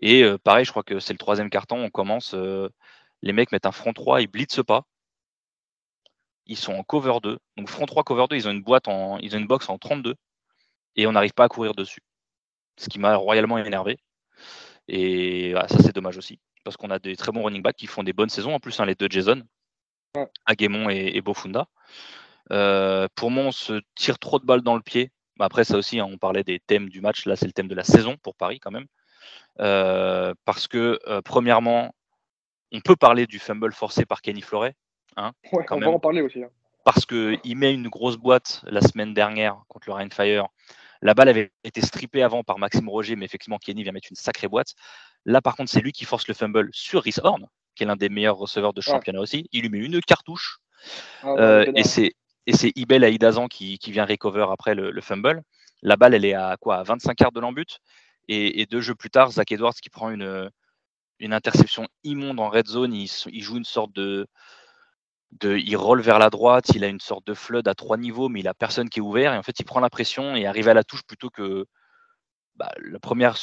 Et 0.00 0.22
euh, 0.22 0.38
pareil, 0.38 0.64
je 0.64 0.70
crois 0.70 0.82
que 0.82 1.00
c'est 1.00 1.12
le 1.12 1.18
troisième 1.18 1.50
carton, 1.50 1.78
on 1.82 1.90
commence, 1.90 2.34
euh, 2.34 2.68
les 3.22 3.32
mecs 3.32 3.52
mettent 3.52 3.66
un 3.66 3.72
front 3.72 3.92
3, 3.92 4.22
ils 4.22 4.28
blitzent 4.28 4.62
pas. 4.66 4.84
Ils 6.46 6.56
sont 6.56 6.72
en 6.72 6.82
cover 6.82 7.18
2. 7.22 7.38
Donc 7.56 7.68
front 7.68 7.86
3, 7.86 8.04
cover 8.04 8.26
2, 8.28 8.36
ils 8.36 8.48
ont 8.48 8.52
une 8.52 8.62
boîte 8.62 8.88
en, 8.88 9.18
ils 9.18 9.34
ont 9.36 9.38
une 9.38 9.46
box 9.46 9.68
en 9.68 9.78
32 9.78 10.14
et 10.96 11.06
on 11.06 11.12
n'arrive 11.12 11.34
pas 11.34 11.44
à 11.44 11.48
courir 11.48 11.74
dessus. 11.74 12.00
Ce 12.76 12.88
qui 12.88 12.98
m'a 12.98 13.16
royalement 13.16 13.58
énervé. 13.58 13.98
Et 14.88 15.54
ah, 15.56 15.68
ça, 15.68 15.78
c'est 15.82 15.94
dommage 15.94 16.16
aussi. 16.16 16.40
Parce 16.64 16.76
qu'on 16.76 16.90
a 16.90 16.98
des 16.98 17.16
très 17.16 17.32
bons 17.32 17.42
running 17.42 17.62
backs 17.62 17.76
qui 17.76 17.86
font 17.86 18.02
des 18.02 18.12
bonnes 18.12 18.28
saisons. 18.28 18.54
En 18.54 18.60
plus, 18.60 18.78
hein, 18.80 18.86
les 18.86 18.94
deux 18.94 19.08
Jason, 19.10 19.42
Aguemon 20.46 20.90
et, 20.90 21.12
et 21.14 21.20
Bofunda. 21.20 21.66
pour 22.48 23.30
moi, 23.30 23.44
on 23.44 23.52
se 23.52 23.80
tire 23.94 24.18
trop 24.18 24.38
de 24.38 24.46
balles 24.46 24.62
dans 24.62 24.76
le 24.76 24.82
pied. 24.82 25.12
Après, 25.38 25.64
ça 25.64 25.76
aussi, 25.76 26.00
hein, 26.00 26.08
on 26.10 26.18
parlait 26.18 26.44
des 26.44 26.60
thèmes 26.60 26.88
du 26.88 27.00
match. 27.00 27.26
Là, 27.26 27.36
c'est 27.36 27.46
le 27.46 27.52
thème 27.52 27.68
de 27.68 27.74
la 27.74 27.84
saison 27.84 28.16
pour 28.22 28.34
Paris 28.34 28.60
quand 28.60 28.70
même. 28.70 28.86
parce 30.44 30.68
que, 30.68 30.98
premièrement, 31.22 31.94
on 32.72 32.80
peut 32.80 32.96
parler 32.96 33.26
du 33.26 33.38
fumble 33.38 33.72
forcé 33.72 34.04
par 34.04 34.22
Kenny 34.22 34.42
Floret. 34.42 34.74
Hein, 35.16 35.32
on 35.70 35.80
va 35.80 35.90
en 35.90 35.98
parler 35.98 36.22
aussi. 36.22 36.42
Hein. 36.42 36.50
Parce 36.84 37.04
qu'il 37.04 37.56
met 37.56 37.74
une 37.74 37.88
grosse 37.88 38.16
boîte 38.16 38.62
la 38.66 38.80
semaine 38.80 39.14
dernière 39.14 39.62
contre 39.68 39.88
le 39.88 39.94
Rainfire. 39.94 40.46
La 41.02 41.14
balle 41.14 41.28
avait 41.28 41.52
été 41.62 41.80
strippée 41.80 42.22
avant 42.22 42.42
par 42.42 42.58
Maxime 42.58 42.88
Roger, 42.88 43.14
mais 43.14 43.24
effectivement, 43.24 43.58
Kenny 43.58 43.82
vient 43.82 43.92
mettre 43.92 44.08
une 44.10 44.16
sacrée 44.16 44.48
boîte. 44.48 44.74
Là, 45.24 45.40
par 45.40 45.54
contre, 45.54 45.70
c'est 45.70 45.80
lui 45.80 45.92
qui 45.92 46.04
force 46.04 46.26
le 46.28 46.34
fumble 46.34 46.70
sur 46.72 47.02
Rhys 47.02 47.20
Horn, 47.22 47.46
qui 47.74 47.84
est 47.84 47.86
l'un 47.86 47.96
des 47.96 48.08
meilleurs 48.08 48.36
receveurs 48.36 48.72
de 48.72 48.80
championnat 48.80 49.20
aussi. 49.20 49.48
Il 49.52 49.62
lui 49.62 49.68
met 49.68 49.78
une 49.78 50.00
cartouche. 50.00 50.58
Ah 51.22 51.34
euh, 51.38 51.72
et 51.74 51.84
c'est 51.84 52.14
et 52.48 52.56
c'est 52.56 52.72
Ibel 52.76 53.04
Aïdazan 53.04 53.46
qui, 53.46 53.78
qui 53.78 53.92
vient 53.92 54.06
recover 54.06 54.46
après 54.50 54.74
le, 54.74 55.00
fumble. 55.02 55.42
La 55.82 55.96
balle, 55.96 56.14
elle 56.14 56.24
est 56.24 56.32
à 56.32 56.56
quoi 56.58 56.82
25 56.82 57.20
yards 57.20 57.32
de 57.32 57.40
l'embut. 57.40 57.78
Et, 58.26 58.64
deux 58.64 58.80
jeux 58.80 58.94
plus 58.94 59.10
tard, 59.10 59.30
Zach 59.30 59.52
Edwards 59.52 59.74
qui 59.74 59.90
prend 59.90 60.08
une, 60.08 60.50
une 61.18 61.34
interception 61.34 61.86
immonde 62.04 62.40
en 62.40 62.48
red 62.48 62.66
zone. 62.66 62.94
Il, 62.94 63.10
il 63.30 63.42
joue 63.42 63.58
une 63.58 63.66
sorte 63.66 63.92
de, 63.92 64.26
de, 65.32 65.58
il 65.58 65.76
roll 65.76 66.00
vers 66.00 66.18
la 66.18 66.30
droite, 66.30 66.70
il 66.74 66.84
a 66.84 66.88
une 66.88 67.00
sorte 67.00 67.26
de 67.26 67.34
flood 67.34 67.68
à 67.68 67.74
trois 67.74 67.98
niveaux, 67.98 68.30
mais 68.30 68.40
il 68.40 68.48
a 68.48 68.54
personne 68.54 68.88
qui 68.88 69.00
est 69.00 69.02
ouvert. 69.02 69.34
Et 69.34 69.36
en 69.36 69.42
fait, 69.42 69.60
il 69.60 69.64
prend 69.64 69.80
la 69.80 69.90
pression 69.90 70.34
et 70.34 70.46
arrive 70.46 70.70
à 70.70 70.74
la 70.74 70.84
touche 70.84 71.02
plutôt 71.02 71.28
que 71.28 71.66
bah, 72.56 72.72
la 72.78 72.98
première 72.98 73.36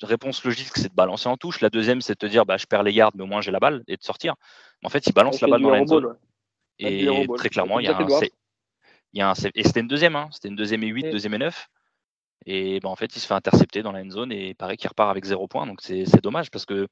réponse 0.00 0.44
logique, 0.44 0.70
c'est 0.76 0.90
de 0.90 0.94
balancer 0.94 1.28
en 1.28 1.36
touche. 1.36 1.60
La 1.60 1.70
deuxième, 1.70 2.00
c'est 2.00 2.14
de 2.14 2.18
te 2.18 2.26
dire, 2.26 2.46
bah, 2.46 2.56
je 2.56 2.66
perds 2.66 2.84
les 2.84 2.92
gardes, 2.92 3.16
mais 3.16 3.24
au 3.24 3.28
moins 3.28 3.40
j'ai 3.40 3.50
la 3.50 3.58
balle 3.58 3.82
et 3.88 3.96
de 3.96 4.02
sortir. 4.04 4.36
En 4.84 4.90
fait, 4.90 5.08
il 5.08 5.12
balance 5.12 5.40
la 5.40 5.48
balle 5.48 5.62
dans 5.62 5.70
la 5.70 5.86
zone. 5.86 6.16
Et 6.82 7.26
très 7.36 7.48
clairement, 7.48 7.80
il 7.80 7.86
y 7.86 7.88
a 7.88 7.96
un. 7.96 8.06
Il 9.14 9.18
y 9.18 9.22
a 9.22 9.28
un, 9.28 9.34
et 9.54 9.62
c'était 9.62 9.80
une 9.80 9.88
deuxième, 9.88 10.16
hein. 10.16 10.30
c'était 10.32 10.48
une 10.48 10.56
deuxième 10.56 10.82
et 10.84 10.86
8, 10.86 11.10
deuxième 11.10 11.34
et 11.34 11.38
9. 11.38 11.68
Et 12.46 12.80
ben, 12.80 12.88
en 12.88 12.96
fait, 12.96 13.14
il 13.14 13.20
se 13.20 13.26
fait 13.26 13.34
intercepter 13.34 13.82
dans 13.82 13.92
la 13.92 14.08
zone 14.08 14.32
et 14.32 14.48
il 14.48 14.54
paraît 14.56 14.76
qu'il 14.76 14.88
repart 14.88 15.10
avec 15.10 15.24
zéro 15.24 15.46
point. 15.48 15.66
Donc 15.66 15.80
c'est 15.82 16.22
dommage 16.22 16.50
parce 16.50 16.64
que, 16.64 16.88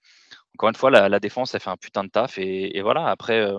encore 0.54 0.68
une 0.68 0.74
fois, 0.74 0.90
la, 0.90 1.20
défense, 1.20 1.54
elle 1.54 1.60
fait 1.60 1.70
un 1.70 1.76
putain 1.76 2.04
de 2.04 2.10
taf. 2.10 2.38
Et, 2.38 2.80
voilà, 2.82 3.08
après, 3.08 3.40
euh, 3.40 3.58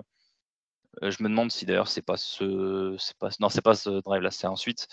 euh, 1.04 1.12
je 1.12 1.24
me 1.24 1.30
demande 1.30 1.52
si 1.52 1.66
d'ailleurs 1.66 1.88
c'est 1.88 2.02
pas 2.02 2.18
ce. 2.18 2.96
Pas, 3.20 3.30
non, 3.40 3.50
c'est 3.50 3.62
pas 3.62 3.76
ce 3.76 3.90
drive 4.02 4.22
là, 4.22 4.32
c'est 4.32 4.48
ensuite. 4.48 4.88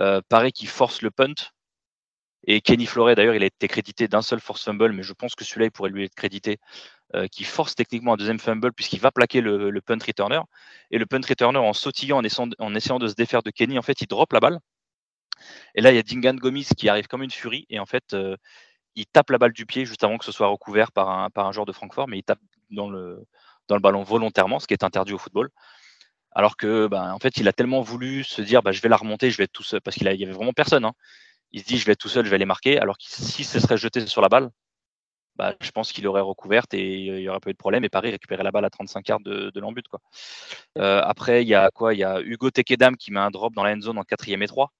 Euh, 0.00 0.20
paraît 0.28 0.52
qu'il 0.52 0.68
force 0.68 1.02
le 1.02 1.10
punt. 1.10 1.34
Et 2.44 2.60
Kenny 2.60 2.86
Floret, 2.86 3.14
d'ailleurs, 3.14 3.36
il 3.36 3.42
a 3.44 3.46
été 3.46 3.68
crédité 3.68 4.08
d'un 4.08 4.22
seul 4.22 4.40
force 4.40 4.64
fumble, 4.64 4.92
mais 4.92 5.04
je 5.04 5.12
pense 5.12 5.36
que 5.36 5.44
celui-là, 5.44 5.66
il 5.66 5.70
pourrait 5.70 5.90
lui 5.90 6.04
être 6.04 6.14
crédité 6.14 6.58
euh, 7.14 7.26
qui 7.28 7.44
force 7.44 7.74
techniquement 7.74 8.14
un 8.14 8.16
deuxième 8.16 8.38
fumble 8.38 8.72
puisqu'il 8.72 9.00
va 9.00 9.10
plaquer 9.10 9.40
le, 9.40 9.80
punt 9.80 9.98
returner. 10.04 10.40
Et 10.90 10.98
le 10.98 11.06
punt 11.06 11.20
returner, 11.26 11.58
en 11.58 11.72
sautillant, 11.72 12.18
en 12.18 12.74
essayant, 12.74 12.98
de 12.98 13.08
se 13.08 13.14
défaire 13.14 13.42
de 13.42 13.50
Kenny, 13.50 13.78
en 13.78 13.82
fait, 13.82 14.00
il 14.00 14.06
drop 14.06 14.32
la 14.32 14.40
balle. 14.40 14.58
Et 15.74 15.80
là, 15.80 15.92
il 15.92 15.96
y 15.96 15.98
a 15.98 16.02
Dingan 16.02 16.34
Gomis 16.34 16.68
qui 16.76 16.88
arrive 16.88 17.08
comme 17.08 17.22
une 17.22 17.30
furie 17.30 17.66
et 17.68 17.78
en 17.78 17.86
fait, 17.86 18.14
euh, 18.14 18.36
il 18.94 19.06
tape 19.06 19.30
la 19.30 19.38
balle 19.38 19.52
du 19.52 19.66
pied 19.66 19.84
juste 19.84 20.04
avant 20.04 20.18
que 20.18 20.24
ce 20.24 20.32
soit 20.32 20.46
recouvert 20.46 20.92
par 20.92 21.08
un, 21.08 21.52
joueur 21.52 21.66
de 21.66 21.72
Francfort, 21.72 22.08
mais 22.08 22.18
il 22.18 22.22
tape 22.22 22.40
dans 22.70 22.88
le, 22.88 23.26
le 23.70 23.78
ballon 23.80 24.02
volontairement, 24.02 24.58
ce 24.60 24.66
qui 24.66 24.74
est 24.74 24.84
interdit 24.84 25.12
au 25.12 25.18
football. 25.18 25.50
Alors 26.34 26.56
que, 26.56 26.86
ben, 26.86 27.12
en 27.12 27.18
fait, 27.18 27.36
il 27.36 27.48
a 27.48 27.52
tellement 27.52 27.82
voulu 27.82 28.24
se 28.24 28.40
dire, 28.40 28.62
bah, 28.62 28.72
je 28.72 28.80
vais 28.80 28.88
la 28.88 28.96
remonter, 28.96 29.30
je 29.30 29.36
vais 29.36 29.44
être 29.44 29.52
tout 29.52 29.62
seul, 29.62 29.80
parce 29.82 29.96
qu'il 29.96 30.06
y 30.06 30.24
avait 30.24 30.32
vraiment 30.32 30.52
personne. 30.52 30.84
Hein. 30.84 30.92
Il 31.52 31.60
se 31.60 31.66
dit, 31.66 31.78
je 31.78 31.84
vais 31.84 31.92
être 31.92 31.98
tout 31.98 32.08
seul, 32.08 32.24
je 32.24 32.30
vais 32.30 32.38
les 32.38 32.46
marquer. 32.46 32.78
Alors 32.78 32.96
que 32.96 33.04
si 33.06 33.44
ce 33.44 33.60
serait 33.60 33.76
jeté 33.76 34.06
sur 34.06 34.22
la 34.22 34.28
balle, 34.28 34.50
bah, 35.36 35.54
je 35.60 35.70
pense 35.70 35.92
qu'il 35.92 36.06
aurait 36.06 36.20
recouverte 36.20 36.74
et 36.74 36.98
il 36.98 37.14
n'y 37.14 37.28
aurait 37.28 37.40
pas 37.40 37.50
eu 37.50 37.54
de 37.54 37.58
problème. 37.58 37.84
Et 37.84 37.88
Paris 37.88 38.10
récupérait 38.10 38.42
la 38.42 38.50
balle 38.50 38.64
à 38.64 38.70
35 38.70 39.08
yards 39.08 39.20
de, 39.20 39.50
de 39.50 39.60
l'embut. 39.60 39.84
Euh, 40.78 41.00
après, 41.02 41.42
il 41.42 41.48
y 41.48 41.54
a 41.54 41.70
quoi? 41.70 41.94
Il 41.94 41.98
y 41.98 42.04
a 42.04 42.20
Hugo 42.20 42.50
Tekedam 42.50 42.96
qui 42.96 43.12
met 43.12 43.20
un 43.20 43.30
drop 43.30 43.54
dans 43.54 43.64
la 43.64 43.72
end 43.72 43.80
zone 43.80 43.98
en 43.98 44.02
quatrième 44.04 44.42
et 44.42 44.46
3. 44.46 44.72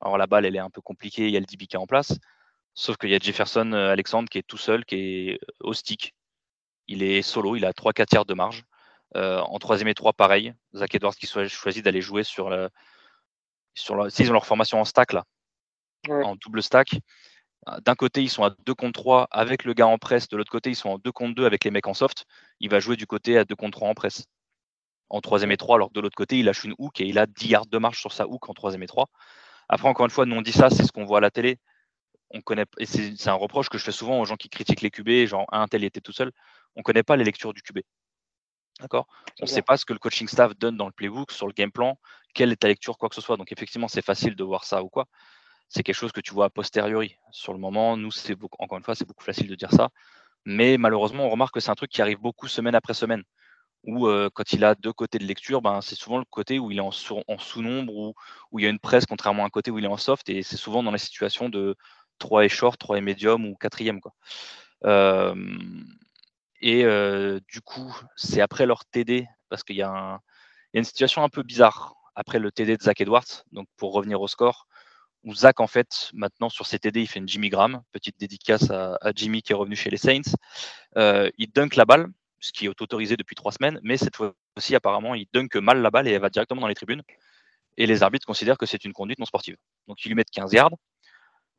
Alors 0.00 0.16
la 0.16 0.26
balle, 0.26 0.46
elle 0.46 0.56
est 0.56 0.60
un 0.60 0.70
peu 0.70 0.80
compliquée, 0.80 1.26
il 1.26 1.32
y 1.32 1.36
a 1.36 1.40
le 1.40 1.46
DB 1.46 1.66
qui 1.66 1.76
est 1.76 1.78
en 1.78 1.86
place. 1.86 2.18
Sauf 2.74 2.96
qu'il 2.96 3.10
y 3.10 3.14
a 3.14 3.18
Jefferson 3.18 3.72
euh, 3.72 3.92
Alexandre 3.92 4.28
qui 4.28 4.38
est 4.38 4.46
tout 4.46 4.56
seul, 4.56 4.84
qui 4.84 4.96
est 4.96 5.34
euh, 5.34 5.38
au 5.60 5.74
stick. 5.74 6.14
Il 6.86 7.02
est 7.02 7.22
solo, 7.22 7.56
il 7.56 7.64
a 7.64 7.72
3-4 7.72 8.14
yards 8.14 8.26
de 8.26 8.34
marge. 8.34 8.64
en 9.14 9.58
troisième 9.58 9.88
et 9.88 9.94
3, 9.94 10.12
pareil. 10.12 10.54
Zach 10.74 10.94
Edwards 10.94 11.14
qui 11.14 11.26
choisit 11.26 11.84
d'aller 11.84 12.00
jouer 12.00 12.24
sur 12.24 12.50
le. 12.50 12.70
Sur 13.74 14.10
S'ils 14.10 14.30
ont 14.30 14.32
leur 14.32 14.46
formation 14.46 14.80
en 14.80 14.84
stack 14.84 15.12
là, 15.12 15.24
en 16.08 16.34
double 16.36 16.62
stack, 16.62 16.96
d'un 17.84 17.94
côté, 17.94 18.22
ils 18.22 18.30
sont 18.30 18.44
à 18.44 18.50
2 18.64 18.74
contre 18.74 19.00
3 19.00 19.28
avec 19.30 19.64
le 19.64 19.74
gars 19.74 19.86
en 19.86 19.98
presse, 19.98 20.28
de 20.28 20.36
l'autre 20.36 20.50
côté, 20.50 20.70
ils 20.70 20.76
sont 20.76 20.90
en 20.90 20.98
2 20.98 21.12
contre 21.12 21.34
2 21.34 21.44
avec 21.44 21.64
les 21.64 21.70
mecs 21.70 21.86
en 21.86 21.94
soft. 21.94 22.24
Il 22.58 22.70
va 22.70 22.80
jouer 22.80 22.96
du 22.96 23.06
côté 23.06 23.36
à 23.38 23.44
2 23.44 23.54
contre 23.54 23.78
3 23.78 23.88
en 23.88 23.94
presse. 23.94 24.24
En 25.10 25.20
troisième 25.20 25.52
et 25.52 25.56
3, 25.56 25.76
alors 25.76 25.88
que 25.88 25.94
de 25.94 26.00
l'autre 26.00 26.16
côté, 26.16 26.38
il 26.38 26.46
lâche 26.46 26.64
une 26.64 26.74
hook 26.78 27.00
et 27.00 27.06
il 27.06 27.18
a 27.18 27.26
10 27.26 27.48
yards 27.48 27.66
de 27.66 27.78
marche 27.78 28.00
sur 28.00 28.12
sa 28.12 28.26
hook 28.26 28.48
en 28.48 28.54
troisième 28.54 28.82
et 28.82 28.86
3. 28.86 29.08
Après, 29.68 29.88
encore 29.88 30.06
une 30.06 30.10
fois, 30.10 30.24
nous 30.24 30.36
on 30.36 30.42
dit 30.42 30.52
ça, 30.52 30.70
c'est 30.70 30.84
ce 30.84 30.92
qu'on 30.92 31.04
voit 31.04 31.18
à 31.18 31.20
la 31.20 31.30
télé. 31.30 31.58
On 32.30 32.40
connaît, 32.40 32.64
et 32.78 32.86
c'est 32.86 33.28
un 33.28 33.34
reproche 33.34 33.68
que 33.68 33.76
je 33.76 33.84
fais 33.84 33.92
souvent 33.92 34.20
aux 34.20 34.24
gens 34.24 34.36
qui 34.36 34.48
critiquent 34.48 34.82
les 34.82 34.90
QB, 34.90 35.26
genre 35.26 35.46
un 35.52 35.66
tel 35.66 35.84
était 35.84 36.00
tout 36.00 36.12
seul. 36.12 36.30
On 36.76 36.80
ne 36.80 36.84
connaît 36.84 37.02
pas 37.02 37.16
les 37.16 37.24
lectures 37.24 37.52
du 37.52 37.60
QB. 37.62 37.80
D'accord? 38.80 39.06
On 39.40 39.44
ne 39.44 39.50
sait 39.50 39.62
pas 39.62 39.76
ce 39.76 39.84
que 39.84 39.92
le 39.92 39.98
coaching 39.98 40.28
staff 40.28 40.56
donne 40.56 40.76
dans 40.76 40.86
le 40.86 40.92
playbook, 40.92 41.32
sur 41.32 41.46
le 41.46 41.52
game 41.52 41.72
plan, 41.72 41.98
quelle 42.34 42.52
est 42.52 42.56
ta 42.56 42.68
lecture, 42.68 42.96
quoi 42.96 43.08
que 43.08 43.14
ce 43.14 43.20
soit? 43.20 43.36
Donc 43.36 43.52
effectivement, 43.52 43.88
c'est 43.88 44.04
facile 44.04 44.36
de 44.36 44.44
voir 44.44 44.64
ça 44.64 44.82
ou 44.82 44.88
quoi 44.88 45.06
c'est 45.70 45.84
quelque 45.84 45.94
chose 45.94 46.12
que 46.12 46.20
tu 46.20 46.34
vois 46.34 46.46
a 46.46 46.50
posteriori. 46.50 47.16
Sur 47.30 47.52
le 47.52 47.60
moment, 47.60 47.96
nous, 47.96 48.10
c'est 48.10 48.36
encore 48.58 48.76
une 48.76 48.84
fois, 48.84 48.96
c'est 48.96 49.06
beaucoup 49.06 49.24
facile 49.24 49.46
de 49.46 49.54
dire 49.54 49.70
ça. 49.70 49.90
Mais 50.44 50.78
malheureusement, 50.78 51.26
on 51.26 51.30
remarque 51.30 51.54
que 51.54 51.60
c'est 51.60 51.70
un 51.70 51.76
truc 51.76 51.90
qui 51.90 52.02
arrive 52.02 52.18
beaucoup 52.18 52.48
semaine 52.48 52.74
après 52.74 52.92
semaine. 52.92 53.22
Où 53.84 54.08
euh, 54.08 54.28
quand 54.34 54.52
il 54.52 54.64
a 54.64 54.74
deux 54.74 54.92
côtés 54.92 55.18
de 55.18 55.24
lecture, 55.24 55.62
ben, 55.62 55.80
c'est 55.80 55.94
souvent 55.94 56.18
le 56.18 56.24
côté 56.24 56.58
où 56.58 56.72
il 56.72 56.78
est 56.78 56.80
en, 56.80 56.90
sous-nombre, 56.90 57.94
ou 57.94 58.14
où 58.50 58.58
il 58.58 58.64
y 58.64 58.66
a 58.66 58.70
une 58.70 58.80
presse, 58.80 59.06
contrairement 59.06 59.44
à 59.44 59.46
un 59.46 59.50
côté 59.50 59.70
où 59.70 59.78
il 59.78 59.84
est 59.84 59.88
en 59.88 59.96
soft, 59.96 60.28
et 60.28 60.42
c'est 60.42 60.56
souvent 60.56 60.82
dans 60.82 60.90
la 60.90 60.98
situation 60.98 61.48
de 61.48 61.76
3 62.18 62.44
et 62.44 62.48
short, 62.48 62.78
3 62.78 62.98
et 62.98 63.00
médium 63.00 63.46
ou 63.46 63.54
4 63.54 64.00
Quoi. 64.00 64.12
et 66.60 66.84
euh, 66.84 67.40
du 67.48 67.60
coup, 67.62 67.96
c'est 68.16 68.40
après 68.40 68.66
leur 68.66 68.84
TD, 68.86 69.26
parce 69.48 69.62
qu'il 69.62 69.76
y, 69.76 69.82
a 69.82 70.20
une 70.74 70.84
situation 70.84 71.22
un 71.22 71.28
peu 71.28 71.42
bizarre 71.42 71.94
après 72.14 72.38
le 72.38 72.50
TD 72.52 72.76
de 72.76 72.82
Zach 72.82 73.00
Edwards, 73.00 73.44
donc 73.52 73.68
pour 73.76 73.92
revenir 73.92 74.20
au 74.20 74.28
score 74.28 74.66
où 75.24 75.34
Zach, 75.34 75.60
en 75.60 75.66
fait, 75.66 76.10
maintenant 76.14 76.48
sur 76.48 76.66
ses 76.66 76.78
TD, 76.78 77.02
il 77.02 77.06
fait 77.06 77.18
une 77.18 77.28
Jimmy 77.28 77.48
Graham, 77.48 77.82
petite 77.92 78.18
dédicace 78.18 78.70
à, 78.70 78.98
Jimmy 79.14 79.42
qui 79.42 79.52
est 79.52 79.54
revenu 79.54 79.76
chez 79.76 79.90
les 79.90 79.96
Saints. 79.96 80.34
Euh, 80.96 81.30
il 81.38 81.50
dunk 81.52 81.76
la 81.76 81.84
balle, 81.84 82.08
ce 82.40 82.52
qui 82.52 82.66
est 82.66 82.68
autorisé 82.68 83.16
depuis 83.16 83.34
trois 83.34 83.52
semaines, 83.52 83.78
mais 83.82 83.96
cette 83.96 84.16
fois-ci, 84.16 84.74
apparemment, 84.74 85.14
il 85.14 85.26
dunk 85.32 85.56
mal 85.56 85.82
la 85.82 85.90
balle 85.90 86.08
et 86.08 86.12
elle 86.12 86.20
va 86.20 86.30
directement 86.30 86.62
dans 86.62 86.68
les 86.68 86.74
tribunes. 86.74 87.02
Et 87.76 87.86
les 87.86 88.02
arbitres 88.02 88.26
considèrent 88.26 88.58
que 88.58 88.66
c'est 88.66 88.84
une 88.84 88.92
conduite 88.92 89.18
non 89.18 89.26
sportive. 89.26 89.56
Donc, 89.88 90.04
ils 90.04 90.08
lui 90.08 90.14
mettent 90.14 90.30
15 90.30 90.52
yards. 90.52 90.72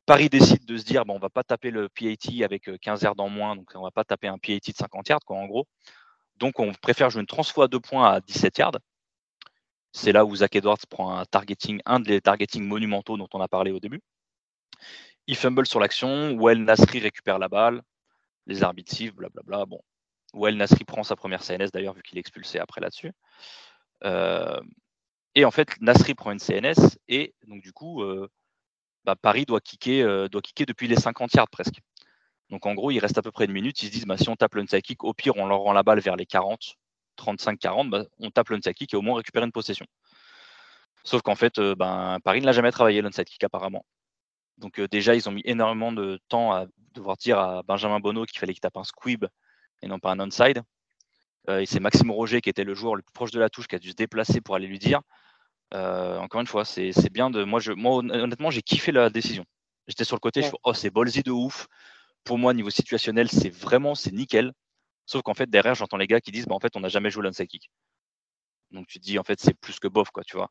Paris 0.05 0.29
décide 0.29 0.65
de 0.65 0.77
se 0.77 0.83
dire, 0.83 1.05
bon, 1.05 1.15
on 1.15 1.19
va 1.19 1.29
pas 1.29 1.43
taper 1.43 1.69
le 1.69 1.87
PAT 1.87 2.43
avec 2.43 2.69
15 2.81 3.03
euh, 3.03 3.05
yards 3.05 3.19
en 3.19 3.29
moins, 3.29 3.55
donc 3.55 3.69
on 3.75 3.83
va 3.83 3.91
pas 3.91 4.03
taper 4.03 4.27
un 4.27 4.37
PAT 4.39 4.71
de 4.71 4.75
50 4.75 5.09
yards, 5.09 5.19
quoi, 5.25 5.37
en 5.37 5.45
gros. 5.45 5.67
Donc, 6.37 6.59
on 6.59 6.73
préfère 6.73 7.11
jouer 7.11 7.21
une 7.21 7.27
transfo 7.27 7.61
à 7.61 7.67
deux 7.67 7.79
points 7.79 8.11
à 8.11 8.19
17 8.19 8.57
yards. 8.57 8.79
C'est 9.93 10.11
là 10.11 10.25
où 10.25 10.35
Zach 10.35 10.55
Edwards 10.55 10.77
prend 10.89 11.17
un 11.17 11.25
targeting, 11.25 11.81
un 11.85 11.99
des 11.99 12.21
targetings 12.21 12.65
monumentaux 12.65 13.17
dont 13.17 13.27
on 13.33 13.41
a 13.41 13.47
parlé 13.47 13.71
au 13.71 13.79
début. 13.79 14.01
Il 15.27 15.35
fumble 15.35 15.65
sur 15.65 15.79
l'action, 15.79 16.35
Well 16.37 16.63
Nasri 16.63 16.99
récupère 16.99 17.39
la 17.39 17.49
balle, 17.49 17.81
les 18.47 18.63
arbitres 18.63 18.93
sifflent, 18.93 19.15
blablabla. 19.15 19.65
Bon, 19.65 19.81
Well 20.33 20.55
Nasri 20.55 20.85
prend 20.85 21.03
sa 21.03 21.15
première 21.15 21.43
CNS 21.43 21.71
d'ailleurs, 21.73 21.93
vu 21.93 22.01
qu'il 22.03 22.17
est 22.17 22.21
expulsé 22.21 22.59
après 22.59 22.81
là-dessus. 22.81 23.11
Euh, 24.03 24.59
et 25.35 25.45
en 25.45 25.51
fait, 25.51 25.69
Nasri 25.81 26.15
prend 26.15 26.31
une 26.31 26.39
CNS 26.39 26.97
et 27.07 27.33
donc 27.47 27.61
du 27.61 27.71
coup, 27.73 28.01
euh, 28.03 28.29
bah, 29.05 29.15
Paris 29.15 29.45
doit 29.45 29.61
kicker, 29.61 30.01
euh, 30.01 30.27
doit 30.27 30.41
kicker 30.41 30.65
depuis 30.65 30.87
les 30.87 30.95
50 30.95 31.33
yards 31.33 31.49
presque. 31.49 31.79
Donc 32.49 32.65
en 32.65 32.73
gros, 32.73 32.91
il 32.91 32.99
reste 32.99 33.17
à 33.17 33.21
peu 33.21 33.31
près 33.31 33.45
une 33.45 33.53
minute. 33.53 33.81
Ils 33.83 33.87
se 33.87 33.91
disent, 33.91 34.05
bah, 34.05 34.17
si 34.17 34.29
on 34.29 34.35
tape 34.35 34.55
le 34.55 34.65
kick, 34.65 35.03
au 35.03 35.13
pire, 35.13 35.37
on 35.37 35.47
leur 35.47 35.59
rend 35.59 35.73
la 35.73 35.83
balle 35.83 35.99
vers 36.01 36.15
les 36.15 36.25
40, 36.25 36.75
35-40, 37.17 37.89
bah, 37.89 38.05
on 38.19 38.31
tape 38.31 38.49
l'onside 38.49 38.73
kick 38.73 38.93
et 38.93 38.97
au 38.97 39.01
moins 39.01 39.17
récupérer 39.17 39.45
une 39.45 39.51
possession. 39.51 39.85
Sauf 41.03 41.21
qu'en 41.21 41.35
fait, 41.35 41.57
euh, 41.57 41.75
ben, 41.75 42.19
Paris 42.23 42.41
ne 42.41 42.45
l'a 42.45 42.51
jamais 42.51 42.71
travaillé 42.71 43.01
l'onside 43.01 43.25
kick 43.25 43.43
apparemment. 43.43 43.85
Donc 44.57 44.79
euh, 44.79 44.87
déjà, 44.87 45.15
ils 45.15 45.27
ont 45.27 45.31
mis 45.31 45.41
énormément 45.45 45.91
de 45.91 46.19
temps 46.29 46.53
à 46.53 46.65
devoir 46.93 47.17
dire 47.17 47.39
à 47.39 47.63
Benjamin 47.63 47.99
Bonneau 47.99 48.25
qu'il 48.25 48.39
fallait 48.39 48.53
qu'il 48.53 48.61
tape 48.61 48.77
un 48.77 48.83
squib 48.83 49.25
et 49.81 49.87
non 49.87 49.99
pas 49.99 50.11
un 50.11 50.19
onside. 50.19 50.61
Euh, 51.49 51.59
et 51.59 51.65
c'est 51.65 51.79
Maxime 51.79 52.11
Roger 52.11 52.41
qui 52.41 52.49
était 52.49 52.63
le 52.63 52.75
joueur 52.75 52.95
le 52.95 53.01
plus 53.01 53.13
proche 53.13 53.31
de 53.31 53.39
la 53.39 53.49
touche 53.49 53.67
qui 53.67 53.75
a 53.75 53.79
dû 53.79 53.89
se 53.89 53.95
déplacer 53.95 54.41
pour 54.41 54.55
aller 54.55 54.67
lui 54.67 54.79
dire. 54.79 55.01
encore 55.73 56.41
une 56.41 56.47
fois, 56.47 56.65
c'est 56.65 56.93
bien 57.11 57.29
de. 57.29 57.43
Moi, 57.43 57.59
je, 57.59 57.71
moi 57.71 57.97
honnêtement, 57.97 58.51
j'ai 58.51 58.61
kiffé 58.61 58.91
la 58.91 59.09
décision. 59.09 59.45
J'étais 59.87 60.03
sur 60.03 60.15
le 60.15 60.19
côté, 60.19 60.41
je 60.41 60.47
fais, 60.47 60.57
oh, 60.63 60.73
c'est 60.73 60.91
ballsy 60.91 61.23
de 61.23 61.31
ouf. 61.31 61.67
Pour 62.23 62.37
moi, 62.37 62.53
niveau 62.53 62.69
situationnel, 62.69 63.29
c'est 63.29 63.49
vraiment, 63.49 63.95
c'est 63.95 64.11
nickel. 64.11 64.53
Sauf 65.05 65.21
qu'en 65.23 65.33
fait, 65.33 65.49
derrière, 65.49 65.75
j'entends 65.75 65.97
les 65.97 66.07
gars 66.07 66.21
qui 66.21 66.31
disent, 66.31 66.45
bah, 66.47 66.55
en 66.55 66.59
fait, 66.59 66.75
on 66.75 66.79
n'a 66.81 66.89
jamais 66.89 67.09
joué 67.11 67.23
l'onside 67.23 67.47
kick. 67.47 67.69
Donc 68.71 68.87
tu 68.87 68.99
te 68.99 69.03
dis, 69.03 69.19
en 69.19 69.23
fait, 69.23 69.39
c'est 69.39 69.53
plus 69.53 69.79
que 69.79 69.87
bof, 69.87 70.09
quoi, 70.11 70.23
tu 70.23 70.37
vois. 70.37 70.49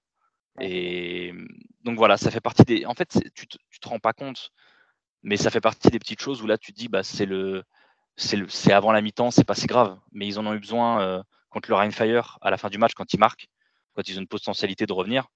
Et 0.61 1.33
donc 1.85 1.99
voilà, 1.99 2.17
ça 2.19 2.31
fait 2.31 2.41
partie 2.41 2.65
des. 2.65 2.87
En 2.87 2.95
fait, 2.95 3.09
tu 3.35 3.49
te, 3.49 3.59
te 3.81 3.89
rends 3.89 4.01
pas 4.01 4.13
compte, 4.15 4.51
mais 5.23 5.37
ça 5.37 5.51
fait 5.51 5.61
partie 5.63 5.89
des 5.91 5.99
petites 6.01 6.23
choses 6.23 6.43
où 6.43 6.49
là, 6.49 6.59
tu 6.59 6.73
te 6.73 6.79
dis, 6.79 6.89
bah, 6.89 7.03
c'est 7.05 7.27
le, 7.27 7.65
c'est 8.17 8.73
avant 8.73 8.93
la 8.93 9.03
mi-temps, 9.03 9.31
c'est 9.33 9.45
pas 9.45 9.55
si 9.57 9.67
grave. 9.67 9.99
Mais 10.13 10.27
ils 10.29 10.39
en 10.41 10.47
ont 10.47 10.55
eu 10.55 10.61
besoin 10.61 11.03
euh, 11.03 11.23
contre 11.51 11.71
le 11.71 11.77
Rainfire 11.77 12.39
à 12.43 12.51
la 12.51 12.59
fin 12.59 12.71
du 12.71 12.79
match 12.79 12.95
quand 12.95 13.13
ils 13.15 13.21
marquent. 13.21 13.49
quand 13.95 14.09
ils 14.09 14.19
ont 14.19 14.23
une 14.23 14.29
potentialité 14.29 14.87
de 14.87 14.93
revenir, 14.95 15.29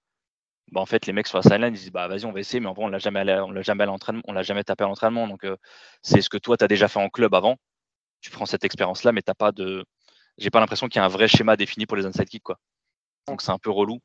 bah, 0.72 0.80
en 0.82 0.86
fait, 0.86 1.06
les 1.06 1.12
mecs 1.14 1.26
sur 1.28 1.38
la 1.38 1.42
sideline, 1.42 1.74
ils 1.74 1.78
disent 1.78 1.92
bah 1.92 2.08
vas-y, 2.08 2.24
on 2.26 2.32
va 2.32 2.40
essayer, 2.40 2.60
mais 2.60 2.68
en 2.68 2.74
vrai, 2.74 2.84
on 2.86 2.88
l'a 2.88 2.98
jamais, 2.98 3.20
on 3.40 3.52
l'a 3.52 3.62
jamais 3.62 3.84
à 3.84 3.86
l'entraînement, 3.86 4.22
on 4.28 4.32
l'a 4.32 4.42
jamais 4.42 4.64
tapé 4.64 4.84
à 4.84 4.88
l'entraînement. 4.88 5.28
Donc, 5.28 5.46
c'est 6.02 6.22
ce 6.22 6.30
que 6.30 6.38
toi, 6.38 6.56
tu 6.56 6.64
as 6.64 6.68
déjà 6.68 6.88
fait 6.88 7.00
en 7.00 7.08
club 7.10 7.34
avant. 7.34 7.56
Tu 8.24 8.30
prends 8.30 8.46
cette 8.46 8.64
expérience-là, 8.64 9.12
mais 9.12 9.20
t'as 9.20 9.34
pas 9.34 9.52
de. 9.52 9.84
J'ai 10.38 10.48
pas 10.48 10.58
l'impression 10.58 10.88
qu'il 10.88 10.98
y 10.98 11.02
a 11.02 11.04
un 11.04 11.08
vrai 11.08 11.28
schéma 11.28 11.58
défini 11.58 11.84
pour 11.84 11.98
les 11.98 12.06
inside 12.06 12.26
kicks, 12.26 12.42
quoi. 12.42 12.58
Donc, 13.28 13.42
c'est 13.42 13.50
un 13.50 13.58
peu 13.58 13.70
relou. 13.70 13.98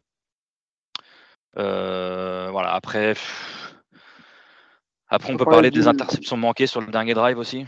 voilà, 1.55 2.73
après. 2.73 3.13
Après, 5.07 5.33
on 5.33 5.37
peut 5.37 5.45
parler 5.45 5.71
des 5.71 5.87
interceptions 5.87 6.35
manquées 6.35 6.67
sur 6.67 6.81
le 6.81 6.87
dernier 6.87 7.13
drive 7.13 7.37
aussi. 7.37 7.65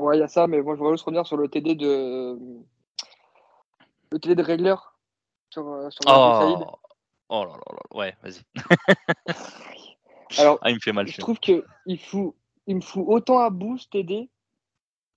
Ouais, 0.00 0.16
il 0.16 0.20
y 0.20 0.24
a 0.24 0.28
ça, 0.28 0.48
mais 0.48 0.60
moi, 0.60 0.74
je 0.74 0.80
voudrais 0.80 0.94
juste 0.94 1.04
revenir 1.04 1.24
sur 1.24 1.36
le 1.36 1.46
TD 1.46 1.76
de. 1.76 2.36
Le 4.10 4.18
TD 4.18 4.34
de 4.34 4.42
Regler 4.42 4.74
sur, 5.50 5.92
sur 5.92 6.00
oh. 6.08 6.78
Oh 7.30 7.44
là 7.44 7.52
là 7.52 7.72
là, 7.72 7.98
ouais, 7.98 8.16
vas-y. 8.22 8.40
Alors, 10.38 10.58
ah, 10.62 10.70
il 10.70 10.74
me 10.74 10.80
fait 10.80 10.92
mal. 10.92 11.06
Je 11.06 11.18
trouve 11.18 11.38
qu'il 11.38 11.62
fout, 11.98 12.34
il 12.66 12.76
me 12.76 12.80
fout 12.80 13.04
autant 13.06 13.38
à 13.38 13.50
bout 13.50 13.78
TD 13.90 14.28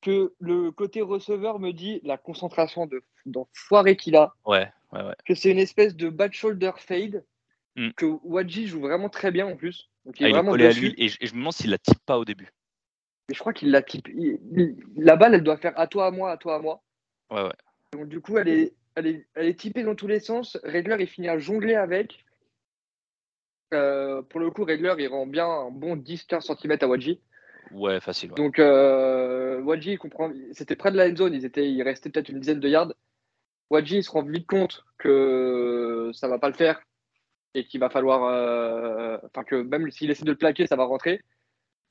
que 0.01 0.33
le 0.39 0.71
côté 0.71 1.01
receveur 1.01 1.59
me 1.59 1.71
dit 1.71 2.01
la 2.03 2.17
concentration 2.17 2.87
de 2.87 3.03
d'enfoiré 3.25 3.95
qu'il 3.95 4.15
a. 4.15 4.33
Ouais, 4.45 4.67
ouais, 4.91 5.03
ouais. 5.03 5.15
Que 5.25 5.35
c'est 5.35 5.51
une 5.51 5.59
espèce 5.59 5.95
de 5.95 6.09
bad 6.09 6.33
shoulder 6.33 6.71
fade. 6.77 7.23
Hmm. 7.75 7.91
Que 7.95 8.05
Wadji 8.23 8.67
joue 8.67 8.81
vraiment 8.81 9.09
très 9.09 9.31
bien 9.31 9.47
en 9.47 9.55
plus. 9.55 9.89
il, 10.19 10.25
est, 10.25 10.29
ah, 10.29 10.41
vraiment 10.41 10.53
à 10.53 10.57
lui 10.57 10.93
et 10.97 11.07
je, 11.07 11.33
me 11.33 11.39
demande 11.39 11.53
s'il 11.53 11.69
la 11.69 11.77
type 11.77 11.99
pas 12.05 12.17
au 12.17 12.25
début. 12.25 12.49
Mais 13.29 13.35
je 13.35 13.39
crois 13.39 13.53
qu'il 13.53 13.71
la 13.71 13.81
type. 13.81 14.09
la 14.97 15.15
balle, 15.15 15.35
elle 15.35 15.43
doit 15.43 15.57
faire 15.57 15.79
à 15.79 15.87
toi, 15.87 16.07
à 16.07 16.11
moi, 16.11 16.31
à 16.31 16.37
toi, 16.37 16.55
à 16.55 16.59
moi. 16.59 16.81
Ouais, 17.29 17.43
ouais. 17.43 17.53
Donc, 17.93 18.09
du 18.09 18.19
coup, 18.19 18.37
elle 18.37 18.49
est, 18.49 18.73
elle 18.95 19.07
est, 19.07 19.27
elle 19.35 19.47
est 19.47 19.59
typée 19.59 19.83
dans 19.83 19.95
tous 19.95 20.07
les 20.07 20.19
sens. 20.19 20.57
Regler, 20.63 20.97
il 20.99 21.07
finit 21.07 21.29
à 21.29 21.37
jongler 21.37 21.75
avec. 21.75 22.25
Euh, 23.73 24.21
pour 24.23 24.41
le 24.41 24.51
coup, 24.51 24.65
Regler, 24.65 24.95
il 24.99 25.07
rend 25.07 25.25
bien 25.25 25.47
un 25.47 25.71
bon 25.71 25.95
10-15 25.95 26.57
cm 26.57 26.77
à 26.81 26.87
Wadji. 26.87 27.21
Ouais, 27.73 27.99
facile. 27.99 28.31
Donc, 28.31 28.59
euh, 28.59 29.61
Wadji, 29.61 29.93
il 29.93 29.97
comprend. 29.97 30.31
C'était 30.51 30.75
près 30.75 30.91
de 30.91 30.97
la 30.97 31.07
end 31.07 31.15
zone, 31.15 31.33
ils 31.33 31.45
étaient, 31.45 31.71
il 31.71 31.81
restait 31.83 32.09
peut-être 32.09 32.29
une 32.29 32.39
dizaine 32.39 32.59
de 32.59 32.69
yards. 32.69 32.93
Wadji, 33.69 33.97
il 33.97 34.03
se 34.03 34.11
rend 34.11 34.23
vite 34.23 34.47
compte 34.47 34.83
que 34.97 36.11
ça 36.13 36.27
va 36.27 36.39
pas 36.39 36.49
le 36.49 36.55
faire 36.55 36.81
et 37.53 37.65
qu'il 37.65 37.79
va 37.79 37.89
falloir. 37.89 38.23
Euh, 38.25 39.17
enfin, 39.25 39.43
que 39.43 39.55
même 39.55 39.89
s'il 39.91 40.11
essaie 40.11 40.25
de 40.25 40.31
le 40.31 40.37
plaquer, 40.37 40.67
ça 40.67 40.75
va 40.75 40.85
rentrer. 40.85 41.21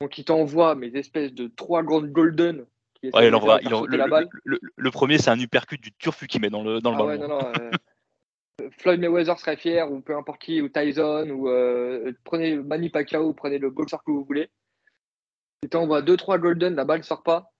Donc, 0.01 0.17
il 0.17 0.25
t'envoie 0.25 0.75
mes 0.75 0.95
espèces 0.95 1.33
de 1.33 1.47
trois 1.47 1.83
grandes 1.83 2.11
golden 2.11 2.65
Ouais, 3.03 3.27
il 3.27 3.35
envoie, 3.35 3.59
il 3.63 3.69
le, 3.69 4.59
le, 4.75 4.91
premier, 4.91 5.17
c'est 5.17 5.31
un 5.31 5.39
uppercut 5.39 5.81
du 5.81 5.91
turfu 5.91 6.27
qui 6.27 6.39
met 6.39 6.51
dans 6.51 6.63
le, 6.63 6.81
dans 6.81 6.91
le 6.91 6.97
ah 6.97 7.05
ballon. 7.05 7.21
Ouais, 7.21 7.27
non, 7.27 7.39
non, 7.39 7.51
euh, 7.59 8.69
Floyd 8.77 8.99
Mayweather 8.99 9.39
serait 9.39 9.57
fier, 9.57 9.91
ou 9.91 10.01
peu 10.01 10.15
importe 10.15 10.39
qui, 10.39 10.61
ou 10.61 10.69
Tyson, 10.69 11.27
ou 11.31 11.49
euh, 11.49 12.13
prenez 12.23 12.57
Manny 12.57 12.89
Pacquiao, 12.89 13.33
prenez 13.33 13.57
le 13.57 13.71
boxeur 13.71 14.03
que 14.03 14.11
vous 14.11 14.23
voulez. 14.23 14.49
Et 15.63 15.69
t'envoies 15.69 16.01
2-3 16.01 16.39
golden, 16.39 16.75
la 16.75 16.85
balle 16.85 16.99
ne 16.99 17.03
sort 17.03 17.23
pas. 17.23 17.51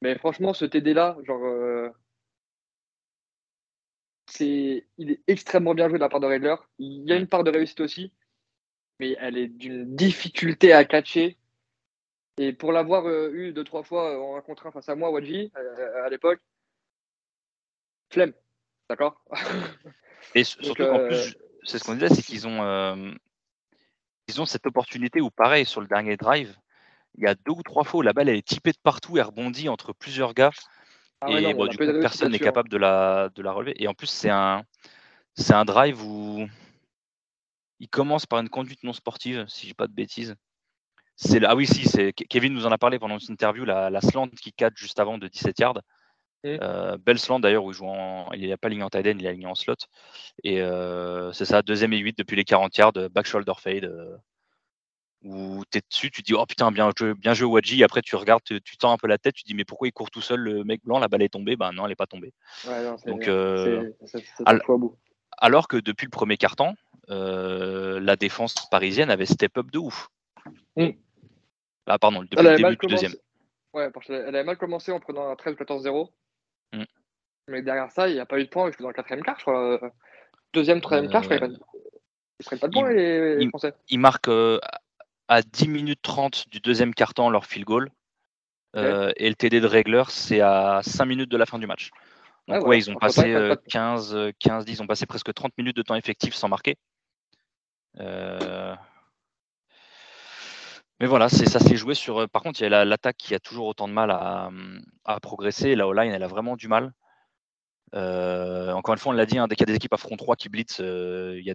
Mais 0.00 0.16
franchement, 0.18 0.52
ce 0.52 0.64
TD 0.64 0.94
là, 0.94 1.16
genre. 1.24 1.44
Euh, 1.44 1.88
c'est, 4.26 4.86
il 4.96 5.10
est 5.10 5.20
extrêmement 5.26 5.74
bien 5.74 5.88
joué 5.88 5.98
de 5.98 6.02
la 6.02 6.08
part 6.08 6.20
de 6.20 6.26
Redler. 6.26 6.56
Il 6.78 7.06
y 7.06 7.12
a 7.12 7.16
une 7.16 7.28
part 7.28 7.44
de 7.44 7.50
réussite 7.50 7.80
aussi, 7.80 8.12
mais 8.98 9.14
elle 9.20 9.36
est 9.36 9.48
d'une 9.48 9.94
difficulté 9.94 10.72
à 10.72 10.84
catcher 10.84 11.36
et 12.38 12.54
pour 12.54 12.72
l'avoir 12.72 13.06
euh, 13.06 13.30
eu 13.32 13.52
deux, 13.52 13.64
trois 13.64 13.82
fois 13.82 14.18
en 14.18 14.36
un 14.36 14.40
contre 14.40 14.66
un 14.66 14.72
face 14.72 14.88
à 14.88 14.94
moi, 14.94 15.10
Wadji, 15.10 15.52
euh, 15.56 16.04
à 16.04 16.08
l'époque, 16.08 16.40
flemme. 18.10 18.32
D'accord? 18.88 19.22
Et 20.34 20.44
surtout 20.44 20.74
qu'en 20.74 21.06
plus, 21.06 21.36
c'est 21.64 21.78
ce 21.78 21.84
qu'on 21.84 21.94
disait, 21.94 22.08
c'est 22.08 22.22
qu'ils 22.22 22.46
ont, 22.48 23.14
ils 24.28 24.40
ont 24.40 24.46
cette 24.46 24.66
opportunité 24.66 25.20
où, 25.20 25.30
pareil, 25.30 25.66
sur 25.66 25.80
le 25.80 25.88
dernier 25.88 26.16
drive, 26.16 26.56
il 27.16 27.24
y 27.24 27.26
a 27.26 27.34
deux 27.34 27.52
ou 27.52 27.62
trois 27.62 27.84
fois 27.84 28.00
où 28.00 28.02
la 28.02 28.12
balle 28.12 28.28
elle 28.28 28.36
est 28.36 28.46
typée 28.46 28.72
de 28.72 28.78
partout 28.82 29.18
et 29.18 29.22
rebondit 29.22 29.68
entre 29.68 29.92
plusieurs 29.92 30.34
gars. 30.34 30.50
Ah 31.20 31.30
et 31.30 31.54
du 31.54 31.76
coup, 31.76 31.84
personne 32.00 32.32
n'est 32.32 32.38
capable 32.38 32.68
de 32.68 32.76
la, 32.76 33.28
de 33.34 33.42
la 33.42 33.52
relever. 33.52 33.80
Et 33.80 33.86
en 33.86 33.94
plus, 33.94 34.08
c'est 34.08 34.30
un, 34.30 34.64
c'est 35.34 35.54
un 35.54 35.64
drive 35.64 36.02
où 36.04 36.48
il 37.78 37.88
commence 37.88 38.26
par 38.26 38.40
une 38.40 38.48
conduite 38.48 38.82
non 38.82 38.92
sportive, 38.92 39.44
si 39.46 39.62
je 39.62 39.66
dis 39.68 39.74
pas 39.74 39.86
de 39.86 39.92
bêtises 39.92 40.34
ah 41.44 41.54
oui 41.54 41.66
si 41.66 41.86
c'est 41.88 42.12
Kevin 42.12 42.52
nous 42.52 42.66
en 42.66 42.72
a 42.72 42.78
parlé 42.78 42.98
pendant 42.98 43.18
une 43.18 43.32
interview 43.32 43.64
la, 43.64 43.90
la 43.90 44.00
slant 44.00 44.28
qui 44.28 44.52
cadre 44.52 44.76
juste 44.76 45.00
avant 45.00 45.18
de 45.18 45.28
17 45.28 45.58
yards. 45.58 45.80
Euh, 46.44 46.96
belle 46.98 47.20
slant 47.20 47.38
d'ailleurs 47.38 47.64
où 47.64 47.70
il 47.70 47.74
joue 47.74 47.86
en, 47.86 48.32
il 48.32 48.50
a 48.50 48.56
pas 48.56 48.68
ligné 48.68 48.82
en 48.82 48.90
tight 48.90 49.06
end, 49.06 49.18
il 49.18 49.26
a 49.28 49.32
ligné 49.32 49.46
en 49.46 49.54
slot. 49.54 49.76
Et 50.42 50.60
euh, 50.60 51.32
c'est 51.32 51.44
ça, 51.44 51.62
deuxième 51.62 51.92
et 51.92 51.98
8 51.98 52.18
depuis 52.18 52.34
les 52.34 52.44
40 52.44 52.76
yards, 52.76 52.92
back 53.10 53.26
shoulder 53.26 53.52
fade. 53.58 53.84
Euh, 53.84 54.16
où 55.24 55.62
tu 55.70 55.78
es 55.78 55.80
dessus, 55.88 56.10
tu 56.10 56.22
dis 56.22 56.34
oh 56.34 56.44
putain 56.46 56.70
bien 56.70 56.90
joué, 56.96 57.14
bien 57.14 57.34
joué 57.34 57.46
Wadji. 57.48 57.84
Après 57.84 58.02
tu 58.02 58.16
regardes, 58.16 58.42
tu, 58.42 58.76
tends 58.76 58.92
un 58.92 58.96
peu 58.96 59.06
la 59.06 59.18
tête, 59.18 59.34
tu 59.34 59.44
dis 59.44 59.54
mais 59.54 59.64
pourquoi 59.64 59.88
il 59.88 59.92
court 59.92 60.10
tout 60.10 60.20
seul 60.20 60.40
le 60.40 60.64
mec 60.64 60.80
blanc, 60.84 60.98
la 60.98 61.08
balle 61.08 61.22
est 61.22 61.28
tombée. 61.28 61.56
Ben 61.56 61.72
non, 61.72 61.86
elle 61.86 61.92
est 61.92 61.96
pas 61.96 62.06
tombée. 62.06 62.32
Donc 63.06 63.28
alors 65.38 65.68
que 65.68 65.76
depuis 65.76 66.06
le 66.06 66.10
premier 66.10 66.36
carton, 66.36 66.74
la 67.08 68.16
défense 68.16 68.54
parisienne 68.70 69.10
avait 69.10 69.26
step 69.26 69.58
up 69.58 69.70
de 69.70 69.78
ouf. 69.78 70.08
Mm. 70.76 70.90
Ah, 71.86 71.98
pardon, 71.98 72.22
depuis 72.22 72.42
le 72.42 72.56
début 72.56 72.76
du 72.76 72.86
deuxième. 72.86 73.12
Ouais, 73.72 73.90
parce 73.90 74.06
qu'elle 74.06 74.28
avait 74.28 74.44
mal 74.44 74.56
commencé 74.56 74.92
en 74.92 75.00
prenant 75.00 75.28
un 75.28 75.34
13-14-0. 75.34 76.10
Mm. 76.72 76.82
Mais 77.48 77.62
derrière 77.62 77.90
ça, 77.90 78.08
il 78.08 78.14
n'y 78.14 78.20
a 78.20 78.26
pas 78.26 78.38
eu 78.38 78.44
de 78.44 78.48
points 78.48 78.70
dans 78.78 78.88
le 78.88 78.94
quatrième 78.94 79.24
quart, 79.24 79.38
je 79.38 79.42
crois. 79.42 79.80
Deuxième, 80.52 80.80
troisième 80.80 81.10
quart, 81.10 81.22
je 81.22 81.34
crois. 81.34 81.48
Ils 81.48 81.50
ne 81.50 82.44
prennent 82.44 82.58
pas 82.58 82.68
de 82.68 82.72
points, 82.72 82.90
les, 82.92 83.48
Français. 83.48 83.74
Ils 83.88 83.98
marquent 83.98 84.28
euh, 84.28 84.58
à 85.32 85.42
10 85.42 85.68
minutes 85.68 86.02
30 86.02 86.48
du 86.50 86.60
deuxième 86.60 86.94
quart-temps 86.94 87.30
leur 87.30 87.46
field 87.46 87.66
goal. 87.66 87.90
Euh, 88.74 89.12
et 89.16 89.28
le 89.28 89.34
TD 89.34 89.60
de 89.60 89.66
Regler, 89.66 90.04
c'est 90.08 90.40
à 90.40 90.80
5 90.82 91.04
minutes 91.04 91.30
de 91.30 91.36
la 91.36 91.46
fin 91.46 91.58
du 91.58 91.66
match. 91.66 91.90
Donc, 92.48 92.66
ouais, 92.66 92.78
ils 92.78 92.90
ont 92.90 92.96
passé 92.96 93.34
15, 93.68 94.32
15, 94.38 94.64
10, 94.64 94.72
ils 94.72 94.82
ont 94.82 94.86
passé 94.86 95.06
presque 95.06 95.32
30 95.32 95.52
minutes 95.58 95.76
de 95.76 95.82
temps 95.82 95.94
effectif 95.94 96.34
sans 96.34 96.48
marquer. 96.48 96.76
Euh, 98.00 98.74
mais 101.00 101.08
voilà, 101.08 101.28
c'est 101.28 101.48
ça 101.48 101.58
s'est 101.58 101.76
joué 101.76 101.94
sur. 101.94 102.20
Euh, 102.20 102.26
par 102.28 102.42
contre, 102.42 102.60
il 102.60 102.70
y 102.70 102.72
a 102.72 102.84
l'attaque 102.84 103.16
qui 103.16 103.34
a 103.34 103.40
toujours 103.40 103.66
autant 103.66 103.88
de 103.88 103.92
mal 103.92 104.10
à, 104.10 104.50
progresser. 105.20 105.74
La 105.74 105.88
O-line, 105.88 106.12
elle 106.12 106.22
a 106.22 106.28
vraiment 106.28 106.56
du 106.56 106.68
mal. 106.68 106.92
Euh, 107.94 108.72
encore 108.72 108.94
une 108.94 109.00
fois, 109.00 109.12
on 109.12 109.16
l'a 109.16 109.26
dit, 109.26 109.38
hein, 109.38 109.48
dès 109.48 109.56
qu'il 109.56 109.68
y 109.68 109.70
a 109.70 109.72
des 109.72 109.76
équipes 109.76 109.92
à 109.94 109.96
front 109.96 110.16
3 110.16 110.36
qui 110.36 110.48
blitz, 110.48 110.80
euh, 110.80 111.34
il, 111.38 111.44
y 111.44 111.48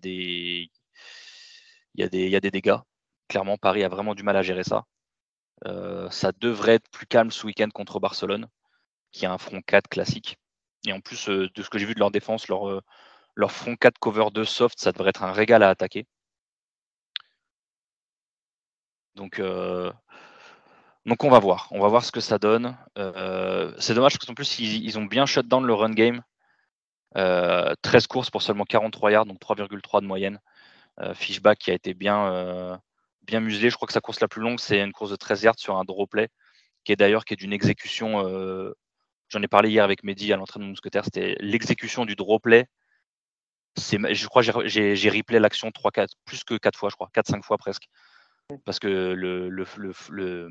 y 1.96 2.04
a 2.04 2.40
des 2.40 2.52
dégâts. 2.52 2.78
Clairement, 3.28 3.58
Paris 3.58 3.84
a 3.84 3.90
vraiment 3.90 4.16
du 4.16 4.24
mal 4.24 4.38
à 4.38 4.42
gérer 4.42 4.64
ça. 4.64 4.86
ça 6.12 6.32
devrait 6.40 6.76
être 6.76 6.90
plus 6.90 7.06
calme 7.08 7.32
ce 7.32 7.46
week-end 7.46 7.70
contre 7.74 8.00
Barcelone, 8.00 8.48
qui 9.12 9.26
a 9.26 9.32
un 9.34 9.38
front 9.38 9.62
4 9.62 9.88
classique. 9.90 10.38
Et 10.86 10.94
en 10.94 11.02
plus, 11.02 11.28
de 11.28 11.62
ce 11.62 11.70
que 11.70 11.78
j'ai 11.78 11.86
vu 11.86 11.94
de 11.94 12.00
leur 12.00 12.12
défense, 12.12 12.48
leur, 12.48 12.82
leur 13.36 13.52
front 13.52 13.76
4 13.76 14.00
cover 14.00 14.28
2 14.34 14.46
soft, 14.46 14.80
ça 14.80 14.92
devrait 14.92 15.10
être 15.10 15.24
un 15.24 15.32
régal 15.32 15.64
à 15.64 15.70
attaquer. 15.70 16.08
Donc, 19.18 19.40
euh, 19.40 19.92
donc 21.06 21.24
on 21.24 21.30
va 21.30 21.40
voir. 21.40 21.68
On 21.72 21.80
va 21.82 21.88
voir 21.88 22.06
ce 22.06 22.12
que 22.12 22.20
ça 22.20 22.38
donne. 22.38 22.78
Euh, 22.98 23.74
c'est 23.80 23.96
dommage 23.96 24.14
parce 24.14 24.26
qu'en 24.26 24.36
plus, 24.36 24.60
ils, 24.60 24.98
ont 25.00 25.06
bien 25.06 25.26
shut 25.26 25.48
down 25.48 25.66
le 25.66 25.74
run 25.74 25.92
game. 25.92 26.22
13 27.14 27.24
euh, 27.24 28.08
courses 28.08 28.30
pour 28.30 28.44
seulement 28.44 28.66
43 28.66 29.12
yards, 29.12 29.26
donc 29.26 29.40
3,3 29.40 30.02
de 30.02 30.08
moyenne. 30.08 30.40
Fishback 31.14 31.60
qui 31.60 31.72
a 31.72 31.76
été 31.76 31.94
bien, 31.94 32.80
bien 33.28 33.40
muselé. 33.40 33.70
Je 33.70 33.76
crois 33.76 33.88
que 33.88 33.94
sa 33.94 34.02
course 34.02 34.20
la 34.22 34.28
plus 34.28 34.42
longue, 34.42 34.60
c'est 34.60 34.82
une 34.82 34.94
course 34.94 35.12
de 35.12 35.16
13 35.16 35.44
yards 35.44 35.60
sur 35.60 35.78
un 35.78 35.84
draw 35.84 36.08
play, 36.08 36.30
qui 36.84 36.92
est 36.92 36.96
d'ailleurs 36.96 37.26
qui 37.26 37.34
est 37.34 37.38
d'une 37.38 37.54
exécution. 37.54 38.24
J'en 39.30 39.42
ai 39.42 39.48
parlé 39.48 39.70
hier 39.70 39.84
avec 39.84 40.04
Mehdi 40.04 40.32
à 40.34 40.38
l'entraînement 40.38 40.70
Mousquetaire. 40.70 41.04
C'était 41.04 41.36
l'exécution 41.40 42.06
du 42.06 42.16
draw 42.16 42.40
play. 42.40 42.66
Je 43.78 44.28
crois 44.28 44.42
j'ai 44.42 45.10
replay 45.10 45.40
l'action 45.40 45.72
3, 45.72 45.92
4, 45.92 46.14
plus 46.26 46.44
que 46.44 46.56
4 46.58 46.80
fois, 46.80 46.90
je 46.90 46.96
crois, 46.96 47.10
4-5 47.14 47.44
fois 47.44 47.58
presque 47.58 47.88
parce 48.66 48.80
que 48.80 48.88
le, 48.88 49.50
le, 49.50 49.66
le, 50.10 50.50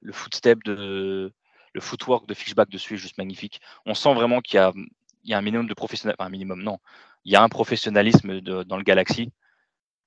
le, 0.00 0.12
footstep 0.12 0.62
de 0.64 1.32
le 1.72 1.80
footwork 1.80 2.26
de 2.26 2.34
Fishback 2.34 2.70
dessus 2.70 2.94
est 2.94 2.98
juste 2.98 3.18
magnifique. 3.18 3.60
On 3.84 3.94
sent 3.94 4.14
vraiment 4.14 4.40
qu'il 4.40 4.58
y 4.58 5.28
y 5.28 5.34
a 5.34 5.38
un 5.38 5.42
minimum 5.42 5.66
de 5.66 5.74
professionnalisme, 5.74 6.22
enfin 6.22 6.56
non, 6.56 6.78
il 7.24 7.32
y 7.32 7.36
a 7.36 7.42
un 7.42 7.48
professionnalisme 7.48 8.40
dans 8.40 8.76
le 8.76 8.82
Galaxy. 8.82 9.32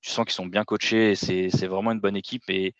Tu 0.00 0.10
sens 0.10 0.24
qu'ils 0.24 0.34
sont 0.34 0.46
bien 0.46 0.64
coachés 0.64 1.12
et 1.12 1.14
c'est 1.14 1.66
vraiment 1.66 1.92
une 1.92 2.00
bonne 2.00 2.16
équipe. 2.16 2.48
Et, 2.48 2.74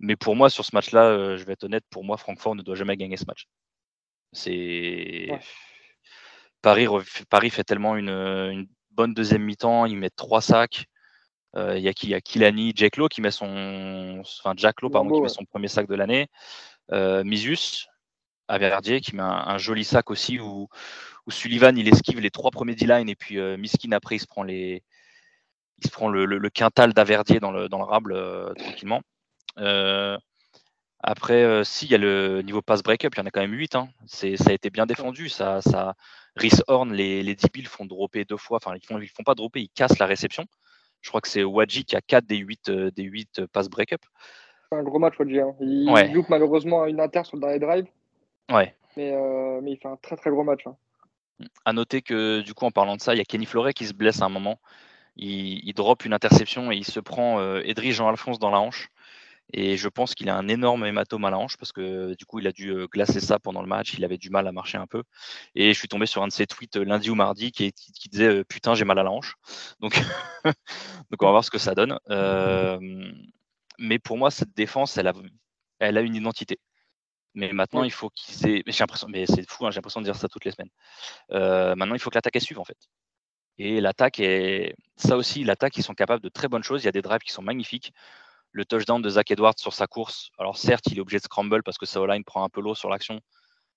mais 0.00 0.16
pour 0.16 0.36
moi, 0.36 0.50
sur 0.50 0.64
ce 0.64 0.74
match-là, 0.74 1.04
euh, 1.04 1.36
je 1.36 1.44
vais 1.44 1.52
être 1.52 1.64
honnête, 1.64 1.84
pour 1.90 2.04
moi, 2.04 2.16
Francfort 2.16 2.54
ne 2.54 2.62
doit 2.62 2.74
jamais 2.74 2.96
gagner 2.96 3.16
ce 3.16 3.24
match. 3.26 3.46
C'est 4.32 5.28
Paris, 6.62 6.86
Paris 7.28 7.50
fait 7.50 7.64
tellement 7.64 7.96
une, 7.96 8.08
une 8.08 8.66
bonne 8.90 9.14
deuxième 9.14 9.42
mi-temps, 9.42 9.86
ils 9.86 9.96
mettent 9.96 10.16
trois 10.16 10.40
sacs. 10.40 10.86
Euh, 11.56 11.78
il 11.78 11.84
y 11.84 11.88
a 11.88 11.92
y 11.92 12.22
Kilani, 12.22 12.72
Jack 12.74 12.96
Lowe 12.96 13.08
qui 13.08 13.20
met 13.20 13.30
son, 13.30 14.20
enfin 14.20 14.54
Jack 14.56 14.80
Lowe, 14.82 14.90
pardon, 14.90 15.14
qui 15.14 15.20
met 15.20 15.28
son 15.28 15.44
premier 15.44 15.68
sac 15.68 15.86
de 15.86 15.94
l'année. 15.94 16.26
Euh, 16.90 17.22
Misius, 17.22 17.86
à 18.48 18.58
Verdier, 18.58 19.00
qui 19.00 19.14
met 19.14 19.22
un, 19.22 19.56
joli 19.58 19.84
sac 19.84 20.10
aussi 20.10 20.40
où, 20.40 20.68
où 21.26 21.30
Sullivan 21.30 21.76
il 21.78 21.86
esquive 21.86 22.18
les 22.18 22.30
trois 22.30 22.50
premiers 22.50 22.74
D-line 22.74 23.08
et 23.08 23.14
puis 23.14 23.38
Miskin 23.56 23.92
après 23.92 24.16
il 24.16 24.20
se 24.20 24.26
prend 24.26 24.42
les 24.42 24.82
il 25.84 25.88
se 25.88 25.92
prend 25.92 26.08
le, 26.08 26.48
quintal 26.50 26.92
d'Averdier 26.92 27.40
dans 27.40 27.52
le, 27.52 27.68
dans 27.68 27.78
le 27.78 27.84
rable 27.84 28.14
tranquillement. 28.56 29.02
après, 31.00 31.64
si, 31.64 31.86
il 31.86 31.90
y 31.92 31.94
a 31.94 31.98
le 31.98 32.42
niveau 32.42 32.62
pass 32.62 32.82
break-up, 32.82 33.14
il 33.14 33.18
y 33.18 33.22
en 33.22 33.26
a 33.26 33.30
quand 33.30 33.40
même 33.40 33.52
8. 33.52 33.74
Hein. 33.74 33.88
Ça 34.06 34.26
a 34.48 34.52
été 34.52 34.70
bien 34.70 34.86
défendu. 34.86 35.28
Ça, 35.28 35.60
ça, 35.60 35.94
Rhys 36.36 36.62
Horn, 36.66 36.92
les, 36.92 37.22
les 37.22 37.34
DB 37.34 37.64
font 37.64 37.84
dropper 37.84 38.24
deux 38.24 38.36
fois. 38.36 38.58
Enfin, 38.62 38.76
ils 38.76 38.86
font, 38.86 38.98
ils 38.98 39.08
font 39.08 39.22
pas 39.22 39.34
dropper, 39.34 39.60
ils 39.60 39.68
cassent 39.68 39.98
la 39.98 40.06
réception. 40.06 40.46
Je 41.04 41.10
crois 41.10 41.20
que 41.20 41.28
c'est 41.28 41.44
Wadji 41.44 41.84
qui 41.84 41.96
a 41.96 42.00
4 42.00 42.24
des 42.24 42.38
8, 42.38 42.70
des 42.70 43.02
8 43.02 43.46
pass 43.52 43.68
break-up. 43.68 44.00
C'est 44.70 44.78
un 44.78 44.82
gros 44.82 44.98
match, 44.98 45.18
Wadji. 45.18 45.38
Hein. 45.38 45.54
Il 45.60 46.12
loupe 46.12 46.30
malheureusement 46.30 46.86
une 46.86 46.98
inter 46.98 47.22
sur 47.24 47.36
le 47.36 47.42
dernier 47.42 47.58
drive. 47.58 47.86
Ouais. 48.50 48.74
Mais, 48.96 49.12
euh, 49.12 49.60
mais 49.62 49.72
il 49.72 49.76
fait 49.76 49.88
un 49.88 49.96
très 49.96 50.16
très 50.16 50.30
gros 50.30 50.44
match. 50.44 50.66
Hein. 50.66 50.76
À 51.64 51.72
noter 51.72 52.02
que, 52.02 52.40
du 52.40 52.54
coup, 52.54 52.64
en 52.64 52.70
parlant 52.70 52.96
de 52.96 53.00
ça, 53.00 53.14
il 53.14 53.18
y 53.18 53.20
a 53.20 53.24
Kenny 53.24 53.44
Floret 53.46 53.74
qui 53.74 53.86
se 53.86 53.92
blesse 53.92 54.22
à 54.22 54.26
un 54.26 54.30
moment. 54.30 54.58
Il, 55.16 55.60
il 55.66 55.74
drop 55.74 56.04
une 56.04 56.12
interception 56.12 56.72
et 56.72 56.76
il 56.76 56.84
se 56.84 57.00
prend 57.00 57.40
euh, 57.40 57.62
Edry 57.64 57.92
Jean-Alphonse 57.92 58.38
dans 58.38 58.50
la 58.50 58.58
hanche. 58.58 58.88
Et 59.52 59.76
je 59.76 59.88
pense 59.88 60.14
qu'il 60.14 60.30
a 60.30 60.36
un 60.36 60.48
énorme 60.48 60.86
hématome 60.86 61.26
à 61.26 61.30
la 61.30 61.38
hanche 61.38 61.56
parce 61.58 61.70
que 61.70 62.14
du 62.16 62.24
coup, 62.24 62.38
il 62.38 62.46
a 62.46 62.52
dû 62.52 62.70
euh, 62.70 62.86
glacer 62.86 63.20
ça 63.20 63.38
pendant 63.38 63.60
le 63.60 63.68
match. 63.68 63.94
Il 63.94 64.04
avait 64.04 64.16
du 64.16 64.30
mal 64.30 64.48
à 64.48 64.52
marcher 64.52 64.78
un 64.78 64.86
peu. 64.86 65.02
Et 65.54 65.72
je 65.72 65.78
suis 65.78 65.88
tombé 65.88 66.06
sur 66.06 66.22
un 66.22 66.28
de 66.28 66.32
ses 66.32 66.46
tweets 66.46 66.76
euh, 66.76 66.84
lundi 66.84 67.10
ou 67.10 67.14
mardi 67.14 67.52
qui, 67.52 67.72
qui, 67.72 68.08
disait 68.08 68.42
Putain, 68.44 68.74
j'ai 68.74 68.84
mal 68.84 68.98
à 68.98 69.02
la 69.02 69.10
hanche. 69.10 69.34
Donc, 69.80 69.94
donc 70.44 71.22
on 71.22 71.26
va 71.26 71.32
voir 71.32 71.44
ce 71.44 71.50
que 71.50 71.58
ça 71.58 71.74
donne. 71.74 71.98
mais 73.78 73.98
pour 73.98 74.16
moi, 74.18 74.30
cette 74.30 74.54
défense, 74.54 74.96
elle 74.96 75.08
a, 75.08 75.12
elle 75.78 75.98
a 75.98 76.00
une 76.00 76.14
identité. 76.16 76.58
Mais 77.34 77.52
maintenant, 77.52 77.82
il 77.82 77.90
faut 77.90 78.10
qu'ils 78.10 78.48
aient. 78.48 78.62
J'ai 78.66 78.78
l'impression, 78.80 79.08
mais 79.08 79.26
c'est 79.26 79.48
fou, 79.48 79.66
hein, 79.66 79.70
j'ai 79.70 79.76
l'impression 79.76 80.00
de 80.00 80.04
dire 80.04 80.14
ça 80.14 80.28
toutes 80.28 80.44
les 80.44 80.52
semaines. 80.52 80.70
Euh, 81.32 81.74
maintenant, 81.74 81.94
il 81.94 81.98
faut 81.98 82.10
que 82.10 82.14
l'attaque 82.14 82.40
suive 82.40 82.60
en 82.60 82.64
fait. 82.64 82.78
Et 83.58 83.80
l'attaque 83.80 84.20
est. 84.20 84.74
Ça 84.96 85.16
aussi, 85.16 85.44
l'attaque, 85.44 85.76
ils 85.76 85.82
sont 85.82 85.94
capables 85.94 86.22
de 86.22 86.28
très 86.28 86.48
bonnes 86.48 86.62
choses. 86.62 86.82
Il 86.82 86.86
y 86.86 86.88
a 86.88 86.92
des 86.92 87.02
drives 87.02 87.20
qui 87.20 87.32
sont 87.32 87.42
magnifiques. 87.42 87.92
Le 88.52 88.64
touchdown 88.64 89.02
de 89.02 89.08
Zach 89.08 89.30
Edwards 89.30 89.58
sur 89.58 89.72
sa 89.72 89.86
course. 89.86 90.30
Alors, 90.38 90.56
certes, 90.56 90.86
il 90.86 90.98
est 90.98 91.00
obligé 91.00 91.18
de 91.18 91.24
scramble 91.24 91.62
parce 91.62 91.78
que 91.78 91.86
sa 91.86 92.04
line 92.06 92.24
prend 92.24 92.44
un 92.44 92.48
peu 92.48 92.60
l'eau 92.60 92.74
sur 92.74 92.88
l'action. 92.88 93.20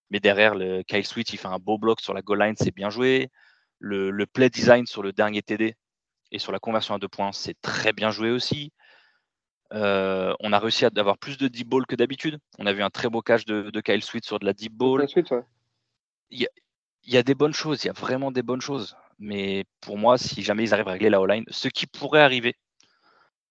Mais 0.10 0.20
derrière, 0.20 0.56
le 0.56 0.84
Kyle 0.84 1.06
Switch, 1.06 1.34
il 1.34 1.38
fait 1.38 1.48
un 1.48 1.60
beau 1.60 1.78
bloc 1.78 2.00
sur 2.02 2.14
la 2.14 2.22
goal 2.22 2.42
line, 2.42 2.56
c'est 2.58 2.74
bien 2.74 2.90
joué. 2.90 3.30
Le, 3.80 4.10
le, 4.10 4.26
play 4.26 4.50
design 4.50 4.86
sur 4.88 5.04
le 5.04 5.14
dernier 5.14 5.42
TD 5.42 5.76
et 6.32 6.40
sur 6.40 6.52
la 6.52 6.60
conversion 6.60 6.96
à 6.96 7.00
deux 7.00 7.08
points, 7.08 7.32
c'est 7.32 7.60
très 7.62 7.94
bien 7.94 8.12
joué 8.12 8.32
aussi. 8.32 8.72
Euh, 9.74 10.34
on 10.40 10.54
a 10.54 10.60
réussi 10.60 10.86
à 10.86 10.90
avoir 10.96 11.18
plus 11.18 11.38
de 11.38 11.48
deep 11.48 11.68
ball 11.68 11.86
que 11.86 11.96
d'habitude. 11.96 12.40
On 12.58 12.66
a 12.66 12.74
vu 12.74 12.84
un 12.84 12.90
très 12.90 13.10
beau 13.10 13.22
catch 13.22 13.46
de, 13.46 13.82
Kyle 13.82 14.04
Sweet 14.04 14.26
sur 14.26 14.40
de 14.40 14.46
la 14.46 14.54
deep 14.54 14.74
ball. 14.74 15.06
il, 16.32 16.48
y 17.06 17.18
a, 17.18 17.24
des 17.24 17.36
bonnes 17.36 17.54
choses, 17.54 17.84
il 17.84 17.88
y 17.88 17.90
a 17.90 17.94
vraiment 17.94 18.32
des 18.32 18.44
bonnes 18.44 18.62
choses. 18.62 18.96
Mais 19.20 19.66
pour 19.82 19.98
moi, 19.98 20.18
si 20.18 20.44
jamais 20.44 20.64
ils 20.64 20.74
arrivent 20.74 20.88
à 20.88 20.92
régler 20.94 21.10
la 21.10 21.22
O-line, 21.22 21.46
ce 21.50 21.68
qui 21.68 21.88
pourrait 21.88 22.22
arriver, 22.22 22.56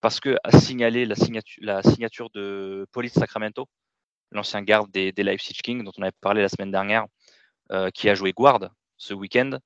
parce 0.01 0.21
que 0.21 0.37
à 0.45 0.59
signaler 0.59 1.07
la 1.07 1.15
signature, 1.17 2.31
de 2.31 2.87
Police 2.93 3.15
Sacramento, 3.15 3.67
l'ancien 4.31 4.63
garde 4.63 4.91
des, 4.91 5.13
des 5.13 5.23
Leipzig 5.23 5.55
Kings, 5.55 5.85
dont 5.85 5.93
on 5.99 6.03
avait 6.03 6.13
parlé 6.21 6.43
la 6.43 6.49
semaine 6.49 6.71
dernière, 6.71 7.07
euh, 7.73 7.91
qui 7.91 8.09
a 8.09 8.15
joué 8.15 8.33
guard 8.33 8.71
ce 8.97 9.15
week-end, 9.15 9.59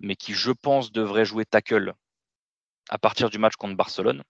mais 0.00 0.16
qui, 0.16 0.34
je 0.34 0.50
pense, 0.50 0.92
devrait 0.92 1.24
jouer 1.24 1.44
tackle 1.44 1.94
à 2.88 2.98
partir 2.98 3.30
du 3.30 3.38
match 3.38 3.54
contre 3.56 3.76
Barcelone. 3.76 4.22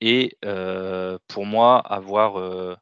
Et 0.00 0.36
euh, 0.44 1.18
pour 1.28 1.46
moi, 1.46 1.78
avoir 1.80 2.38
euh, 2.38 2.76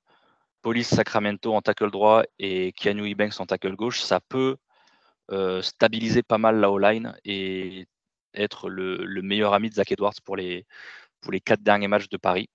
Police 0.62 0.88
Sacramento 0.88 1.54
en 1.54 1.62
tackle 1.62 1.90
droit 1.90 2.24
et 2.38 2.72
Keanu 2.72 3.08
Ebanks 3.08 3.40
en 3.40 3.46
tackle 3.46 3.76
gauche, 3.76 4.00
ça 4.00 4.20
peut 4.20 4.56
euh, 5.30 5.62
stabiliser 5.62 6.22
pas 6.22 6.38
mal 6.38 6.60
la 6.60 6.70
O-line 6.70 7.16
et 7.24 7.86
être 8.34 8.68
le, 8.68 9.22
meilleur 9.22 9.54
ami 9.54 9.70
de 9.70 9.74
Zach 9.74 9.92
Edwards 9.92 10.14
pour 10.24 10.36
les, 10.36 10.66
pour 11.20 11.32
les 11.32 11.40
quatre 11.40 11.62
derniers 11.62 11.88
matchs 11.88 12.08
de 12.08 12.16
Paris. 12.16 12.48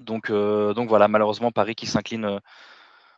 Donc, 0.00 0.30
donc 0.30 0.88
voilà, 0.88 1.06
malheureusement, 1.08 1.52
Paris 1.52 1.74
qui 1.74 1.86
s'incline, 1.86 2.40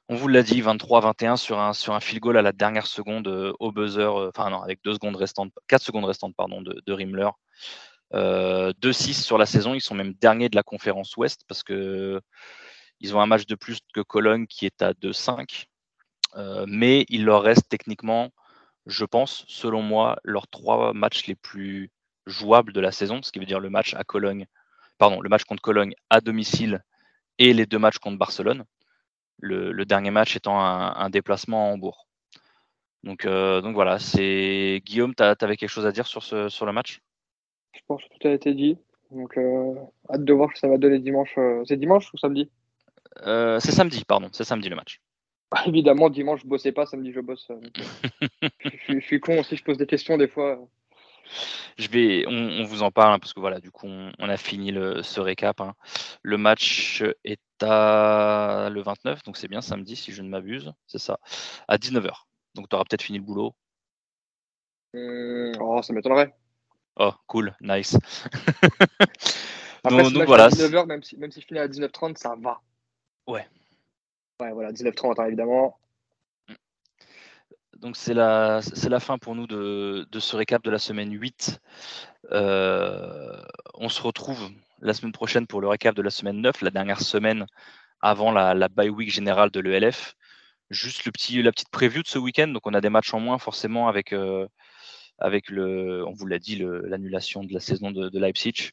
on 0.09 0.16
vous 0.16 0.28
l'a 0.28 0.43
dit, 0.43 0.60
23-21 0.60 1.36
sur 1.36 1.59
un, 1.59 1.72
sur 1.72 1.94
un 1.94 2.01
field 2.01 2.20
goal 2.20 2.36
à 2.36 2.43
la 2.43 2.52
dernière 2.52 2.86
seconde 2.86 3.28
au 3.59 3.72
buzzer, 3.72 4.12
enfin 4.28 4.51
non, 4.51 4.60
avec 4.60 4.81
deux 4.85 4.94
secondes 4.94 5.16
restantes, 5.16 5.52
4 5.68 5.82
secondes 5.82 6.05
restantes 6.05 6.35
pardon, 6.36 6.62
de, 6.62 6.82
de 6.85 6.93
Rimmler. 6.93 7.31
2-6 8.14 8.14
euh, 8.14 8.72
sur 9.12 9.39
la 9.39 9.47
saison. 9.47 9.74
Ils 9.74 9.81
sont 9.81 9.94
même 9.94 10.14
derniers 10.14 10.48
de 10.48 10.56
la 10.56 10.62
conférence 10.62 11.16
Ouest 11.16 11.43
parce 11.48 11.62
que 11.62 12.20
ils 13.01 13.14
ont 13.14 13.20
un 13.20 13.26
match 13.26 13.47
de 13.47 13.55
plus 13.55 13.81
que 13.93 14.01
Cologne 14.01 14.47
qui 14.47 14.66
est 14.66 14.82
à 14.82 14.93
2-5. 14.93 15.64
Euh, 16.36 16.64
mais 16.68 17.05
il 17.09 17.24
leur 17.24 17.43
reste 17.43 17.68
techniquement, 17.68 18.31
je 18.86 19.05
pense, 19.05 19.44
selon 19.48 19.82
moi, 19.82 20.19
leurs 20.24 20.48
trois 20.48 20.93
matchs 20.93 21.27
les 21.27 21.35
plus 21.35 21.90
jouables 22.27 22.73
de 22.73 22.81
la 22.81 22.93
saison, 22.93 23.23
ce 23.23 23.32
qui 23.32 23.39
veut 23.39 23.47
dire 23.47 23.61
le 23.61 23.70
match 23.70 23.94
à 23.94 24.05
Cologne, 24.05 24.47
pardon, 24.98 25.20
le 25.20 25.28
match 25.28 25.44
contre 25.44 25.62
Cologne 25.62 25.94
à 26.11 26.20
domicile 26.20 26.82
et 27.39 27.52
les 27.52 27.66
deux 27.66 27.78
matchs 27.78 27.98
contre 27.98 28.19
Barcelone. 28.19 28.65
Le, 29.40 29.85
dernier 29.85 30.11
match 30.11 30.36
étant 30.36 30.59
un, 30.61 31.11
déplacement 31.11 31.69
en 31.69 31.74
Hambourg. 31.74 32.06
Donc, 33.02 33.27
euh, 33.27 33.61
donc 33.61 33.74
voilà, 33.74 33.98
c'est 33.98 34.81
Guillaume, 34.86 35.15
tu 35.15 35.23
avais 35.23 35.56
quelque 35.56 35.69
chose 35.69 35.85
à 35.85 35.93
dire 35.93 36.06
sur, 36.06 36.23
ce, 36.23 36.48
sur 36.48 36.65
le 36.65 36.73
match? 36.73 37.02
Je 37.73 37.81
pense 37.86 38.02
que 38.05 38.09
tout 38.19 38.28
a 38.28 38.31
été 38.31 38.55
dit. 38.55 38.78
Donc, 39.11 39.36
euh, 39.36 39.74
hâte 40.11 40.24
de 40.24 40.32
voir 40.32 40.48
ce 40.51 40.55
que 40.55 40.59
ça 40.61 40.69
va 40.69 40.78
donner 40.78 40.98
dimanche. 40.98 41.35
Euh, 41.36 41.62
c'est 41.66 41.77
dimanche 41.77 42.12
ou 42.15 42.16
samedi? 42.16 42.51
Euh, 43.27 43.61
C'est 43.61 43.73
samedi, 43.73 44.05
pardon. 44.05 44.28
C'est 44.32 44.44
samedi 44.44 44.69
le 44.69 44.77
match. 44.77 45.01
Ah, 45.56 45.62
évidemment, 45.66 46.10
dimanche, 46.10 46.40
je 46.43 46.48
bossais 46.48 46.72
pas. 46.72 46.85
Samedi, 46.85 47.12
je 47.12 47.20
bosse. 47.20 47.48
je, 48.89 48.98
suis 48.98 49.20
con 49.20 49.39
aussi, 49.39 49.56
je 49.56 49.62
pose 49.62 49.78
des 49.78 49.86
questions 49.86 50.18
des 50.18 50.26
fois. 50.26 50.59
Je 51.78 51.89
vais, 51.89 52.24
on, 52.26 52.64
vous 52.64 52.82
en 52.82 52.90
parle 52.90 53.14
hein, 53.14 53.18
parce 53.20 53.32
que 53.32 53.40
voilà, 53.40 53.60
du 53.60 53.70
coup, 53.70 53.86
on, 53.86 54.28
a 54.28 54.36
fini 54.36 54.72
le, 54.72 55.02
ce 55.02 55.20
récap. 55.20 55.60
Hein. 55.60 55.74
Le 56.22 56.36
match 56.39 57.05
est 57.24 57.40
à 57.62 58.68
le 58.70 58.82
29, 58.82 59.22
donc 59.22 59.36
c'est 59.36 59.48
bien 59.48 59.60
samedi 59.60 59.94
si 59.94 60.12
je 60.12 60.22
ne 60.22 60.28
m'abuse, 60.28 60.72
c'est 60.86 60.98
ça, 60.98 61.18
à 61.68 61.76
19h. 61.76 62.10
Donc 62.55 62.68
tu 62.68 62.74
auras 62.74 62.85
peut-être 62.85 63.02
fini 63.02 63.18
le 63.18 63.24
boulot. 63.24 63.55
Hum, 64.94 65.52
oh, 65.60 65.82
ça 65.82 65.93
m'étonnerait. 65.93 66.35
Oh, 66.97 67.12
cool, 67.26 67.55
nice. 67.60 67.97
Après, 69.85 70.10
donc, 70.10 70.26
voilà. 70.26 70.48
19h, 70.48 70.86
même 70.86 71.02
si, 71.02 71.16
même 71.16 71.31
si 71.31 71.40
je 71.40 71.47
finis 71.47 71.60
à 71.60 71.68
19h30, 71.68 72.16
ça 72.16 72.35
va. 72.40 72.60
Ouais. 73.26 73.47
Ouais, 74.40 74.52
voilà, 74.52 74.73
19h30, 74.73 75.20
hein, 75.20 75.27
évidemment. 75.27 75.78
Donc 77.78 77.97
c'est 77.97 78.15
la, 78.15 78.61
la 78.89 79.01
fin 79.01 79.19
pour 79.19 79.35
nous 79.35 79.47
de, 79.47 80.06
de, 80.11 80.20
ce 80.20 80.36
récap 80.36 80.62
de 80.65 80.70
la 80.70 80.78
semaine 80.78 81.12
8. 81.12 81.61
Euh, 82.32 83.43
on 83.74 83.89
se 83.89 84.02
retrouve 84.02 84.51
la 84.81 84.94
semaine 84.94 85.12
prochaine 85.12 85.47
pour 85.47 85.61
le 85.61 85.69
récap 85.69 85.94
de 85.94 86.02
la 86.02 86.11
semaine 86.11 86.40
9, 86.40 86.62
la 86.62 86.70
dernière 86.70 87.01
semaine 87.01 87.47
avant 88.01 88.32
la, 88.32 88.55
la 88.55 88.69
bye 88.69 88.89
week 88.89 89.11
générale 89.11 89.51
de 89.51 89.61
l'ELF. 89.61 90.15
Juste 90.70 91.05
le 91.05 91.12
petit, 91.12 91.43
la 91.43 91.52
petite 91.52 91.70
preview 91.70 92.02
de 92.02 92.09
ce 92.09 92.19
week-end. 92.19 92.48
Donc 92.48 92.66
on 92.66 92.74
a 92.74 92.81
des 92.81 92.90
matchs 92.90 93.15
en 93.15 93.20
moins 93.20 93.39
forcément 93.39 93.86
avec, 93.86 94.12
euh, 94.12 94.47
avec 95.19 95.49
le, 95.49 96.05
on 96.07 96.12
vous 96.12 96.27
l'a 96.27 96.39
dit, 96.39 96.57
l'annulation 96.57 97.45
de 97.45 97.53
la 97.53 97.61
saison 97.61 97.91
de, 97.91 98.19
Leipzig. 98.19 98.70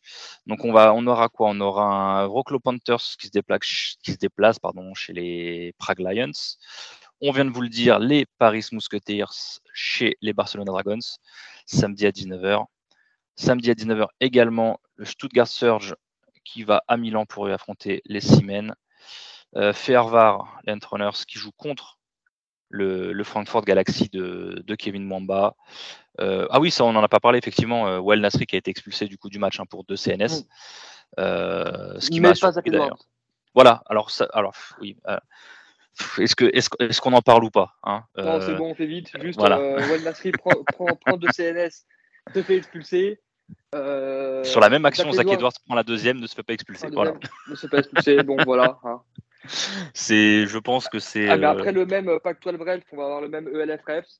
Donc 0.47 0.65
on 0.65 0.71
va, 0.71 0.93
on 0.93 1.05
aura 1.07 1.29
quoi? 1.29 1.49
On 1.49 1.59
aura 1.61 2.21
un 2.21 2.25
Rocklo 2.25 2.59
Panthers 2.59 3.17
qui 3.19 3.27
se 3.27 3.31
déplace, 3.31 3.95
qui 4.03 4.11
se 4.11 4.17
déplace, 4.17 4.59
pardon, 4.59 4.93
chez 4.93 5.13
les 5.13 5.73
Prague 5.77 5.99
Lions. 5.99 6.31
On 7.21 7.31
vient 7.31 7.45
de 7.45 7.51
vous 7.51 7.61
le 7.61 7.69
dire, 7.69 7.99
les 7.99 8.25
Paris 8.39 8.65
Musketeers 8.71 9.59
chez 9.73 10.17
les 10.21 10.33
Barcelona 10.33 10.71
Dragons, 10.71 10.99
samedi 11.65 12.07
à 12.07 12.11
19h. 12.11 12.65
Samedi 13.35 13.71
à 13.71 13.73
19h 13.73 14.07
également, 14.19 14.79
le 14.95 15.05
Stuttgart 15.05 15.47
Surge 15.47 15.95
qui 16.43 16.63
va 16.63 16.83
à 16.87 16.97
Milan 16.97 17.25
pour 17.25 17.47
affronter 17.47 18.01
les 18.05 18.21
Siemens. 18.21 18.73
Euh, 19.55 19.73
Fervar, 19.73 20.59
les 20.65 20.75
qui 21.27 21.37
joue 21.37 21.51
contre 21.51 21.99
le, 22.71 23.23
Frankfurt 23.23 23.65
Galaxy 23.65 24.09
de, 24.09 24.75
Kevin 24.75 25.05
Mwamba. 25.05 25.55
Euh, 26.19 26.47
ah 26.49 26.59
oui, 26.59 26.71
ça 26.71 26.83
on 26.83 26.93
n'en 26.93 27.03
a 27.03 27.07
pas 27.07 27.19
parlé 27.19 27.37
effectivement. 27.37 27.87
Euh, 27.87 27.99
Well 28.01 28.19
Nasri 28.19 28.45
qui 28.45 28.55
a 28.55 28.59
été 28.59 28.69
expulsé 28.69 29.07
du 29.07 29.17
coup 29.17 29.29
du 29.29 29.39
match 29.39 29.59
hein, 29.59 29.65
pour 29.69 29.83
deux 29.85 29.95
CNS. 29.95 30.45
Euh, 31.19 31.99
ce 31.99 32.09
qui 32.09 32.19
m'a 32.19 32.33
d'ailleurs. 32.33 32.97
Voilà. 33.53 33.83
Alors 33.87 34.11
ça, 34.11 34.27
alors 34.33 34.53
oui. 34.79 34.97
est-ce 36.17 37.01
qu'on 37.01 37.13
en 37.13 37.21
parle 37.21 37.43
ou 37.43 37.49
pas 37.49 37.75
hein 37.83 38.03
Non, 38.17 38.39
c'est 38.41 38.55
bon, 38.55 38.71
on 38.71 38.75
fait 38.75 38.85
vite. 38.85 39.11
Juste, 39.21 39.39
voilà. 39.39 39.59
Well 39.59 40.03
Nasri 40.03 40.31
prend, 40.31 40.51
prend, 40.63 41.17
deux 41.17 41.29
CNS, 41.29 41.85
se 42.33 42.41
fait 42.41 42.57
expulser. 42.57 43.19
Sur 44.43 44.59
la 44.59 44.69
même 44.69 44.85
action, 44.85 45.11
Zach 45.11 45.27
Edwards 45.27 45.53
prend 45.65 45.75
la 45.75 45.83
deuxième, 45.83 46.19
ne 46.19 46.27
se 46.27 46.35
fait 46.35 46.43
pas 46.43 46.53
expulser. 46.53 46.87
Voilà. 46.91 47.13
Ne 47.49 47.55
se 47.55 47.61
fait 47.61 47.69
pas 47.69 47.79
expulser. 47.79 48.23
bon, 48.23 48.37
voilà. 48.45 48.79
Hein. 48.83 49.01
C'est, 49.93 50.45
je 50.45 50.57
pense 50.57 50.87
que 50.87 50.99
c'est. 50.99 51.29
Ah, 51.29 51.37
mais 51.37 51.47
après 51.47 51.71
le 51.71 51.85
même 51.85 52.19
Pac-12 52.23 52.57
Bref, 52.57 52.83
on 52.91 52.97
va 52.97 53.03
avoir 53.05 53.21
le 53.21 53.29
même 53.29 53.47
ELF 53.47 53.81
Refs. 53.87 54.19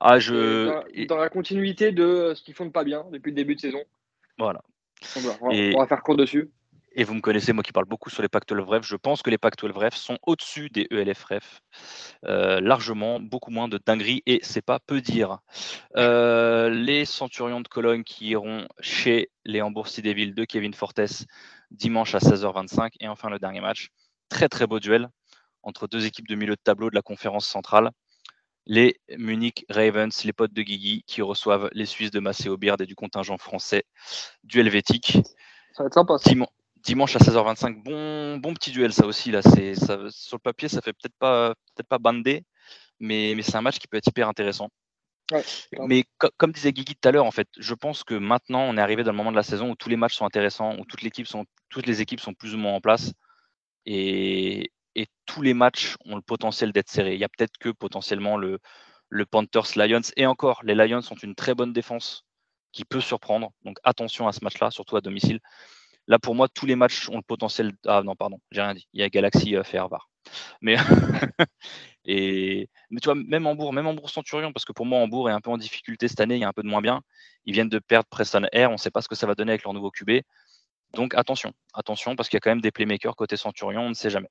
Ah, 0.00 0.18
je... 0.18 1.04
Dans, 1.06 1.16
la 1.16 1.28
continuité 1.28 1.92
de 1.92 2.32
ce 2.34 2.42
qu'ils 2.42 2.54
font 2.54 2.66
de 2.66 2.70
pas 2.70 2.84
bien 2.84 3.04
depuis 3.12 3.30
le 3.30 3.36
début 3.36 3.54
de 3.54 3.60
saison. 3.60 3.82
Voilà. 4.38 4.62
on, 5.16 5.78
va, 5.78 5.86
faire 5.86 6.02
court 6.02 6.16
dessus. 6.16 6.50
Et 6.92 7.04
vous 7.04 7.14
me 7.14 7.20
connaissez, 7.20 7.52
moi 7.52 7.62
qui 7.62 7.72
parle 7.72 7.86
beaucoup 7.86 8.10
sur 8.10 8.22
les 8.22 8.28
pactes 8.28 8.52
12 8.52 8.66
Ref, 8.66 8.86
je 8.86 8.96
pense 8.96 9.22
que 9.22 9.30
les 9.30 9.38
pactes 9.38 9.60
12 9.60 9.76
Ref 9.76 9.94
sont 9.94 10.18
au-dessus 10.26 10.70
des 10.70 10.86
ELF 10.90 11.24
Ref, 11.24 11.60
euh, 12.24 12.60
largement, 12.60 13.20
beaucoup 13.20 13.50
moins 13.50 13.68
de 13.68 13.78
dingueries, 13.84 14.22
et 14.26 14.40
c'est 14.42 14.62
pas 14.62 14.80
peu 14.80 15.00
dire. 15.00 15.38
Euh, 15.96 16.70
les 16.70 17.04
Centurions 17.04 17.60
de 17.60 17.68
Cologne 17.68 18.04
qui 18.04 18.28
iront 18.28 18.66
chez 18.80 19.30
les 19.44 19.60
Hambourg 19.60 19.88
Devils 19.98 20.34
de 20.34 20.44
Kevin 20.44 20.74
Fortes 20.74 21.26
dimanche 21.70 22.14
à 22.14 22.18
16h25, 22.18 22.92
et 23.00 23.08
enfin 23.08 23.28
le 23.28 23.38
dernier 23.38 23.60
match, 23.60 23.88
très 24.28 24.48
très 24.48 24.66
beau 24.66 24.80
duel 24.80 25.08
entre 25.62 25.86
deux 25.86 26.06
équipes 26.06 26.28
de 26.28 26.34
milieu 26.34 26.54
de 26.54 26.60
tableau 26.62 26.88
de 26.90 26.94
la 26.94 27.02
conférence 27.02 27.46
centrale. 27.46 27.90
Les 28.66 29.00
Munich 29.16 29.64
Ravens, 29.70 30.24
les 30.24 30.32
potes 30.32 30.52
de 30.52 30.62
Guigui, 30.62 31.02
qui 31.06 31.22
reçoivent 31.22 31.68
les 31.72 31.86
Suisses 31.86 32.10
de 32.10 32.20
Beard 32.56 32.80
et 32.80 32.86
du 32.86 32.94
contingent 32.94 33.38
français 33.38 33.84
du 34.44 34.60
Helvétique. 34.60 35.18
Ça 35.72 35.82
va 35.82 35.86
être 35.86 35.94
sympa 35.94 36.18
dimanche 36.88 37.16
à 37.16 37.18
16h25. 37.18 37.82
Bon, 37.82 38.38
bon 38.38 38.54
petit 38.54 38.70
duel, 38.70 38.94
ça 38.94 39.06
aussi. 39.06 39.30
Là, 39.30 39.42
c'est, 39.42 39.74
sur 39.74 40.36
le 40.36 40.42
papier, 40.42 40.68
ça 40.68 40.80
fait 40.80 40.94
peut-être 40.94 41.16
pas, 41.18 41.54
peut-être 41.74 41.88
pas 41.88 41.98
bandé, 41.98 42.44
mais, 42.98 43.34
mais 43.36 43.42
c'est 43.42 43.56
un 43.56 43.60
match 43.60 43.78
qui 43.78 43.86
peut 43.88 43.98
être 43.98 44.08
hyper 44.08 44.26
intéressant. 44.26 44.70
mais 45.86 46.04
comme 46.38 46.52
disait 46.52 46.72
Guigui 46.72 46.96
tout 46.96 47.08
à 47.08 47.12
l'heure, 47.12 47.26
en 47.26 47.30
fait, 47.30 47.48
je 47.58 47.74
pense 47.74 48.04
que 48.04 48.14
maintenant, 48.14 48.62
on 48.62 48.78
est 48.78 48.80
arrivé 48.80 49.04
dans 49.04 49.12
le 49.12 49.18
moment 49.18 49.30
de 49.30 49.36
la 49.36 49.42
saison 49.42 49.70
où 49.70 49.76
tous 49.76 49.90
les 49.90 49.96
matchs 49.96 50.14
sont 50.14 50.24
intéressants, 50.24 50.76
où 50.78 50.86
toutes, 50.86 51.02
l'équipe 51.02 51.26
sont, 51.26 51.44
toutes 51.68 51.86
les 51.86 52.00
équipes 52.00 52.20
sont 52.20 52.32
plus 52.32 52.54
ou 52.54 52.58
moins 52.58 52.72
en 52.72 52.80
place. 52.80 53.12
Et, 53.84 54.72
et 54.94 55.06
tous 55.26 55.42
les 55.42 55.52
matchs 55.52 55.96
ont 56.06 56.16
le 56.16 56.22
potentiel 56.22 56.72
d'être 56.72 56.88
serrés. 56.88 57.14
Il 57.14 57.20
y 57.20 57.24
a 57.24 57.28
peut-être 57.28 57.58
que 57.58 57.68
potentiellement 57.68 58.38
le, 58.38 58.60
le 59.10 59.26
Panthers 59.26 59.76
Lions. 59.76 60.00
Et 60.16 60.24
encore, 60.24 60.62
les 60.64 60.74
Lions 60.74 61.02
ont 61.10 61.16
une 61.22 61.34
très 61.34 61.54
bonne 61.54 61.74
défense 61.74 62.24
qui 62.72 62.86
peut 62.86 63.02
surprendre. 63.02 63.52
Donc 63.64 63.76
attention 63.84 64.26
à 64.26 64.32
ce 64.32 64.42
match-là, 64.42 64.70
surtout 64.70 64.96
à 64.96 65.02
domicile. 65.02 65.40
Là, 66.08 66.18
pour 66.18 66.34
moi, 66.34 66.48
tous 66.48 66.64
les 66.64 66.74
matchs 66.74 67.08
ont 67.10 67.16
le 67.16 67.22
potentiel. 67.22 67.72
Ah 67.86 68.02
non, 68.02 68.16
pardon, 68.16 68.40
j'ai 68.50 68.62
rien 68.62 68.74
dit. 68.74 68.88
Il 68.94 69.00
y 69.00 69.02
a 69.04 69.10
Galaxy 69.10 69.54
euh, 69.54 69.62
Fervar. 69.62 70.08
Mais, 70.62 70.76
mais 72.06 72.66
tu 73.00 73.04
vois, 73.04 73.14
même 73.14 73.46
Hambourg, 73.46 73.74
même 73.74 73.86
Hambourg 73.86 74.08
Centurion, 74.08 74.52
parce 74.52 74.64
que 74.64 74.72
pour 74.72 74.86
moi, 74.86 74.98
Hambourg 75.00 75.28
est 75.28 75.32
un 75.32 75.40
peu 75.40 75.50
en 75.50 75.58
difficulté 75.58 76.08
cette 76.08 76.20
année, 76.20 76.36
il 76.36 76.40
y 76.40 76.44
a 76.44 76.48
un 76.48 76.52
peu 76.52 76.62
de 76.62 76.68
moins 76.68 76.80
bien. 76.80 77.02
Ils 77.44 77.52
viennent 77.52 77.68
de 77.68 77.78
perdre 77.78 78.08
Preston 78.08 78.46
Air, 78.52 78.70
on 78.70 78.74
ne 78.74 78.78
sait 78.78 78.90
pas 78.90 79.02
ce 79.02 79.08
que 79.08 79.14
ça 79.14 79.26
va 79.26 79.34
donner 79.34 79.52
avec 79.52 79.64
leur 79.64 79.74
nouveau 79.74 79.90
QB. 79.90 80.22
Donc 80.94 81.14
attention, 81.14 81.52
attention, 81.74 82.16
parce 82.16 82.30
qu'il 82.30 82.36
y 82.36 82.38
a 82.38 82.40
quand 82.40 82.50
même 82.50 82.62
des 82.62 82.70
playmakers 82.70 83.14
côté 83.14 83.36
Centurion, 83.36 83.82
on 83.82 83.90
ne 83.90 83.94
sait 83.94 84.10
jamais. 84.10 84.30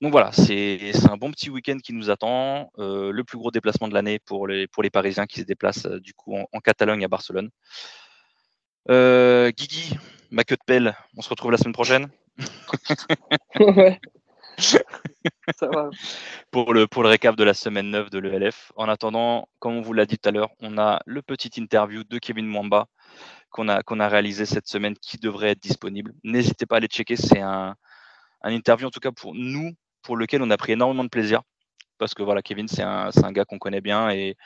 Donc 0.00 0.12
voilà, 0.12 0.30
c'est 0.32 0.92
un 1.10 1.16
bon 1.16 1.32
petit 1.32 1.50
week-end 1.50 1.78
qui 1.82 1.92
nous 1.92 2.10
attend. 2.10 2.70
Euh, 2.78 3.10
le 3.10 3.24
plus 3.24 3.38
gros 3.38 3.50
déplacement 3.50 3.88
de 3.88 3.94
l'année 3.94 4.20
pour 4.20 4.46
les, 4.46 4.68
Parisiens 4.92 5.26
qui 5.26 5.40
se 5.40 5.44
déplacent 5.44 5.86
euh, 5.86 6.00
du 6.00 6.14
coup 6.14 6.36
en, 6.36 6.60
Catalogne 6.60 7.04
à 7.04 7.08
Barcelone. 7.08 7.50
Guigui, 8.88 9.96
ma 10.30 10.44
queue 10.44 10.56
de 10.56 10.64
pelle, 10.64 10.96
on 11.16 11.22
se 11.22 11.28
retrouve 11.28 11.50
la 11.50 11.58
semaine 11.58 11.72
prochaine. 11.72 12.08
ouais. 13.60 14.00
Ça 15.58 15.68
va. 15.68 15.90
pour, 16.50 16.74
le, 16.74 16.86
pour 16.86 17.02
le 17.02 17.08
récap 17.08 17.36
de 17.36 17.44
la 17.44 17.54
semaine 17.54 17.90
9 17.90 18.10
de 18.10 18.18
l'ELF. 18.18 18.72
En 18.76 18.88
attendant, 18.88 19.48
comme 19.58 19.76
on 19.76 19.80
vous 19.80 19.92
l'a 19.92 20.06
dit 20.06 20.18
tout 20.18 20.28
à 20.28 20.32
l'heure, 20.32 20.50
on 20.60 20.78
a 20.78 21.00
le 21.06 21.22
petit 21.22 21.50
interview 21.60 22.04
de 22.04 22.18
Kevin 22.18 22.46
Mwamba 22.46 22.86
qu'on 23.50 23.68
a, 23.68 23.82
qu'on 23.82 24.00
a 24.00 24.08
réalisé 24.08 24.46
cette 24.46 24.68
semaine 24.68 24.96
qui 24.96 25.18
devrait 25.18 25.50
être 25.50 25.62
disponible. 25.62 26.12
N'hésitez 26.24 26.66
pas 26.66 26.76
à 26.76 26.78
aller 26.78 26.88
checker, 26.88 27.16
c'est 27.16 27.40
un, 27.40 27.76
un 28.42 28.52
interview 28.52 28.86
en 28.86 28.90
tout 28.90 29.00
cas 29.00 29.12
pour 29.12 29.34
nous, 29.34 29.72
pour 30.02 30.16
lequel 30.16 30.42
on 30.42 30.50
a 30.50 30.56
pris 30.56 30.72
énormément 30.72 31.04
de 31.04 31.08
plaisir. 31.08 31.42
Parce 31.98 32.14
que 32.14 32.22
voilà, 32.22 32.42
Kevin, 32.42 32.68
c'est 32.68 32.82
un, 32.82 33.10
un, 33.22 33.32
gars 33.32 33.44
qu'on 33.44 33.58
connaît 33.58 33.80
bien 33.80 34.10
et, 34.10 34.36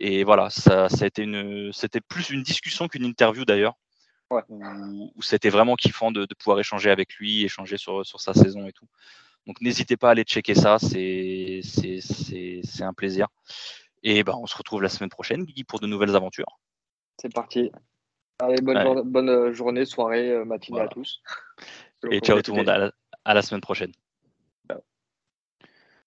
et 0.00 0.24
voilà, 0.24 0.48
ça, 0.50 0.88
ça 0.88 1.04
a 1.04 1.06
été 1.06 1.22
une, 1.22 1.70
c'était 1.72 2.00
plus 2.00 2.30
une 2.30 2.42
discussion 2.42 2.88
qu'une 2.88 3.04
interview 3.04 3.44
d'ailleurs 3.44 3.74
où, 4.30 5.22
c'était 5.22 5.50
vraiment 5.50 5.76
kiffant 5.76 6.10
de, 6.10 6.26
pouvoir 6.38 6.60
échanger 6.60 6.90
avec 6.90 7.14
lui, 7.14 7.44
échanger 7.44 7.76
sur, 7.76 8.04
sur 8.04 8.20
sa 8.20 8.34
saison 8.34 8.66
et 8.66 8.72
tout. 8.72 8.86
Donc 9.46 9.60
n'hésitez 9.60 9.96
pas 9.96 10.08
à 10.08 10.10
aller 10.12 10.24
checker 10.24 10.54
ça, 10.54 10.78
c'est 10.78 11.62
un 12.80 12.92
plaisir. 12.92 13.28
Et 14.02 14.22
ben, 14.22 14.34
on 14.40 14.46
se 14.46 14.56
retrouve 14.56 14.82
la 14.82 14.88
semaine 14.88 15.10
prochaine, 15.10 15.44
Guigui, 15.44 15.64
pour 15.64 15.80
de 15.80 15.86
nouvelles 15.86 16.14
aventures. 16.14 16.60
C'est 17.20 17.32
parti. 17.32 17.70
Allez, 18.38 18.60
bonne, 18.62 19.02
bonne 19.02 19.52
journée, 19.52 19.84
soirée, 19.84 20.30
euh, 20.30 20.44
matinée 20.44 20.80
à 20.80 20.88
tous. 20.88 21.20
Et 22.10 22.20
ciao 22.20 22.40
tout 22.40 22.52
le 22.52 22.58
monde, 22.58 22.92
à 23.24 23.34
la 23.34 23.42
semaine 23.42 23.60
prochaine. 23.60 23.92